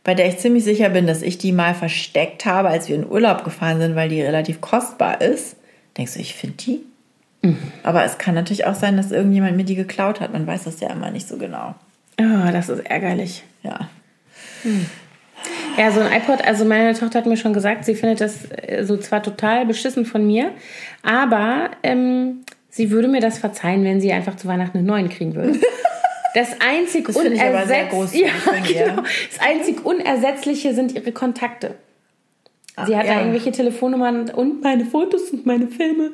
bei 0.05 0.15
der 0.15 0.29
ich 0.29 0.39
ziemlich 0.39 0.65
sicher 0.65 0.89
bin, 0.91 1.07
dass 1.07 1.23
ich 1.23 1.39
die 1.39 1.53
mal 1.53 1.75
versteckt 1.75 2.47
habe, 2.47 2.69
als 2.69 2.89
wir 2.89 2.97
in 2.97 3.07
Urlaub 3.07 3.45
gefahren 3.45 3.81
sind, 3.81 3.97
weil 3.97 4.09
die 4.09 4.23
relativ 4.23 4.61
kostbar 4.61 5.21
ist. 5.21 5.57
Denkst 5.99 6.15
du, 6.15 6.21
ich 6.21 6.35
finde 6.35 6.57
die? 6.57 6.81
Mhm. 7.43 7.59
Aber 7.83 8.05
es 8.05 8.17
kann 8.19 8.35
natürlich 8.35 8.65
auch 8.65 8.75
sein, 8.75 8.97
dass 8.97 9.11
irgendjemand 9.11 9.57
mir 9.57 9.65
die 9.65 9.75
geklaut 9.75 10.21
hat. 10.21 10.33
Man 10.33 10.47
weiß 10.47 10.65
das 10.65 10.81
ja 10.81 10.91
immer 10.91 11.11
nicht 11.11 11.29
so 11.29 11.37
genau. 11.37 11.75
Oh, 12.21 12.53
das 12.53 12.69
ist 12.69 12.85
ärgerlich. 12.87 13.43
Ja. 13.63 13.89
Ja, 15.79 15.91
so 15.91 16.01
ein 16.01 16.13
iPod, 16.13 16.43
also 16.47 16.65
meine 16.65 16.93
Tochter 16.95 17.21
hat 17.21 17.27
mir 17.27 17.37
schon 17.37 17.55
gesagt, 17.55 17.85
sie 17.85 17.95
findet 17.95 18.21
das 18.21 18.51
äh, 18.51 18.85
so 18.85 18.97
zwar 18.99 19.23
total 19.23 19.65
beschissen 19.65 20.05
von 20.05 20.27
mir, 20.27 20.51
aber 21.03 21.71
ähm, 21.83 22.45
sie 22.69 22.91
würde 22.91 23.09
mir 23.09 23.21
das 23.21 23.39
verzeihen, 23.39 23.85
wenn 23.85 24.01
sie 24.01 24.13
einfach 24.13 24.37
zu 24.37 24.49
Weihnachten 24.49 24.79
einen 24.79 24.87
neuen 24.87 25.09
kriegen 25.09 25.35
würde. 25.35 25.59
Das 26.33 26.61
einzig 26.61 27.09
Das 27.09 27.17
unersetz- 27.17 28.15
ja, 28.17 28.29
genau. 28.65 29.03
Das 29.03 29.41
einzig 29.45 29.85
Unersetzliche 29.85 30.75
sind 30.75 30.93
ihre 30.95 31.11
Kontakte. 31.11 31.75
Sie 32.87 32.97
hat 32.97 33.07
ja. 33.07 33.15
da 33.15 33.19
irgendwelche 33.19 33.51
Telefonnummern 33.51 34.31
und 34.31 34.63
meine 34.63 34.85
Fotos 34.85 35.31
und 35.31 35.45
meine 35.45 35.67
Filme. 35.67 36.13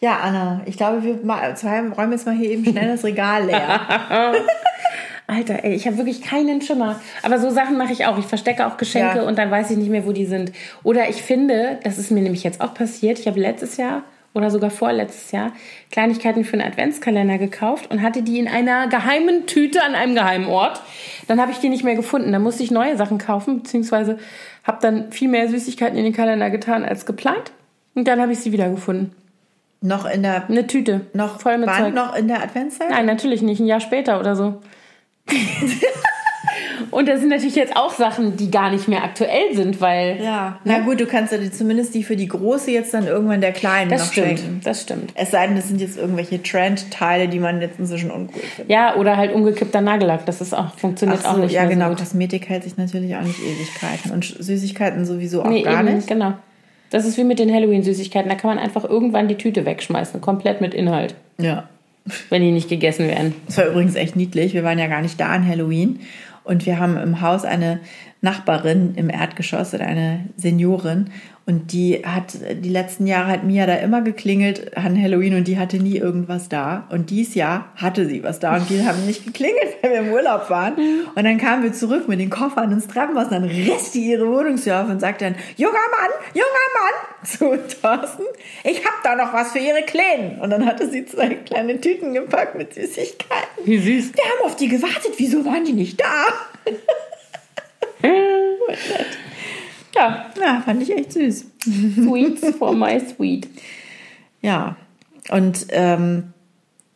Ja, 0.00 0.18
Anna, 0.22 0.62
ich 0.66 0.78
glaube, 0.78 1.02
wir 1.02 1.14
räumen 1.16 2.12
jetzt 2.12 2.26
mal 2.26 2.34
hier 2.34 2.50
eben 2.50 2.64
schnell 2.64 2.88
das 2.88 3.04
Regal 3.04 3.44
leer. 3.44 4.34
Alter, 5.28 5.64
ey, 5.64 5.74
ich 5.74 5.86
habe 5.86 5.96
wirklich 5.96 6.22
keinen 6.22 6.60
Schimmer. 6.62 7.00
Aber 7.22 7.38
so 7.40 7.50
Sachen 7.50 7.76
mache 7.76 7.92
ich 7.92 8.06
auch. 8.06 8.16
Ich 8.18 8.26
verstecke 8.26 8.66
auch 8.66 8.76
Geschenke 8.76 9.18
Ja. 9.18 9.22
und 9.24 9.36
dann 9.38 9.50
weiß 9.50 9.70
ich 9.72 9.76
nicht 9.76 9.90
mehr, 9.90 10.06
wo 10.06 10.12
die 10.12 10.26
sind. 10.26 10.52
Oder 10.84 11.08
ich 11.08 11.22
finde, 11.22 11.78
das 11.82 11.98
ist 11.98 12.10
mir 12.12 12.22
nämlich 12.22 12.44
jetzt 12.44 12.60
auch 12.60 12.74
passiert. 12.74 13.18
Ich 13.18 13.26
habe 13.26 13.40
letztes 13.40 13.76
Jahr 13.76 14.02
oder 14.34 14.50
sogar 14.50 14.70
vorletztes 14.70 15.32
Jahr 15.32 15.52
Kleinigkeiten 15.90 16.44
für 16.44 16.52
einen 16.58 16.70
Adventskalender 16.70 17.38
gekauft 17.38 17.90
und 17.90 18.02
hatte 18.02 18.22
die 18.22 18.38
in 18.38 18.46
einer 18.48 18.86
geheimen 18.86 19.46
Tüte 19.46 19.82
an 19.82 19.94
einem 19.94 20.14
geheimen 20.14 20.46
Ort. 20.46 20.80
Dann 21.26 21.40
habe 21.40 21.50
ich 21.50 21.58
die 21.58 21.70
nicht 21.70 21.82
mehr 21.84 21.96
gefunden. 21.96 22.30
Dann 22.32 22.42
musste 22.42 22.62
ich 22.62 22.70
neue 22.70 22.96
Sachen 22.96 23.18
kaufen, 23.18 23.62
beziehungsweise 23.62 24.18
habe 24.62 24.78
dann 24.82 25.10
viel 25.10 25.28
mehr 25.28 25.48
Süßigkeiten 25.48 25.96
in 25.98 26.04
den 26.04 26.12
Kalender 26.12 26.50
getan 26.50 26.84
als 26.84 27.06
geplant. 27.06 27.50
Und 27.94 28.06
dann 28.06 28.20
habe 28.20 28.30
ich 28.32 28.38
sie 28.40 28.52
wiedergefunden. 28.52 29.12
noch 29.80 30.04
in 30.04 30.22
der 30.22 30.48
Eine 30.48 30.66
Tüte. 30.66 31.00
noch 31.14 31.40
voll 31.40 31.58
mit 31.58 31.68
Zeug. 31.70 31.94
noch 31.94 32.14
in 32.14 32.28
der 32.28 32.42
Adventszeit? 32.42 32.90
Nein, 32.90 33.06
natürlich 33.06 33.40
nicht. 33.42 33.58
Ein 33.60 33.66
Jahr 33.66 33.80
später 33.80 34.20
oder 34.20 34.36
so. 34.36 34.60
Und 36.90 37.08
das 37.08 37.20
sind 37.20 37.28
natürlich 37.30 37.56
jetzt 37.56 37.76
auch 37.76 37.92
Sachen, 37.92 38.36
die 38.36 38.50
gar 38.50 38.70
nicht 38.70 38.88
mehr 38.88 39.02
aktuell 39.02 39.54
sind, 39.54 39.80
weil 39.80 40.18
Ja. 40.22 40.58
Na 40.64 40.78
gut, 40.80 41.00
du 41.00 41.06
kannst 41.06 41.32
ja 41.32 41.38
die, 41.38 41.50
zumindest 41.50 41.94
die 41.94 42.02
für 42.04 42.16
die 42.16 42.28
große 42.28 42.70
jetzt 42.70 42.94
dann 42.94 43.06
irgendwann 43.06 43.40
der 43.40 43.52
kleinen 43.52 43.90
das 43.90 44.02
noch 44.06 44.12
stimmt. 44.12 44.38
schenken. 44.38 44.60
Das 44.64 44.82
stimmt. 44.82 45.12
Es 45.14 45.30
sei 45.32 45.46
denn, 45.46 45.56
das 45.56 45.68
sind 45.68 45.80
jetzt 45.80 45.98
irgendwelche 45.98 46.42
Trendteile, 46.42 47.28
die 47.28 47.38
man 47.40 47.60
jetzt 47.60 47.78
inzwischen 47.78 48.10
uncool 48.10 48.40
findet. 48.40 48.70
Ja, 48.70 48.94
oder 48.96 49.16
halt 49.16 49.34
umgekippter 49.34 49.80
Nagellack. 49.80 50.24
Das 50.26 50.40
ist 50.40 50.54
auch, 50.54 50.72
funktioniert 50.74 51.20
Ach 51.24 51.30
auch 51.32 51.34
so, 51.36 51.42
nicht 51.42 51.52
ja 51.52 51.62
mehr 51.62 51.70
genau. 51.70 51.86
so 51.86 51.90
gut. 51.90 51.98
Kosmetik 51.98 52.48
hält 52.48 52.62
sich 52.62 52.76
natürlich 52.76 53.14
auch 53.16 53.22
nicht 53.22 53.40
Ewigkeiten. 53.40 54.12
Und 54.12 54.24
Süßigkeiten 54.24 55.04
sowieso 55.04 55.42
auch 55.42 55.48
Nee, 55.48 55.62
gar 55.62 55.82
eben, 55.84 55.96
nicht. 55.96 56.06
genau. 56.08 56.32
Das 56.90 57.04
ist 57.04 57.18
wie 57.18 57.24
mit 57.24 57.40
den 57.40 57.52
Halloween-Süßigkeiten. 57.52 58.28
Da 58.30 58.36
kann 58.36 58.48
man 58.54 58.58
einfach 58.58 58.84
irgendwann 58.84 59.26
die 59.28 59.34
Tüte 59.34 59.66
wegschmeißen. 59.66 60.20
Komplett 60.20 60.60
mit 60.60 60.72
Inhalt. 60.72 61.14
Ja. 61.38 61.68
Wenn 62.30 62.42
die 62.42 62.52
nicht 62.52 62.68
gegessen 62.68 63.08
werden. 63.08 63.34
Das 63.46 63.58
war 63.58 63.66
übrigens 63.66 63.94
echt 63.94 64.16
niedlich. 64.16 64.54
Wir 64.54 64.64
waren 64.64 64.78
ja 64.78 64.86
gar 64.86 65.02
nicht 65.02 65.18
da 65.18 65.28
an 65.28 65.46
Halloween. 65.46 66.00
Und 66.44 66.64
wir 66.64 66.78
haben 66.78 66.96
im 66.96 67.20
Haus 67.20 67.44
eine 67.44 67.80
Nachbarin 68.20 68.94
im 68.94 69.10
Erdgeschoss 69.10 69.74
oder 69.74 69.86
eine 69.86 70.26
Seniorin. 70.36 71.10
Und 71.48 71.72
die 71.72 72.02
hat 72.04 72.34
die 72.34 72.68
letzten 72.68 73.06
Jahre 73.06 73.28
hat 73.28 73.44
Mia 73.44 73.66
da 73.66 73.76
immer 73.76 74.02
geklingelt 74.02 74.76
an 74.76 75.00
Halloween 75.00 75.36
und 75.36 75.46
die 75.46 75.60
hatte 75.60 75.76
nie 75.76 75.96
irgendwas 75.96 76.48
da. 76.48 76.88
Und 76.90 77.10
dieses 77.10 77.36
Jahr 77.36 77.70
hatte 77.76 78.08
sie 78.08 78.24
was 78.24 78.40
da 78.40 78.56
und 78.56 78.68
die 78.68 78.84
haben 78.84 79.06
nicht 79.06 79.24
geklingelt, 79.24 79.76
weil 79.80 79.92
wir 79.92 80.00
im 80.00 80.12
Urlaub 80.12 80.50
waren. 80.50 80.74
Und 81.14 81.22
dann 81.22 81.38
kamen 81.38 81.62
wir 81.62 81.72
zurück 81.72 82.08
mit 82.08 82.18
den 82.18 82.30
Koffern 82.30 82.72
ins 82.72 82.88
Treppenhaus 82.88 83.26
und 83.26 83.30
dann 83.30 83.44
riss 83.44 83.92
die 83.92 84.10
ihre 84.10 84.26
Wohnungstür 84.26 84.82
auf 84.82 84.88
und 84.88 84.98
sagte 84.98 85.24
dann, 85.24 85.36
junger 85.56 85.74
Mann, 85.74 86.10
junger 86.34 86.48
Mann, 86.74 86.94
zu 87.24 87.56
Thorsten, 87.80 88.24
ich 88.64 88.84
hab 88.84 89.04
da 89.04 89.14
noch 89.14 89.32
was 89.32 89.52
für 89.52 89.60
ihre 89.60 89.82
Kleinen. 89.82 90.40
Und 90.40 90.50
dann 90.50 90.66
hatte 90.66 90.90
sie 90.90 91.06
zwei 91.06 91.36
kleine 91.36 91.80
Tüten 91.80 92.12
gepackt 92.12 92.56
mit 92.56 92.74
Süßigkeiten. 92.74 93.64
Wie 93.64 93.78
süß. 93.78 94.14
Wir 94.14 94.24
haben 94.24 94.46
auf 94.46 94.56
die 94.56 94.66
gewartet. 94.66 95.12
Wieso 95.16 95.44
waren 95.44 95.64
die 95.64 95.74
nicht 95.74 96.00
da? 96.00 96.24
Ja, 99.96 100.26
Ja, 100.40 100.62
fand 100.64 100.82
ich 100.82 100.94
echt 100.96 101.12
süß. 101.12 101.46
Sweets 101.94 102.56
for 102.58 102.74
my 102.74 103.00
sweet. 103.00 103.48
Ja. 104.42 104.76
Und 105.30 105.66
ähm, 105.70 106.32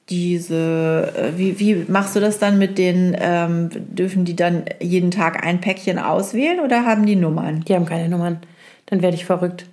diese, 0.09 1.13
äh, 1.17 1.39
wie, 1.39 1.59
wie 1.61 1.85
machst 1.89 2.17
du 2.17 2.21
das 2.21 2.39
dann 2.39 2.59
mit 2.59 2.79
den, 2.79 3.17
ähm, 3.19 3.71
dürfen 3.73 4.25
die 4.25 4.37
dann 4.37 4.65
jeden 4.81 5.11
Tag 5.11 5.45
ein 5.47 5.61
Päckchen 5.61 5.99
auswählen 5.99 6.61
oder 6.61 6.85
haben 6.85 7.07
die 7.07 7.17
Nummern? 7.17 7.65
Die 7.67 7.75
haben 7.75 7.87
keine 7.87 8.09
Nummern. 8.09 8.39
Dann 8.87 9.03
werde 9.03 9.17
ich 9.17 9.25
verrückt. 9.25 9.67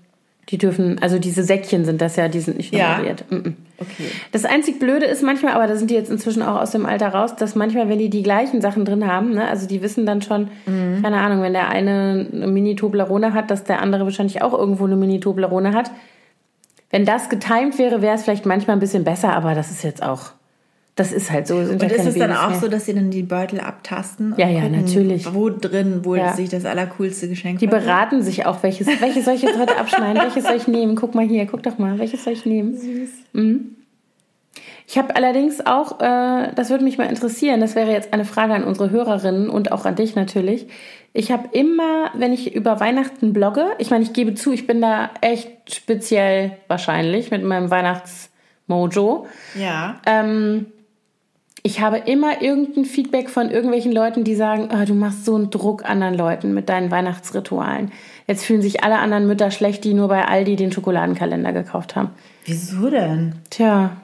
Die 0.49 0.57
dürfen, 0.57 0.99
also 1.01 1.19
diese 1.19 1.43
Säckchen 1.43 1.85
sind 1.85 2.01
das 2.01 2.15
ja, 2.15 2.27
die 2.29 2.39
sind 2.39 2.57
nicht 2.57 2.73
Ja. 2.73 2.97
nummeriert. 2.97 3.25
Mm-mm. 3.31 3.53
Okay. 3.79 4.09
Das 4.31 4.43
einzig 4.45 4.79
Blöde 4.79 5.05
ist 5.05 5.21
manchmal, 5.23 5.53
aber 5.53 5.67
da 5.67 5.75
sind 5.75 5.91
die 5.91 5.93
jetzt 5.95 6.09
inzwischen 6.09 6.41
auch 6.41 6.59
aus 6.59 6.71
dem 6.71 6.85
Alter 6.85 7.09
raus, 7.09 7.35
dass 7.35 7.53
manchmal, 7.55 7.89
wenn 7.89 7.99
die 7.99 8.09
die 8.09 8.23
gleichen 8.23 8.59
Sachen 8.59 8.85
drin 8.85 9.05
haben, 9.05 9.35
ne, 9.35 9.47
also 9.47 9.67
die 9.67 9.81
wissen 9.81 10.05
dann 10.05 10.21
schon, 10.21 10.49
Mhm. 10.65 11.01
keine 11.03 11.17
Ahnung, 11.19 11.41
wenn 11.43 11.53
der 11.53 11.69
eine 11.69 12.27
eine 12.33 12.47
Mini-Toblerone 12.47 13.33
hat, 13.33 13.51
dass 13.51 13.63
der 13.63 13.81
andere 13.81 14.03
wahrscheinlich 14.05 14.41
auch 14.41 14.53
irgendwo 14.53 14.85
eine 14.85 14.95
Mini-Toblerone 14.95 15.73
hat. 15.73 15.91
Wenn 16.89 17.05
das 17.05 17.29
getimed 17.29 17.77
wäre, 17.77 18.01
wäre 18.01 18.15
es 18.15 18.23
vielleicht 18.23 18.45
manchmal 18.45 18.77
ein 18.77 18.79
bisschen 18.79 19.03
besser, 19.03 19.33
aber 19.33 19.53
das 19.55 19.69
ist 19.71 19.83
jetzt 19.83 20.01
auch, 20.01 20.31
das 20.97 21.13
ist 21.13 21.31
halt 21.31 21.47
so. 21.47 21.55
Und 21.55 21.81
ist 21.81 22.05
es 22.05 22.15
dann 22.15 22.33
auch 22.33 22.49
mehr. 22.49 22.59
so, 22.59 22.67
dass 22.67 22.85
sie 22.85 22.93
dann 22.93 23.09
die 23.11 23.23
Beutel 23.23 23.59
abtasten? 23.61 24.33
Ja, 24.37 24.49
ja, 24.49 24.67
natürlich. 24.67 25.33
Wo 25.33 25.49
drin, 25.49 26.01
wo 26.03 26.15
Ja. 26.15 26.33
sich 26.33 26.49
das 26.49 26.65
allercoolste 26.65 27.29
Geschenk 27.29 27.59
Die 27.59 27.67
beraten 27.67 28.21
sich 28.23 28.45
auch, 28.45 28.63
welches, 28.63 28.87
welches 28.99 29.23
soll 29.25 29.35
ich 29.35 29.43
jetzt 29.43 29.57
heute 29.59 29.77
abschneiden, 29.77 30.21
welches 30.21 30.43
soll 30.43 30.55
ich 30.57 30.67
nehmen? 30.67 30.95
Guck 30.95 31.15
mal 31.15 31.25
hier, 31.25 31.45
guck 31.45 31.63
doch 31.63 31.77
mal, 31.77 31.97
welches 31.99 32.23
soll 32.23 32.33
ich 32.33 32.45
nehmen? 32.45 32.75
Süß. 32.75 33.09
Mhm. 33.33 33.75
Ich 34.87 34.97
habe 34.97 35.15
allerdings 35.15 35.65
auch, 35.65 35.99
äh, 35.99 36.51
das 36.55 36.69
würde 36.69 36.83
mich 36.83 36.97
mal 36.97 37.05
interessieren, 37.09 37.59
das 37.61 37.75
wäre 37.75 37.91
jetzt 37.91 38.13
eine 38.13 38.25
Frage 38.25 38.53
an 38.53 38.63
unsere 38.63 38.89
Hörerinnen 38.89 39.49
und 39.49 39.71
auch 39.71 39.85
an 39.85 39.95
dich 39.95 40.15
natürlich. 40.15 40.67
Ich 41.13 41.31
habe 41.31 41.49
immer, 41.51 42.09
wenn 42.15 42.31
ich 42.33 42.55
über 42.55 42.79
Weihnachten 42.79 43.33
blogge, 43.33 43.65
ich 43.79 43.89
meine, 43.91 44.03
ich 44.03 44.13
gebe 44.13 44.33
zu, 44.33 44.51
ich 44.53 44.65
bin 44.65 44.81
da 44.81 45.09
echt 45.21 45.75
speziell 45.75 46.53
wahrscheinlich 46.69 47.31
mit 47.31 47.43
meinem 47.43 47.69
Weihnachtsmojo. 47.69 49.27
Ja. 49.59 49.99
Ähm, 50.05 50.67
ich 51.67 51.81
habe 51.81 51.97
immer 51.97 52.41
irgendein 52.41 52.85
Feedback 52.85 53.29
von 53.29 53.49
irgendwelchen 53.49 53.91
Leuten, 53.91 54.23
die 54.23 54.35
sagen, 54.35 54.69
ah, 54.71 54.85
du 54.85 54.93
machst 54.93 55.25
so 55.25 55.35
einen 55.35 55.49
Druck 55.49 55.83
anderen 55.87 56.13
Leuten 56.15 56.53
mit 56.53 56.69
deinen 56.69 56.91
Weihnachtsritualen. 56.91 57.91
Jetzt 58.25 58.45
fühlen 58.45 58.61
sich 58.61 58.83
alle 58.83 58.99
anderen 58.99 59.27
Mütter 59.27 59.51
schlecht, 59.51 59.83
die 59.83 59.93
nur 59.93 60.07
bei 60.07 60.25
Aldi 60.25 60.55
den 60.55 60.71
Schokoladenkalender 60.71 61.51
gekauft 61.51 61.95
haben. 61.95 62.09
Wieso 62.45 62.89
denn? 62.89 63.35
Tja, 63.49 63.97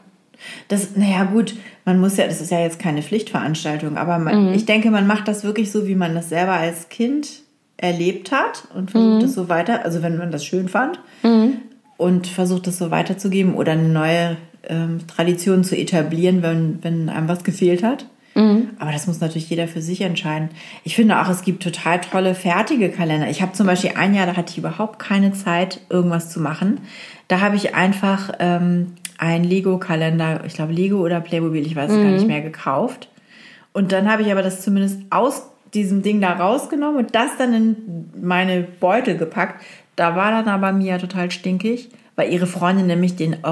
Das, 0.68 0.97
naja, 0.97 1.24
gut, 1.24 1.55
man 1.86 2.01
muss 2.01 2.18
ja, 2.18 2.26
das 2.28 2.41
ist 2.41 2.51
ja 2.51 2.59
jetzt 2.59 2.78
keine 2.78 3.01
Pflichtveranstaltung, 3.01 3.95
aber 3.97 4.20
man, 4.20 4.47
Mhm. 4.49 4.53
ich 4.53 4.66
denke, 4.66 4.91
man 4.91 5.07
macht 5.07 5.30
das 5.30 5.45
wirklich 5.45 5.72
so, 5.72 5.88
wie 5.88 5.95
man 5.95 6.14
das 6.16 6.28
selber 6.28 6.51
als 6.53 6.89
Kind 6.89 7.30
erlebt 7.78 8.34
hat 8.34 8.68
und 8.76 8.91
versucht 8.91 9.20
Mhm. 9.22 9.26
es 9.26 9.34
so 9.36 9.47
weiter, 9.47 9.86
also 9.86 10.01
wenn 10.03 10.18
man 10.18 10.32
das 10.32 10.43
schön 10.45 10.68
fand 10.68 10.99
und 11.97 12.28
versucht 12.28 12.68
es 12.68 12.78
so 12.78 12.91
weiterzugeben 12.91 13.55
oder 13.55 13.72
eine 13.74 13.88
neue 13.88 14.36
ähm, 14.68 14.99
Tradition 15.07 15.64
zu 15.64 15.78
etablieren, 15.78 16.41
wenn, 16.41 16.80
wenn 16.84 17.09
einem 17.09 17.28
was 17.28 17.43
gefehlt 17.43 17.84
hat. 17.84 18.05
Aber 18.80 18.91
das 18.91 19.05
muss 19.05 19.20
natürlich 19.20 19.49
jeder 19.49 19.68
für 19.68 19.82
sich 19.82 20.01
entscheiden. 20.01 20.49
Ich 20.84 20.95
finde 20.95 21.22
auch, 21.22 21.30
es 21.30 21.43
gibt 21.43 21.61
total 21.61 22.01
tolle 22.01 22.34
fertige 22.34 22.89
Kalender. 22.89 23.30
Ich 23.30 23.41
habe 23.41 23.53
zum 23.53 23.68
Beispiel 23.68 23.91
ein 23.95 24.16
Jahr, 24.16 24.26
da 24.26 24.36
hatte 24.36 24.51
ich 24.51 24.57
überhaupt 24.57 24.99
keine 24.99 25.34
Zeit, 25.34 25.82
irgendwas 25.89 26.30
zu 26.30 26.39
machen. 26.39 26.80
Da 27.28 27.41
habe 27.41 27.55
ich 27.55 27.76
einfach 27.76 28.32
ähm, 28.39 28.93
einen 29.18 29.43
Lego-Kalender, 29.43 30.41
ich 30.45 30.55
glaube 30.55 30.74
Lego 30.74 30.97
oder 30.97 31.22
Playmobil, 31.22 31.66
ich 31.66 31.76
weiß 31.76 31.91
es 31.91 31.97
gar 31.97 32.11
nicht 32.11 32.28
mehr, 32.28 32.41
gekauft. 32.41 33.07
Und 33.72 33.91
dann 33.91 34.11
habe 34.11 34.24
ich 34.24 34.32
aber 34.32 34.41
das 34.41 34.61
zumindest 34.61 34.99
aus 35.09 35.43
diesem 35.74 36.01
Ding 36.01 36.22
da 36.22 36.34
rausgenommen 36.34 36.97
und 36.97 37.16
das 37.16 37.38
dann 37.38 37.53
in 37.53 37.76
meine 38.22 38.61
Beutel 38.61 39.18
gepackt. 39.18 39.64
Da 39.95 40.16
war 40.16 40.32
dann 40.32 40.47
aber 40.47 40.72
Mia 40.72 40.97
total 40.97 41.32
stinkig, 41.32 41.89
weil 42.16 42.32
ihre 42.32 42.47
Freundin 42.47 42.88
nämlich 42.88 43.16
den 43.16 43.43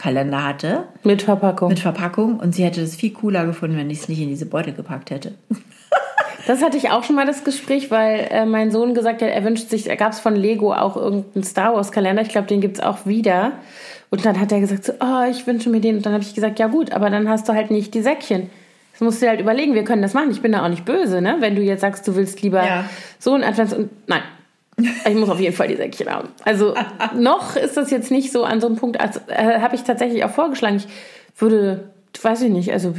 Originalkalender 0.00 0.44
hatte. 0.44 0.84
Mit 1.04 1.22
Verpackung. 1.22 1.68
Mit 1.68 1.80
Verpackung 1.80 2.40
und 2.40 2.54
sie 2.54 2.64
hätte 2.64 2.80
es 2.80 2.96
viel 2.96 3.12
cooler 3.12 3.46
gefunden, 3.46 3.76
wenn 3.76 3.90
ich 3.90 4.00
es 4.00 4.08
nicht 4.08 4.20
in 4.20 4.28
diese 4.28 4.46
Beutel 4.46 4.72
gepackt 4.72 5.10
hätte. 5.10 5.34
Das 6.46 6.62
hatte 6.64 6.78
ich 6.78 6.90
auch 6.90 7.04
schon 7.04 7.16
mal 7.16 7.26
das 7.26 7.44
Gespräch, 7.44 7.90
weil 7.90 8.26
äh, 8.30 8.46
mein 8.46 8.72
Sohn 8.72 8.94
gesagt 8.94 9.20
hat, 9.20 9.28
er 9.28 9.44
wünscht 9.44 9.68
sich, 9.68 9.84
da 9.84 9.94
gab 9.94 10.12
es 10.12 10.20
von 10.20 10.34
Lego 10.34 10.72
auch 10.72 10.96
irgendeinen 10.96 11.44
Star 11.44 11.74
Wars 11.74 11.92
Kalender. 11.92 12.22
Ich 12.22 12.30
glaube, 12.30 12.48
den 12.48 12.62
gibt 12.62 12.78
es 12.78 12.82
auch 12.82 13.04
wieder. 13.04 13.52
Und 14.08 14.24
dann 14.24 14.40
hat 14.40 14.50
er 14.50 14.58
gesagt, 14.58 14.84
so, 14.84 14.94
oh, 15.00 15.24
ich 15.30 15.46
wünsche 15.46 15.68
mir 15.68 15.80
den. 15.80 15.98
Und 15.98 16.06
dann 16.06 16.14
habe 16.14 16.24
ich 16.24 16.34
gesagt, 16.34 16.58
ja 16.58 16.66
gut, 16.66 16.92
aber 16.92 17.10
dann 17.10 17.28
hast 17.28 17.46
du 17.48 17.52
halt 17.52 17.70
nicht 17.70 17.92
die 17.94 18.00
Säckchen. 18.00 18.48
Das 18.92 19.00
musst 19.02 19.20
du 19.20 19.26
dir 19.26 19.30
halt 19.30 19.40
überlegen, 19.40 19.74
wir 19.74 19.84
können 19.84 20.02
das 20.02 20.14
machen. 20.14 20.30
Ich 20.30 20.40
bin 20.40 20.50
da 20.50 20.64
auch 20.64 20.68
nicht 20.70 20.86
böse, 20.86 21.20
ne? 21.20 21.36
Wenn 21.40 21.54
du 21.54 21.62
jetzt 21.62 21.82
sagst, 21.82 22.08
du 22.08 22.16
willst 22.16 22.40
lieber 22.42 22.64
Ja. 22.66 22.84
so 23.18 23.34
ein 23.34 23.44
Advents... 23.44 23.74
Und, 23.74 23.90
nein, 24.08 24.22
ich 25.08 25.14
muss 25.14 25.28
auf 25.28 25.40
jeden 25.40 25.54
Fall 25.54 25.68
die 25.68 25.76
Säckchen 25.76 26.08
haben. 26.10 26.28
Also 26.44 26.74
noch 27.14 27.56
ist 27.56 27.76
das 27.76 27.90
jetzt 27.90 28.10
nicht 28.10 28.32
so 28.32 28.44
an 28.44 28.60
so 28.60 28.66
einem 28.66 28.76
Punkt, 28.76 29.00
als 29.00 29.20
äh, 29.28 29.60
habe 29.60 29.74
ich 29.74 29.82
tatsächlich 29.82 30.24
auch 30.24 30.30
vorgeschlagen, 30.30 30.76
ich 30.76 30.86
würde, 31.40 31.90
weiß 32.20 32.42
ich 32.42 32.50
nicht, 32.50 32.72
also 32.72 32.94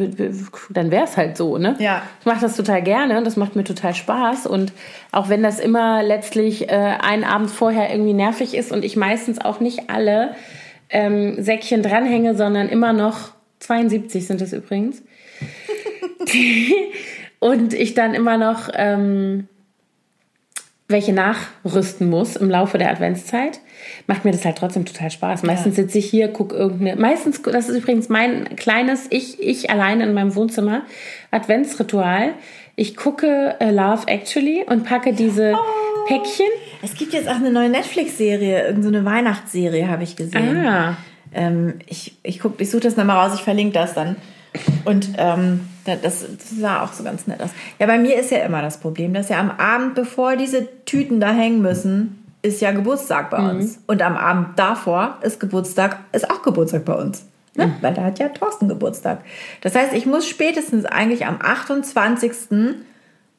dann 0.70 0.92
wäre 0.92 1.04
es 1.04 1.18
halt 1.18 1.38
so, 1.38 1.58
ne? 1.58 1.76
Ja. 1.80 2.02
Ich 2.20 2.26
mache 2.26 2.42
das 2.42 2.56
total 2.56 2.82
gerne 2.82 3.18
und 3.18 3.26
das 3.26 3.38
macht 3.38 3.56
mir 3.56 3.64
total 3.64 3.94
Spaß. 3.94 4.48
Und 4.48 4.74
auch 5.12 5.30
wenn 5.30 5.44
das 5.44 5.60
immer 5.60 6.02
letztlich 6.04 6.70
äh, 6.70 6.74
einen 6.74 7.24
Abend 7.24 7.52
vorher 7.52 7.92
irgendwie 7.92 8.14
nervig 8.14 8.56
ist 8.56 8.72
und 8.72 8.84
ich 8.84 8.96
meistens 8.96 9.40
auch 9.40 9.60
nicht 9.60 9.90
alle 9.90 10.36
ähm, 10.90 11.42
Säckchen 11.42 11.84
dranhänge, 11.84 12.36
sondern 12.36 12.70
immer 12.70 12.94
noch 12.94 13.32
72 13.60 14.26
sind 14.26 14.42
es 14.42 14.54
übrigens. 14.54 15.04
und 17.40 17.74
ich 17.74 17.94
dann 17.94 18.14
immer 18.14 18.38
noch 18.38 18.70
ähm, 18.74 19.48
welche 20.92 21.14
nachrüsten 21.14 22.10
muss 22.10 22.36
im 22.36 22.50
Laufe 22.50 22.78
der 22.78 22.92
Adventszeit, 22.92 23.60
macht 24.08 24.26
mir 24.26 24.32
das 24.32 24.46
halt 24.46 24.58
trotzdem 24.58 24.86
total 24.86 25.12
Spaß. 25.12 25.44
Meistens 25.44 25.76
sitze 25.76 25.98
ich 25.98 26.10
hier, 26.10 26.28
gucke 26.28 26.56
irgendeine. 26.56 27.00
Meistens, 27.00 27.42
das 27.42 27.70
ist 27.70 27.78
übrigens 27.78 28.10
mein 28.10 28.56
kleines 28.56 29.08
Ich, 29.10 29.42
ich 29.42 29.70
alleine 29.70 30.04
in 30.04 30.14
meinem 30.14 30.36
Wohnzimmer, 30.36 30.84
Adventsritual. 31.32 32.34
Ich 32.76 32.96
gucke 32.96 33.56
äh, 33.60 33.72
Love 33.72 34.08
Actually 34.08 34.64
und 34.68 34.86
packe 34.86 35.14
diese 35.14 35.56
Päckchen. 36.08 36.48
Es 36.82 36.96
gibt 36.96 37.14
jetzt 37.14 37.28
auch 37.28 37.36
eine 37.36 37.52
neue 37.52 37.70
Netflix-Serie, 37.70 38.68
irgendeine 38.68 39.00
so 39.00 39.06
Weihnachtsserie 39.06 39.88
habe 39.88 40.04
ich 40.04 40.16
gesehen. 40.16 40.66
Ah. 40.66 40.98
Ähm, 41.34 41.76
ich 41.88 42.18
ich, 42.24 42.40
guck, 42.40 42.60
ich 42.60 42.70
suche 42.70 42.84
das 42.84 42.98
nochmal 42.98 43.18
raus, 43.18 43.36
ich 43.36 43.44
verlinke 43.44 43.74
das 43.74 43.94
dann. 43.94 44.16
Und 44.86 45.10
ähm, 45.18 45.62
das, 45.86 46.26
sah 46.60 46.84
auch 46.84 46.94
so 46.94 47.04
ganz 47.04 47.28
nett 47.28 47.42
aus. 47.42 47.50
Ja, 47.80 47.88
bei 47.88 47.98
mir 47.98 48.20
ist 48.20 48.32
ja 48.32 48.40
immer 48.40 48.62
das 48.62 48.80
Problem, 48.80 49.14
dass 49.14 49.30
ja 49.30 49.40
am 49.40 49.52
Abend, 49.52 49.96
bevor 49.96 50.36
diese 50.36 50.68
Tüten 50.86 51.20
da 51.20 51.32
hängen 51.32 51.62
müssen, 51.62 52.24
ist 52.42 52.62
ja 52.62 52.72
Geburtstag 52.72 53.30
bei 53.30 53.38
uns. 53.38 53.80
Und 53.88 54.02
am 54.02 54.18
Abend 54.18 54.58
davor 54.58 55.18
ist 55.22 55.40
Geburtstag, 55.40 56.00
ist 56.12 56.30
auch 56.30 56.42
Geburtstag 56.42 56.86
bei 56.86 56.96
uns. 56.96 57.26
Ne? 57.56 57.76
Weil 57.82 57.94
da 57.94 58.04
hat 58.04 58.20
ja 58.20 58.30
Thorsten 58.30 58.68
Geburtstag. 58.68 59.20
Das 59.62 59.76
heißt, 59.76 59.94
ich 59.94 60.06
muss 60.06 60.28
spätestens 60.28 60.86
eigentlich 60.86 61.26
am 61.26 61.40
28 61.42 62.32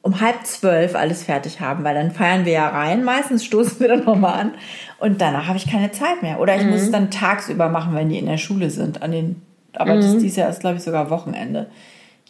um 0.03 0.19
halb 0.19 0.45
zwölf 0.45 0.95
alles 0.95 1.23
fertig 1.23 1.61
haben, 1.61 1.85
weil 1.85 1.95
dann 1.95 2.11
feiern 2.11 2.45
wir 2.45 2.51
ja 2.51 2.67
rein. 2.67 3.03
Meistens 3.05 3.45
stoßen 3.45 3.79
wir 3.79 3.87
dann 3.87 4.03
nochmal 4.03 4.39
an 4.39 4.51
und 4.99 5.21
danach 5.21 5.47
habe 5.47 5.57
ich 5.57 5.69
keine 5.69 5.91
Zeit 5.91 6.21
mehr. 6.21 6.39
Oder 6.39 6.57
ich 6.57 6.65
muss 6.65 6.81
es 6.81 6.91
dann 6.91 7.09
tagsüber 7.09 7.69
machen, 7.69 7.95
wenn 7.95 8.09
die 8.09 8.19
in 8.19 8.25
der 8.25 8.37
Schule 8.37 8.69
sind. 8.69 9.01
An 9.01 9.11
den, 9.11 9.41
aber 9.73 9.95
das 9.95 10.17
dieses 10.17 10.35
Jahr 10.35 10.49
ist, 10.49 10.59
glaube 10.59 10.75
ich, 10.75 10.83
sogar 10.83 11.09
Wochenende. 11.09 11.67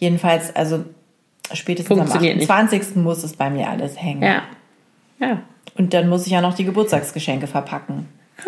Jedenfalls, 0.04 0.54
also 0.56 0.84
spätestens 1.54 1.92
am 1.92 2.06
Funktioniert 2.08 2.38
nicht. 2.38 2.50
28. 2.52 2.98
muss 2.98 3.24
es 3.24 3.34
bei 3.38 3.50
mir 3.50 3.70
alles 3.70 4.02
hängen. 4.02 4.22
Ja. 4.22 4.44
Ja. 5.20 5.42
Und 5.78 5.94
dann 5.94 6.10
muss 6.10 6.26
ich 6.26 6.34
ja 6.34 6.42
noch 6.42 6.54
die 6.56 6.66
Geburtstagsgeschenke 6.66 7.48
verpacken. 7.48 8.08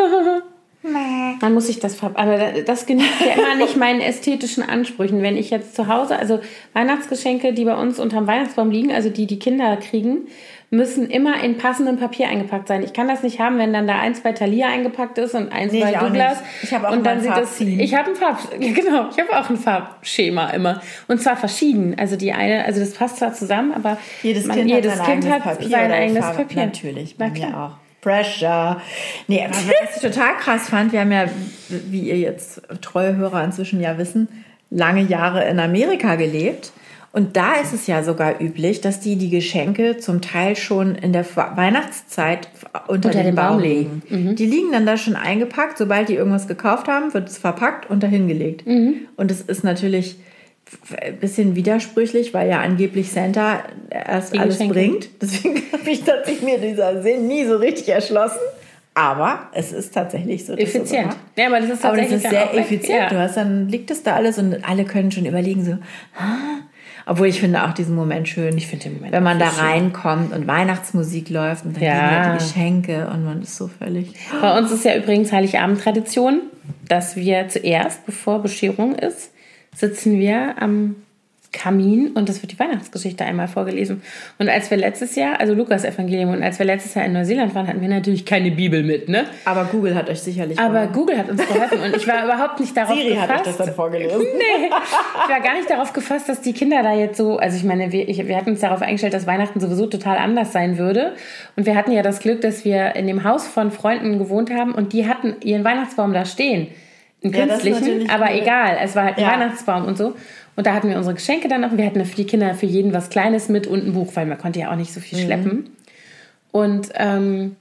Dann 1.39 1.53
muss 1.55 1.67
ich 1.67 1.79
das 1.79 1.95
ver 1.95 2.11
aber 2.13 2.37
da- 2.37 2.51
das 2.63 2.85
genügt 2.85 3.09
ja 3.19 3.33
immer 3.33 3.55
nicht 3.55 3.75
meinen 3.75 4.01
ästhetischen 4.01 4.61
Ansprüchen. 4.61 5.23
Wenn 5.23 5.35
ich 5.35 5.49
jetzt 5.49 5.75
zu 5.75 5.87
Hause, 5.87 6.15
also 6.19 6.39
Weihnachtsgeschenke, 6.73 7.53
die 7.53 7.65
bei 7.65 7.75
uns 7.75 7.99
unterm 7.99 8.27
Weihnachtsbaum 8.27 8.69
liegen, 8.69 8.91
also 8.91 9.09
die 9.09 9.25
die 9.25 9.39
Kinder 9.39 9.77
kriegen, 9.77 10.27
müssen 10.75 11.09
immer 11.09 11.43
in 11.43 11.57
passendem 11.57 11.97
Papier 11.97 12.27
eingepackt 12.27 12.67
sein. 12.67 12.83
Ich 12.83 12.93
kann 12.93 13.07
das 13.07 13.23
nicht 13.23 13.39
haben, 13.39 13.57
wenn 13.57 13.73
dann 13.73 13.87
da 13.87 13.99
eins 13.99 14.19
bei 14.21 14.31
Thalia 14.31 14.67
eingepackt 14.67 15.17
ist 15.17 15.33
und 15.35 15.51
eins 15.51 15.71
Nee, 15.71 15.81
bei 15.81 15.91
ich 15.91 15.97
Douglas. 15.97 16.37
Ich 16.63 16.73
habe 16.73 16.89
auch 16.89 16.93
und 16.93 17.05
dann 17.05 17.17
ein 17.17 17.23
sieht 17.23 17.31
Farbziehen. 17.31 17.79
ich 17.79 17.95
habe 17.95 18.09
ein 18.11 18.15
Farb, 18.15 18.39
genau, 18.59 19.09
ich 19.09 19.19
habe 19.19 19.37
auch 19.39 19.49
ein 19.49 19.57
Farbschema 19.57 20.49
immer 20.51 20.81
und 21.07 21.21
zwar 21.21 21.37
verschieden. 21.37 21.95
Also 21.97 22.15
die 22.15 22.33
eine, 22.33 22.65
also 22.65 22.79
das 22.79 22.91
passt 22.93 23.17
zwar 23.17 23.33
zusammen, 23.33 23.73
aber 23.73 23.97
Jedes 24.21 24.45
man, 24.45 24.57
Kind 24.57 24.69
jedes 24.69 24.91
hat 24.91 24.97
sein 25.05 25.19
Kind 25.19 25.25
eigenes 25.25 25.33
hat 25.33 25.43
Papier. 25.43 25.69
sein 25.69 25.91
eigenes 25.91 26.25
Farbe. 26.25 26.37
Papier. 26.43 26.65
Natürlich, 26.65 27.15
Na 27.17 27.25
bei 27.25 27.31
mir 27.31 27.47
klar. 27.47 27.65
auch. 27.65 27.85
Pressure. 28.01 28.81
Nee, 29.27 29.43
aber 29.43 29.55
was 29.55 29.95
ich 29.95 30.01
total 30.01 30.35
krass 30.37 30.69
fand, 30.69 30.93
wir 30.93 30.99
haben 31.01 31.11
ja, 31.11 31.25
wie 31.69 32.01
ihr 32.01 32.17
jetzt 32.17 32.61
treue 32.81 33.15
Hörer 33.15 33.43
inzwischen 33.43 33.81
ja 33.81 33.97
wissen, 33.97 34.27
lange 34.69 35.01
Jahre 35.01 35.45
in 35.45 35.59
Amerika 35.59 36.15
gelebt. 36.15 36.71
Und 37.15 37.37
da 37.37 37.53
ist 37.53 37.71
es 37.73 37.87
ja 37.87 38.03
sogar 38.03 38.41
üblich, 38.41 38.81
dass 38.81 38.99
die 38.99 39.15
die 39.15 39.29
Geschenke 39.29 39.95
zum 39.99 40.19
Teil 40.19 40.57
schon 40.57 40.95
in 40.95 41.13
der 41.13 41.25
Weihnachtszeit 41.33 42.49
unter, 42.89 43.09
den, 43.09 43.23
den 43.23 43.35
Baum 43.35 43.51
Baum 43.53 43.59
legen. 43.61 44.01
legen. 44.09 44.35
Die 44.35 44.45
liegen 44.45 44.73
dann 44.73 44.85
da 44.85 44.97
schon 44.97 45.15
eingepackt. 45.15 45.77
Sobald 45.77 46.09
die 46.09 46.15
irgendwas 46.15 46.45
gekauft 46.49 46.89
haben, 46.89 47.13
wird 47.13 47.29
es 47.29 47.37
verpackt 47.37 47.89
und 47.89 48.03
dahin 48.03 48.27
gelegt. 48.27 48.67
Und 48.67 49.31
es 49.31 49.39
ist 49.39 49.63
natürlich 49.63 50.17
ein 51.01 51.17
bisschen 51.17 51.55
widersprüchlich, 51.55 52.33
weil 52.33 52.49
ja 52.49 52.59
angeblich 52.59 53.13
Santa 53.13 53.63
erst 53.89 54.33
Die 54.33 54.39
alles 54.39 54.55
Geschenke. 54.55 54.73
bringt. 54.73 55.09
Deswegen 55.21 55.61
habe 55.71 55.89
ich 55.89 56.03
tatsächlich 56.03 56.41
mir 56.41 56.57
dieser 56.57 57.01
Sinn 57.01 57.27
nie 57.27 57.45
so 57.45 57.55
richtig 57.55 57.87
erschlossen. 57.87 58.39
Aber 58.93 59.49
es 59.53 59.71
ist 59.71 59.93
tatsächlich 59.93 60.45
so. 60.45 60.51
so 60.51 60.59
Effizient. 60.59 61.03
gemacht. 61.03 61.17
Ja, 61.37 61.47
aber 61.47 61.61
das 61.61 61.69
ist 61.69 61.85
Aber 61.85 61.95
das 61.95 62.09
tatsächlich 62.09 62.23
ist 62.25 62.29
sehr 62.29 62.59
effizient. 62.59 62.99
Ja. 62.99 63.09
Du 63.09 63.19
hast 63.19 63.37
dann 63.37 63.69
liegt 63.69 63.89
es 63.89 64.03
da 64.03 64.15
alles 64.15 64.37
und 64.37 64.67
alle 64.67 64.83
können 64.83 65.13
schon 65.13 65.25
überlegen 65.25 65.63
so. 65.63 65.77
Ah. 66.17 66.59
Obwohl 67.07 67.27
ich 67.27 67.39
finde 67.39 67.63
auch 67.63 67.71
diesen 67.73 67.95
Moment 67.95 68.27
schön. 68.27 68.57
Ich 68.57 68.67
finde 68.67 68.85
den 68.85 68.93
Moment 68.95 69.13
wenn 69.13 69.23
man 69.23 69.37
da 69.37 69.51
schön. 69.51 69.63
reinkommt 69.63 70.33
und 70.33 70.47
Weihnachtsmusik 70.47 71.29
läuft 71.29 71.65
und 71.65 71.75
dann 71.75 71.83
Ja. 71.83 71.93
liegen 71.93 72.25
halt 72.31 72.41
die 72.41 72.45
Geschenke 72.45 73.07
und 73.13 73.23
man 73.25 73.41
ist 73.43 73.55
so 73.55 73.67
völlig. 73.67 74.13
Bei 74.41 74.57
uns 74.57 74.71
ist 74.71 74.85
ja 74.85 74.95
übrigens 74.95 75.31
Heiligabend-Tradition, 75.31 76.41
dass 76.87 77.15
wir 77.15 77.47
zuerst, 77.47 78.05
bevor 78.05 78.41
Bescherung 78.41 78.95
ist, 78.95 79.31
sitzen 79.75 80.17
wir 80.19 80.55
am 80.61 80.95
Kamin 81.55 82.09
und 82.13 82.29
das 82.29 82.41
wird 82.41 82.51
die 82.51 82.59
Weihnachtsgeschichte 82.59 83.25
einmal 83.25 83.47
vorgelesen. 83.47 84.03
Und 84.37 84.49
als 84.49 84.69
wir 84.69 84.77
letztes 84.77 85.15
Jahr, 85.15 85.39
also 85.39 85.53
Lukas 85.53 85.83
Evangelium, 85.83 86.29
und 86.31 86.43
als 86.43 86.59
wir 86.59 86.65
letztes 86.65 86.93
Jahr 86.93 87.05
in 87.05 87.13
Neuseeland 87.13 87.55
waren, 87.55 87.67
hatten 87.67 87.81
wir 87.81 87.87
natürlich 87.89 88.25
keine 88.25 88.51
Bibel 88.51 88.83
mit, 88.83 89.09
ne? 89.09 89.25
Aber 89.45 89.65
Google 89.65 89.95
hat 89.95 90.09
euch 90.09 90.19
sicherlich. 90.21 90.59
Aber 90.59 90.73
geholfen. 90.87 90.93
Google 90.93 91.17
hat 91.17 91.29
uns 91.29 91.47
geholfen 91.47 91.79
und 91.79 91.95
ich 91.95 92.07
war 92.07 92.23
überhaupt 92.25 92.59
nicht 92.59 92.75
darauf 92.77 92.95
Siri 92.95 93.15
hat 93.15 93.29
euch 93.29 93.37
gefasst. 93.39 93.59
das 93.59 93.65
dann 93.67 93.75
vorgelesen. 93.75 94.19
Nee, 94.35 94.67
ich 94.67 95.29
war 95.29 95.39
gar 95.41 95.55
nicht 95.55 95.69
darauf 95.69 95.93
gefasst, 95.93 96.27
dass 96.29 96.41
die 96.41 96.53
Kinder 96.53 96.83
da 96.83 96.93
jetzt 96.93 97.17
so, 97.17 97.37
also 97.37 97.55
ich 97.57 97.63
meine, 97.63 97.91
wir, 97.91 98.07
ich, 98.07 98.27
wir 98.27 98.35
hatten 98.37 98.51
uns 98.51 98.59
darauf 98.59 98.81
eingestellt, 98.81 99.13
dass 99.13 99.25
Weihnachten 99.25 99.59
sowieso 99.59 99.87
total 99.87 100.17
anders 100.17 100.51
sein 100.51 100.77
würde. 100.77 101.13
Und 101.55 101.65
wir 101.65 101.75
hatten 101.75 101.91
ja 101.91 102.01
das 102.01 102.19
Glück, 102.19 102.41
dass 102.41 102.65
wir 102.65 102.95
in 102.95 103.07
dem 103.07 103.23
Haus 103.23 103.47
von 103.47 103.71
Freunden 103.71 104.19
gewohnt 104.19 104.51
haben 104.51 104.73
und 104.73 104.93
die 104.93 105.07
hatten 105.07 105.35
ihren 105.43 105.63
Weihnachtsbaum 105.63 106.13
da 106.13 106.25
stehen. 106.25 106.67
Einen 107.23 107.33
Ja, 107.33 107.45
künstlichen, 107.47 107.79
natürlich 107.79 108.09
aber 108.11 108.25
cool. 108.25 108.39
egal, 108.41 108.77
es 108.83 108.95
war 108.95 109.05
halt 109.05 109.17
ein 109.17 109.23
Ja. 109.23 109.31
Weihnachtsbaum 109.31 109.85
und 109.85 109.97
so. 109.97 110.13
Und 110.55 110.65
da 110.67 110.73
hatten 110.73 110.89
wir 110.89 110.97
unsere 110.97 111.15
Geschenke 111.15 111.47
dann 111.47 111.61
noch. 111.61 111.75
Wir 111.77 111.85
hatten 111.85 112.03
für 112.05 112.15
die 112.15 112.25
Kinder 112.25 112.53
für 112.55 112.65
jeden 112.65 112.93
was 112.93 113.09
Kleines 113.09 113.49
mit 113.49 113.67
und 113.67 113.85
ein 113.85 113.93
Buch, 113.93 114.11
weil 114.15 114.25
man 114.25 114.37
konnte 114.37 114.59
ja 114.59 114.71
auch 114.71 114.75
nicht 114.75 114.93
so 114.93 114.99
Mhm. 114.99 115.03
viel 115.03 115.19
schleppen. 115.19 115.69
Und 116.51 116.89
ähm, 116.95 117.55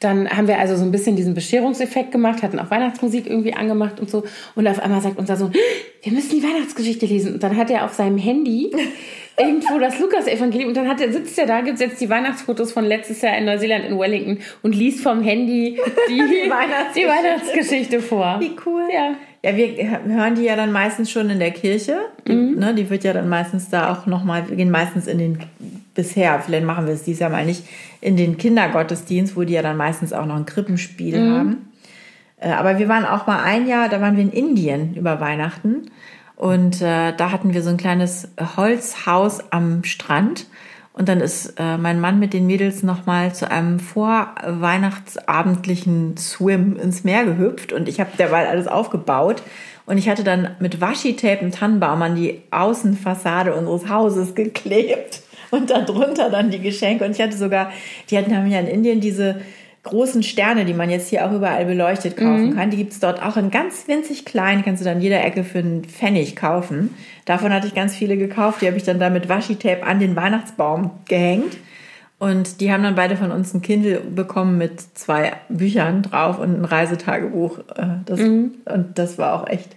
dann 0.00 0.28
haben 0.28 0.48
wir 0.48 0.58
also 0.58 0.76
so 0.76 0.82
ein 0.82 0.90
bisschen 0.90 1.16
diesen 1.16 1.34
Bescherungseffekt 1.34 2.10
gemacht, 2.12 2.42
hatten 2.42 2.58
auch 2.58 2.70
Weihnachtsmusik 2.70 3.26
irgendwie 3.26 3.54
angemacht 3.54 4.00
und 4.00 4.10
so. 4.10 4.24
Und 4.54 4.66
auf 4.66 4.80
einmal 4.80 5.00
sagt 5.00 5.18
unser 5.18 5.36
Sohn, 5.36 5.52
wir 6.02 6.12
müssen 6.12 6.30
die 6.38 6.42
Weihnachtsgeschichte 6.42 7.06
lesen. 7.06 7.34
Und 7.34 7.42
dann 7.42 7.56
hat 7.56 7.70
er 7.70 7.84
auf 7.84 7.94
seinem 7.94 8.18
Handy 8.18 8.70
irgendwo 9.38 9.78
das 9.78 9.98
Lukas-Evangelium 10.00 10.68
und 10.68 10.76
dann 10.76 10.88
hat 10.88 11.00
er, 11.00 11.12
sitzt 11.12 11.38
er 11.38 11.46
da, 11.46 11.60
gibt 11.60 11.80
jetzt 11.80 12.00
die 12.00 12.10
Weihnachtsfotos 12.10 12.72
von 12.72 12.84
letztes 12.84 13.22
Jahr 13.22 13.36
in 13.38 13.44
Neuseeland 13.46 13.84
in 13.84 13.98
Wellington 13.98 14.38
und 14.62 14.74
liest 14.74 15.00
vom 15.00 15.22
Handy 15.22 15.78
die, 16.08 16.12
die, 16.16 16.50
Weihnachtsgeschichte. 16.50 17.08
Weihnachtsgeschichte 17.08 18.00
vor. 18.00 18.36
Wie 18.40 18.52
cool. 18.66 18.82
Ja. 18.92 19.14
Ja, 19.44 19.54
wir 19.56 19.66
hören 20.06 20.34
die 20.36 20.42
ja 20.44 20.56
dann 20.56 20.72
meistens 20.72 21.10
schon 21.10 21.28
in 21.28 21.38
der 21.38 21.50
Kirche. 21.50 21.96
Die, 22.26 22.32
Mhm. 22.32 22.58
ne, 22.58 22.74
die 22.74 22.88
wird 22.88 23.04
ja 23.04 23.12
dann 23.12 23.28
meistens 23.28 23.68
da 23.68 23.92
auch 23.92 24.06
nochmal, 24.06 24.48
wir 24.48 24.56
gehen 24.56 24.70
meistens 24.70 25.06
in 25.06 25.18
den, 25.18 25.38
bisher, 25.94 26.40
vielleicht 26.40 26.64
machen 26.64 26.86
wir 26.86 26.94
es 26.94 27.02
dieses 27.02 27.20
Jahr 27.20 27.28
mal 27.30 27.44
nicht, 27.44 27.62
in 28.00 28.16
den 28.16 28.38
Kindergottesdienst, 28.38 29.36
wo 29.36 29.42
die 29.42 29.52
ja 29.52 29.60
dann 29.62 29.76
meistens 29.76 30.12
auch 30.14 30.24
noch 30.24 30.36
ein 30.36 30.46
Krippenspiel 30.46 31.20
Mhm. 31.20 31.34
haben. 31.36 31.56
Äh, 32.40 32.52
Aber 32.52 32.78
wir 32.78 32.88
waren 32.88 33.04
auch 33.04 33.26
mal 33.26 33.42
ein 33.42 33.66
Jahr, 33.66 33.88
da 33.90 34.00
waren 34.00 34.16
wir 34.16 34.22
in 34.24 34.32
Indien 34.32 34.94
über 34.94 35.20
Weihnachten. 35.20 35.90
Und 36.36 36.80
äh, 36.82 37.12
da 37.16 37.30
hatten 37.30 37.52
wir 37.54 37.62
so 37.62 37.70
ein 37.70 37.76
kleines 37.76 38.28
Holzhaus 38.56 39.40
am 39.52 39.84
Strand. 39.84 40.46
Und 40.94 41.08
dann 41.08 41.20
ist 41.20 41.54
äh, 41.58 41.76
mein 41.76 42.00
Mann 42.00 42.18
mit 42.20 42.32
den 42.32 42.46
Mädels 42.46 42.84
nochmal 42.84 43.34
zu 43.34 43.50
einem 43.50 43.80
vorweihnachtsabendlichen 43.80 46.16
Swim 46.16 46.76
ins 46.76 47.02
Meer 47.02 47.24
gehüpft. 47.24 47.72
Und 47.72 47.88
ich 47.88 47.98
habe 47.98 48.10
derweil 48.16 48.46
alles 48.46 48.68
aufgebaut. 48.68 49.42
Und 49.86 49.98
ich 49.98 50.08
hatte 50.08 50.22
dann 50.22 50.54
mit 50.60 50.80
Washi-Tape 50.80 51.40
einen 51.40 51.50
Tannenbaum 51.50 52.00
an 52.00 52.14
die 52.14 52.42
Außenfassade 52.52 53.54
unseres 53.54 53.88
Hauses 53.88 54.36
geklebt. 54.36 55.22
Und 55.50 55.70
darunter 55.70 56.30
dann 56.30 56.50
die 56.50 56.60
Geschenke. 56.60 57.04
Und 57.04 57.10
ich 57.10 57.20
hatte 57.20 57.36
sogar, 57.36 57.72
die 58.10 58.16
hatten 58.16 58.36
haben 58.36 58.50
ja 58.50 58.60
in 58.60 58.68
Indien 58.68 59.00
diese 59.00 59.40
großen 59.84 60.22
Sterne, 60.22 60.64
die 60.64 60.74
man 60.74 60.90
jetzt 60.90 61.08
hier 61.08 61.26
auch 61.26 61.32
überall 61.32 61.66
beleuchtet 61.66 62.16
kaufen 62.16 62.50
mhm. 62.50 62.56
kann. 62.56 62.70
Die 62.70 62.76
gibt's 62.78 63.00
dort 63.00 63.22
auch 63.22 63.36
in 63.36 63.50
ganz 63.50 63.86
winzig 63.86 64.24
klein, 64.24 64.64
kannst 64.64 64.80
du 64.80 64.84
dann 64.84 65.00
jeder 65.00 65.22
Ecke 65.22 65.44
für 65.44 65.58
einen 65.58 65.84
Pfennig 65.84 66.34
kaufen. 66.36 66.94
Davon 67.26 67.52
hatte 67.52 67.66
ich 67.66 67.74
ganz 67.74 67.94
viele 67.94 68.16
gekauft, 68.16 68.62
die 68.62 68.66
habe 68.66 68.76
ich 68.76 68.82
dann 68.82 68.98
da 68.98 69.10
mit 69.10 69.28
Washi-Tape 69.28 69.84
an 69.84 70.00
den 70.00 70.16
Weihnachtsbaum 70.16 70.90
gehängt. 71.06 71.56
Und 72.18 72.60
die 72.60 72.72
haben 72.72 72.82
dann 72.82 72.94
beide 72.94 73.16
von 73.16 73.30
uns 73.30 73.52
ein 73.52 73.60
Kindle 73.60 74.00
bekommen 74.00 74.56
mit 74.56 74.80
zwei 74.96 75.32
Büchern 75.50 76.02
drauf 76.02 76.38
und 76.38 76.60
ein 76.60 76.64
Reisetagebuch. 76.64 77.58
Äh, 77.76 77.86
das, 78.06 78.20
mhm. 78.20 78.52
Und 78.64 78.98
das 78.98 79.18
war 79.18 79.34
auch 79.34 79.46
echt 79.46 79.76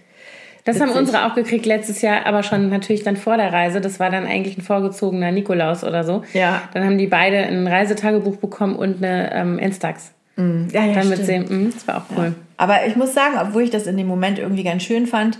das 0.68 0.76
Witzig. 0.76 0.90
haben 0.90 0.98
unsere 0.98 1.26
auch 1.26 1.34
gekriegt 1.34 1.64
letztes 1.64 2.02
Jahr, 2.02 2.26
aber 2.26 2.42
schon 2.42 2.68
natürlich 2.68 3.02
dann 3.02 3.16
vor 3.16 3.38
der 3.38 3.50
Reise. 3.54 3.80
Das 3.80 3.98
war 3.98 4.10
dann 4.10 4.26
eigentlich 4.26 4.58
ein 4.58 4.62
vorgezogener 4.62 5.32
Nikolaus 5.32 5.82
oder 5.82 6.04
so. 6.04 6.24
Ja. 6.34 6.60
Dann 6.74 6.84
haben 6.84 6.98
die 6.98 7.06
beide 7.06 7.38
ein 7.38 7.66
Reisetagebuch 7.66 8.36
bekommen 8.36 8.76
und 8.76 9.02
eine 9.02 9.32
ähm, 9.32 9.58
Instax. 9.58 10.12
Mm. 10.36 10.64
Ja, 10.70 10.84
ja, 10.84 10.92
Damit 10.92 11.24
sehen, 11.24 11.44
mm, 11.48 11.72
das 11.72 11.88
war 11.88 11.96
auch 11.96 12.16
cool. 12.18 12.24
Ja. 12.24 12.32
Aber 12.58 12.86
ich 12.86 12.96
muss 12.96 13.14
sagen, 13.14 13.36
obwohl 13.40 13.62
ich 13.62 13.70
das 13.70 13.86
in 13.86 13.96
dem 13.96 14.06
Moment 14.06 14.38
irgendwie 14.38 14.62
ganz 14.62 14.82
schön 14.82 15.06
fand, 15.06 15.38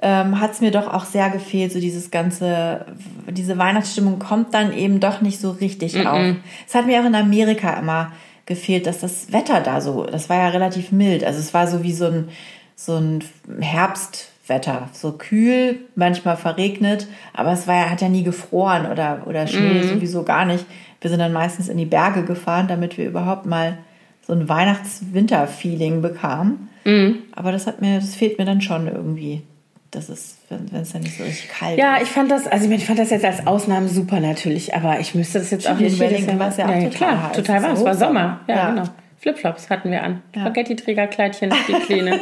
ähm, 0.00 0.40
hat 0.40 0.52
es 0.52 0.62
mir 0.62 0.70
doch 0.70 0.90
auch 0.90 1.04
sehr 1.04 1.28
gefehlt, 1.28 1.72
so 1.72 1.78
dieses 1.78 2.10
ganze, 2.10 2.86
diese 3.28 3.58
Weihnachtsstimmung 3.58 4.18
kommt 4.18 4.54
dann 4.54 4.72
eben 4.72 4.98
doch 4.98 5.20
nicht 5.20 5.40
so 5.40 5.50
richtig 5.50 5.94
mm 5.94 6.06
auf. 6.06 6.36
Es 6.66 6.74
hat 6.74 6.86
mir 6.86 7.02
auch 7.02 7.06
in 7.06 7.14
Amerika 7.14 7.74
immer 7.78 8.12
gefehlt, 8.46 8.86
dass 8.86 9.00
das 9.00 9.30
Wetter 9.30 9.60
da 9.60 9.82
so, 9.82 10.06
das 10.06 10.30
war 10.30 10.38
ja 10.38 10.48
relativ 10.48 10.90
mild. 10.90 11.22
Also 11.22 11.38
es 11.38 11.52
war 11.52 11.66
so 11.66 11.82
wie 11.82 11.92
so 11.92 12.06
ein, 12.06 12.28
so 12.76 12.96
ein 12.96 13.22
Herbst, 13.60 14.30
Wetter. 14.50 14.90
So 14.92 15.12
kühl, 15.12 15.78
manchmal 15.94 16.36
verregnet, 16.36 17.06
aber 17.32 17.52
es 17.52 17.66
war 17.66 17.76
ja, 17.76 17.90
hat 17.90 18.02
ja 18.02 18.10
nie 18.10 18.24
gefroren 18.24 18.90
oder, 18.90 19.22
oder 19.26 19.46
Schnee 19.46 19.82
mhm. 19.82 19.88
sowieso 19.88 20.24
gar 20.24 20.44
nicht. 20.44 20.66
Wir 21.00 21.08
sind 21.08 21.20
dann 21.20 21.32
meistens 21.32 21.70
in 21.70 21.78
die 21.78 21.86
Berge 21.86 22.24
gefahren, 22.24 22.68
damit 22.68 22.98
wir 22.98 23.06
überhaupt 23.06 23.46
mal 23.46 23.78
so 24.26 24.34
ein 24.34 24.48
Weihnachts-Winter-Feeling 24.48 26.02
bekamen. 26.02 26.68
Mhm. 26.84 27.20
Aber 27.32 27.52
das 27.52 27.66
hat 27.66 27.80
mir, 27.80 28.00
das 28.00 28.14
fehlt 28.14 28.38
mir 28.38 28.44
dann 28.44 28.60
schon 28.60 28.86
irgendwie. 28.86 29.42
Das 29.90 30.08
ist, 30.08 30.36
wenn 30.48 30.68
es 30.80 30.92
dann 30.92 31.02
nicht 31.02 31.18
so 31.18 31.24
richtig 31.24 31.48
kalt 31.48 31.76
ja, 31.76 31.94
ist. 31.94 32.00
Ja, 32.00 32.04
ich 32.04 32.10
fand 32.10 32.30
das, 32.30 32.46
also 32.46 32.70
ich 32.70 32.86
fand 32.86 33.00
das 33.00 33.10
jetzt 33.10 33.24
als 33.24 33.44
Ausnahme 33.46 33.88
super 33.88 34.20
natürlich, 34.20 34.72
aber 34.72 35.00
ich 35.00 35.16
müsste 35.16 35.40
das 35.40 35.50
jetzt 35.50 35.68
auch 35.68 35.78
nicht 35.78 35.98
jedes 35.98 36.26
Jahr. 36.26 36.38
War 36.38 36.56
ja, 36.56 36.70
ja, 36.70 36.84
total 36.84 36.90
klar, 36.90 37.28
heiß. 37.28 37.36
total 37.36 37.62
warm. 37.62 37.72
Es 37.72 37.84
war 37.84 37.94
Sommer, 37.96 38.40
ja, 38.46 38.54
ja. 38.54 38.70
genau. 38.70 38.84
Flipflops 39.20 39.68
hatten 39.68 39.90
wir 39.90 40.02
an. 40.02 40.22
Ja. 40.34 40.42
Spaghetti-Trägerkleidchen, 40.42 41.52
die 41.68 41.72
Kleine. 41.86 42.20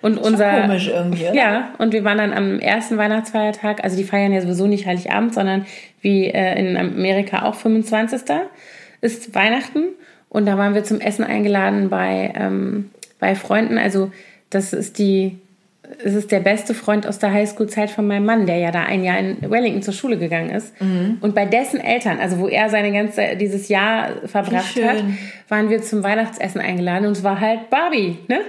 Und 0.00 0.18
unser. 0.18 0.62
Komisch 0.62 0.88
irgendwie, 0.88 1.24
oder? 1.24 1.34
Ja, 1.34 1.74
und 1.78 1.92
wir 1.92 2.04
waren 2.04 2.18
dann 2.18 2.32
am 2.32 2.60
ersten 2.60 2.96
Weihnachtsfeiertag, 2.96 3.82
also 3.82 3.96
die 3.96 4.04
feiern 4.04 4.32
ja 4.32 4.40
sowieso 4.40 4.68
nicht 4.68 4.86
Heiligabend, 4.86 5.34
sondern 5.34 5.66
wie 6.00 6.26
äh, 6.26 6.58
in 6.58 6.76
Amerika 6.76 7.42
auch 7.42 7.56
25. 7.56 8.22
ist 9.00 9.34
Weihnachten. 9.34 9.88
Und 10.28 10.46
da 10.46 10.56
waren 10.56 10.74
wir 10.74 10.84
zum 10.84 11.00
Essen 11.00 11.24
eingeladen 11.24 11.88
bei, 11.88 12.32
ähm, 12.36 12.90
bei 13.18 13.34
Freunden. 13.34 13.76
Also, 13.76 14.12
das 14.48 14.72
ist 14.72 14.98
die 14.98 15.38
es 16.04 16.14
ist 16.14 16.32
der 16.32 16.40
beste 16.40 16.74
Freund 16.74 17.06
aus 17.06 17.18
der 17.18 17.32
Highschool-Zeit 17.32 17.90
von 17.90 18.06
meinem 18.06 18.24
Mann, 18.24 18.46
der 18.46 18.58
ja 18.58 18.70
da 18.70 18.82
ein 18.82 19.04
Jahr 19.04 19.18
in 19.18 19.50
Wellington 19.50 19.82
zur 19.82 19.94
Schule 19.94 20.18
gegangen 20.18 20.50
ist. 20.50 20.80
Mhm. 20.80 21.18
Und 21.20 21.34
bei 21.34 21.44
dessen 21.44 21.80
Eltern, 21.80 22.18
also 22.18 22.38
wo 22.38 22.48
er 22.48 22.68
seine 22.68 22.92
ganze 22.92 23.36
dieses 23.36 23.68
Jahr 23.68 24.26
verbracht 24.26 24.76
hat, 24.82 25.04
waren 25.48 25.70
wir 25.70 25.82
zum 25.82 26.02
Weihnachtsessen 26.02 26.60
eingeladen 26.60 27.06
und 27.06 27.12
es 27.12 27.24
war 27.24 27.40
halt 27.40 27.70
Barbie, 27.70 28.18
ne? 28.28 28.40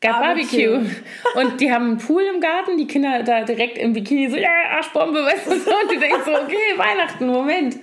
Gab 0.00 0.20
Barbecue. 0.20 0.70
Barbecue. 0.70 0.90
Und 1.34 1.60
die 1.60 1.72
haben 1.72 1.86
einen 1.86 1.98
Pool 1.98 2.22
im 2.32 2.40
Garten, 2.40 2.76
die 2.78 2.86
Kinder 2.86 3.24
da 3.24 3.42
direkt 3.42 3.78
im 3.78 3.94
Bikini 3.94 4.30
so, 4.30 4.36
ja, 4.36 4.48
Arschbombe, 4.76 5.18
weißt 5.24 5.46
du 5.46 5.58
so. 5.58 5.70
Und 5.70 5.90
du 5.90 5.98
denkst 5.98 6.24
so, 6.24 6.30
okay, 6.30 6.54
Weihnachten, 6.76 7.26
Moment. 7.26 7.78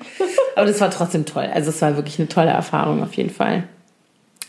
Aber 0.55 0.65
das 0.65 0.79
war 0.79 0.89
trotzdem 0.89 1.25
toll. 1.25 1.49
Also 1.53 1.71
es 1.71 1.81
war 1.81 1.97
wirklich 1.97 2.17
eine 2.17 2.29
tolle 2.29 2.51
Erfahrung 2.51 3.03
auf 3.03 3.13
jeden 3.15 3.31
Fall. 3.31 3.63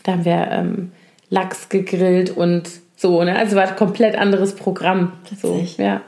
Da 0.03 0.13
haben 0.13 0.23
wir 0.23 0.47
ähm, 0.49 0.91
Lachs 1.29 1.67
gegrillt 1.67 2.29
und 2.29 2.69
so, 2.97 3.23
ne? 3.23 3.37
Also 3.37 3.55
war 3.55 3.67
ein 3.67 3.75
komplett 3.75 4.17
anderes 4.17 4.55
Programm. 4.55 5.13
So, 5.39 5.63
ja. 5.77 6.01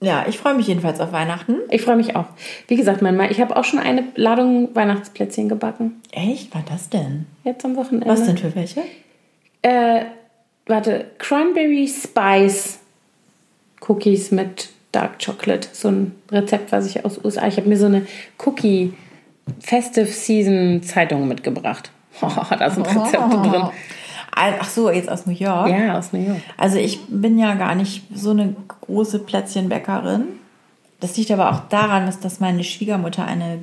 Ja, 0.00 0.24
ich 0.28 0.38
freue 0.38 0.54
mich 0.54 0.68
jedenfalls 0.68 1.00
auf 1.00 1.12
Weihnachten. 1.12 1.56
Ich 1.70 1.82
freue 1.82 1.96
mich 1.96 2.16
auch. 2.16 2.26
Wie 2.66 2.76
gesagt, 2.76 3.02
mein 3.02 3.16
Mann, 3.16 3.30
ich 3.30 3.40
habe 3.40 3.56
auch 3.56 3.64
schon 3.64 3.78
eine 3.78 4.04
Ladung 4.14 4.74
Weihnachtsplätzchen 4.74 5.48
gebacken. 5.48 6.00
Echt? 6.12 6.54
Was 6.54 6.64
das 6.66 6.88
denn? 6.88 7.26
Jetzt 7.44 7.64
am 7.64 7.76
Wochenende. 7.76 8.06
Was 8.06 8.24
denn 8.24 8.38
für 8.38 8.54
welche? 8.54 8.82
Äh, 9.62 10.04
warte, 10.66 11.10
Cranberry 11.18 11.88
Spice 11.88 12.78
Cookies 13.86 14.30
mit 14.30 14.70
Dark 14.92 15.22
Chocolate. 15.24 15.68
So 15.72 15.88
ein 15.88 16.14
Rezept, 16.30 16.72
was 16.72 16.86
ich 16.86 17.04
aus 17.04 17.22
USA. 17.22 17.46
Ich 17.48 17.56
habe 17.56 17.68
mir 17.68 17.76
so 17.76 17.86
eine 17.86 18.06
Cookie 18.46 18.94
Festive 19.60 20.06
Season 20.06 20.82
Zeitung 20.82 21.28
mitgebracht. 21.28 21.90
Oh, 22.22 22.30
da 22.58 22.70
sind 22.70 22.86
Rezepte 22.86 23.18
oh. 23.18 23.42
drin. 23.42 23.68
Ach 24.60 24.68
so, 24.68 24.90
jetzt 24.90 25.10
aus 25.10 25.26
New 25.26 25.32
York? 25.32 25.68
Ja, 25.68 25.98
aus 25.98 26.12
New 26.12 26.20
York. 26.20 26.40
Also 26.56 26.78
ich 26.78 27.00
bin 27.08 27.38
ja 27.38 27.54
gar 27.54 27.74
nicht 27.74 28.02
so 28.14 28.30
eine 28.30 28.54
große 28.80 29.20
Plätzchenbäckerin. 29.20 30.24
Das 31.00 31.16
liegt 31.16 31.30
aber 31.30 31.50
auch 31.52 31.60
daran, 31.68 32.12
dass 32.22 32.40
meine 32.40 32.64
Schwiegermutter 32.64 33.24
eine 33.24 33.60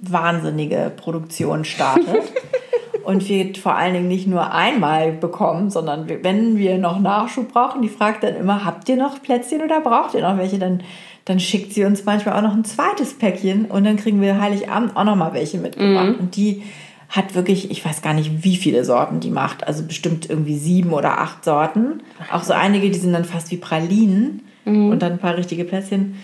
wahnsinnige 0.00 0.92
Produktion 0.96 1.64
startet. 1.64 2.32
und 3.04 3.26
wir 3.28 3.54
vor 3.54 3.74
allen 3.74 3.94
Dingen 3.94 4.08
nicht 4.08 4.26
nur 4.26 4.52
einmal 4.52 5.12
bekommen, 5.12 5.70
sondern 5.70 6.08
wenn 6.08 6.58
wir 6.58 6.78
noch 6.78 7.00
Nachschub 7.00 7.52
brauchen, 7.52 7.80
die 7.82 7.88
fragt 7.88 8.22
dann 8.22 8.36
immer, 8.36 8.64
habt 8.64 8.88
ihr 8.88 8.96
noch 8.96 9.22
Plätzchen 9.22 9.62
oder 9.62 9.80
braucht 9.80 10.14
ihr 10.14 10.22
noch 10.22 10.36
welche? 10.36 10.58
Dann, 10.58 10.82
dann 11.24 11.40
schickt 11.40 11.72
sie 11.72 11.84
uns 11.84 12.04
manchmal 12.04 12.36
auch 12.36 12.42
noch 12.42 12.54
ein 12.54 12.64
zweites 12.64 13.14
Päckchen 13.14 13.64
und 13.66 13.84
dann 13.84 13.96
kriegen 13.96 14.20
wir 14.20 14.40
Heiligabend 14.40 14.96
auch 14.96 15.04
noch 15.04 15.16
mal 15.16 15.32
welche 15.32 15.58
mitgebracht. 15.58 16.16
Mhm. 16.16 16.20
Und 16.20 16.36
die 16.36 16.62
hat 17.08 17.34
wirklich, 17.34 17.70
ich 17.70 17.84
weiß 17.84 18.02
gar 18.02 18.12
nicht, 18.12 18.44
wie 18.44 18.56
viele 18.56 18.84
Sorten 18.84 19.20
die 19.20 19.30
macht. 19.30 19.66
Also 19.66 19.82
bestimmt 19.82 20.28
irgendwie 20.28 20.58
sieben 20.58 20.92
oder 20.92 21.18
acht 21.18 21.44
Sorten. 21.44 22.02
Auch 22.30 22.42
so 22.42 22.52
einige, 22.52 22.90
die 22.90 22.98
sind 22.98 23.12
dann 23.12 23.24
fast 23.24 23.50
wie 23.50 23.56
Pralinen 23.56 24.42
mhm. 24.64 24.90
und 24.90 25.00
dann 25.00 25.12
ein 25.12 25.18
paar 25.18 25.36
richtige 25.36 25.64
Plätzchen. 25.64 26.16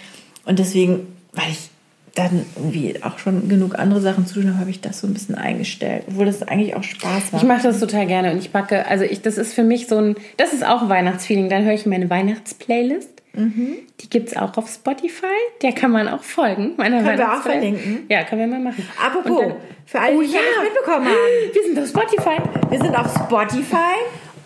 Und 0.44 0.58
deswegen, 0.58 1.06
weil 1.32 1.50
ich 1.50 1.70
dann 2.14 2.44
irgendwie 2.54 3.02
auch 3.02 3.18
schon 3.18 3.48
genug 3.48 3.78
andere 3.78 4.00
Sachen 4.00 4.26
zu 4.26 4.34
tun 4.34 4.48
habe, 4.50 4.60
habe 4.60 4.70
ich 4.70 4.80
das 4.80 5.00
so 5.00 5.06
ein 5.06 5.14
bisschen 5.14 5.34
eingestellt. 5.34 6.04
Obwohl 6.06 6.26
das 6.26 6.42
eigentlich 6.42 6.76
auch 6.76 6.82
Spaß 6.82 7.32
macht. 7.32 7.42
Ich 7.42 7.48
mache 7.48 7.62
das 7.62 7.80
total 7.80 8.06
gerne 8.06 8.30
und 8.32 8.38
ich 8.38 8.50
backe, 8.50 8.86
also 8.86 9.04
ich, 9.04 9.22
das 9.22 9.36
ist 9.36 9.52
für 9.52 9.64
mich 9.64 9.88
so 9.88 9.96
ein, 9.98 10.14
das 10.36 10.52
ist 10.52 10.64
auch 10.64 10.82
ein 10.82 10.88
Weihnachtsfeeling. 10.88 11.48
Dann 11.48 11.64
höre 11.64 11.74
ich 11.74 11.86
meine 11.86 12.08
Weihnachtsplaylist. 12.10 13.13
Mhm. 13.34 13.76
Die 14.00 14.10
gibt 14.10 14.28
es 14.28 14.36
auch 14.36 14.56
auf 14.56 14.68
Spotify. 14.68 15.26
Der 15.62 15.72
kann 15.72 15.90
man 15.90 16.08
auch 16.08 16.22
folgen. 16.22 16.74
Meiner 16.76 17.02
können 17.02 17.18
wir 17.18 17.32
auch 17.32 17.42
verlinken? 17.42 18.06
Ja, 18.08 18.24
können 18.24 18.40
wir 18.42 18.58
mal 18.58 18.70
machen. 18.70 18.88
Apropos, 19.04 19.40
dann, 19.40 19.56
für 19.86 20.00
alle, 20.00 20.12
die 20.12 20.18
oh, 20.18 20.22
ja. 20.22 20.26
nicht 20.28 20.74
mitbekommen 20.74 21.06
haben. 21.06 21.52
Wir 21.52 21.62
sind 21.62 21.78
auf 21.78 21.88
Spotify. 21.88 22.70
Wir 22.70 22.78
sind 22.80 22.98
auf 22.98 23.14
Spotify. 23.14 23.94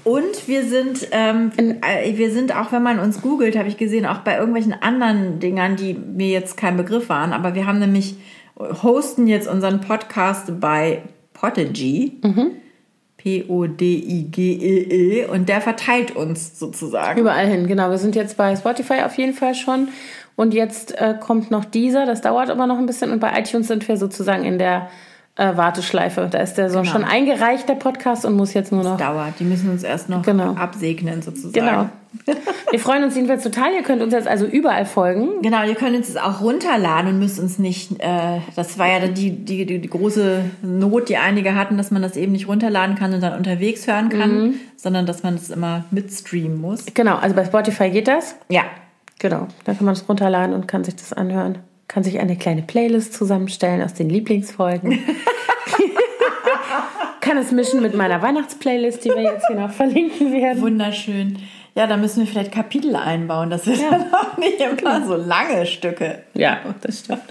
Und 0.05 0.49
wir 0.49 0.65
sind, 0.65 1.09
ähm, 1.11 1.53
äh, 1.59 2.17
wir 2.17 2.31
sind 2.31 2.57
auch, 2.57 2.73
wenn 2.73 2.83
man 2.83 2.99
uns 2.99 3.21
googelt, 3.21 3.57
habe 3.59 3.69
ich 3.69 3.77
gesehen, 3.77 4.07
auch 4.07 4.21
bei 4.21 4.37
irgendwelchen 4.39 4.73
anderen 4.73 5.39
Dingern, 5.39 5.77
die 5.77 5.95
mir 5.95 6.29
jetzt 6.29 6.57
kein 6.57 6.77
Begriff 6.77 7.09
waren. 7.09 7.33
Aber 7.33 7.55
wir 7.55 7.67
haben 7.67 7.79
nämlich, 7.79 8.17
hosten 8.59 9.27
jetzt 9.27 9.49
unseren 9.49 9.81
Podcast 9.81 10.61
bei 10.61 11.03
Podigy. 11.35 12.19
Mhm. 12.23 12.53
P-O-D-I-G-E-E. 13.29 15.25
-E, 15.25 15.29
und 15.29 15.49
der 15.49 15.61
verteilt 15.61 16.17
uns 16.17 16.59
sozusagen. 16.59 17.21
Überall 17.21 17.47
hin, 17.47 17.67
genau. 17.67 17.91
Wir 17.91 17.99
sind 17.99 18.17
jetzt 18.17 18.37
bei 18.37 18.57
Spotify 18.57 19.03
auf 19.05 19.17
jeden 19.19 19.35
Fall 19.35 19.55
schon. 19.55 19.89
Und 20.37 20.55
jetzt 20.55 20.99
äh, 21.01 21.15
kommt 21.19 21.51
noch 21.51 21.65
dieser, 21.65 22.07
das 22.07 22.21
dauert 22.21 22.49
aber 22.51 22.67
noch 22.67 22.79
ein 22.79 22.87
bisschen. 22.87 23.11
Und 23.11 23.21
bei 23.21 23.39
iTunes 23.39 23.69
sind 23.69 23.87
wir 23.89 23.97
sozusagen 23.97 24.45
in 24.45 24.59
der 24.59 24.89
äh, 25.39 25.57
Warteschleife. 25.57 26.29
Da 26.31 26.39
ist 26.39 26.55
der 26.55 26.69
so 26.69 26.81
genau. 26.81 26.93
schon 26.93 27.05
eingereicht, 27.05 27.69
der 27.69 27.75
Podcast, 27.75 28.27
und 28.27 28.35
muss 28.35 28.53
jetzt 28.55 28.73
nur 28.73 28.83
noch. 28.83 28.99
Das 28.99 29.07
dauert. 29.07 29.35
Die 29.39 29.45
müssen 29.45 29.71
uns 29.71 29.85
erst 29.85 30.09
noch 30.09 30.23
genau. 30.23 30.55
absegnen, 30.55 31.23
sozusagen. 31.23 31.53
Genau. 31.53 31.89
Wir 32.71 32.81
freuen 32.81 33.05
uns 33.05 33.15
jedenfalls 33.15 33.45
total. 33.45 33.73
Ihr 33.73 33.83
könnt 33.83 34.03
uns 34.03 34.13
jetzt 34.13 34.27
also 34.27 34.47
überall 34.47 34.85
folgen. 34.85 35.43
Genau, 35.43 35.63
ihr 35.65 35.75
könnt 35.75 35.97
uns 35.97 36.17
auch 36.17 36.41
runterladen 36.41 37.13
und 37.13 37.19
müsst 37.21 37.39
uns 37.39 37.59
nicht. 37.59 37.93
Äh, 38.01 38.41
das 38.57 38.79
war 38.79 38.89
ja 38.89 39.07
die, 39.07 39.31
die, 39.31 39.65
die, 39.65 39.79
die, 39.79 39.89
große 39.89 40.43
Not, 40.63 41.09
die 41.09 41.19
einige 41.19 41.55
hatten, 41.55 41.77
dass 41.77 41.91
man 41.91 42.03
das 42.03 42.17
eben 42.17 42.33
nicht 42.33 42.49
runterladen 42.49 42.97
kann 42.97 43.15
und 43.15 43.23
dann 43.23 43.37
unterwegs 43.37 43.87
hören 43.87 44.09
kann, 44.09 44.39
mhm. 44.39 44.55
sondern 44.77 45.07
dass 45.07 45.23
man 45.23 45.37
das 45.37 45.51
immer 45.51 45.85
mitstreamen 45.91 46.61
muss. 46.61 46.87
Genau, 46.95 47.17
also 47.17 47.37
bei 47.37 47.45
Spotify 47.45 47.91
geht 47.91 48.09
das. 48.09 48.37
Ja. 48.49 48.63
Genau, 49.21 49.49
da 49.65 49.75
kann 49.75 49.85
man 49.85 49.95
es 49.95 50.09
runterladen 50.09 50.55
und 50.55 50.69
kann 50.69 50.85
sich 50.85 50.95
das 50.95 51.13
anhören 51.13 51.59
kann 51.89 52.05
sich 52.05 52.21
eine 52.21 52.37
kleine 52.37 52.63
Playlist 52.63 53.15
zusammenstellen 53.15 53.83
aus 53.83 53.95
den 53.95 54.09
Lieblingsfolgen. 54.11 54.99
kann 57.21 57.37
es 57.39 57.51
mischen 57.51 57.83
mit 57.83 57.95
meiner 57.95 58.23
Weihnachtsplaylist, 58.23 59.05
die 59.05 59.11
wir 59.11 59.23
jetzt 59.23 59.47
hier 59.49 59.57
noch 59.57 59.71
verlinken 59.71 60.33
werden. 60.33 60.63
Wunderschön. 60.63 61.39
Ja, 61.75 61.87
da 61.87 61.97
müssen 61.97 62.21
wir 62.21 62.27
vielleicht 62.27 62.53
Kapitel 62.53 62.97
einbauen. 62.97 63.51
Das 63.51 63.65
sind 63.65 63.81
dann 63.91 64.13
auch 64.13 64.37
nicht 64.37 64.61
immer 64.61 65.07
so 65.07 65.15
lange 65.15 65.67
Stücke. 65.67 66.23
Ja, 66.35 66.59
das 66.81 67.01
stimmt. 67.01 67.23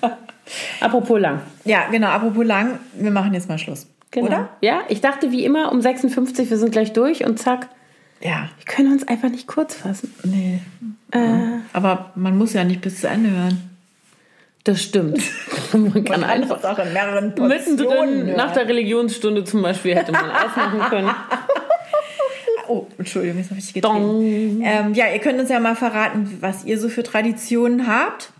Apropos 0.79 1.19
lang. 1.19 1.41
Ja, 1.65 1.87
genau. 1.89 2.07
Apropos 2.07 2.45
lang, 2.45 2.79
wir 2.93 3.11
machen 3.11 3.33
jetzt 3.33 3.49
mal 3.49 3.57
Schluss. 3.57 3.87
Genau. 4.11 4.27
Oder? 4.27 4.49
Ja, 4.61 4.81
ich 4.87 5.01
dachte 5.01 5.31
wie 5.31 5.43
immer 5.43 5.71
um 5.71 5.81
56, 5.81 6.49
wir 6.49 6.57
sind 6.57 6.71
gleich 6.71 6.93
durch 6.93 7.25
und 7.25 7.39
zack. 7.39 7.67
Ja. 8.21 8.49
Wir 8.57 8.65
können 8.73 8.93
uns 8.93 9.07
einfach 9.07 9.29
nicht 9.29 9.47
kurz 9.47 9.75
fassen. 9.75 10.13
Nee. 10.23 10.61
Äh, 11.11 11.59
Aber 11.73 12.11
man 12.15 12.37
muss 12.37 12.53
ja 12.53 12.63
nicht 12.63 12.81
bis 12.81 13.01
zu 13.01 13.07
Ende 13.07 13.31
hören. 13.31 13.76
Das 14.67 14.81
stimmt. 14.81 15.21
Man 15.73 16.03
kann 16.03 16.23
einfach 16.23 16.63
auch 16.63 16.79
in 16.79 16.93
mehreren 16.93 17.33
mittendrin 17.39 18.35
nach 18.35 18.53
der 18.53 18.67
Religionsstunde 18.67 19.43
zum 19.43 19.61
Beispiel 19.61 19.95
hätte 19.95 20.11
man 20.11 20.29
ausmachen 20.29 20.79
können. 20.89 21.09
Oh, 22.69 22.85
Entschuldigung, 22.97 23.37
jetzt 23.37 23.49
habe 23.49 23.61
ich 23.61 23.73
getreten. 23.73 24.61
Ähm, 24.61 24.93
ja, 24.93 25.05
ihr 25.07 25.19
könnt 25.19 25.39
uns 25.39 25.47
ja 25.47 25.57
mal 25.57 25.77
verraten, 25.77 26.39
was 26.41 26.65
ihr 26.65 26.77
so 26.77 26.89
für 26.89 27.01
Traditionen 27.01 27.87
habt 27.87 28.33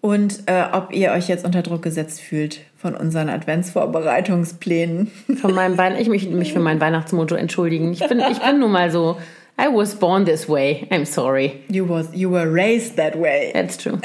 und 0.00 0.44
äh, 0.46 0.64
ob 0.72 0.94
ihr 0.94 1.12
euch 1.12 1.28
jetzt 1.28 1.44
unter 1.44 1.60
Druck 1.60 1.82
gesetzt 1.82 2.22
fühlt 2.22 2.60
von 2.78 2.94
unseren 2.94 3.28
Adventsvorbereitungsplänen. 3.28 5.10
Von 5.42 5.54
meinem 5.54 5.76
Wein 5.76 5.96
ich 5.98 6.08
möchte 6.08 6.30
mich 6.30 6.54
für 6.54 6.60
mein 6.60 6.80
Weihnachtsmojo 6.80 7.34
entschuldigen. 7.34 7.92
Ich 7.92 8.06
bin, 8.06 8.20
ich 8.20 8.38
bin 8.38 8.60
nun 8.60 8.72
mal 8.72 8.90
so. 8.90 9.18
I 9.58 9.68
was 9.70 9.94
born 9.94 10.24
this 10.24 10.48
way. 10.48 10.86
I'm 10.90 11.04
sorry. 11.04 11.60
You, 11.68 11.86
was, 11.86 12.08
you 12.14 12.30
were 12.30 12.50
raised 12.50 12.96
that 12.96 13.14
way. 13.18 13.50
That's 13.52 13.76
true. 13.76 13.98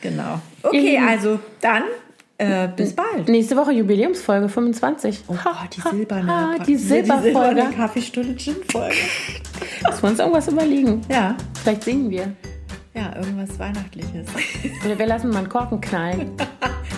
Genau. 0.00 0.40
Okay, 0.62 0.94
Ihr- 0.94 1.06
also 1.06 1.38
dann 1.60 1.82
äh, 2.38 2.68
bis 2.68 2.94
bald. 2.94 3.28
Nächste 3.28 3.56
Woche 3.56 3.72
Jubiläumsfolge 3.72 4.48
25. 4.48 5.24
Oh, 5.28 5.34
die 5.74 5.80
silberne, 5.80 6.26
Ka- 6.58 6.64
die 6.64 6.76
Silberfolge. 6.76 7.64
Kaffeestunde 7.74 8.34
Gin-Folge. 8.36 8.94
Müssen 9.86 10.02
wir 10.02 10.08
uns 10.10 10.18
irgendwas 10.18 10.48
überlegen. 10.48 11.00
Ja, 11.10 11.34
Vielleicht 11.62 11.84
singen 11.84 12.10
wir. 12.10 12.32
ja, 12.94 13.16
irgendwas 13.16 13.58
Weihnachtliches. 13.58 14.26
Oder 14.84 14.98
wir 14.98 15.06
lassen 15.06 15.30
mal 15.30 15.38
einen 15.38 15.48
Korken 15.48 15.80
knallen. 15.80 16.32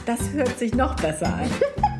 Das 0.06 0.18
hört 0.32 0.58
sich 0.58 0.74
noch 0.74 0.96
besser 0.96 1.26
an. 1.26 1.50